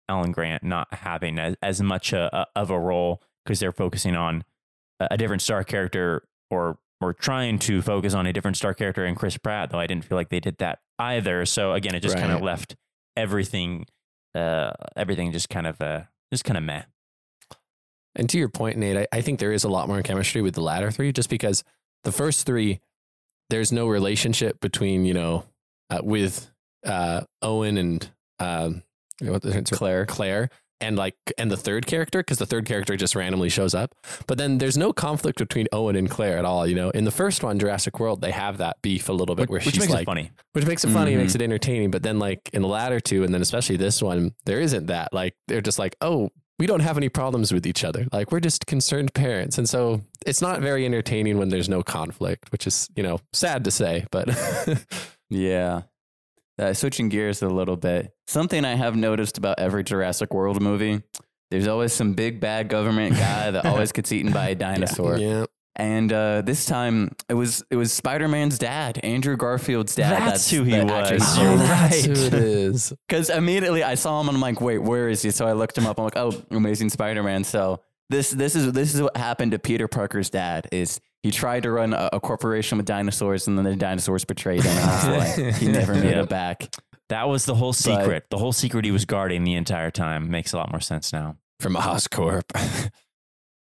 Alan 0.08 0.32
Grant 0.32 0.62
not 0.62 0.92
having 0.92 1.38
as, 1.38 1.56
as 1.62 1.82
much 1.82 2.12
a, 2.12 2.34
a, 2.36 2.46
of 2.56 2.70
a 2.70 2.78
role 2.78 3.22
because 3.44 3.60
they're 3.60 3.72
focusing 3.72 4.16
on 4.16 4.44
a, 5.00 5.08
a 5.12 5.16
different 5.16 5.42
star 5.42 5.64
character 5.64 6.26
or 6.50 6.78
or 7.00 7.12
trying 7.12 7.58
to 7.58 7.82
focus 7.82 8.14
on 8.14 8.26
a 8.26 8.32
different 8.32 8.56
star 8.56 8.74
character 8.74 9.04
in 9.04 9.14
Chris 9.14 9.36
Pratt, 9.36 9.70
though 9.70 9.78
I 9.78 9.86
didn't 9.86 10.04
feel 10.04 10.16
like 10.16 10.28
they 10.28 10.40
did 10.40 10.58
that 10.58 10.80
either. 10.98 11.44
So 11.44 11.72
again, 11.72 11.94
it 11.94 12.00
just 12.00 12.16
kind 12.16 12.32
of 12.32 12.40
left 12.40 12.76
everything 13.16 13.86
uh 14.34 14.72
everything 14.96 15.30
just 15.32 15.50
kind 15.50 15.66
of 15.66 15.80
uh 15.80 16.02
just 16.32 16.44
kind 16.44 16.56
of 16.56 16.64
meh. 16.64 16.84
And 18.16 18.28
to 18.30 18.38
your 18.38 18.48
point, 18.48 18.76
Nate, 18.76 18.96
I, 18.96 19.06
I 19.18 19.20
think 19.22 19.38
there 19.40 19.52
is 19.52 19.64
a 19.64 19.68
lot 19.68 19.88
more 19.88 20.02
chemistry 20.02 20.42
with 20.42 20.54
the 20.54 20.60
latter 20.62 20.90
three, 20.90 21.12
just 21.12 21.30
because 21.30 21.64
the 22.04 22.12
first 22.12 22.46
three, 22.46 22.80
there's 23.50 23.72
no 23.72 23.86
relationship 23.88 24.60
between 24.60 25.04
you 25.04 25.14
know, 25.14 25.44
uh, 25.90 26.00
with 26.02 26.50
uh, 26.84 27.22
Owen 27.40 27.78
and 27.78 28.10
um, 28.38 28.82
what 29.20 29.42
the- 29.42 29.62
Claire. 29.70 30.04
Claire, 30.06 30.50
and 30.80 30.96
like 30.96 31.14
and 31.38 31.48
the 31.48 31.56
third 31.56 31.86
character 31.86 32.18
because 32.20 32.38
the 32.38 32.46
third 32.46 32.66
character 32.66 32.96
just 32.96 33.14
randomly 33.14 33.48
shows 33.48 33.72
up. 33.72 33.94
But 34.26 34.36
then 34.36 34.58
there's 34.58 34.76
no 34.76 34.92
conflict 34.92 35.38
between 35.38 35.68
Owen 35.72 35.94
and 35.94 36.10
Claire 36.10 36.38
at 36.38 36.44
all. 36.44 36.66
You 36.66 36.74
know, 36.74 36.90
in 36.90 37.04
the 37.04 37.12
first 37.12 37.44
one, 37.44 37.58
Jurassic 37.60 38.00
World, 38.00 38.20
they 38.20 38.32
have 38.32 38.58
that 38.58 38.82
beef 38.82 39.08
a 39.08 39.12
little 39.12 39.36
bit 39.36 39.48
where 39.48 39.60
which 39.60 39.74
she's 39.74 39.78
makes 39.78 39.92
like, 39.92 40.02
it 40.02 40.06
funny. 40.06 40.30
which 40.54 40.66
makes 40.66 40.84
it 40.84 40.88
funny, 40.90 41.12
Mhm. 41.12 41.18
makes 41.18 41.34
it 41.36 41.40
entertaining. 41.42 41.92
But 41.92 42.02
then 42.02 42.18
like 42.18 42.50
in 42.52 42.62
the 42.62 42.68
latter 42.68 42.98
two, 42.98 43.22
and 43.22 43.32
then 43.32 43.42
especially 43.42 43.76
this 43.76 44.02
one, 44.02 44.34
there 44.44 44.58
isn't 44.60 44.86
that. 44.86 45.12
Like 45.12 45.36
they're 45.46 45.60
just 45.60 45.78
like, 45.78 45.94
oh, 46.00 46.30
we 46.62 46.66
don't 46.68 46.78
have 46.78 46.96
any 46.96 47.08
problems 47.08 47.52
with 47.52 47.66
each 47.66 47.82
other. 47.82 48.06
Like 48.12 48.30
we're 48.30 48.38
just 48.38 48.66
concerned 48.66 49.12
parents, 49.14 49.58
and 49.58 49.68
so 49.68 50.00
it's 50.24 50.40
not 50.40 50.60
very 50.60 50.86
entertaining 50.86 51.36
when 51.36 51.48
there's 51.48 51.68
no 51.68 51.82
conflict, 51.82 52.52
which 52.52 52.68
is 52.68 52.88
you 52.94 53.02
know 53.02 53.18
sad 53.32 53.64
to 53.64 53.72
say, 53.72 54.06
but 54.12 54.28
Yeah. 55.28 55.82
Uh, 56.60 56.72
switching 56.72 57.08
gears 57.08 57.42
a 57.42 57.48
little 57.48 57.76
bit, 57.76 58.14
something 58.28 58.64
I 58.64 58.76
have 58.76 58.94
noticed 58.94 59.38
about 59.38 59.58
every 59.58 59.82
Jurassic 59.82 60.32
World 60.32 60.62
movie, 60.62 61.02
there's 61.50 61.66
always 61.66 61.92
some 61.92 62.12
big 62.14 62.38
bad 62.38 62.68
government 62.68 63.16
guy 63.16 63.50
that 63.50 63.66
always 63.66 63.90
gets 63.90 64.12
eaten 64.12 64.30
by 64.32 64.50
a 64.50 64.54
dinosaur. 64.68 65.16
yeah, 65.18 65.46
And 65.76 66.12
uh, 66.12 66.42
this 66.42 66.66
time 66.66 67.12
it 67.30 67.34
was 67.34 67.64
it 67.70 67.76
was 67.76 67.92
Spider 67.92 68.28
Man's 68.28 68.58
dad, 68.58 68.98
Andrew 69.02 69.36
Garfield's 69.38 69.94
dad. 69.94 70.20
That's 70.20 70.50
who 70.50 70.64
he 70.64 70.72
that 70.72 70.84
was. 70.84 71.22
actually- 71.22 71.44
You're 71.46 71.56
that's 71.56 72.06
right. 72.08 72.16
who 72.18 72.24
it 72.26 72.34
is. 72.34 72.92
Because 73.08 73.30
immediately 73.30 73.82
I 73.82 73.94
saw 73.94 74.20
him 74.20 74.28
and 74.28 74.36
I'm 74.36 74.42
like, 74.42 74.60
wait, 74.60 74.78
where 74.78 75.08
is 75.08 75.22
he? 75.22 75.30
So 75.30 75.46
I 75.46 75.52
looked 75.52 75.76
him 75.78 75.86
up. 75.86 75.98
I'm 75.98 76.04
like, 76.04 76.16
oh, 76.16 76.32
Amazing 76.50 76.90
Spider-Man. 76.90 77.44
So 77.44 77.80
this 78.10 78.30
this 78.30 78.54
is 78.54 78.72
this 78.72 78.94
is 78.94 79.00
what 79.00 79.16
happened 79.16 79.52
to 79.52 79.58
Peter 79.58 79.88
Parker's 79.88 80.28
dad. 80.28 80.68
Is 80.72 81.00
he 81.22 81.30
tried 81.30 81.62
to 81.62 81.70
run 81.70 81.94
a, 81.94 82.10
a 82.14 82.20
corporation 82.20 82.76
with 82.76 82.86
dinosaurs 82.86 83.46
and 83.48 83.56
then 83.56 83.64
the 83.64 83.74
dinosaurs 83.76 84.24
betrayed 84.26 84.62
him. 84.64 84.76
And 84.76 85.14
that's 85.20 85.56
he 85.58 85.68
never 85.68 85.94
made 85.94 86.04
Yep. 86.16 86.24
it 86.24 86.28
back. 86.28 86.74
That 87.08 87.28
was 87.28 87.46
the 87.46 87.54
whole 87.54 87.72
secret. 87.72 88.24
the 88.30 88.38
whole 88.38 88.52
secret 88.52 88.84
he 88.84 88.90
was 88.90 89.04
guarding 89.06 89.44
the 89.44 89.54
entire 89.54 89.90
time 89.90 90.30
makes 90.30 90.52
a 90.52 90.56
lot 90.58 90.70
more 90.70 90.80
sense 90.80 91.12
now. 91.14 91.36
From 91.60 91.76
Oscorp. 91.76 92.42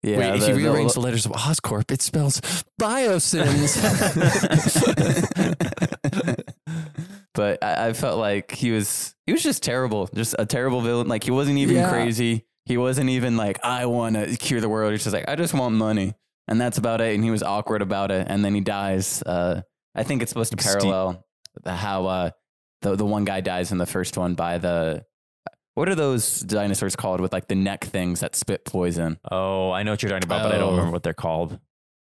Yeah, 0.05 0.17
Wait, 0.19 0.35
if 0.35 0.41
the- 0.41 0.47
you 0.49 0.53
the- 0.53 0.59
rearrange 0.69 0.93
the 0.93 0.99
letters 0.99 1.25
of 1.25 1.31
Oscorp, 1.31 1.89
it 1.91 1.99
spells 2.01 2.39
biosins. 2.79 3.73
but 7.33 7.63
I, 7.63 7.87
I 7.87 7.93
felt 7.93 8.19
like 8.19 8.51
he 8.51 8.71
was 8.71 9.15
he 9.25 9.33
was 9.33 9.43
just 9.43 9.63
terrible, 9.63 10.07
just 10.13 10.35
a 10.37 10.45
terrible 10.45 10.81
villain. 10.81 11.07
Like 11.07 11.23
he 11.23 11.31
wasn't 11.31 11.57
even 11.57 11.75
Yeah. 11.77 11.89
crazy. 11.89 12.45
He 12.65 12.77
wasn't 12.77 13.09
even 13.09 13.37
like 13.37 13.59
I 13.63 13.85
want 13.87 14.15
to 14.15 14.35
cure 14.37 14.61
the 14.61 14.69
world. 14.69 14.91
He's 14.91 15.03
just 15.03 15.13
like 15.13 15.27
I 15.27 15.35
just 15.35 15.53
want 15.53 15.75
money, 15.75 16.13
and 16.47 16.59
that's 16.59 16.77
about 16.77 17.01
it. 17.01 17.15
And 17.15 17.23
he 17.23 17.31
was 17.31 17.43
awkward 17.43 17.81
about 17.81 18.11
it, 18.11 18.27
and 18.29 18.43
then 18.45 18.53
he 18.55 18.61
dies. 18.61 19.21
Uh, 19.23 19.61
I 19.95 20.03
think 20.03 20.21
it's 20.21 20.29
supposed 20.29 20.51
to 20.51 20.57
parallel 20.57 21.25
the, 21.63 21.73
how 21.73 22.05
uh, 22.05 22.29
the 22.81 22.95
the 22.95 23.05
one 23.05 23.25
guy 23.25 23.41
dies 23.41 23.71
in 23.71 23.77
the 23.79 23.85
first 23.85 24.17
one 24.17 24.35
by 24.35 24.57
the 24.57 25.03
what 25.75 25.87
are 25.87 25.95
those 25.95 26.39
dinosaurs 26.41 26.95
called 26.95 27.21
with 27.21 27.31
like 27.31 27.47
the 27.47 27.55
neck 27.55 27.83
things 27.85 28.19
that 28.21 28.35
spit 28.35 28.65
poison? 28.65 29.19
Oh, 29.31 29.71
I 29.71 29.83
know 29.83 29.91
what 29.91 30.01
you're 30.01 30.09
talking 30.09 30.25
about, 30.25 30.43
but 30.43 30.53
I 30.53 30.57
don't 30.57 30.69
Oh. 30.69 30.71
remember 30.71 30.91
what 30.91 31.03
they're 31.03 31.13
called. 31.13 31.59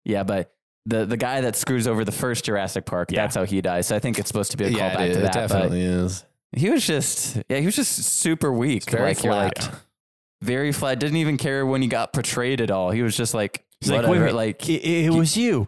Yeah, 0.05 0.23
but. 0.23 0.53
The, 0.87 1.05
the 1.05 1.15
guy 1.15 1.41
that 1.41 1.55
screws 1.55 1.85
over 1.85 2.03
the 2.03 2.11
first 2.11 2.43
Jurassic 2.43 2.87
Park, 2.87 3.11
Yeah. 3.11 3.21
that's 3.21 3.35
how 3.35 3.43
he 3.45 3.61
dies. 3.61 3.85
So 3.85 3.95
I 3.95 3.99
think 3.99 4.17
it's 4.17 4.27
supposed 4.27 4.49
to 4.49 4.57
be 4.57 4.65
a 4.65 4.69
yeah, 4.69 4.95
callback 4.95 5.09
it, 5.09 5.13
to 5.13 5.19
it 5.19 5.21
that. 5.21 5.33
but- 5.33 5.33
definitely 5.33 5.81
is. 5.83 6.25
He 6.53 6.71
was 6.71 6.87
just, 6.87 7.37
yeah, 7.49 7.59
he 7.59 7.67
was 7.67 7.75
just 7.75 7.93
super 8.03 8.51
weak. 8.51 8.77
It's 8.83 8.91
very 8.91 9.09
like, 9.09 9.23
you're 9.23 9.31
flat. 9.31 9.63
like, 9.63 9.73
very 10.41 10.71
flat. 10.71 10.99
Didn't 10.99 11.17
even 11.17 11.37
care 11.37 11.67
when 11.67 11.83
he 11.83 11.87
got 11.87 12.13
portrayed 12.13 12.61
at 12.61 12.71
all. 12.71 12.89
He 12.89 13.03
was 13.03 13.15
just 13.15 13.35
like, 13.35 13.63
He's 13.79 13.91
like, 13.91 13.97
whatever. 13.97 14.11
wait 14.11 14.17
a 14.17 14.21
minute, 14.21 14.35
like, 14.35 14.69
it, 14.69 14.83
it 14.83 15.09
was 15.13 15.37
you. 15.37 15.67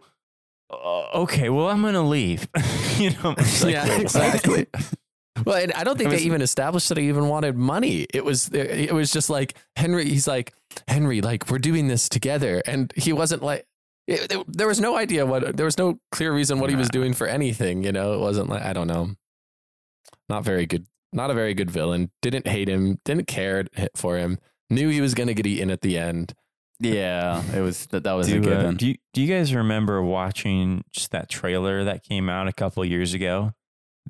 Uh, 0.72 1.04
okay, 1.14 1.50
well, 1.50 1.68
I'm 1.70 1.84
gonna 1.84 2.02
leave. 2.02 2.48
you 2.98 3.12
know, 3.12 3.36
it's 3.38 3.64
like, 3.64 3.74
yeah, 3.76 3.86
exactly. 4.00 4.66
Well, 5.46 5.58
and 5.62 5.74
I 5.74 5.84
don't 5.84 5.98
think 5.98 6.10
It 6.10 6.14
was- 6.14 6.22
they 6.22 6.26
even 6.28 6.42
established 6.42 6.90
that 6.90 6.98
he 6.98 7.08
even 7.10 7.28
wanted 7.28 7.56
money. 7.58 8.06
It 8.14 8.24
was 8.24 8.50
it 8.50 8.94
was 8.94 9.12
just 9.12 9.30
like 9.30 9.56
Henry. 9.76 10.06
He's 10.06 10.28
like 10.28 10.54
Henry, 10.88 11.22
like 11.22 11.50
we're 11.50 11.58
doing 11.60 11.88
this 11.88 12.08
together, 12.08 12.62
and 12.66 12.94
he 12.96 13.14
wasn't 13.14 13.42
like. 13.44 13.66
It, 14.06 14.32
it- 14.32 14.46
there 14.48 14.68
was 14.68 14.80
no 14.80 14.98
idea 14.98 15.26
what 15.26 15.56
there 15.58 15.66
was 15.66 15.78
no 15.78 16.00
clear 16.12 16.34
reason 16.34 16.60
what 16.60 16.70
he 16.70 16.76
was 16.76 16.90
doing 16.90 17.14
for 17.14 17.26
anything. 17.26 17.84
You 17.84 17.92
know, 17.92 18.14
it 18.14 18.20
wasn't 18.20 18.50
like 18.50 18.62
I 18.64 18.74
don't 18.74 18.88
know. 18.88 19.12
Not 20.30 20.44
very 20.44 20.66
good. 20.66 20.86
Not 21.12 21.30
a 21.30 21.34
very 21.34 21.54
good 21.54 21.70
villain. 21.72 22.12
Didn't 22.22 22.48
hate 22.48 22.68
him. 22.68 23.00
Didn't 23.06 23.28
care 23.28 23.66
for 23.96 24.18
him. 24.18 24.40
Knew 24.70 24.90
he 24.90 25.02
was 25.02 25.14
going 25.14 25.28
to 25.28 25.34
get 25.34 25.46
eaten 25.46 25.70
at 25.70 25.82
the 25.82 25.98
end. 25.98 26.34
yeah, 26.80 27.44
it 27.56 27.62
was, 27.62 27.86
that, 27.88 28.04
that 28.04 28.14
was 28.14 28.28
a 28.30 28.40
Do, 28.40 28.52
uh, 28.52 28.56
given. 28.58 28.76
do, 28.78 28.88
you, 28.88 28.96
do 29.14 29.22
you 29.22 29.28
guys 29.34 29.54
remember 29.54 30.02
watching 30.02 30.84
just 30.92 31.12
that 31.12 31.30
trailer 31.30 31.84
that 31.84 32.04
came 32.04 32.30
out 32.30 32.48
a 32.48 32.52
couple 32.54 32.82
of 32.82 32.90
years 32.90 33.14
ago 33.14 33.54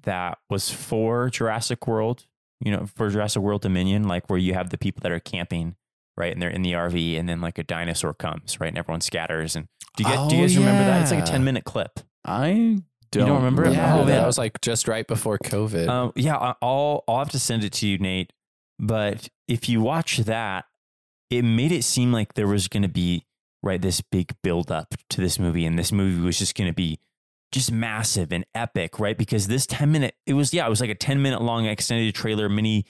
that 0.04 0.38
was 0.50 0.70
for 0.70 1.30
Jurassic 1.30 1.88
World, 1.88 2.26
you 2.60 2.72
know, 2.72 2.86
for 2.96 3.10
Jurassic 3.10 3.42
World 3.42 3.62
Dominion, 3.62 4.08
like 4.08 4.30
where 4.30 4.40
you 4.40 4.54
have 4.54 4.70
the 4.70 4.78
people 4.78 5.02
that 5.02 5.12
are 5.12 5.20
camping, 5.20 5.76
right? 6.18 6.32
And 6.32 6.42
they're 6.42 6.50
in 6.50 6.62
the 6.62 6.74
RV 6.74 7.20
and 7.20 7.28
then 7.28 7.42
like 7.42 7.58
a 7.58 7.64
dinosaur 7.64 8.14
comes, 8.14 8.60
right? 8.60 8.68
And 8.70 8.78
everyone 8.78 9.02
scatters. 9.02 9.56
And 9.56 9.68
do 9.98 10.04
you, 10.04 10.10
guys, 10.10 10.30
do 10.30 10.36
you 10.36 10.42
Oh, 10.42 10.46
guys 10.46 10.58
remember 10.58 10.84
that? 10.86 11.02
It's 11.02 11.12
like 11.12 11.24
a 11.24 11.28
10 11.28 11.44
minute 11.44 11.64
clip. 11.66 12.00
I 12.26 12.82
don't, 13.12 13.28
don't 13.28 13.38
remember 13.38 13.66
it? 13.66 13.74
Yeah, 13.74 13.96
Oh, 13.96 14.06
that 14.06 14.18
man. 14.20 14.26
was 14.26 14.38
like 14.38 14.60
just 14.62 14.88
right 14.88 15.06
before 15.06 15.38
COVID. 15.40 15.88
Um, 15.88 16.14
yeah, 16.16 16.56
I'll 16.62 17.04
I'll 17.08 17.20
have 17.20 17.30
to 17.32 17.40
send 17.40 17.64
it 17.64 17.74
to 17.74 17.88
you, 17.88 17.98
Nate. 17.98 18.32
But 18.80 19.30
if 19.48 19.70
you 19.70 19.82
watch 19.82 20.18
that, 20.20 20.66
it 21.30 21.44
made 21.44 21.72
it 21.72 21.84
seem 21.84 22.12
like 22.12 22.34
there 22.34 22.48
was 22.48 22.68
going 22.68 22.84
to 22.84 22.90
be 22.90 23.26
right 23.62 23.82
this 23.82 24.02
big 24.02 24.34
build 24.42 24.72
up 24.72 24.96
to 25.10 25.22
this 25.22 25.38
movie, 25.38 25.66
and 25.66 25.78
this 25.78 25.92
movie 25.92 26.22
was 26.22 26.40
just 26.40 26.56
going 26.56 26.70
to 26.70 26.74
be 26.74 27.00
just 27.54 27.72
massive 27.72 28.34
and 28.34 28.46
epic, 28.54 29.00
right? 29.00 29.18
Because 29.18 29.48
this 29.48 29.66
ten 29.66 29.92
minute, 29.92 30.16
it 30.26 30.34
was 30.34 30.54
yeah, 30.54 30.66
it 30.66 30.70
was 30.70 30.82
like 30.82 30.90
a 30.90 30.96
ten 30.96 31.22
minute 31.22 31.42
long 31.42 31.66
extended 31.66 32.14
trailer 32.14 32.50
mini 32.50 32.86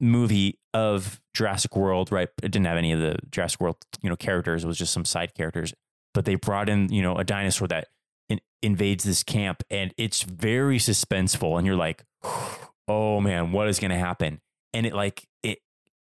movie 0.00 0.58
of 0.74 1.20
Jurassic 1.34 1.76
World, 1.76 2.10
right? 2.10 2.28
It 2.42 2.50
didn't 2.50 2.66
have 2.66 2.76
any 2.76 2.92
of 2.92 3.00
the 3.00 3.16
Jurassic 3.30 3.60
World, 3.60 3.76
you 4.02 4.10
know, 4.10 4.16
characters. 4.16 4.64
It 4.64 4.66
was 4.66 4.78
just 4.78 4.92
some 4.92 5.04
side 5.04 5.34
characters, 5.34 5.72
but 6.12 6.24
they 6.24 6.34
brought 6.34 6.68
in, 6.68 6.92
you 6.92 7.02
know, 7.02 7.16
a 7.16 7.24
dinosaur 7.24 7.68
that 7.68 7.88
in, 8.28 8.40
invades 8.62 9.04
this 9.04 9.22
camp, 9.22 9.62
and 9.70 9.94
it's 9.96 10.22
very 10.22 10.78
suspenseful, 10.78 11.56
and 11.56 11.66
you're 11.66 11.76
like, 11.76 12.04
oh 12.88 13.20
man, 13.20 13.52
what 13.52 13.68
is 13.68 13.78
going 13.78 13.92
to 13.92 13.98
happen? 13.98 14.40
And 14.72 14.86
it 14.86 14.94
like 14.94 15.26
it 15.42 15.60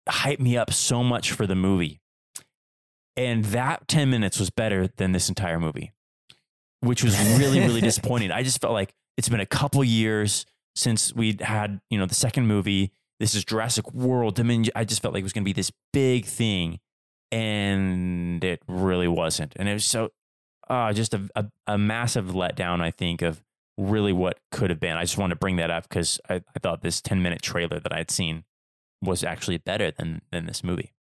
hyped 0.09 0.41
me 0.41 0.57
up 0.57 0.73
so 0.73 1.03
much 1.03 1.33
for 1.33 1.47
the 1.47 1.57
movie, 1.57 2.01
and 3.17 3.45
that 3.47 3.89
ten 3.89 4.11
minutes 4.11 4.39
was 4.39 4.51
better 4.51 4.89
than 4.97 5.13
this 5.13 5.29
entire 5.29 5.59
movie, 5.59 5.93
which 6.81 7.03
was 7.03 7.19
really 7.39 7.61
really 7.61 7.81
disappointing. 7.91 8.31
I 8.31 8.43
just 8.43 8.61
felt 8.61 8.73
like 8.73 8.95
it's 9.17 9.29
been 9.29 9.41
a 9.41 9.47
couple 9.47 9.83
years 9.85 10.47
since 10.75 11.15
we'd 11.15 11.41
had 11.41 11.81
you 11.91 11.99
know 11.99 12.07
the 12.07 12.15
second 12.15 12.47
movie. 12.47 12.93
This 13.19 13.35
is 13.35 13.45
Jurassic 13.45 13.93
World 13.95 14.35
Dominion. 14.35 14.73
I 14.77 14.85
just 14.85 15.01
felt 15.01 15.15
like 15.15 15.23
it 15.23 15.25
was 15.25 15.33
going 15.33 15.45
to 15.45 15.49
be 15.49 15.55
this 15.55 15.73
big 15.93 16.27
thing, 16.27 16.81
and 17.33 18.43
it 18.45 18.63
really 18.69 19.09
wasn't. 19.09 19.55
And 19.57 19.69
it 19.69 19.73
was 19.73 19.87
so 19.87 20.11
uh, 20.69 20.93
just 20.93 21.15
a, 21.15 21.29
a, 21.35 21.47
a 21.67 21.79
massive 21.79 22.27
letdown, 22.27 22.81
I 22.81 22.91
think, 22.91 23.23
of 23.23 23.43
really 23.79 24.13
what 24.13 24.39
could 24.51 24.71
have 24.71 24.81
been. 24.81 24.97
I 24.97 25.03
just 25.03 25.19
wanted 25.19 25.35
to 25.35 25.39
bring 25.39 25.57
that 25.57 25.71
up 25.71 25.89
because 25.89 26.21
I, 26.29 26.37
I 26.37 26.59
thought 26.61 26.83
this 26.83 27.01
10 27.01 27.23
minute 27.23 27.43
trailer 27.43 27.79
that 27.79 27.93
I'd 27.93 28.11
seen 28.11 28.45
was 29.03 29.23
actually 29.23 29.59
better 29.59 29.91
than, 29.91 30.23
than 30.33 30.47
this 30.47 30.65
movie. 30.65 30.93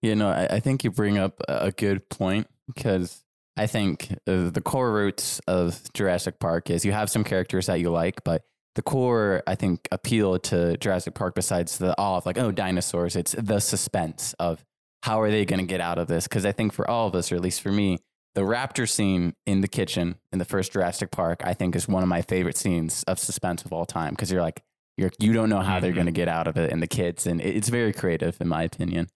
You 0.00 0.16
know, 0.16 0.30
I, 0.30 0.56
I 0.56 0.60
think 0.60 0.82
you 0.82 0.90
bring 0.90 1.16
up 1.16 1.40
a 1.48 1.66
a 1.66 1.72
good 1.72 2.08
point 2.08 2.48
because 2.66 3.22
I 3.56 3.66
think 3.66 4.12
uh, 4.26 4.50
the 4.50 4.62
core 4.64 4.92
roots 4.92 5.40
of 5.46 5.80
Jurassic 5.92 6.38
Park 6.40 6.70
is 6.70 6.84
you 6.84 6.92
have 6.92 7.10
some 7.10 7.22
characters 7.24 7.66
that 7.66 7.80
you 7.80 7.90
like, 7.90 8.24
but 8.24 8.42
the 8.74 8.82
core, 8.82 9.42
I 9.46 9.54
think, 9.54 9.86
appeal 9.92 10.38
to 10.38 10.76
Jurassic 10.78 11.14
Park, 11.14 11.34
besides 11.34 11.76
the 11.76 11.94
awe 11.98 12.16
of 12.16 12.24
like, 12.26 12.38
oh, 12.38 12.50
dinosaurs, 12.50 13.14
it's 13.16 13.32
the 13.38 13.60
suspense 13.60 14.34
of 14.38 14.64
how 15.02 15.20
are 15.20 15.30
they 15.30 15.44
going 15.44 15.60
to 15.60 15.66
get 15.66 15.80
out 15.82 15.98
of 15.98 16.06
this? 16.08 16.26
Because 16.26 16.46
I 16.46 16.52
think 16.52 16.72
for 16.72 16.88
all 16.88 17.06
of 17.08 17.14
us, 17.14 17.30
or 17.30 17.34
at 17.34 17.42
least 17.42 17.60
for 17.60 17.70
me, 17.72 17.98
the 18.34 18.40
raptor 18.42 18.88
scene 18.88 19.34
in 19.44 19.60
the 19.60 19.68
kitchen 19.68 20.14
in 20.32 20.38
the 20.38 20.46
first 20.46 20.72
Jurassic 20.72 21.10
Park, 21.10 21.42
I 21.44 21.52
think, 21.52 21.76
is 21.76 21.86
one 21.86 22.02
of 22.02 22.08
my 22.08 22.22
favorite 22.22 22.56
scenes 22.56 23.02
of 23.06 23.18
suspense 23.18 23.62
of 23.66 23.72
all 23.74 23.84
time. 23.84 24.10
Because 24.14 24.32
you're 24.32 24.40
like, 24.40 24.62
you're 24.96 25.10
you 25.18 25.34
don't 25.34 25.50
know 25.50 25.60
how 25.60 25.78
they're 25.80 25.92
Mhm. 25.92 25.96
going 25.96 26.06
to 26.06 26.12
get 26.12 26.28
out 26.28 26.46
of 26.46 26.56
it, 26.56 26.72
and 26.72 26.82
the 26.82 26.86
kids, 26.86 27.26
and 27.26 27.40
it- 27.42 27.54
it's 27.56 27.68
very 27.68 27.92
creative 27.92 28.40
in 28.40 28.48
my 28.48 28.62
opinion. 28.62 29.08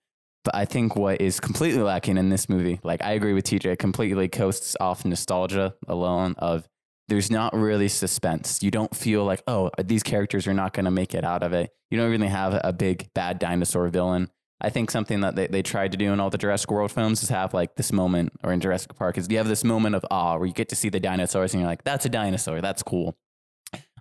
But 0.46 0.54
I 0.54 0.64
think 0.64 0.94
what 0.94 1.20
is 1.20 1.40
completely 1.40 1.82
lacking 1.82 2.16
in 2.16 2.28
this 2.28 2.48
movie, 2.48 2.78
like 2.84 3.02
I 3.02 3.12
agree 3.12 3.32
with 3.32 3.44
TJ, 3.44 3.80
completely 3.80 4.28
coasts 4.28 4.76
off 4.78 5.04
nostalgia 5.04 5.74
alone 5.88 6.36
of 6.38 6.68
there's 7.08 7.32
not 7.32 7.52
really 7.52 7.88
suspense. 7.88 8.62
You 8.62 8.70
don't 8.70 8.94
feel 8.94 9.24
like, 9.24 9.42
oh, 9.48 9.70
these 9.82 10.04
characters 10.04 10.46
are 10.46 10.54
not 10.54 10.72
going 10.72 10.84
to 10.84 10.92
make 10.92 11.14
it 11.14 11.24
out 11.24 11.42
of 11.42 11.52
it. 11.52 11.70
You 11.90 11.98
don't 11.98 12.12
really 12.12 12.28
have 12.28 12.60
a 12.62 12.72
big 12.72 13.12
bad 13.12 13.40
dinosaur 13.40 13.88
villain. 13.88 14.30
I 14.60 14.70
think 14.70 14.92
something 14.92 15.20
that 15.20 15.34
they, 15.34 15.48
they 15.48 15.62
tried 15.62 15.90
to 15.92 15.98
do 15.98 16.12
in 16.12 16.20
all 16.20 16.30
the 16.30 16.38
Jurassic 16.38 16.70
World 16.70 16.92
films 16.92 17.24
is 17.24 17.28
have 17.28 17.52
like 17.52 17.74
this 17.74 17.90
moment, 17.92 18.32
or 18.44 18.52
in 18.52 18.60
Jurassic 18.60 18.94
Park, 18.94 19.18
is 19.18 19.26
you 19.28 19.38
have 19.38 19.48
this 19.48 19.64
moment 19.64 19.96
of 19.96 20.06
awe 20.12 20.36
where 20.36 20.46
you 20.46 20.54
get 20.54 20.68
to 20.68 20.76
see 20.76 20.90
the 20.90 21.00
dinosaurs 21.00 21.54
and 21.54 21.60
you're 21.60 21.68
like, 21.68 21.82
that's 21.82 22.06
a 22.06 22.08
dinosaur. 22.08 22.60
That's 22.60 22.84
cool. 22.84 23.16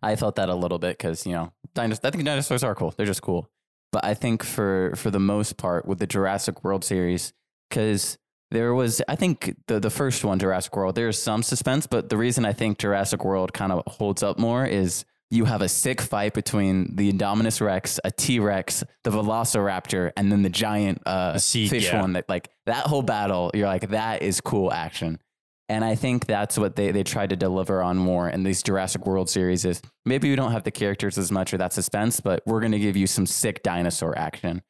I 0.03 0.15
felt 0.15 0.35
that 0.35 0.49
a 0.49 0.55
little 0.55 0.77
bit 0.77 0.99
because, 0.99 1.25
you 1.25 1.33
know, 1.33 1.53
dinos- 1.73 2.01
I 2.03 2.11
think 2.11 2.23
dinosaurs 2.23 2.63
are 2.63 2.75
cool. 2.75 2.93
They're 2.95 3.07
just 3.07 3.23
cool. 3.23 3.49
But 3.95 4.03
I 4.03 4.13
think 4.13 4.43
for, 4.43 4.91
for 4.97 5.09
the 5.09 5.21
most 5.21 5.55
part 5.55 5.85
with 5.85 5.99
the 5.99 6.05
Jurassic 6.05 6.65
World 6.65 6.83
series, 6.83 7.31
because 7.69 8.17
there 8.51 8.73
was, 8.73 9.01
I 9.07 9.15
think 9.15 9.55
the, 9.67 9.79
the 9.79 9.89
first 9.89 10.25
one, 10.25 10.37
Jurassic 10.37 10.75
World, 10.75 10.95
there's 10.95 11.17
some 11.17 11.41
suspense, 11.41 11.87
but 11.87 12.09
the 12.09 12.17
reason 12.17 12.43
I 12.43 12.51
think 12.51 12.77
Jurassic 12.77 13.23
World 13.23 13.53
kind 13.53 13.71
of 13.71 13.83
holds 13.87 14.21
up 14.21 14.37
more 14.37 14.65
is 14.65 15.05
you 15.31 15.45
have 15.45 15.61
a 15.61 15.69
sick 15.69 16.01
fight 16.01 16.33
between 16.33 16.93
the 16.97 17.09
Indominus 17.09 17.61
Rex, 17.61 17.97
a 18.03 18.11
T 18.11 18.41
Rex, 18.41 18.83
the 19.05 19.11
Velociraptor, 19.11 20.11
and 20.17 20.29
then 20.29 20.41
the 20.41 20.49
giant 20.49 21.01
uh, 21.05 21.37
Seek, 21.37 21.69
fish 21.69 21.85
yeah. 21.85 22.01
one. 22.01 22.11
That 22.13 22.27
like 22.27 22.49
that 22.65 22.87
whole 22.87 23.01
battle, 23.01 23.49
you're 23.53 23.67
like, 23.67 23.91
that 23.91 24.23
is 24.23 24.41
cool 24.41 24.73
action. 24.73 25.19
And 25.67 25.83
I 25.83 25.95
think 25.95 26.27
that's 26.27 26.57
what 26.59 26.75
they, 26.75 26.91
they 26.91 27.03
tried 27.03 27.31
to 27.31 27.35
deliver 27.35 27.81
on 27.81 27.97
more 27.97 28.29
in 28.29 28.43
these 28.43 28.61
Jurassic 28.61 29.05
World 29.07 29.29
series 29.29 29.65
is 29.65 29.81
maybe 30.05 30.29
we 30.29 30.35
don't 30.35 30.51
have 30.51 30.63
the 30.63 30.71
characters 30.71 31.17
as 31.17 31.31
much 31.31 31.53
or 31.53 31.57
that 31.57 31.73
suspense, 31.73 32.19
but 32.19 32.43
we're 32.45 32.59
going 32.59 32.71
to 32.73 32.79
give 32.79 32.95
you 32.95 33.07
some 33.07 33.25
sick 33.25 33.63
dinosaur 33.63 34.15
action. 34.17 34.61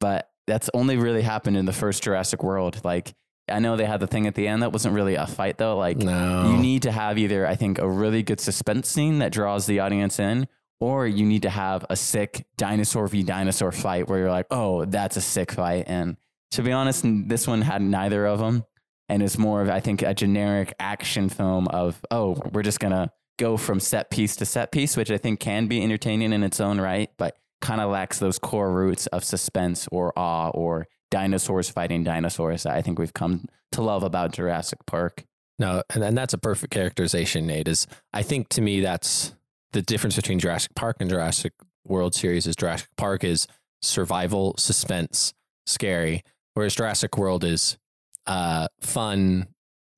But 0.00 0.30
that's 0.46 0.70
only 0.72 0.96
really 0.96 1.22
happened 1.22 1.56
in 1.56 1.64
the 1.64 1.72
first 1.72 2.02
Jurassic 2.04 2.44
World. 2.44 2.80
Like, 2.84 3.14
I 3.48 3.58
know 3.58 3.76
they 3.76 3.84
had 3.84 3.98
the 4.00 4.06
thing 4.06 4.26
at 4.28 4.36
the 4.36 4.46
end 4.46 4.62
that 4.62 4.72
wasn't 4.72 4.94
really 4.94 5.16
a 5.16 5.26
fight 5.26 5.58
though. 5.58 5.76
Like, 5.76 5.96
No. 5.96 6.50
you 6.50 6.56
need 6.56 6.82
to 6.82 6.92
have 6.92 7.18
either, 7.18 7.46
I 7.46 7.56
think, 7.56 7.78
a 7.78 7.88
really 7.88 8.22
good 8.22 8.38
suspense 8.40 8.88
scene 8.88 9.18
that 9.18 9.32
draws 9.32 9.66
the 9.66 9.80
audience 9.80 10.20
in, 10.20 10.46
or 10.80 11.06
you 11.06 11.26
need 11.26 11.42
to 11.42 11.50
have 11.50 11.84
a 11.90 11.96
sick 11.96 12.46
dinosaur 12.56 13.08
v 13.08 13.22
dinosaur 13.24 13.72
fight 13.72 14.08
where 14.08 14.20
you're 14.20 14.30
like, 14.30 14.46
oh, 14.50 14.84
that's 14.84 15.16
a 15.16 15.20
sick 15.20 15.50
fight. 15.50 15.84
And 15.88 16.16
to 16.52 16.62
be 16.62 16.70
honest, 16.70 17.04
this 17.26 17.46
one 17.48 17.62
had 17.62 17.82
neither 17.82 18.24
of 18.26 18.38
them. 18.38 18.64
And 19.08 19.22
it's 19.22 19.38
more 19.38 19.60
of, 19.60 19.68
I 19.68 19.80
think, 19.80 20.02
a 20.02 20.14
generic 20.14 20.74
action 20.78 21.28
film 21.28 21.68
of, 21.68 22.00
oh, 22.10 22.40
we're 22.52 22.62
just 22.62 22.80
to 22.80 23.10
go 23.38 23.56
from 23.56 23.80
set 23.80 24.10
piece 24.10 24.36
to 24.36 24.46
set 24.46 24.72
piece, 24.72 24.96
which 24.96 25.10
I 25.10 25.18
think 25.18 25.40
can 25.40 25.66
be 25.66 25.82
entertaining 25.82 26.32
in 26.32 26.42
its 26.42 26.60
own 26.60 26.80
right, 26.80 27.10
but 27.18 27.36
kind 27.60 27.80
of 27.80 27.90
lacks 27.90 28.18
those 28.18 28.38
core 28.38 28.72
roots 28.72 29.06
of 29.08 29.24
suspense 29.24 29.88
or 29.90 30.16
awe 30.18 30.50
or 30.50 30.86
dinosaurs 31.10 31.70
fighting 31.70 32.04
dinosaurs 32.04 32.64
that 32.64 32.74
I 32.74 32.82
think 32.82 32.98
we've 32.98 33.14
come 33.14 33.46
to 33.72 33.82
love 33.82 34.02
about 34.02 34.32
Jurassic 34.32 34.84
Park. 34.86 35.24
No, 35.58 35.82
and, 35.90 36.02
and 36.02 36.18
that's 36.18 36.34
a 36.34 36.38
perfect 36.38 36.72
characterization, 36.72 37.46
Nate. 37.46 37.68
Is 37.68 37.86
I 38.12 38.22
think 38.22 38.48
to 38.50 38.60
me 38.60 38.80
that's 38.80 39.34
the 39.72 39.82
difference 39.82 40.16
between 40.16 40.38
Jurassic 40.38 40.74
Park 40.74 40.96
and 41.00 41.08
Jurassic 41.08 41.52
World 41.86 42.14
series 42.14 42.46
is 42.46 42.56
Jurassic 42.56 42.88
Park 42.96 43.24
is 43.24 43.46
survival, 43.82 44.54
suspense, 44.58 45.34
scary, 45.66 46.22
whereas 46.54 46.74
Jurassic 46.74 47.16
World 47.16 47.44
is 47.44 47.78
uh, 48.26 48.68
fun, 48.80 49.48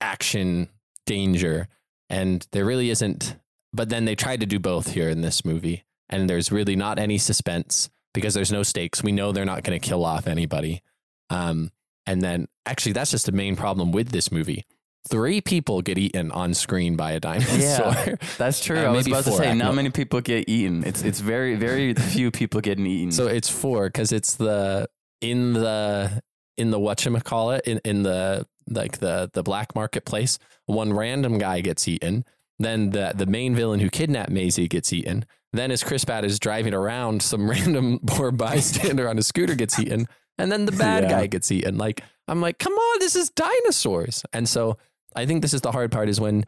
action, 0.01 0.69
danger, 1.05 1.69
and 2.11 2.47
there 2.53 2.65
really 2.65 2.91
isn't. 2.91 3.37
But 3.73 3.89
then 3.89 4.05
they 4.05 4.15
tried 4.15 4.41
to 4.41 4.47
do 4.47 4.59
both 4.59 4.93
here 4.93 5.09
in 5.09 5.21
this 5.21 5.45
movie, 5.45 5.85
and 6.09 6.31
there's 6.31 6.51
really 6.51 6.77
not 6.77 6.99
any 6.99 7.19
suspense 7.19 7.91
because 8.15 8.35
there's 8.35 8.53
no 8.53 8.63
stakes. 8.63 9.03
We 9.03 9.13
know 9.13 9.33
they're 9.33 9.45
not 9.45 9.63
going 9.65 9.79
to 9.79 9.87
kill 9.87 10.05
off 10.05 10.27
anybody. 10.27 10.83
Um, 11.29 11.71
and 12.07 12.23
then 12.23 12.49
actually, 12.65 12.93
that's 12.93 13.11
just 13.11 13.27
the 13.27 13.33
main 13.33 13.57
problem 13.57 13.93
with 13.93 14.11
this 14.11 14.33
movie. 14.33 14.65
Three 15.09 15.41
people 15.41 15.83
get 15.83 15.99
eaten 15.99 16.33
on 16.33 16.55
screen 16.55 16.97
by 16.97 17.13
a 17.13 17.21
dinosaur. 17.21 17.95
Yeah, 18.07 18.15
That's 18.39 18.65
true. 18.65 18.79
Uh, 18.81 18.87
I 18.87 18.91
was 18.91 19.07
about 19.07 19.25
to 19.25 19.33
say 19.33 19.55
not 19.55 19.75
many 19.75 19.91
people 19.91 20.21
get 20.21 20.49
eaten. 20.49 20.83
It's 20.85 21.03
it's 21.03 21.21
very 21.21 21.55
very 21.55 21.95
few 22.13 22.31
people 22.31 22.61
getting 22.61 22.87
eaten. 22.87 23.13
so 23.13 23.27
it's 23.27 23.49
four 23.49 23.87
because 23.87 24.11
it's 24.11 24.35
the 24.35 24.89
in 25.21 25.53
the 25.53 26.23
in 26.57 26.71
the 26.71 26.79
whatchamacallit, 26.79 27.61
in 27.63 27.81
in 27.85 28.03
the 28.03 28.47
like 28.69 28.99
the 28.99 29.31
the 29.33 29.43
black 29.43 29.75
marketplace. 29.75 30.39
One 30.67 30.93
random 30.93 31.39
guy 31.39 31.61
gets 31.61 31.87
eaten. 31.89 32.25
Then 32.59 32.91
the 32.91 33.13
the 33.15 33.27
main 33.27 33.55
villain 33.55 33.81
who 33.81 33.91
kidnapped 33.91 34.31
Maisie 34.31 34.69
gets 34.69 34.93
eaten. 34.93 35.25
Then 35.53 35.71
as 35.71 35.83
Chris 35.85 36.05
Pratt 36.05 36.25
is 36.25 36.39
driving 36.39 36.75
around, 36.75 37.23
some 37.23 37.49
random 37.55 38.01
poor 38.07 38.31
bystander 38.31 39.09
on 39.09 39.19
a 39.19 39.23
scooter 39.23 39.55
gets 39.55 39.79
eaten. 39.79 40.07
And 40.39 40.51
then 40.53 40.67
the 40.67 40.73
bad 40.87 41.05
Yeah. 41.05 41.11
guy 41.11 41.27
gets 41.27 41.51
eaten. 41.53 41.79
Like 41.79 42.03
I'm 42.29 42.41
like, 42.41 42.59
come 42.59 42.73
on, 42.73 42.99
this 42.99 43.15
is 43.17 43.31
dinosaurs. 43.31 44.25
And 44.33 44.49
so 44.49 44.77
I 45.15 45.27
think 45.27 45.43
this 45.43 45.55
is 45.55 45.61
the 45.61 45.73
hard 45.73 45.93
part 45.93 46.09
is 46.09 46.21
when 46.21 46.45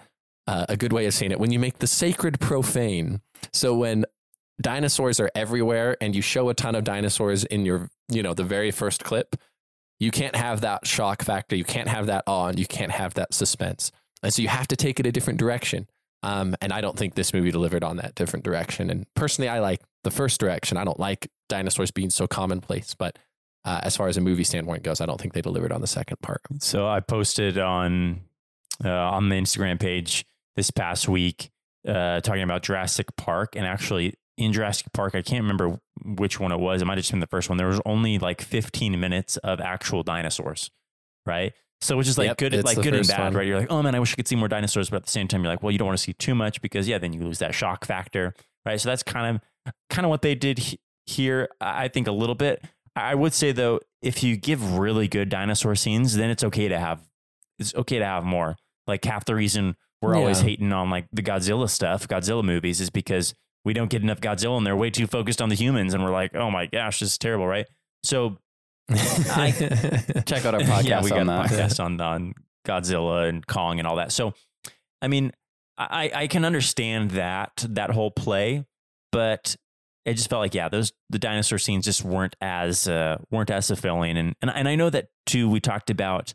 uh, 0.47 0.67
a 0.69 0.77
good 0.77 0.93
way 0.93 1.07
of 1.07 1.15
saying 1.15 1.31
it 1.33 1.39
when 1.41 1.53
you 1.53 1.59
make 1.59 1.79
the 1.79 1.87
sacred 1.87 2.41
profane. 2.41 3.21
So 3.53 3.75
when 3.75 4.05
dinosaurs 4.61 5.21
are 5.21 5.31
everywhere 5.35 5.97
and 6.01 6.15
you 6.17 6.23
show 6.23 6.49
a 6.49 6.55
ton 6.55 6.75
of 6.75 6.85
dinosaurs 6.85 7.45
in 7.45 7.65
your, 7.65 7.89
you 8.11 8.23
know, 8.23 8.35
the 8.35 8.45
very 8.45 8.71
first 8.71 9.05
clip, 9.05 9.37
you 9.99 10.11
can't 10.11 10.37
have 10.37 10.61
that 10.61 10.87
shock 10.87 11.23
factor. 11.23 11.57
You 11.57 11.65
can't 11.65 11.89
have 11.89 12.07
that 12.07 12.25
awe 12.27 12.47
and 12.47 12.59
you 12.59 12.67
can't 12.67 12.93
have 12.93 13.15
that 13.15 13.35
suspense. 13.35 13.91
And 14.23 14.33
so 14.33 14.43
you 14.43 14.49
have 14.49 14.69
to 14.69 14.77
take 14.77 15.01
it 15.01 15.07
a 15.07 15.13
different 15.13 15.39
direction. 15.39 15.89
Um, 16.23 16.57
and 16.61 16.73
I 16.73 16.81
don't 16.81 16.97
think 16.97 17.15
this 17.15 17.33
movie 17.33 17.51
delivered 17.51 17.85
on 17.85 17.97
that 17.97 18.15
different 18.15 18.45
direction. 18.45 18.91
And 18.91 19.07
personally, 19.15 19.49
I 19.49 19.61
like 19.61 19.81
the 20.05 20.11
first 20.11 20.41
direction. 20.41 20.77
I 20.77 20.85
don't 20.85 20.99
like 20.99 21.31
dinosaurs 21.49 21.91
being 21.91 22.11
so 22.11 22.27
commonplace, 22.27 22.95
but 22.95 23.19
uh, 23.65 23.81
as 23.83 23.97
far 23.97 24.09
as 24.09 24.17
a 24.17 24.21
movie 24.21 24.45
standpoint 24.45 24.83
goes, 24.83 25.01
I 25.01 25.07
don't 25.07 25.21
think 25.21 25.35
they 25.35 25.43
delivered 25.43 25.73
on 25.73 25.81
the 25.81 25.87
second 25.87 26.21
part. 26.21 26.41
So 26.61 26.89
I 26.89 27.01
posted 27.01 27.59
on 27.59 28.23
uh, 28.85 28.91
on 28.91 29.29
the 29.29 29.37
Instagram 29.37 29.81
page 29.81 30.25
this 30.57 30.71
past 30.71 31.09
week 31.09 31.51
uh, 31.87 32.21
talking 32.21 32.43
about 32.43 32.63
Jurassic 32.63 33.15
Park, 33.17 33.57
and 33.57 33.67
actually 33.67 34.15
in 34.37 34.53
Jurassic 34.53 34.93
Park, 34.93 35.15
I 35.15 35.23
can't 35.23 35.43
remember 35.43 35.81
which 36.05 36.39
one 36.41 36.53
it 36.53 36.59
was. 36.61 36.83
It 36.83 36.85
might 36.85 36.95
have 36.95 37.03
just 37.03 37.11
been 37.11 37.21
the 37.21 37.27
first 37.27 37.49
one. 37.49 37.59
There 37.59 37.67
was 37.67 37.81
only 37.87 38.19
like 38.19 38.41
15 38.41 38.99
minutes 38.99 39.37
of 39.39 39.61
actual 39.61 40.03
dinosaurs, 40.03 40.71
right? 41.27 41.53
So 41.81 41.97
which 41.97 42.09
is 42.09 42.19
like 42.19 42.27
Yep, 42.29 42.37
good, 42.39 42.65
like 42.65 42.77
good 42.83 42.95
and 42.95 43.07
bad, 43.07 43.21
one. 43.21 43.35
right? 43.35 43.47
You're 43.47 43.61
like, 43.61 43.71
oh 43.71 43.83
man, 43.83 43.95
I 43.95 44.01
wish 44.01 44.13
I 44.13 44.17
could 44.17 44.27
see 44.27 44.35
more 44.37 44.49
dinosaurs, 44.49 44.91
but 44.91 44.97
at 44.97 45.05
the 45.05 45.11
same 45.13 45.29
time, 45.29 45.43
you're 45.45 45.53
like, 45.53 45.63
well, 45.63 45.71
you 45.71 45.79
don't 45.79 45.87
want 45.87 45.99
to 45.99 46.03
see 46.03 46.13
too 46.13 46.35
much 46.35 46.61
because 46.61 46.89
yeah, 46.89 46.99
then 46.99 47.13
you 47.13 47.21
lose 47.23 47.39
that 47.39 47.55
shock 47.55 47.85
factor, 47.85 48.35
right? 48.67 48.81
So 48.81 48.89
that's 48.89 49.03
kind 49.05 49.37
of 49.67 49.73
kind 49.91 50.05
of 50.05 50.11
what 50.11 50.23
they 50.23 50.35
did 50.35 50.59
he- 50.59 50.81
here. 51.07 51.49
I 51.61 51.85
I 51.85 51.89
think 51.89 52.09
a 52.09 52.13
little 52.13 52.35
bit. 52.35 52.65
I 52.97 53.15
would 53.15 53.33
say 53.33 53.53
though, 53.53 53.79
if 54.03 54.25
you 54.25 54.37
give 54.37 54.77
really 54.79 55.07
good 55.07 55.29
dinosaur 55.29 55.77
scenes, 55.77 56.17
then 56.17 56.31
it's 56.31 56.43
okay 56.43 56.67
to 56.67 56.79
have 56.81 57.07
it's 57.61 57.75
okay 57.77 57.99
to 58.01 58.05
have 58.05 58.25
more. 58.25 58.57
Like 58.89 59.05
half 59.05 59.25
the 59.25 59.35
reason 59.37 59.77
we're 60.03 60.15
always 60.17 60.41
hating 60.41 60.73
on 60.73 60.91
like 60.91 61.07
the 61.13 61.23
Godzilla 61.23 61.69
stuff, 61.71 62.09
Godzilla 62.09 62.43
movies, 62.45 62.81
is 62.81 62.91
because 62.91 63.35
we 63.69 63.75
don't 63.75 63.91
get 63.91 64.03
enough 64.03 64.19
Godzilla 64.19 64.57
and 64.57 64.67
they're 64.67 64.75
way 64.75 64.89
too 64.89 65.07
focused 65.07 65.43
on 65.43 65.51
the 65.51 65.55
humans, 65.55 65.93
and 65.93 66.03
we're 66.03 66.11
like, 66.11 66.35
oh 66.35 66.51
my 66.51 66.65
gosh, 66.65 67.01
this 67.01 67.11
is 67.11 67.19
terrible, 67.19 67.47
right? 67.47 67.67
So 68.03 68.39
check 68.97 70.47
out 70.47 70.55
our 70.55 70.61
podcast 70.61 70.85
yeah, 70.85 71.03
we 71.03 71.11
got 71.11 71.19
on 71.19 71.29
a 71.29 71.33
that. 71.33 71.51
podcast 71.51 71.85
on 71.85 72.01
on 72.01 72.33
Godzilla 72.67 73.29
and 73.29 73.47
Kong 73.47 73.79
and 73.79 73.87
all 73.87 73.97
that. 73.97 74.11
So, 74.11 74.33
I 75.03 75.09
mean, 75.09 75.33
I 75.77 76.11
I 76.15 76.27
can 76.29 76.47
understand 76.47 77.11
that 77.11 77.63
that 77.69 77.91
whole 77.91 78.11
play, 78.11 78.65
but 79.13 79.55
it 80.07 80.15
just 80.15 80.31
felt 80.31 80.41
like 80.41 80.55
yeah, 80.55 80.71
those 80.71 80.95
the 81.11 81.19
dinosaur 81.19 81.59
scenes 81.59 81.85
just 81.85 82.03
weren't 82.03 82.37
as 82.41 82.89
uh, 82.89 83.19
weren't 83.31 83.51
as 83.51 83.67
fulfilling, 83.67 84.17
and 84.17 84.35
and 84.41 84.51
and 84.51 84.67
I 84.67 84.77
know 84.77 84.89
that 84.89 85.09
too. 85.27 85.51
We 85.51 85.61
talked 85.61 85.91
about. 85.91 86.33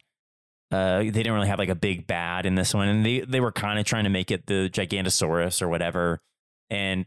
Uh, 0.72 1.00
they 1.00 1.12
didn't 1.12 1.34
really 1.34 1.48
have 1.48 1.60
like 1.60 1.70
a 1.70 1.76
big 1.76 2.06
bad 2.06 2.46
in 2.46 2.54
this 2.54 2.76
one, 2.76 2.88
and 2.88 3.04
they 3.04 3.22
they 3.22 3.40
were 3.40 3.52
kind 3.52 3.80
of 3.80 3.86
trying 3.86 4.04
to 4.04 4.12
make 4.12 4.30
it 4.30 4.46
the 4.46 4.70
Gigantosaurus 4.72 5.64
or 5.64 5.68
whatever, 5.68 6.20
and 6.74 7.06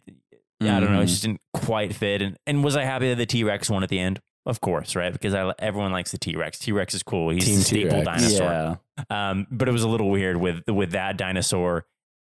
yeah, 0.61 0.77
I 0.77 0.81
don't 0.81 0.93
know, 0.93 1.01
it 1.03 1.07
just 1.07 1.23
didn't 1.23 1.41
quite 1.53 1.95
fit. 1.95 2.23
And 2.23 2.37
and 2.47 2.65
was 2.65 2.77
I 2.77 2.85
happy 2.85 3.09
that 3.11 3.17
the 3.17 3.27
T 3.27 3.45
Rex 3.45 3.69
won 3.69 3.83
at 3.83 3.89
the 3.89 3.99
end? 3.99 4.21
Of 4.47 4.61
course, 4.61 4.95
right? 4.95 5.13
Because 5.13 5.35
I 5.35 5.53
everyone 5.59 5.91
likes 5.93 6.13
the 6.13 6.19
T 6.19 6.37
Rex. 6.37 6.59
T 6.59 6.71
Rex 6.73 6.95
is 6.95 7.03
cool. 7.03 7.31
He's 7.31 7.45
Team 7.45 7.59
a 7.59 7.63
staple 7.63 7.91
T-Rex. 8.03 8.05
dinosaur. 8.07 8.79
Yeah. 9.11 9.31
Um, 9.31 9.47
but 9.51 9.69
it 9.69 9.73
was 9.73 9.83
a 9.83 9.89
little 9.89 10.09
weird 10.09 10.37
with 10.37 10.63
with 10.69 10.93
that 10.93 11.17
dinosaur 11.19 11.85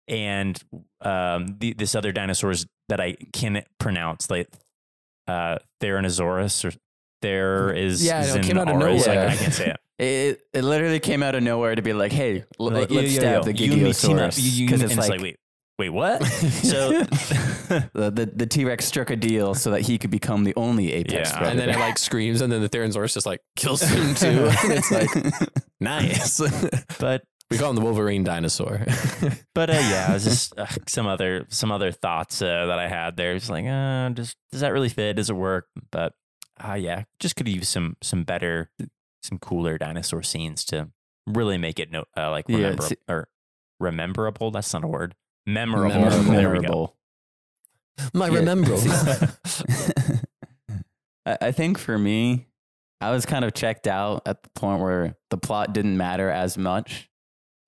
and 0.08 0.60
um 1.02 1.56
the, 1.58 1.72
this 1.74 1.94
other 1.94 2.12
dinosaurs 2.12 2.66
that 2.88 3.00
I 3.00 3.16
can't 3.32 3.64
pronounce, 3.78 4.30
like 4.30 4.48
uh 5.28 5.58
Theranosaurus 5.82 6.64
or 6.64 6.72
there 7.22 7.72
is 7.74 8.04
Yeah, 8.04 8.24
know, 8.26 8.34
it 8.36 8.42
came 8.44 8.58
out 8.58 8.68
of 8.68 8.76
nowhere. 8.78 9.28
I 9.28 9.36
can't 9.36 9.52
say 9.52 9.70
it. 9.98 10.02
It, 10.02 10.40
it 10.52 10.62
literally 10.62 11.00
came 11.00 11.22
out 11.22 11.34
of 11.34 11.42
nowhere 11.42 11.74
to 11.74 11.80
be 11.82 11.92
like, 11.94 12.12
hey, 12.12 12.44
l- 12.60 12.70
Like, 12.70 12.90
let's 12.90 13.12
yo, 13.12 13.18
stab 13.20 13.34
yo, 13.46 13.52
the 13.52 13.52
you 13.56 13.72
and 13.72 13.82
me. 13.82 13.88
Gigiosaurus. 13.90 14.58
Because 14.60 14.82
it's 14.82 14.96
like, 15.08 15.20
wait, 15.22 15.38
wait, 15.78 15.90
what? 15.90 16.22
So 16.66 16.90
the, 17.02 18.10
the, 18.10 18.30
the 18.34 18.46
T-Rex 18.46 18.84
struck 18.84 19.10
a 19.10 19.16
deal 19.16 19.54
so 19.54 19.70
that 19.72 19.82
he 19.82 19.98
could 19.98 20.10
become 20.10 20.44
the 20.44 20.54
only 20.56 20.92
apex 20.92 21.30
Yeah. 21.30 21.38
predator. 21.38 21.50
and 21.50 21.58
then 21.60 21.68
it 21.70 21.78
like 21.78 21.98
screams, 21.98 22.40
and 22.40 22.52
then 22.52 22.60
the 22.62 22.68
Tyrannosaurus 22.68 23.14
just 23.14 23.26
like 23.26 23.40
kills 23.56 23.82
him 23.82 24.14
too. 24.14 24.26
and 24.62 24.72
it's 24.72 24.90
like 24.90 25.10
nice. 25.80 26.40
but 26.98 27.22
we 27.50 27.58
call 27.58 27.70
him 27.70 27.76
the 27.76 27.82
Wolverine 27.82 28.24
dinosaur. 28.24 28.84
But 29.54 29.70
uh, 29.70 29.74
yeah, 29.74 30.10
it 30.10 30.14
was 30.14 30.24
just 30.24 30.58
uh, 30.58 30.66
some 30.88 31.06
other 31.06 31.46
some 31.48 31.70
other 31.70 31.92
thoughts 31.92 32.42
uh, 32.42 32.66
that 32.66 32.78
I 32.78 32.88
had 32.88 33.16
there. 33.16 33.34
It's 33.34 33.48
like, 33.50 33.64
uh, 33.66 34.08
does 34.10 34.34
does 34.50 34.62
that 34.62 34.72
really 34.72 34.88
fit? 34.88 35.14
Does 35.16 35.30
it 35.30 35.36
work? 35.36 35.68
But 35.92 36.14
uh, 36.66 36.74
yeah, 36.74 37.04
just 37.20 37.36
could 37.36 37.48
use 37.48 37.68
some 37.68 37.96
some 38.02 38.24
better, 38.24 38.70
some 39.22 39.38
cooler 39.38 39.78
dinosaur 39.78 40.22
scenes 40.24 40.64
to 40.66 40.90
really 41.26 41.58
make 41.58 41.78
it 41.78 41.90
no 41.92 42.04
uh, 42.16 42.30
like 42.30 42.46
Yeah, 42.48 42.56
remember 42.56 42.82
see- 42.82 42.96
or 43.08 43.28
rememberable. 43.78 44.50
That's 44.50 44.72
not 44.72 44.82
a 44.84 44.88
word. 44.88 45.14
Memorable. 45.46 45.88
Memorable. 46.00 46.32
There 46.32 46.50
we 46.50 46.60
go. 46.60 46.92
My 48.12 48.28
Yeah. 48.28 48.34
remember. 48.38 48.76
I 51.26 51.38
I 51.40 51.52
think 51.52 51.78
for 51.78 51.98
me, 51.98 52.46
I 53.00 53.10
was 53.10 53.26
kind 53.26 53.44
of 53.44 53.54
checked 53.54 53.86
out 53.86 54.22
at 54.26 54.42
the 54.42 54.50
point 54.50 54.80
where 54.80 55.16
the 55.30 55.36
plot 55.38 55.72
didn't 55.72 55.96
matter 55.96 56.30
as 56.30 56.56
much. 56.58 57.10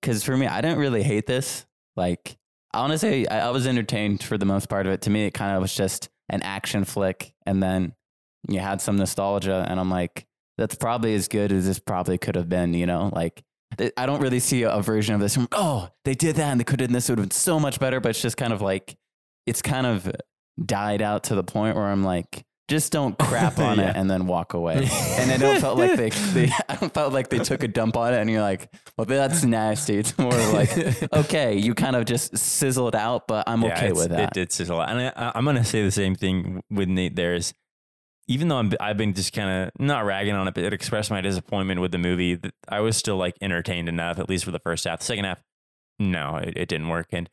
Because 0.01 0.23
for 0.23 0.35
me, 0.37 0.47
I 0.47 0.61
didn't 0.61 0.79
really 0.79 1.03
hate 1.03 1.27
this. 1.27 1.65
Like, 1.97 2.37
I 2.73 2.79
want 2.79 2.93
to 2.93 2.97
say 2.99 3.25
I, 3.25 3.47
I 3.47 3.49
was 3.49 3.67
entertained 3.67 4.23
for 4.23 4.37
the 4.37 4.45
most 4.45 4.69
part 4.69 4.85
of 4.87 4.93
it. 4.93 5.01
To 5.01 5.09
me, 5.09 5.25
it 5.25 5.33
kind 5.33 5.55
of 5.55 5.61
was 5.61 5.73
just 5.75 6.09
an 6.29 6.41
action 6.41 6.85
flick. 6.85 7.33
And 7.45 7.61
then 7.61 7.93
you 8.47 8.59
had 8.59 8.79
some 8.81 8.95
nostalgia. 8.95 9.65
And 9.67 9.77
I'm 9.79 9.89
like, 9.89 10.25
that's 10.57 10.75
probably 10.75 11.15
as 11.15 11.27
good 11.27 11.51
as 11.51 11.65
this 11.65 11.79
probably 11.79 12.17
could 12.17 12.35
have 12.35 12.47
been, 12.47 12.73
you 12.73 12.85
know? 12.85 13.09
Like, 13.13 13.35
th- 13.35 13.43
I 13.97 14.05
don't 14.05 14.21
really 14.21 14.39
see 14.39 14.63
a, 14.63 14.71
a 14.71 14.81
version 14.81 15.15
of 15.15 15.21
this. 15.21 15.35
from, 15.35 15.47
Oh, 15.51 15.89
they 16.05 16.15
did 16.15 16.35
that 16.37 16.51
and 16.51 16.59
they 16.59 16.63
could 16.63 16.79
have 16.79 16.89
done 16.89 16.93
this. 16.93 17.09
It 17.09 17.13
would 17.13 17.19
have 17.19 17.29
been 17.29 17.31
so 17.35 17.59
much 17.59 17.79
better. 17.79 17.99
But 17.99 18.09
it's 18.09 18.21
just 18.21 18.37
kind 18.37 18.51
of 18.53 18.61
like, 18.61 18.97
it's 19.45 19.61
kind 19.61 19.85
of 19.87 20.11
died 20.63 21.01
out 21.01 21.25
to 21.25 21.35
the 21.35 21.43
point 21.43 21.75
where 21.75 21.85
I'm 21.85 22.03
like, 22.03 22.43
just 22.67 22.91
don't 22.91 23.17
crap 23.17 23.57
on 23.69 23.79
Yeah. 23.79 23.89
it 23.91 23.95
and 23.95 24.09
then 24.09 24.27
walk 24.27 24.53
away. 24.53 24.75
and 25.17 25.31
I 25.31 25.37
don't 25.37 25.59
felt 25.59 25.77
like 25.77 25.95
they, 25.95 26.09
they 26.09 26.51
I 26.67 26.75
don't 26.75 26.93
felt 26.93 27.13
like 27.13 27.29
they 27.29 27.39
took 27.39 27.63
a 27.63 27.67
dump 27.67 27.95
on 27.97 28.13
it 28.13 28.17
and 28.17 28.29
you're 28.29 28.41
like, 28.41 28.71
well, 28.97 29.05
that's 29.05 29.43
nasty. 29.43 29.97
It's 29.97 30.17
more 30.17 30.31
like, 30.31 31.11
okay, 31.13 31.55
you 31.57 31.73
kind 31.73 31.95
of 31.95 32.05
just 32.05 32.37
sizzled 32.37 32.95
out, 32.95 33.27
but 33.27 33.47
I'm 33.47 33.61
Yeah, 33.63 33.73
okay 33.77 33.91
with 33.91 34.09
that. 34.09 34.19
It 34.19 34.33
did 34.33 34.51
sizzle. 34.51 34.79
out. 34.81 34.89
And 34.89 35.13
I, 35.15 35.31
I'm 35.35 35.45
going 35.45 35.55
to 35.55 35.63
say 35.63 35.83
the 35.83 35.91
same 35.91 36.15
thing 36.15 36.61
with 36.69 36.89
Nate. 36.89 37.15
There's, 37.15 37.53
even 38.29 38.47
though 38.47 38.57
I'm, 38.57 38.71
I've 38.79 38.95
been 38.95 39.13
just 39.13 39.33
kind 39.33 39.49
of 39.49 39.71
not 39.83 40.05
ragging 40.05 40.35
on 40.35 40.47
it, 40.47 40.53
but 40.53 40.63
it 40.63 40.71
expressed 40.71 41.09
my 41.09 41.19
disappointment 41.19 41.81
with 41.81 41.91
the 41.91 41.97
movie. 41.97 42.39
I 42.69 42.79
was 42.79 42.95
still 42.95 43.17
like 43.17 43.35
entertained 43.41 43.89
enough, 43.89 44.19
at 44.19 44.29
least 44.29 44.45
for 44.45 44.51
the 44.51 44.59
first 44.59 44.85
half. 44.85 44.99
The 44.99 45.05
second 45.05 45.25
half, 45.25 45.41
no, 45.97 46.37
it, 46.37 46.55
it 46.55 46.69
didn't 46.69 46.89
work. 46.89 47.07
And, 47.11 47.27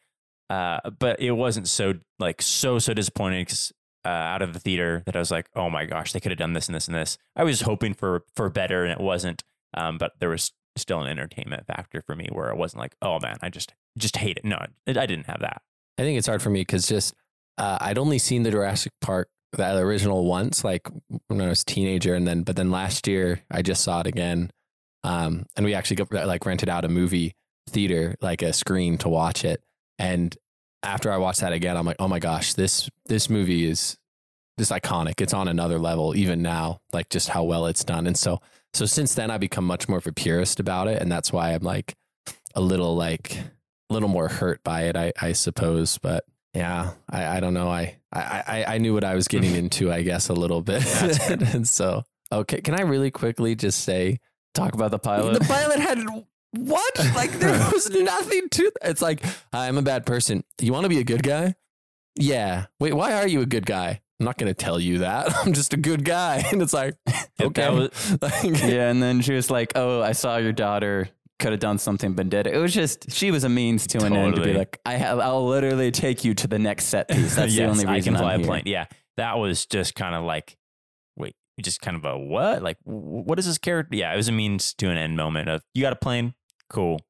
uh, 0.48 0.88
but 0.98 1.20
it 1.20 1.32
wasn't 1.32 1.68
so 1.68 1.94
like 2.18 2.40
so 2.40 2.78
so 2.78 2.94
disappointing 2.94 3.42
because 3.42 3.72
uh, 4.06 4.08
out 4.08 4.40
of 4.40 4.54
the 4.54 4.58
theater 4.58 5.02
that 5.04 5.14
I 5.14 5.18
was 5.18 5.30
like, 5.30 5.50
oh 5.54 5.68
my 5.68 5.84
gosh, 5.84 6.12
they 6.12 6.20
could 6.20 6.32
have 6.32 6.38
done 6.38 6.54
this 6.54 6.66
and 6.66 6.74
this 6.74 6.86
and 6.86 6.94
this. 6.96 7.18
I 7.34 7.44
was 7.44 7.60
hoping 7.60 7.92
for 7.92 8.24
for 8.34 8.48
better, 8.48 8.82
and 8.82 8.92
it 8.92 9.00
wasn't. 9.00 9.42
Um, 9.74 9.98
but 9.98 10.12
there 10.20 10.30
was 10.30 10.52
still 10.76 11.02
an 11.02 11.08
entertainment 11.08 11.66
factor 11.66 12.00
for 12.00 12.16
me 12.16 12.28
where 12.32 12.48
it 12.48 12.56
wasn't 12.56 12.80
like, 12.80 12.94
oh 13.02 13.18
man, 13.20 13.36
I 13.42 13.50
just 13.50 13.74
just 13.98 14.16
hate 14.16 14.38
it. 14.38 14.44
No, 14.44 14.64
it, 14.86 14.96
I 14.96 15.04
didn't 15.04 15.26
have 15.26 15.40
that. 15.40 15.60
I 15.98 16.02
think 16.02 16.16
it's 16.16 16.28
hard 16.28 16.40
for 16.40 16.50
me 16.50 16.60
because 16.60 16.86
just 16.86 17.14
uh, 17.58 17.78
I'd 17.80 17.98
only 17.98 18.18
seen 18.18 18.44
the 18.44 18.50
Jurassic 18.50 18.92
Park 19.00 19.28
that 19.56 19.76
original 19.76 20.24
once, 20.24 20.64
like 20.64 20.88
when 21.28 21.40
I 21.40 21.48
was 21.48 21.62
a 21.62 21.66
teenager, 21.66 22.14
and 22.14 22.26
then 22.26 22.42
but 22.42 22.56
then 22.56 22.70
last 22.70 23.06
year 23.06 23.40
I 23.50 23.62
just 23.62 23.82
saw 23.82 24.00
it 24.00 24.06
again, 24.06 24.50
um, 25.04 25.46
and 25.56 25.64
we 25.64 25.74
actually 25.74 25.96
got, 25.96 26.26
like 26.26 26.46
rented 26.46 26.68
out 26.68 26.84
a 26.84 26.88
movie 26.88 27.34
theater, 27.68 28.16
like 28.20 28.42
a 28.42 28.52
screen 28.52 28.98
to 28.98 29.08
watch 29.08 29.44
it. 29.44 29.62
And 29.98 30.36
after 30.82 31.10
I 31.10 31.16
watched 31.16 31.40
that 31.40 31.52
again, 31.52 31.76
I'm 31.76 31.86
like, 31.86 31.96
oh 31.98 32.08
my 32.08 32.18
gosh, 32.18 32.54
this 32.54 32.88
this 33.06 33.28
movie 33.30 33.68
is 33.68 33.96
just 34.58 34.72
iconic. 34.72 35.20
It's 35.20 35.34
on 35.34 35.48
another 35.48 35.78
level 35.78 36.16
even 36.16 36.42
now, 36.42 36.80
like 36.92 37.08
just 37.08 37.28
how 37.28 37.44
well 37.44 37.66
it's 37.66 37.84
done. 37.84 38.06
And 38.06 38.16
so 38.16 38.40
so 38.72 38.86
since 38.86 39.14
then 39.14 39.30
I've 39.30 39.40
become 39.40 39.64
much 39.64 39.88
more 39.88 39.98
of 39.98 40.06
a 40.06 40.12
purist 40.12 40.60
about 40.60 40.88
it, 40.88 41.00
and 41.00 41.10
that's 41.10 41.32
why 41.32 41.52
I'm 41.52 41.62
like 41.62 41.94
a 42.54 42.60
little 42.60 42.94
like 42.96 43.38
a 43.90 43.94
little 43.94 44.08
more 44.08 44.28
hurt 44.28 44.62
by 44.64 44.82
it, 44.82 44.96
I 44.96 45.12
I 45.20 45.32
suppose. 45.32 45.98
But 45.98 46.24
yeah, 46.56 46.92
I, 47.10 47.36
I 47.36 47.40
don't 47.40 47.54
know. 47.54 47.68
I, 47.68 47.96
I 48.12 48.64
I 48.66 48.78
knew 48.78 48.94
what 48.94 49.04
I 49.04 49.14
was 49.14 49.28
getting 49.28 49.54
into, 49.62 49.92
I 49.92 50.02
guess, 50.02 50.28
a 50.28 50.32
little 50.34 50.62
bit. 50.62 50.84
and 51.30 51.66
so 51.78 52.02
okay, 52.32 52.60
can 52.60 52.74
I 52.74 52.82
really 52.82 53.10
quickly 53.10 53.54
just 53.54 53.80
say 53.82 54.18
Talk 54.54 54.72
about 54.74 54.90
the 54.90 54.98
pilot. 54.98 55.38
the 55.38 55.44
pilot 55.44 55.78
had 55.80 55.98
what? 56.52 56.98
Like 57.14 57.30
there 57.32 57.52
was 57.72 57.90
nothing 57.90 58.48
to. 58.48 58.72
It's 58.82 59.02
like 59.02 59.22
I'm 59.52 59.76
a 59.76 59.82
bad 59.82 60.06
person. 60.06 60.44
You 60.58 60.72
want 60.72 60.84
to 60.84 60.88
be 60.88 60.98
a 60.98 61.04
good 61.04 61.22
guy? 61.22 61.56
Yeah. 62.18 62.66
Wait, 62.80 62.94
why 62.94 63.12
are 63.12 63.28
you 63.28 63.42
a 63.42 63.46
good 63.46 63.66
guy? 63.66 64.00
I'm 64.18 64.24
not 64.24 64.38
going 64.38 64.48
to 64.48 64.54
tell 64.54 64.80
you 64.80 64.98
that. 65.00 65.30
I'm 65.44 65.52
just 65.52 65.74
a 65.74 65.76
good 65.76 66.02
guy. 66.06 66.42
And 66.50 66.62
it's 66.62 66.72
like, 66.72 66.94
okay. 67.38 67.68
was- 67.68 68.16
Like, 68.22 68.44
yeah, 68.44 68.88
and 68.88 69.02
then 69.02 69.20
she 69.20 69.34
was 69.34 69.50
like, 69.50 69.72
"Oh, 69.74 70.00
I 70.00 70.12
saw 70.12 70.38
your 70.38 70.52
daughter 70.54 71.10
could 71.38 71.52
have 71.52 71.60
done 71.60 71.78
something, 71.78 72.14
but 72.14 72.28
did 72.28 72.46
it." 72.46 72.54
It 72.54 72.58
was 72.58 72.72
just 72.74 73.10
she 73.10 73.30
was 73.30 73.44
a 73.44 73.48
means 73.48 73.86
to 73.88 74.04
an 74.04 74.14
end 74.14 74.36
to 74.36 74.42
be 74.42 74.52
like, 74.54 74.80
"I 74.86 74.94
have, 74.94 75.18
I'll 75.18 75.46
literally 75.46 75.90
take 75.90 76.24
you 76.24 76.34
to 76.34 76.46
the 76.46 76.58
next 76.58 76.86
set 76.86 77.08
piece." 77.08 77.34
That's 77.36 77.52
the 77.54 77.58
Yes, 77.62 77.70
only 77.70 77.86
I 77.86 77.94
reason 77.96 78.14
can 78.14 78.20
fly 78.22 78.32
I'm 78.34 78.40
a 78.40 78.42
here. 78.42 78.46
plane. 78.46 78.62
Yeah, 78.66 78.86
that 79.16 79.38
was 79.38 79.66
just 79.66 79.94
kind 79.94 80.14
of 80.14 80.24
like, 80.24 80.56
wait, 81.16 81.34
just 81.60 81.80
kind 81.80 81.96
of 81.96 82.04
a 82.04 82.18
what? 82.18 82.62
Like, 82.62 82.78
what 82.84 83.38
is 83.38 83.46
this 83.46 83.58
character? 83.58 83.96
Yeah, 83.96 84.12
it 84.12 84.16
was 84.16 84.28
a 84.28 84.32
means 84.32 84.74
to 84.74 84.90
an 84.90 84.96
end 84.96 85.16
moment 85.16 85.48
of 85.48 85.62
you 85.74 85.82
got 85.82 85.92
a 85.92 85.96
plane, 85.96 86.34
cool. 86.70 87.00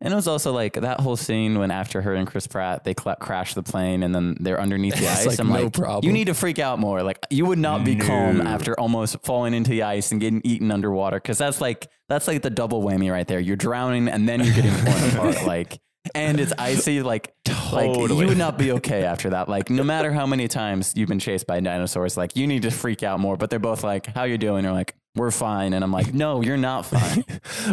And 0.00 0.12
it 0.12 0.16
was 0.16 0.26
also 0.26 0.52
like 0.52 0.74
that 0.74 1.00
whole 1.00 1.16
scene 1.16 1.58
when 1.58 1.70
after 1.70 2.02
her 2.02 2.14
and 2.14 2.26
Chris 2.26 2.46
Pratt 2.46 2.84
they 2.84 2.94
cla 2.94 3.16
crash 3.16 3.54
the 3.54 3.62
plane 3.62 4.02
and 4.02 4.14
then 4.14 4.36
they're 4.40 4.60
underneath 4.60 4.96
the 4.96 5.08
ice. 5.08 5.26
like, 5.26 5.38
I'm 5.38 5.48
no 5.48 5.64
like, 5.64 5.72
problem. 5.72 6.04
you 6.04 6.12
need 6.12 6.26
to 6.26 6.34
freak 6.34 6.58
out 6.58 6.78
more. 6.78 7.02
Like 7.02 7.18
you 7.30 7.46
would 7.46 7.58
not 7.58 7.84
be 7.84 7.96
calm 7.96 8.40
after 8.40 8.78
almost 8.78 9.16
falling 9.22 9.54
into 9.54 9.70
the 9.70 9.82
ice 9.84 10.10
and 10.12 10.20
getting 10.20 10.40
eaten 10.44 10.70
underwater 10.70 11.16
because 11.16 11.38
that's 11.38 11.60
like 11.60 11.88
that's 12.08 12.26
like 12.26 12.42
the 12.42 12.50
double 12.50 12.82
whammy 12.82 13.10
right 13.10 13.26
there. 13.26 13.40
You're 13.40 13.56
drowning 13.56 14.08
and 14.08 14.28
then 14.28 14.40
you're 14.42 14.54
getting 14.54 14.74
torn 14.84 15.10
apart. 15.32 15.46
Like 15.46 15.78
and 16.14 16.40
it's 16.40 16.52
icy. 16.58 17.02
Like 17.02 17.34
like 17.72 17.96
you 17.96 18.26
would 18.26 18.38
not 18.38 18.58
be 18.58 18.72
okay 18.78 19.04
after 19.04 19.30
that. 19.30 19.48
Like 19.48 19.70
no 19.70 19.84
matter 19.84 20.12
how 20.12 20.26
many 20.26 20.48
times 20.48 20.94
you've 20.96 21.08
been 21.08 21.18
chased 21.18 21.46
by 21.46 21.60
dinosaurs, 21.60 22.16
like 22.16 22.36
you 22.36 22.46
need 22.46 22.62
to 22.62 22.70
freak 22.70 23.02
out 23.02 23.20
more. 23.20 23.36
But 23.36 23.50
they're 23.50 23.58
both 23.58 23.84
like, 23.84 24.06
"How 24.06 24.24
you 24.24 24.38
doing?" 24.38 24.64
They're 24.64 24.72
like, 24.72 24.94
"We're 25.14 25.30
fine," 25.30 25.72
and 25.72 25.84
I'm 25.84 25.92
like, 25.92 26.12
"No, 26.14 26.40
you're 26.40 26.56
not 26.56 26.86
fine." 26.86 27.24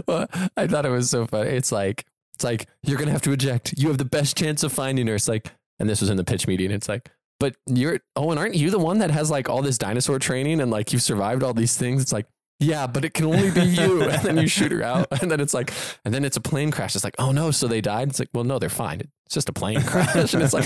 well, 0.08 0.28
I 0.58 0.68
thought 0.68 0.86
it 0.86 0.90
was 0.90 1.10
so 1.10 1.26
funny. 1.26 1.52
It's 1.52 1.72
like, 1.72 2.06
it's 2.36 2.44
like, 2.44 2.68
you're 2.84 2.98
going 2.98 3.08
to 3.08 3.14
have 3.14 3.22
to 3.24 3.32
eject. 3.32 3.74
You 3.78 3.90
have 3.90 3.98
the 3.98 4.06
best 4.06 4.38
chance 4.38 4.64
of 4.64 4.72
finding 4.72 5.08
her. 5.08 5.16
It's 5.16 5.28
like, 5.28 5.52
and 5.80 5.90
this 5.90 6.02
was 6.02 6.10
in 6.10 6.18
the 6.18 6.24
pitch 6.24 6.48
meeting. 6.48 6.72
It's 6.72 6.88
like, 6.88 7.10
but 7.40 7.56
you're, 7.68 8.00
oh, 8.16 8.32
and 8.32 8.40
aren't 8.40 8.56
you 8.56 8.70
the 8.70 8.80
one 8.80 9.00
that 9.00 9.12
has 9.12 9.30
like 9.32 9.50
all 9.50 9.62
this 9.62 9.78
dinosaur 9.78 10.20
training 10.20 10.60
and 10.62 10.72
like 10.72 10.92
you've 10.94 11.02
survived 11.02 11.44
all 11.44 11.54
these 11.54 11.78
things? 11.78 12.02
It's 12.02 12.14
like, 12.14 12.28
yeah, 12.60 12.88
but 12.88 13.06
it 13.06 13.14
can 13.14 13.26
only 13.26 13.52
be 13.52 13.62
you. 13.62 14.04
and 14.10 14.22
then 14.24 14.38
you 14.38 14.48
shoot 14.48 14.72
her 14.72 14.84
out. 14.84 15.08
And 15.22 15.32
then 15.32 15.40
it's 15.40 15.54
like, 15.54 15.74
and 16.04 16.14
then 16.14 16.26
it's 16.26 16.38
a 16.38 16.42
plane 16.42 16.72
crash. 16.72 16.96
It's 16.96 17.04
like, 17.04 17.16
oh 17.20 17.32
no, 17.32 17.52
so 17.52 17.68
they 17.68 17.82
died. 17.82 18.10
It's 18.10 18.20
like, 18.20 18.30
well, 18.34 18.44
no, 18.44 18.60
they're 18.60 18.70
fine. 18.70 19.02
It's 19.26 19.36
just 19.36 19.48
a 19.50 19.54
plane 19.54 19.82
crash. 19.84 20.34
And 20.34 20.44
it's 20.44 20.54
like, 20.54 20.66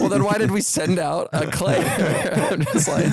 well, 0.00 0.08
then 0.08 0.24
why 0.24 0.38
did 0.38 0.50
we 0.50 0.60
send 0.60 0.98
out 0.98 1.28
a 1.32 1.46
clay? 1.50 1.76
I'm 2.50 2.64
just 2.64 2.88
like, 2.88 3.12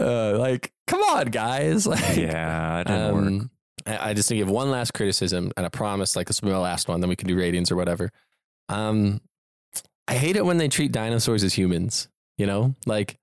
uh, 0.00 0.38
like, 0.38 0.72
come 0.86 1.00
on, 1.02 1.26
guys. 1.26 1.86
Like, 1.94 2.16
Yeah, 2.16 2.80
it 2.80 2.86
didn't 2.86 3.14
work. 3.14 3.24
um, 3.26 3.50
I, 3.86 4.10
I 4.10 4.14
just 4.14 4.28
think 4.28 4.40
of 4.42 4.48
one 4.48 4.70
last 4.70 4.94
criticism, 4.94 5.52
and 5.56 5.66
I 5.66 5.68
promise, 5.68 6.16
like 6.16 6.26
this 6.26 6.40
will 6.40 6.48
be 6.48 6.52
my 6.54 6.58
last 6.60 6.88
one. 6.88 7.00
Then 7.00 7.08
we 7.10 7.16
can 7.16 7.28
do 7.28 7.36
ratings 7.36 7.70
or 7.70 7.76
whatever. 7.76 8.10
Um, 8.68 9.20
I 10.08 10.14
hate 10.14 10.36
it 10.36 10.44
when 10.44 10.58
they 10.58 10.68
treat 10.68 10.92
dinosaurs 10.92 11.44
as 11.44 11.54
humans. 11.54 12.08
You 12.38 12.46
know, 12.46 12.74
like, 12.86 13.18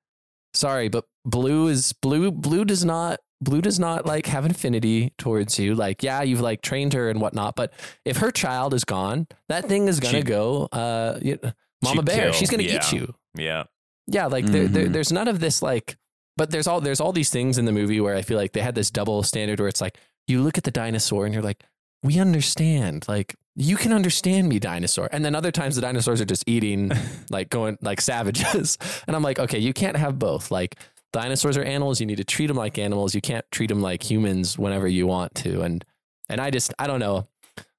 sorry, 0.54 0.88
but 0.90 1.06
blue 1.26 1.68
is 1.68 1.94
blue. 1.94 2.32
Blue 2.32 2.64
does 2.66 2.86
not. 2.86 3.20
Blue 3.42 3.62
does 3.62 3.80
not 3.80 4.06
like 4.06 4.28
have 4.28 4.46
an 4.46 4.52
affinity 4.52 5.14
towards 5.18 5.58
you. 5.58 5.74
Like, 5.76 6.04
yeah, 6.04 6.22
you've 6.22 6.42
like 6.42 6.62
trained 6.62 6.94
her 6.94 7.10
and 7.10 7.20
whatnot, 7.20 7.56
but 7.56 7.74
if 8.06 8.18
her 8.18 8.32
child 8.32 8.74
is 8.74 8.84
gone, 8.86 9.28
that 9.50 9.66
thing 9.66 9.88
is 9.88 10.00
gonna 10.00 10.20
She'd- 10.20 10.28
go. 10.28 10.68
Uh, 10.72 11.18
you, 11.22 11.40
Mama 11.84 12.04
Bear, 12.04 12.26
kill, 12.26 12.34
she's 12.34 12.50
gonna 12.52 12.64
yeah. 12.64 12.76
eat 12.76 12.92
you. 12.94 13.16
Yeah, 13.36 13.64
Yeah, 14.08 14.28
like 14.28 14.46
there, 14.46 14.68
there, 14.68 14.88
Mhm. 14.88 14.94
there's 14.94 15.12
none 15.12 15.28
of 15.28 15.40
this 15.40 15.62
like, 15.64 15.98
but 16.38 16.52
there's 16.52 16.68
all 16.68 16.82
there's 16.82 17.00
all 17.02 17.12
these 17.14 17.30
things 17.32 17.58
in 17.58 17.66
the 17.66 17.72
movie 17.72 18.00
where 18.00 18.16
I 18.16 18.22
feel 18.22 18.38
like 18.38 18.52
they 18.54 18.62
had 18.62 18.76
this 18.76 18.92
double 18.92 19.24
standard 19.24 19.60
where 19.60 19.70
it's 19.70 19.82
like 19.82 19.98
you 20.28 20.42
look 20.44 20.58
at 20.58 20.64
the 20.64 20.72
dinosaur 20.72 21.26
and 21.26 21.34
you're 21.34 21.44
like, 21.44 21.64
we 22.04 22.20
understand, 22.20 23.06
like 23.08 23.36
you 23.56 23.76
can 23.76 23.92
understand 23.92 24.48
me, 24.50 24.60
dinosaur, 24.60 25.10
and 25.12 25.26
then 25.26 25.34
other 25.36 25.52
times 25.52 25.76
the 25.76 25.82
dinosaurs 25.82 26.22
are 26.22 26.26
just 26.26 26.44
eating, 26.48 26.92
like 27.30 27.50
going 27.50 27.78
like 27.82 28.00
savages, 28.02 28.78
and 29.08 29.16
I'm 29.16 29.24
like, 29.24 29.40
okay, 29.40 29.60
you 29.60 29.74
can't 29.74 29.98
have 29.98 30.20
both. 30.20 30.52
Like 30.52 30.76
dinosaurs 31.14 31.58
are 31.58 31.64
animals, 31.64 32.00
you 32.00 32.06
need 32.06 32.18
to 32.18 32.24
treat 32.24 32.48
them 32.48 32.58
like 32.58 32.78
animals. 32.78 33.14
You 33.14 33.22
can't 33.22 33.46
treat 33.52 33.68
them 33.68 33.82
like 33.82 34.10
humans 34.10 34.58
whenever 34.58 34.88
you 34.88 35.08
want 35.08 35.36
to, 35.36 35.62
and 35.62 35.84
and 36.30 36.42
I 36.42 36.50
just 36.50 36.74
I 36.80 36.88
don't 36.88 37.00
know. 37.00 37.28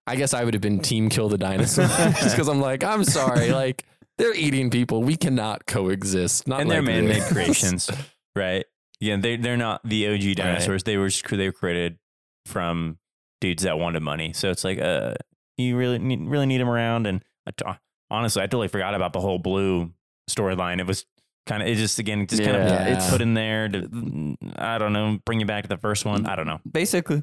I 0.06 0.16
guess 0.16 0.34
I 0.34 0.42
would 0.42 0.54
have 0.54 0.60
been 0.60 0.80
team 0.80 1.08
kill 1.08 1.28
the 1.28 1.38
dinosaur 1.38 1.86
just 2.20 2.34
because 2.34 2.48
I'm 2.48 2.60
like, 2.60 2.82
I'm 2.84 3.04
sorry, 3.04 3.50
like 3.50 3.84
they're 4.18 4.34
eating 4.34 4.70
people. 4.70 5.02
We 5.02 5.16
cannot 5.16 5.66
coexist. 5.66 6.46
Not 6.46 6.60
and 6.60 6.70
they're 6.70 6.82
man-made 6.82 7.22
creations, 7.24 7.90
right? 8.36 8.64
Yeah, 9.00 9.16
they 9.16 9.36
they're 9.36 9.56
not 9.56 9.80
the 9.84 10.08
OG 10.08 10.36
dinosaurs. 10.36 10.84
They 10.84 10.96
were 10.96 11.08
just, 11.08 11.28
they 11.28 11.46
were 11.46 11.52
created 11.52 11.98
from 12.46 12.98
dudes 13.40 13.64
that 13.64 13.78
wanted 13.78 14.00
money. 14.00 14.32
So 14.32 14.50
it's 14.50 14.64
like, 14.64 14.78
uh, 14.78 15.14
you 15.56 15.76
really 15.76 15.98
need, 15.98 16.20
really 16.28 16.46
need 16.46 16.60
them 16.60 16.68
around. 16.68 17.06
And 17.06 17.24
I 17.46 17.50
t- 17.50 17.78
honestly, 18.10 18.42
I 18.42 18.46
totally 18.46 18.68
forgot 18.68 18.94
about 18.94 19.12
the 19.12 19.20
whole 19.20 19.38
blue 19.38 19.92
storyline. 20.30 20.78
It 20.78 20.86
was 20.86 21.04
kind 21.46 21.62
of 21.62 21.68
it 21.68 21.74
just 21.76 21.98
again 21.98 22.26
just 22.26 22.42
kind 22.42 22.56
of 22.56 22.62
it's 22.88 23.10
put 23.10 23.20
in 23.20 23.34
there 23.34 23.68
to 23.68 24.36
I 24.56 24.78
don't 24.78 24.92
know 24.92 25.18
bring 25.24 25.40
you 25.40 25.46
back 25.46 25.64
to 25.64 25.68
the 25.68 25.76
first 25.76 26.04
one. 26.04 26.26
I 26.26 26.36
don't 26.36 26.46
know. 26.46 26.60
basically 26.70 27.22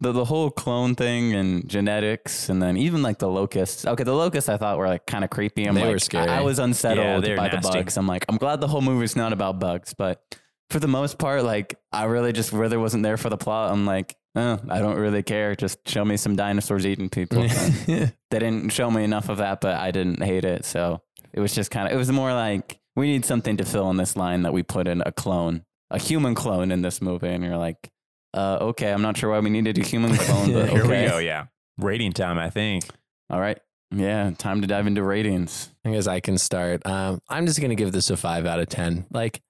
the 0.00 0.12
the 0.12 0.24
whole 0.24 0.50
clone 0.50 0.94
thing 0.96 1.32
and 1.34 1.68
genetics 1.68 2.48
and 2.48 2.60
then 2.60 2.76
even 2.76 3.02
like 3.02 3.18
the 3.18 3.28
locusts. 3.28 3.86
Okay 3.86 4.02
the 4.04 4.12
locusts 4.14 4.48
i 4.48 4.56
thought 4.56 4.76
were 4.78 4.88
like 4.88 5.06
kind 5.06 5.24
of 5.24 5.30
creepy. 5.30 5.66
I'm 5.66 5.74
They 5.74 5.82
like 5.82 5.92
were 5.92 5.98
scary. 5.98 6.28
I, 6.28 6.38
I 6.38 6.40
was 6.42 6.58
unsettled 6.58 7.24
they're 7.24 7.36
by 7.36 7.48
the 7.48 7.58
bugs. 7.58 7.96
I'm 7.96 8.06
like 8.06 8.24
i'm 8.28 8.36
glad 8.36 8.60
the 8.60 8.68
whole 8.68 8.82
movie's 8.82 9.16
not 9.16 9.32
about 9.32 9.58
bugs 9.60 9.94
but 9.94 10.22
for 10.70 10.80
the 10.80 10.88
most 10.88 11.18
part 11.18 11.44
like 11.44 11.76
i 11.92 12.04
really 12.04 12.32
just 12.32 12.52
really 12.52 12.76
wasn't 12.76 13.02
there 13.04 13.16
for 13.16 13.30
the 13.30 13.36
plot. 13.36 13.70
I'm 13.72 13.86
like 13.86 14.16
oh, 14.34 14.58
i 14.68 14.80
don't 14.80 14.96
really 14.98 15.22
care. 15.22 15.54
Just 15.54 15.88
show 15.88 16.04
me 16.04 16.16
some 16.16 16.34
dinosaurs 16.34 16.84
eating 16.84 17.08
people. 17.08 17.46
They 17.86 18.40
didn't 18.40 18.70
show 18.70 18.90
me 18.90 19.04
enough 19.04 19.28
of 19.28 19.36
that 19.38 19.60
but 19.60 19.76
i 19.76 19.92
didn't 19.92 20.20
hate 20.20 20.44
it 20.44 20.64
so 20.64 21.00
it 21.32 21.38
was 21.38 21.54
just 21.54 21.70
kind 21.70 21.86
of 21.86 21.92
it 21.94 21.96
was 21.96 22.10
more 22.10 22.32
like 22.32 22.80
we 22.96 23.06
need 23.06 23.24
something 23.24 23.56
to 23.56 23.64
fill 23.64 23.90
in 23.90 23.96
this 23.96 24.16
line 24.16 24.42
that 24.42 24.52
we 24.52 24.62
put 24.62 24.88
in 24.88 25.02
a 25.04 25.12
clone 25.12 25.64
a 25.90 25.98
human 25.98 26.34
clone 26.34 26.72
in 26.72 26.82
this 26.82 27.00
movie 27.00 27.28
and 27.28 27.44
you're 27.44 27.56
like 27.56 27.90
uh, 28.34 28.58
okay, 28.60 28.92
I'm 28.92 29.00
not 29.00 29.16
sure 29.16 29.30
why 29.30 29.38
we 29.38 29.48
needed 29.48 29.78
a 29.78 29.82
human 29.82 30.14
clone, 30.16 30.52
but 30.52 30.68
Here 30.68 30.82
okay. 30.82 31.04
we 31.04 31.08
go. 31.08 31.18
Yeah, 31.18 31.46
rating 31.78 32.12
time. 32.12 32.38
I 32.38 32.50
think. 32.50 32.84
All 33.30 33.40
right. 33.40 33.58
Yeah, 33.92 34.32
time 34.36 34.60
to 34.60 34.66
dive 34.66 34.88
into 34.88 35.04
ratings. 35.04 35.70
I 35.84 35.92
guess 35.92 36.08
I 36.08 36.18
can 36.18 36.36
start. 36.36 36.84
Um, 36.84 37.20
I'm 37.28 37.46
just 37.46 37.60
gonna 37.60 37.76
give 37.76 37.92
this 37.92 38.10
a 38.10 38.16
five 38.16 38.44
out 38.44 38.58
of 38.58 38.68
ten. 38.68 39.06
Like, 39.10 39.40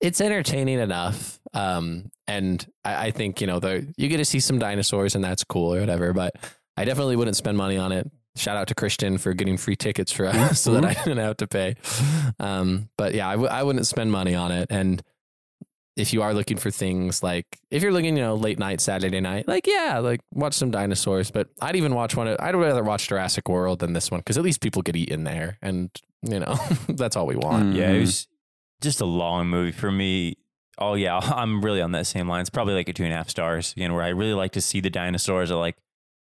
it's 0.00 0.20
entertaining 0.20 0.80
enough. 0.80 1.38
Um, 1.54 2.10
and 2.26 2.66
I, 2.84 3.06
I 3.06 3.10
think 3.12 3.40
you 3.40 3.46
know 3.46 3.60
the 3.60 3.92
you 3.96 4.08
get 4.08 4.16
to 4.16 4.24
see 4.24 4.40
some 4.40 4.58
dinosaurs 4.58 5.14
and 5.14 5.22
that's 5.22 5.44
cool 5.44 5.74
or 5.74 5.78
whatever. 5.78 6.12
But 6.12 6.34
I 6.76 6.84
definitely 6.84 7.16
wouldn't 7.16 7.36
spend 7.36 7.56
money 7.56 7.76
on 7.76 7.92
it. 7.92 8.10
Shout 8.36 8.56
out 8.56 8.68
to 8.68 8.74
Christian 8.74 9.18
for 9.18 9.34
getting 9.34 9.56
free 9.56 9.76
tickets 9.76 10.10
for 10.12 10.26
us 10.26 10.60
so 10.62 10.72
that 10.72 10.84
I 10.84 10.94
didn't 10.94 11.18
have 11.18 11.36
to 11.38 11.46
pay. 11.46 11.76
Um, 12.40 12.88
but 12.96 13.14
yeah, 13.14 13.28
I 13.28 13.32
w- 13.32 13.50
I 13.50 13.62
wouldn't 13.62 13.86
spend 13.86 14.10
money 14.12 14.34
on 14.34 14.50
it. 14.52 14.68
And 14.70 15.02
if 15.96 16.14
you 16.14 16.22
are 16.22 16.32
looking 16.32 16.56
for 16.56 16.70
things 16.70 17.22
like 17.22 17.44
if 17.70 17.82
you're 17.82 17.92
looking, 17.92 18.16
you 18.16 18.22
know, 18.22 18.34
late 18.34 18.58
night 18.58 18.80
Saturday 18.80 19.20
night, 19.20 19.46
like 19.46 19.66
yeah, 19.66 19.98
like 19.98 20.20
watch 20.32 20.54
some 20.54 20.70
dinosaurs. 20.70 21.30
But 21.30 21.48
I'd 21.60 21.76
even 21.76 21.94
watch 21.94 22.16
one. 22.16 22.28
Of, 22.28 22.36
I'd 22.40 22.54
rather 22.56 22.82
watch 22.82 23.08
Jurassic 23.08 23.48
World 23.48 23.80
than 23.80 23.92
this 23.92 24.10
one 24.10 24.20
because 24.20 24.38
at 24.38 24.44
least 24.44 24.62
people 24.62 24.80
get 24.82 24.96
eaten 24.96 25.24
there, 25.24 25.58
and 25.60 25.90
you 26.22 26.40
know 26.40 26.58
that's 26.88 27.14
all 27.16 27.26
we 27.26 27.36
want. 27.36 27.74
Yeah, 27.74 27.90
it 27.90 27.96
Mhm. 27.96 28.00
was 28.00 28.26
just 28.80 29.00
a 29.02 29.04
long 29.04 29.48
movie 29.48 29.72
for 29.72 29.92
me. 29.92 30.38
Oh 30.78 30.94
yeah, 30.94 31.18
I'm 31.22 31.60
really 31.62 31.82
on 31.82 31.92
that 31.92 32.06
same 32.06 32.26
line. 32.26 32.40
It's 32.40 32.48
probably 32.50 32.72
like 32.74 32.88
a 32.88 32.94
two 32.94 33.04
and 33.04 33.12
a 33.12 33.16
half 33.16 33.28
stars. 33.28 33.72
Again, 33.76 33.92
where 33.92 34.02
I 34.02 34.08
really 34.08 34.32
like 34.34 34.52
to 34.52 34.62
see 34.62 34.80
the 34.80 34.88
dinosaurs. 34.90 35.50
I 35.50 35.56
like 35.56 35.76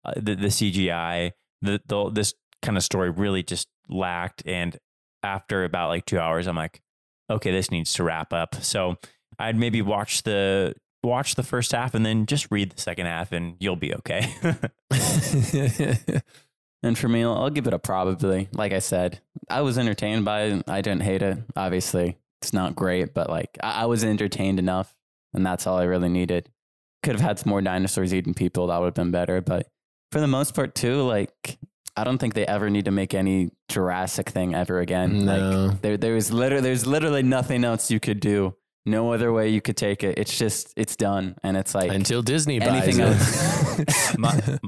uh, 0.05 0.15
the 0.17 0.35
the 0.35 0.49
CGI. 0.49 1.31
The, 1.63 1.81
the 1.87 2.11
this 2.11 2.35
kind 2.63 2.77
of 2.77 2.85
story 2.85 3.11
really 3.11 3.43
just 3.43 3.69
lacked. 3.89 4.43
And 4.47 4.79
after 5.23 5.65
about 5.65 5.89
like 5.89 6.07
two 6.07 6.19
hours, 6.19 6.47
I'm 6.47 6.57
like, 6.57 6.81
okay, 7.29 7.51
this 7.51 7.71
needs 7.71 7.93
to 7.95 8.05
wrap 8.05 8.33
up. 8.33 8.57
So 8.57 8.97
I'd 9.39 9.57
maybe 9.57 9.83
watch 9.83 10.23
the 10.23 10.75
watch 11.03 11.35
the 11.35 11.43
first 11.43 11.73
half 11.73 11.95
and 11.95 12.05
then 12.05 12.27
just 12.27 12.49
read 12.51 12.73
the 12.73 12.81
second 12.81 13.07
half, 13.07 13.33
and 13.33 13.57
you'll 13.59 13.77
be 13.77 13.95
okay. 13.95 14.35
And 16.83 16.97
for 16.97 17.09
me, 17.09 17.23
I'll 17.25 17.51
give 17.51 17.67
it 17.67 17.75
a 17.75 17.79
probably. 17.79 18.49
Like 18.53 18.73
I 18.73 18.79
said, 18.79 19.21
I 19.51 19.61
was 19.61 19.77
entertained 19.77 20.25
by 20.25 20.43
it. 20.43 20.65
I 20.67 20.81
didn't 20.81 21.03
hate 21.03 21.23
it. 21.23 21.39
Obviously, 21.55 22.17
it's 22.41 22.53
not 22.53 22.75
great, 22.75 23.13
but 23.13 23.29
like 23.29 23.59
I, 23.63 23.83
I 23.83 23.87
was 23.87 24.03
entertained 24.03 24.59
enough, 24.59 24.95
and 25.35 25.45
that's 25.45 25.67
all 25.67 25.79
I 25.79 25.85
really 25.85 26.09
needed. 26.09 26.49
Could 27.03 27.13
have 27.13 27.21
had 27.21 27.39
some 27.39 27.51
more 27.51 27.63
dinosaurs 27.63 28.15
eating 28.15 28.35
people. 28.35 28.67
That 28.69 28.79
would 28.79 28.87
have 28.87 28.95
been 28.95 29.11
better. 29.11 29.41
But 29.41 29.69
for 30.13 30.21
the 30.21 30.27
most 30.27 30.55
part, 30.55 30.75
too, 30.75 31.03
like 31.03 31.59
I 31.97 32.05
don't 32.05 32.19
think 32.19 32.35
they 32.35 32.47
ever 32.47 32.71
need 32.71 32.87
to 32.87 32.91
make 32.91 33.15
any 33.15 33.51
Jurassic 33.69 34.31
thing 34.31 34.55
ever 34.55 34.81
again. 34.81 35.25
No. 35.25 35.67
Like 35.67 35.83
there, 35.83 35.97
there's 35.97 36.33
literally, 36.33 36.63
there's 36.63 36.87
literally 36.87 37.23
nothing 37.23 37.65
else 37.65 37.91
you 37.91 38.01
could 38.01 38.21
do. 38.21 38.55
No 38.87 39.13
other 39.13 39.33
way 39.33 39.51
you 39.51 39.61
could 39.61 39.77
take 39.77 40.03
it. 40.03 40.19
It's 40.19 40.37
just, 40.39 40.73
it's 40.77 40.97
done, 40.97 41.37
and 41.43 41.57
it's 41.57 41.75
like 41.75 41.91
Until 41.93 42.23
Disney 42.23 42.59
buys 42.59 42.69
anything 42.89 43.07
it. 43.79 43.89
My- 44.19 44.59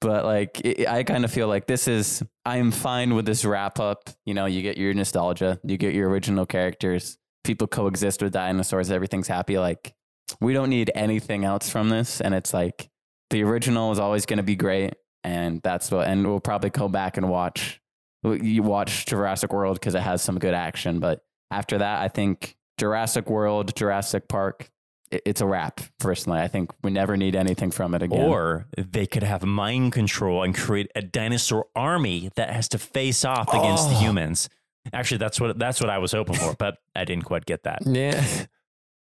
but 0.00 0.24
like 0.24 0.60
it, 0.60 0.86
I 0.86 1.02
kind 1.02 1.24
of 1.24 1.32
feel 1.32 1.48
like 1.48 1.66
this 1.66 1.88
is 1.88 2.22
I'm 2.44 2.70
fine 2.70 3.14
with 3.14 3.24
this 3.26 3.44
wrap 3.44 3.80
up. 3.80 4.10
You 4.26 4.34
know, 4.34 4.46
you 4.46 4.62
get 4.62 4.76
your 4.76 4.92
nostalgia, 4.94 5.58
you 5.64 5.78
get 5.78 5.94
your 5.94 6.08
original 6.10 6.44
characters, 6.46 7.16
people 7.44 7.66
coexist 7.66 8.22
with 8.22 8.32
dinosaurs, 8.32 8.90
everything's 8.90 9.28
happy. 9.28 9.58
Like 9.58 9.94
we 10.40 10.52
don't 10.52 10.68
need 10.70 10.90
anything 10.94 11.44
else 11.44 11.70
from 11.70 11.88
this, 11.88 12.20
and 12.20 12.34
it's 12.34 12.52
like 12.52 12.90
the 13.30 13.42
original 13.42 13.92
is 13.92 13.98
always 13.98 14.26
going 14.26 14.36
to 14.38 14.42
be 14.42 14.56
great, 14.56 14.94
and 15.24 15.60
that's 15.62 15.90
what. 15.90 16.06
And 16.08 16.26
we'll 16.26 16.40
probably 16.40 16.70
go 16.70 16.88
back 16.88 17.16
and 17.16 17.28
watch 17.28 17.80
you 18.24 18.62
watch 18.62 19.06
Jurassic 19.06 19.52
World 19.52 19.78
because 19.78 19.94
it 19.94 20.00
has 20.02 20.20
some 20.22 20.38
good 20.38 20.54
action, 20.54 20.98
but 20.98 21.24
after 21.52 21.78
that, 21.78 22.00
I 22.02 22.08
think 22.08 22.56
Jurassic 22.78 23.30
World, 23.30 23.74
Jurassic 23.76 24.26
Park. 24.28 24.70
it- 25.12 25.22
It's 25.24 25.40
a 25.40 25.46
wrap, 25.46 25.80
personally. 26.00 26.40
I 26.40 26.48
think 26.48 26.72
we 26.82 26.90
never 26.90 27.16
need 27.16 27.36
anything 27.36 27.70
from 27.70 27.94
it 27.94 28.02
again. 28.02 28.20
Or 28.28 28.66
they 28.76 29.06
could 29.06 29.22
have 29.22 29.44
mind 29.44 29.92
control 29.92 30.42
and 30.42 30.52
create 30.52 30.90
a 30.96 31.02
dinosaur 31.02 31.66
army 31.76 32.30
that 32.34 32.50
has 32.50 32.66
to 32.70 32.78
face 32.78 33.24
off 33.24 33.48
against 33.54 33.88
the 33.88 33.94
Oh. 33.94 33.98
humans. 34.00 34.48
Actually, 34.92 35.18
that's 35.18 35.40
what 35.40 35.56
that's 35.60 35.80
what 35.80 35.90
I 35.90 35.98
was 35.98 36.10
hoping 36.10 36.34
for, 36.34 36.54
but 36.58 36.78
I 36.96 37.04
didn't 37.04 37.24
quite 37.24 37.46
get 37.46 37.62
that. 37.62 37.82
Yeah. 37.86 38.20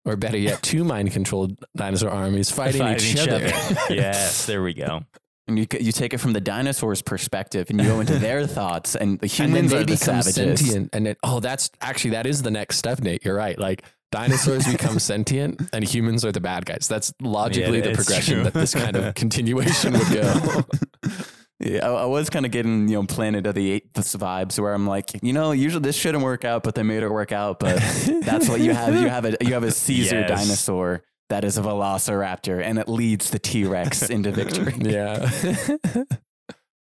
Or 0.04 0.16
better 0.16 0.38
yet, 0.38 0.62
two 0.62 0.82
mind 0.92 1.12
controlled 1.12 1.58
dinosaur 1.76 2.10
armies 2.10 2.50
fighting, 2.50 2.86
each, 2.96 3.18
other. 3.28 3.46
yes, 3.90 4.46
there 4.46 4.62
we 4.62 4.72
go. 4.74 5.02
And 5.46 5.58
you, 5.58 5.66
you 5.80 5.90
take 5.92 6.14
it 6.14 6.18
from 6.18 6.32
the 6.32 6.40
dinosaurs' 6.40 7.02
perspective 7.02 7.68
and 7.70 7.80
you 7.80 7.86
go 7.86 8.00
into 8.00 8.18
their 8.18 8.46
thoughts, 8.58 8.94
and 8.94 9.18
the 9.20 9.24
and 9.42 9.54
then 9.54 9.64
humans 9.68 9.70
they 9.72 9.76
are 9.76 9.80
the 9.80 9.86
become 9.86 10.22
savages. 10.22 10.34
sentient. 10.60 10.90
And 10.92 11.08
it, 11.08 11.18
oh, 11.22 11.40
that's 11.40 11.70
actually 11.80 12.10
that 12.12 12.26
is 12.26 12.42
the 12.42 12.50
next 12.50 12.76
step, 12.78 13.00
Nate. 13.00 13.24
You're 13.24 13.34
right. 13.34 13.58
Like 13.58 13.84
dinosaurs 14.12 14.64
become 14.66 14.98
sentient, 14.98 15.60
and 15.72 15.84
humans 15.84 16.24
are 16.24 16.32
the 16.32 16.40
bad 16.40 16.66
guys. 16.66 16.86
That's 16.88 17.12
logically 17.20 17.78
Yeah, 17.78 17.88
the 17.88 17.94
progression 17.94 18.34
true. 18.36 18.44
that 18.44 18.54
this 18.54 18.74
kind 18.74 18.96
of 18.96 19.14
continuation 19.14 19.92
would 19.92 20.08
go. 20.12 20.62
Yeah, 21.60 21.86
I, 21.86 22.02
I 22.02 22.04
was 22.06 22.30
kind 22.30 22.46
of 22.46 22.52
getting 22.52 22.88
you 22.88 22.94
know 22.96 23.04
Planet 23.06 23.46
of 23.46 23.54
the 23.54 23.70
Apes 23.72 24.16
vibes, 24.16 24.58
where 24.58 24.72
I'm 24.72 24.86
like, 24.86 25.10
you 25.22 25.32
know, 25.34 25.52
usually 25.52 25.82
this 25.82 25.94
shouldn't 25.96 26.24
work 26.24 26.44
out, 26.44 26.62
but 26.62 26.74
they 26.74 26.82
made 26.82 27.02
it 27.02 27.10
work 27.10 27.32
out. 27.32 27.60
But 27.60 27.76
that's 28.22 28.48
what 28.48 28.60
you 28.60 28.72
have. 28.72 28.94
You 28.94 29.08
have 29.08 29.26
a 29.26 29.36
you 29.42 29.52
have 29.52 29.62
a 29.62 29.70
Caesar 29.70 30.20
Yes. 30.20 30.28
dinosaur 30.28 31.02
that 31.28 31.44
is 31.44 31.58
a 31.58 31.62
Velociraptor, 31.62 32.62
and 32.62 32.78
it 32.78 32.88
leads 32.88 33.30
the 33.30 33.38
T 33.38 33.64
Rex 33.64 34.08
into 34.08 34.32
victory. 34.32 34.74
yeah. 34.80 35.30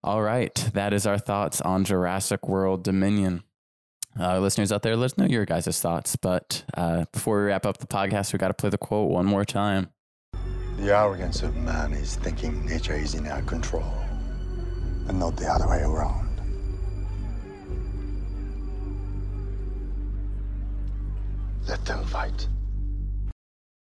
All 0.02 0.20
right, 0.22 0.54
that 0.74 0.92
is 0.92 1.06
our 1.06 1.18
thoughts 1.18 1.60
on 1.60 1.84
Jurassic 1.84 2.46
World 2.48 2.82
Dominion. 2.82 3.42
Uh, 4.18 4.38
listeners 4.38 4.70
out 4.70 4.82
there, 4.82 4.96
let 4.96 5.06
us 5.06 5.18
know 5.18 5.24
your 5.24 5.46
guys' 5.46 5.80
thoughts. 5.80 6.14
But 6.16 6.64
uh, 6.76 7.04
before 7.12 7.38
we 7.40 7.46
wrap 7.46 7.64
up 7.64 7.78
the 7.78 7.86
podcast, 7.86 8.32
we 8.32 8.38
got 8.38 8.48
to 8.48 8.54
play 8.54 8.70
the 8.70 8.78
quote 8.78 9.10
one 9.10 9.24
more 9.24 9.44
time. 9.44 9.88
The 10.76 10.94
arrogance 10.94 11.42
of 11.42 11.56
man 11.56 11.92
is 11.92 12.16
thinking 12.16 12.66
nature 12.66 12.94
is 12.94 13.14
in 13.14 13.26
our 13.28 13.40
control 13.42 13.84
and 15.08 15.18
not 15.18 15.36
the 15.36 15.46
other 15.46 15.68
way 15.68 15.82
around. 15.82 16.28
Let 21.68 21.84
them 21.84 22.04
fight. 22.04 22.48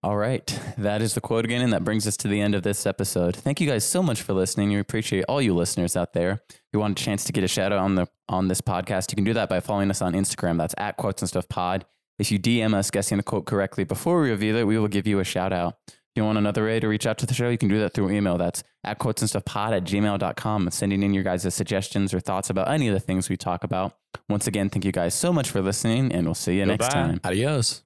All 0.04 0.18
right, 0.18 0.60
that 0.80 1.04
is 1.04 1.14
the 1.14 1.22
quote 1.22 1.46
again, 1.46 1.62
and 1.62 1.72
that 1.74 1.84
brings 1.84 2.08
us 2.08 2.18
to 2.18 2.28
the 2.28 2.42
end 2.42 2.56
of 2.56 2.64
this 2.64 2.88
episode. 2.88 3.36
Thank 3.36 3.62
you 3.62 3.68
guys 3.68 3.84
so 3.84 4.02
much 4.02 4.24
for 4.24 4.34
listening. 4.34 4.70
We 4.70 4.80
appreciate 4.80 5.26
all 5.26 5.40
you 5.40 5.54
listeners 5.54 5.96
out 5.96 6.14
there. 6.14 6.42
If 6.50 6.62
you 6.74 6.80
want 6.80 7.00
a 7.00 7.04
chance 7.04 7.24
to 7.26 7.32
get 7.32 7.44
a 7.44 7.48
shout 7.48 7.72
out 7.72 7.78
on 7.78 7.94
the 7.94 8.08
on 8.28 8.48
this 8.48 8.62
podcast, 8.62 9.12
you 9.12 9.16
can 9.16 9.26
do 9.26 9.34
that 9.34 9.48
by 9.48 9.60
following 9.60 9.92
us 9.92 10.02
on 10.02 10.14
Instagram. 10.14 10.58
That's 10.58 10.74
at 10.80 10.98
quotes 10.98 11.22
and 11.22 11.30
stuff 11.30 11.48
pod. 11.48 11.86
If 12.18 12.32
you 12.32 12.40
DM 12.40 12.74
us 12.74 12.90
guessing 12.90 13.18
the 13.18 13.24
quote 13.24 13.46
correctly 13.46 13.84
before 13.84 14.22
we 14.22 14.32
reveal 14.32 14.56
it, 14.56 14.66
we 14.66 14.80
will 14.80 14.88
give 14.88 15.06
you 15.06 15.20
a 15.20 15.24
shout 15.24 15.54
out. 15.54 15.76
If 16.14 16.20
you 16.20 16.26
want 16.26 16.38
another 16.38 16.66
way 16.66 16.78
to 16.78 16.90
reach 16.90 17.06
out 17.06 17.18
to 17.20 17.26
the 17.26 17.34
show, 17.34 17.50
you 17.50 17.58
can 17.58 17.70
do 17.70 17.80
that 17.80 17.94
through 17.94 18.12
email. 18.12 18.38
That's 18.38 18.64
at 18.84 19.00
quotes 19.00 19.22
and 19.22 19.30
stuff 19.30 19.46
pod 19.46 19.74
at 19.74 19.86
gmail.com. 19.86 20.70
Sending 20.72 21.04
in 21.04 21.14
your 21.14 21.24
guys' 21.24 21.54
suggestions 21.56 22.14
or 22.14 22.20
thoughts 22.20 22.50
about 22.50 22.68
any 22.68 22.90
of 22.90 22.94
the 22.94 23.00
things 23.00 23.30
we 23.30 23.38
talk 23.38 23.64
about. 23.64 23.94
Once 24.28 24.46
again, 24.46 24.70
thank 24.70 24.84
you 24.84 24.92
guys 24.92 25.14
so 25.14 25.32
much 25.32 25.50
for 25.50 25.62
listening, 25.62 26.12
and 26.12 26.26
we'll 26.26 26.34
see 26.36 26.58
you 26.58 26.66
next 26.66 26.90
time. 26.90 27.22
Adios. 27.24 27.84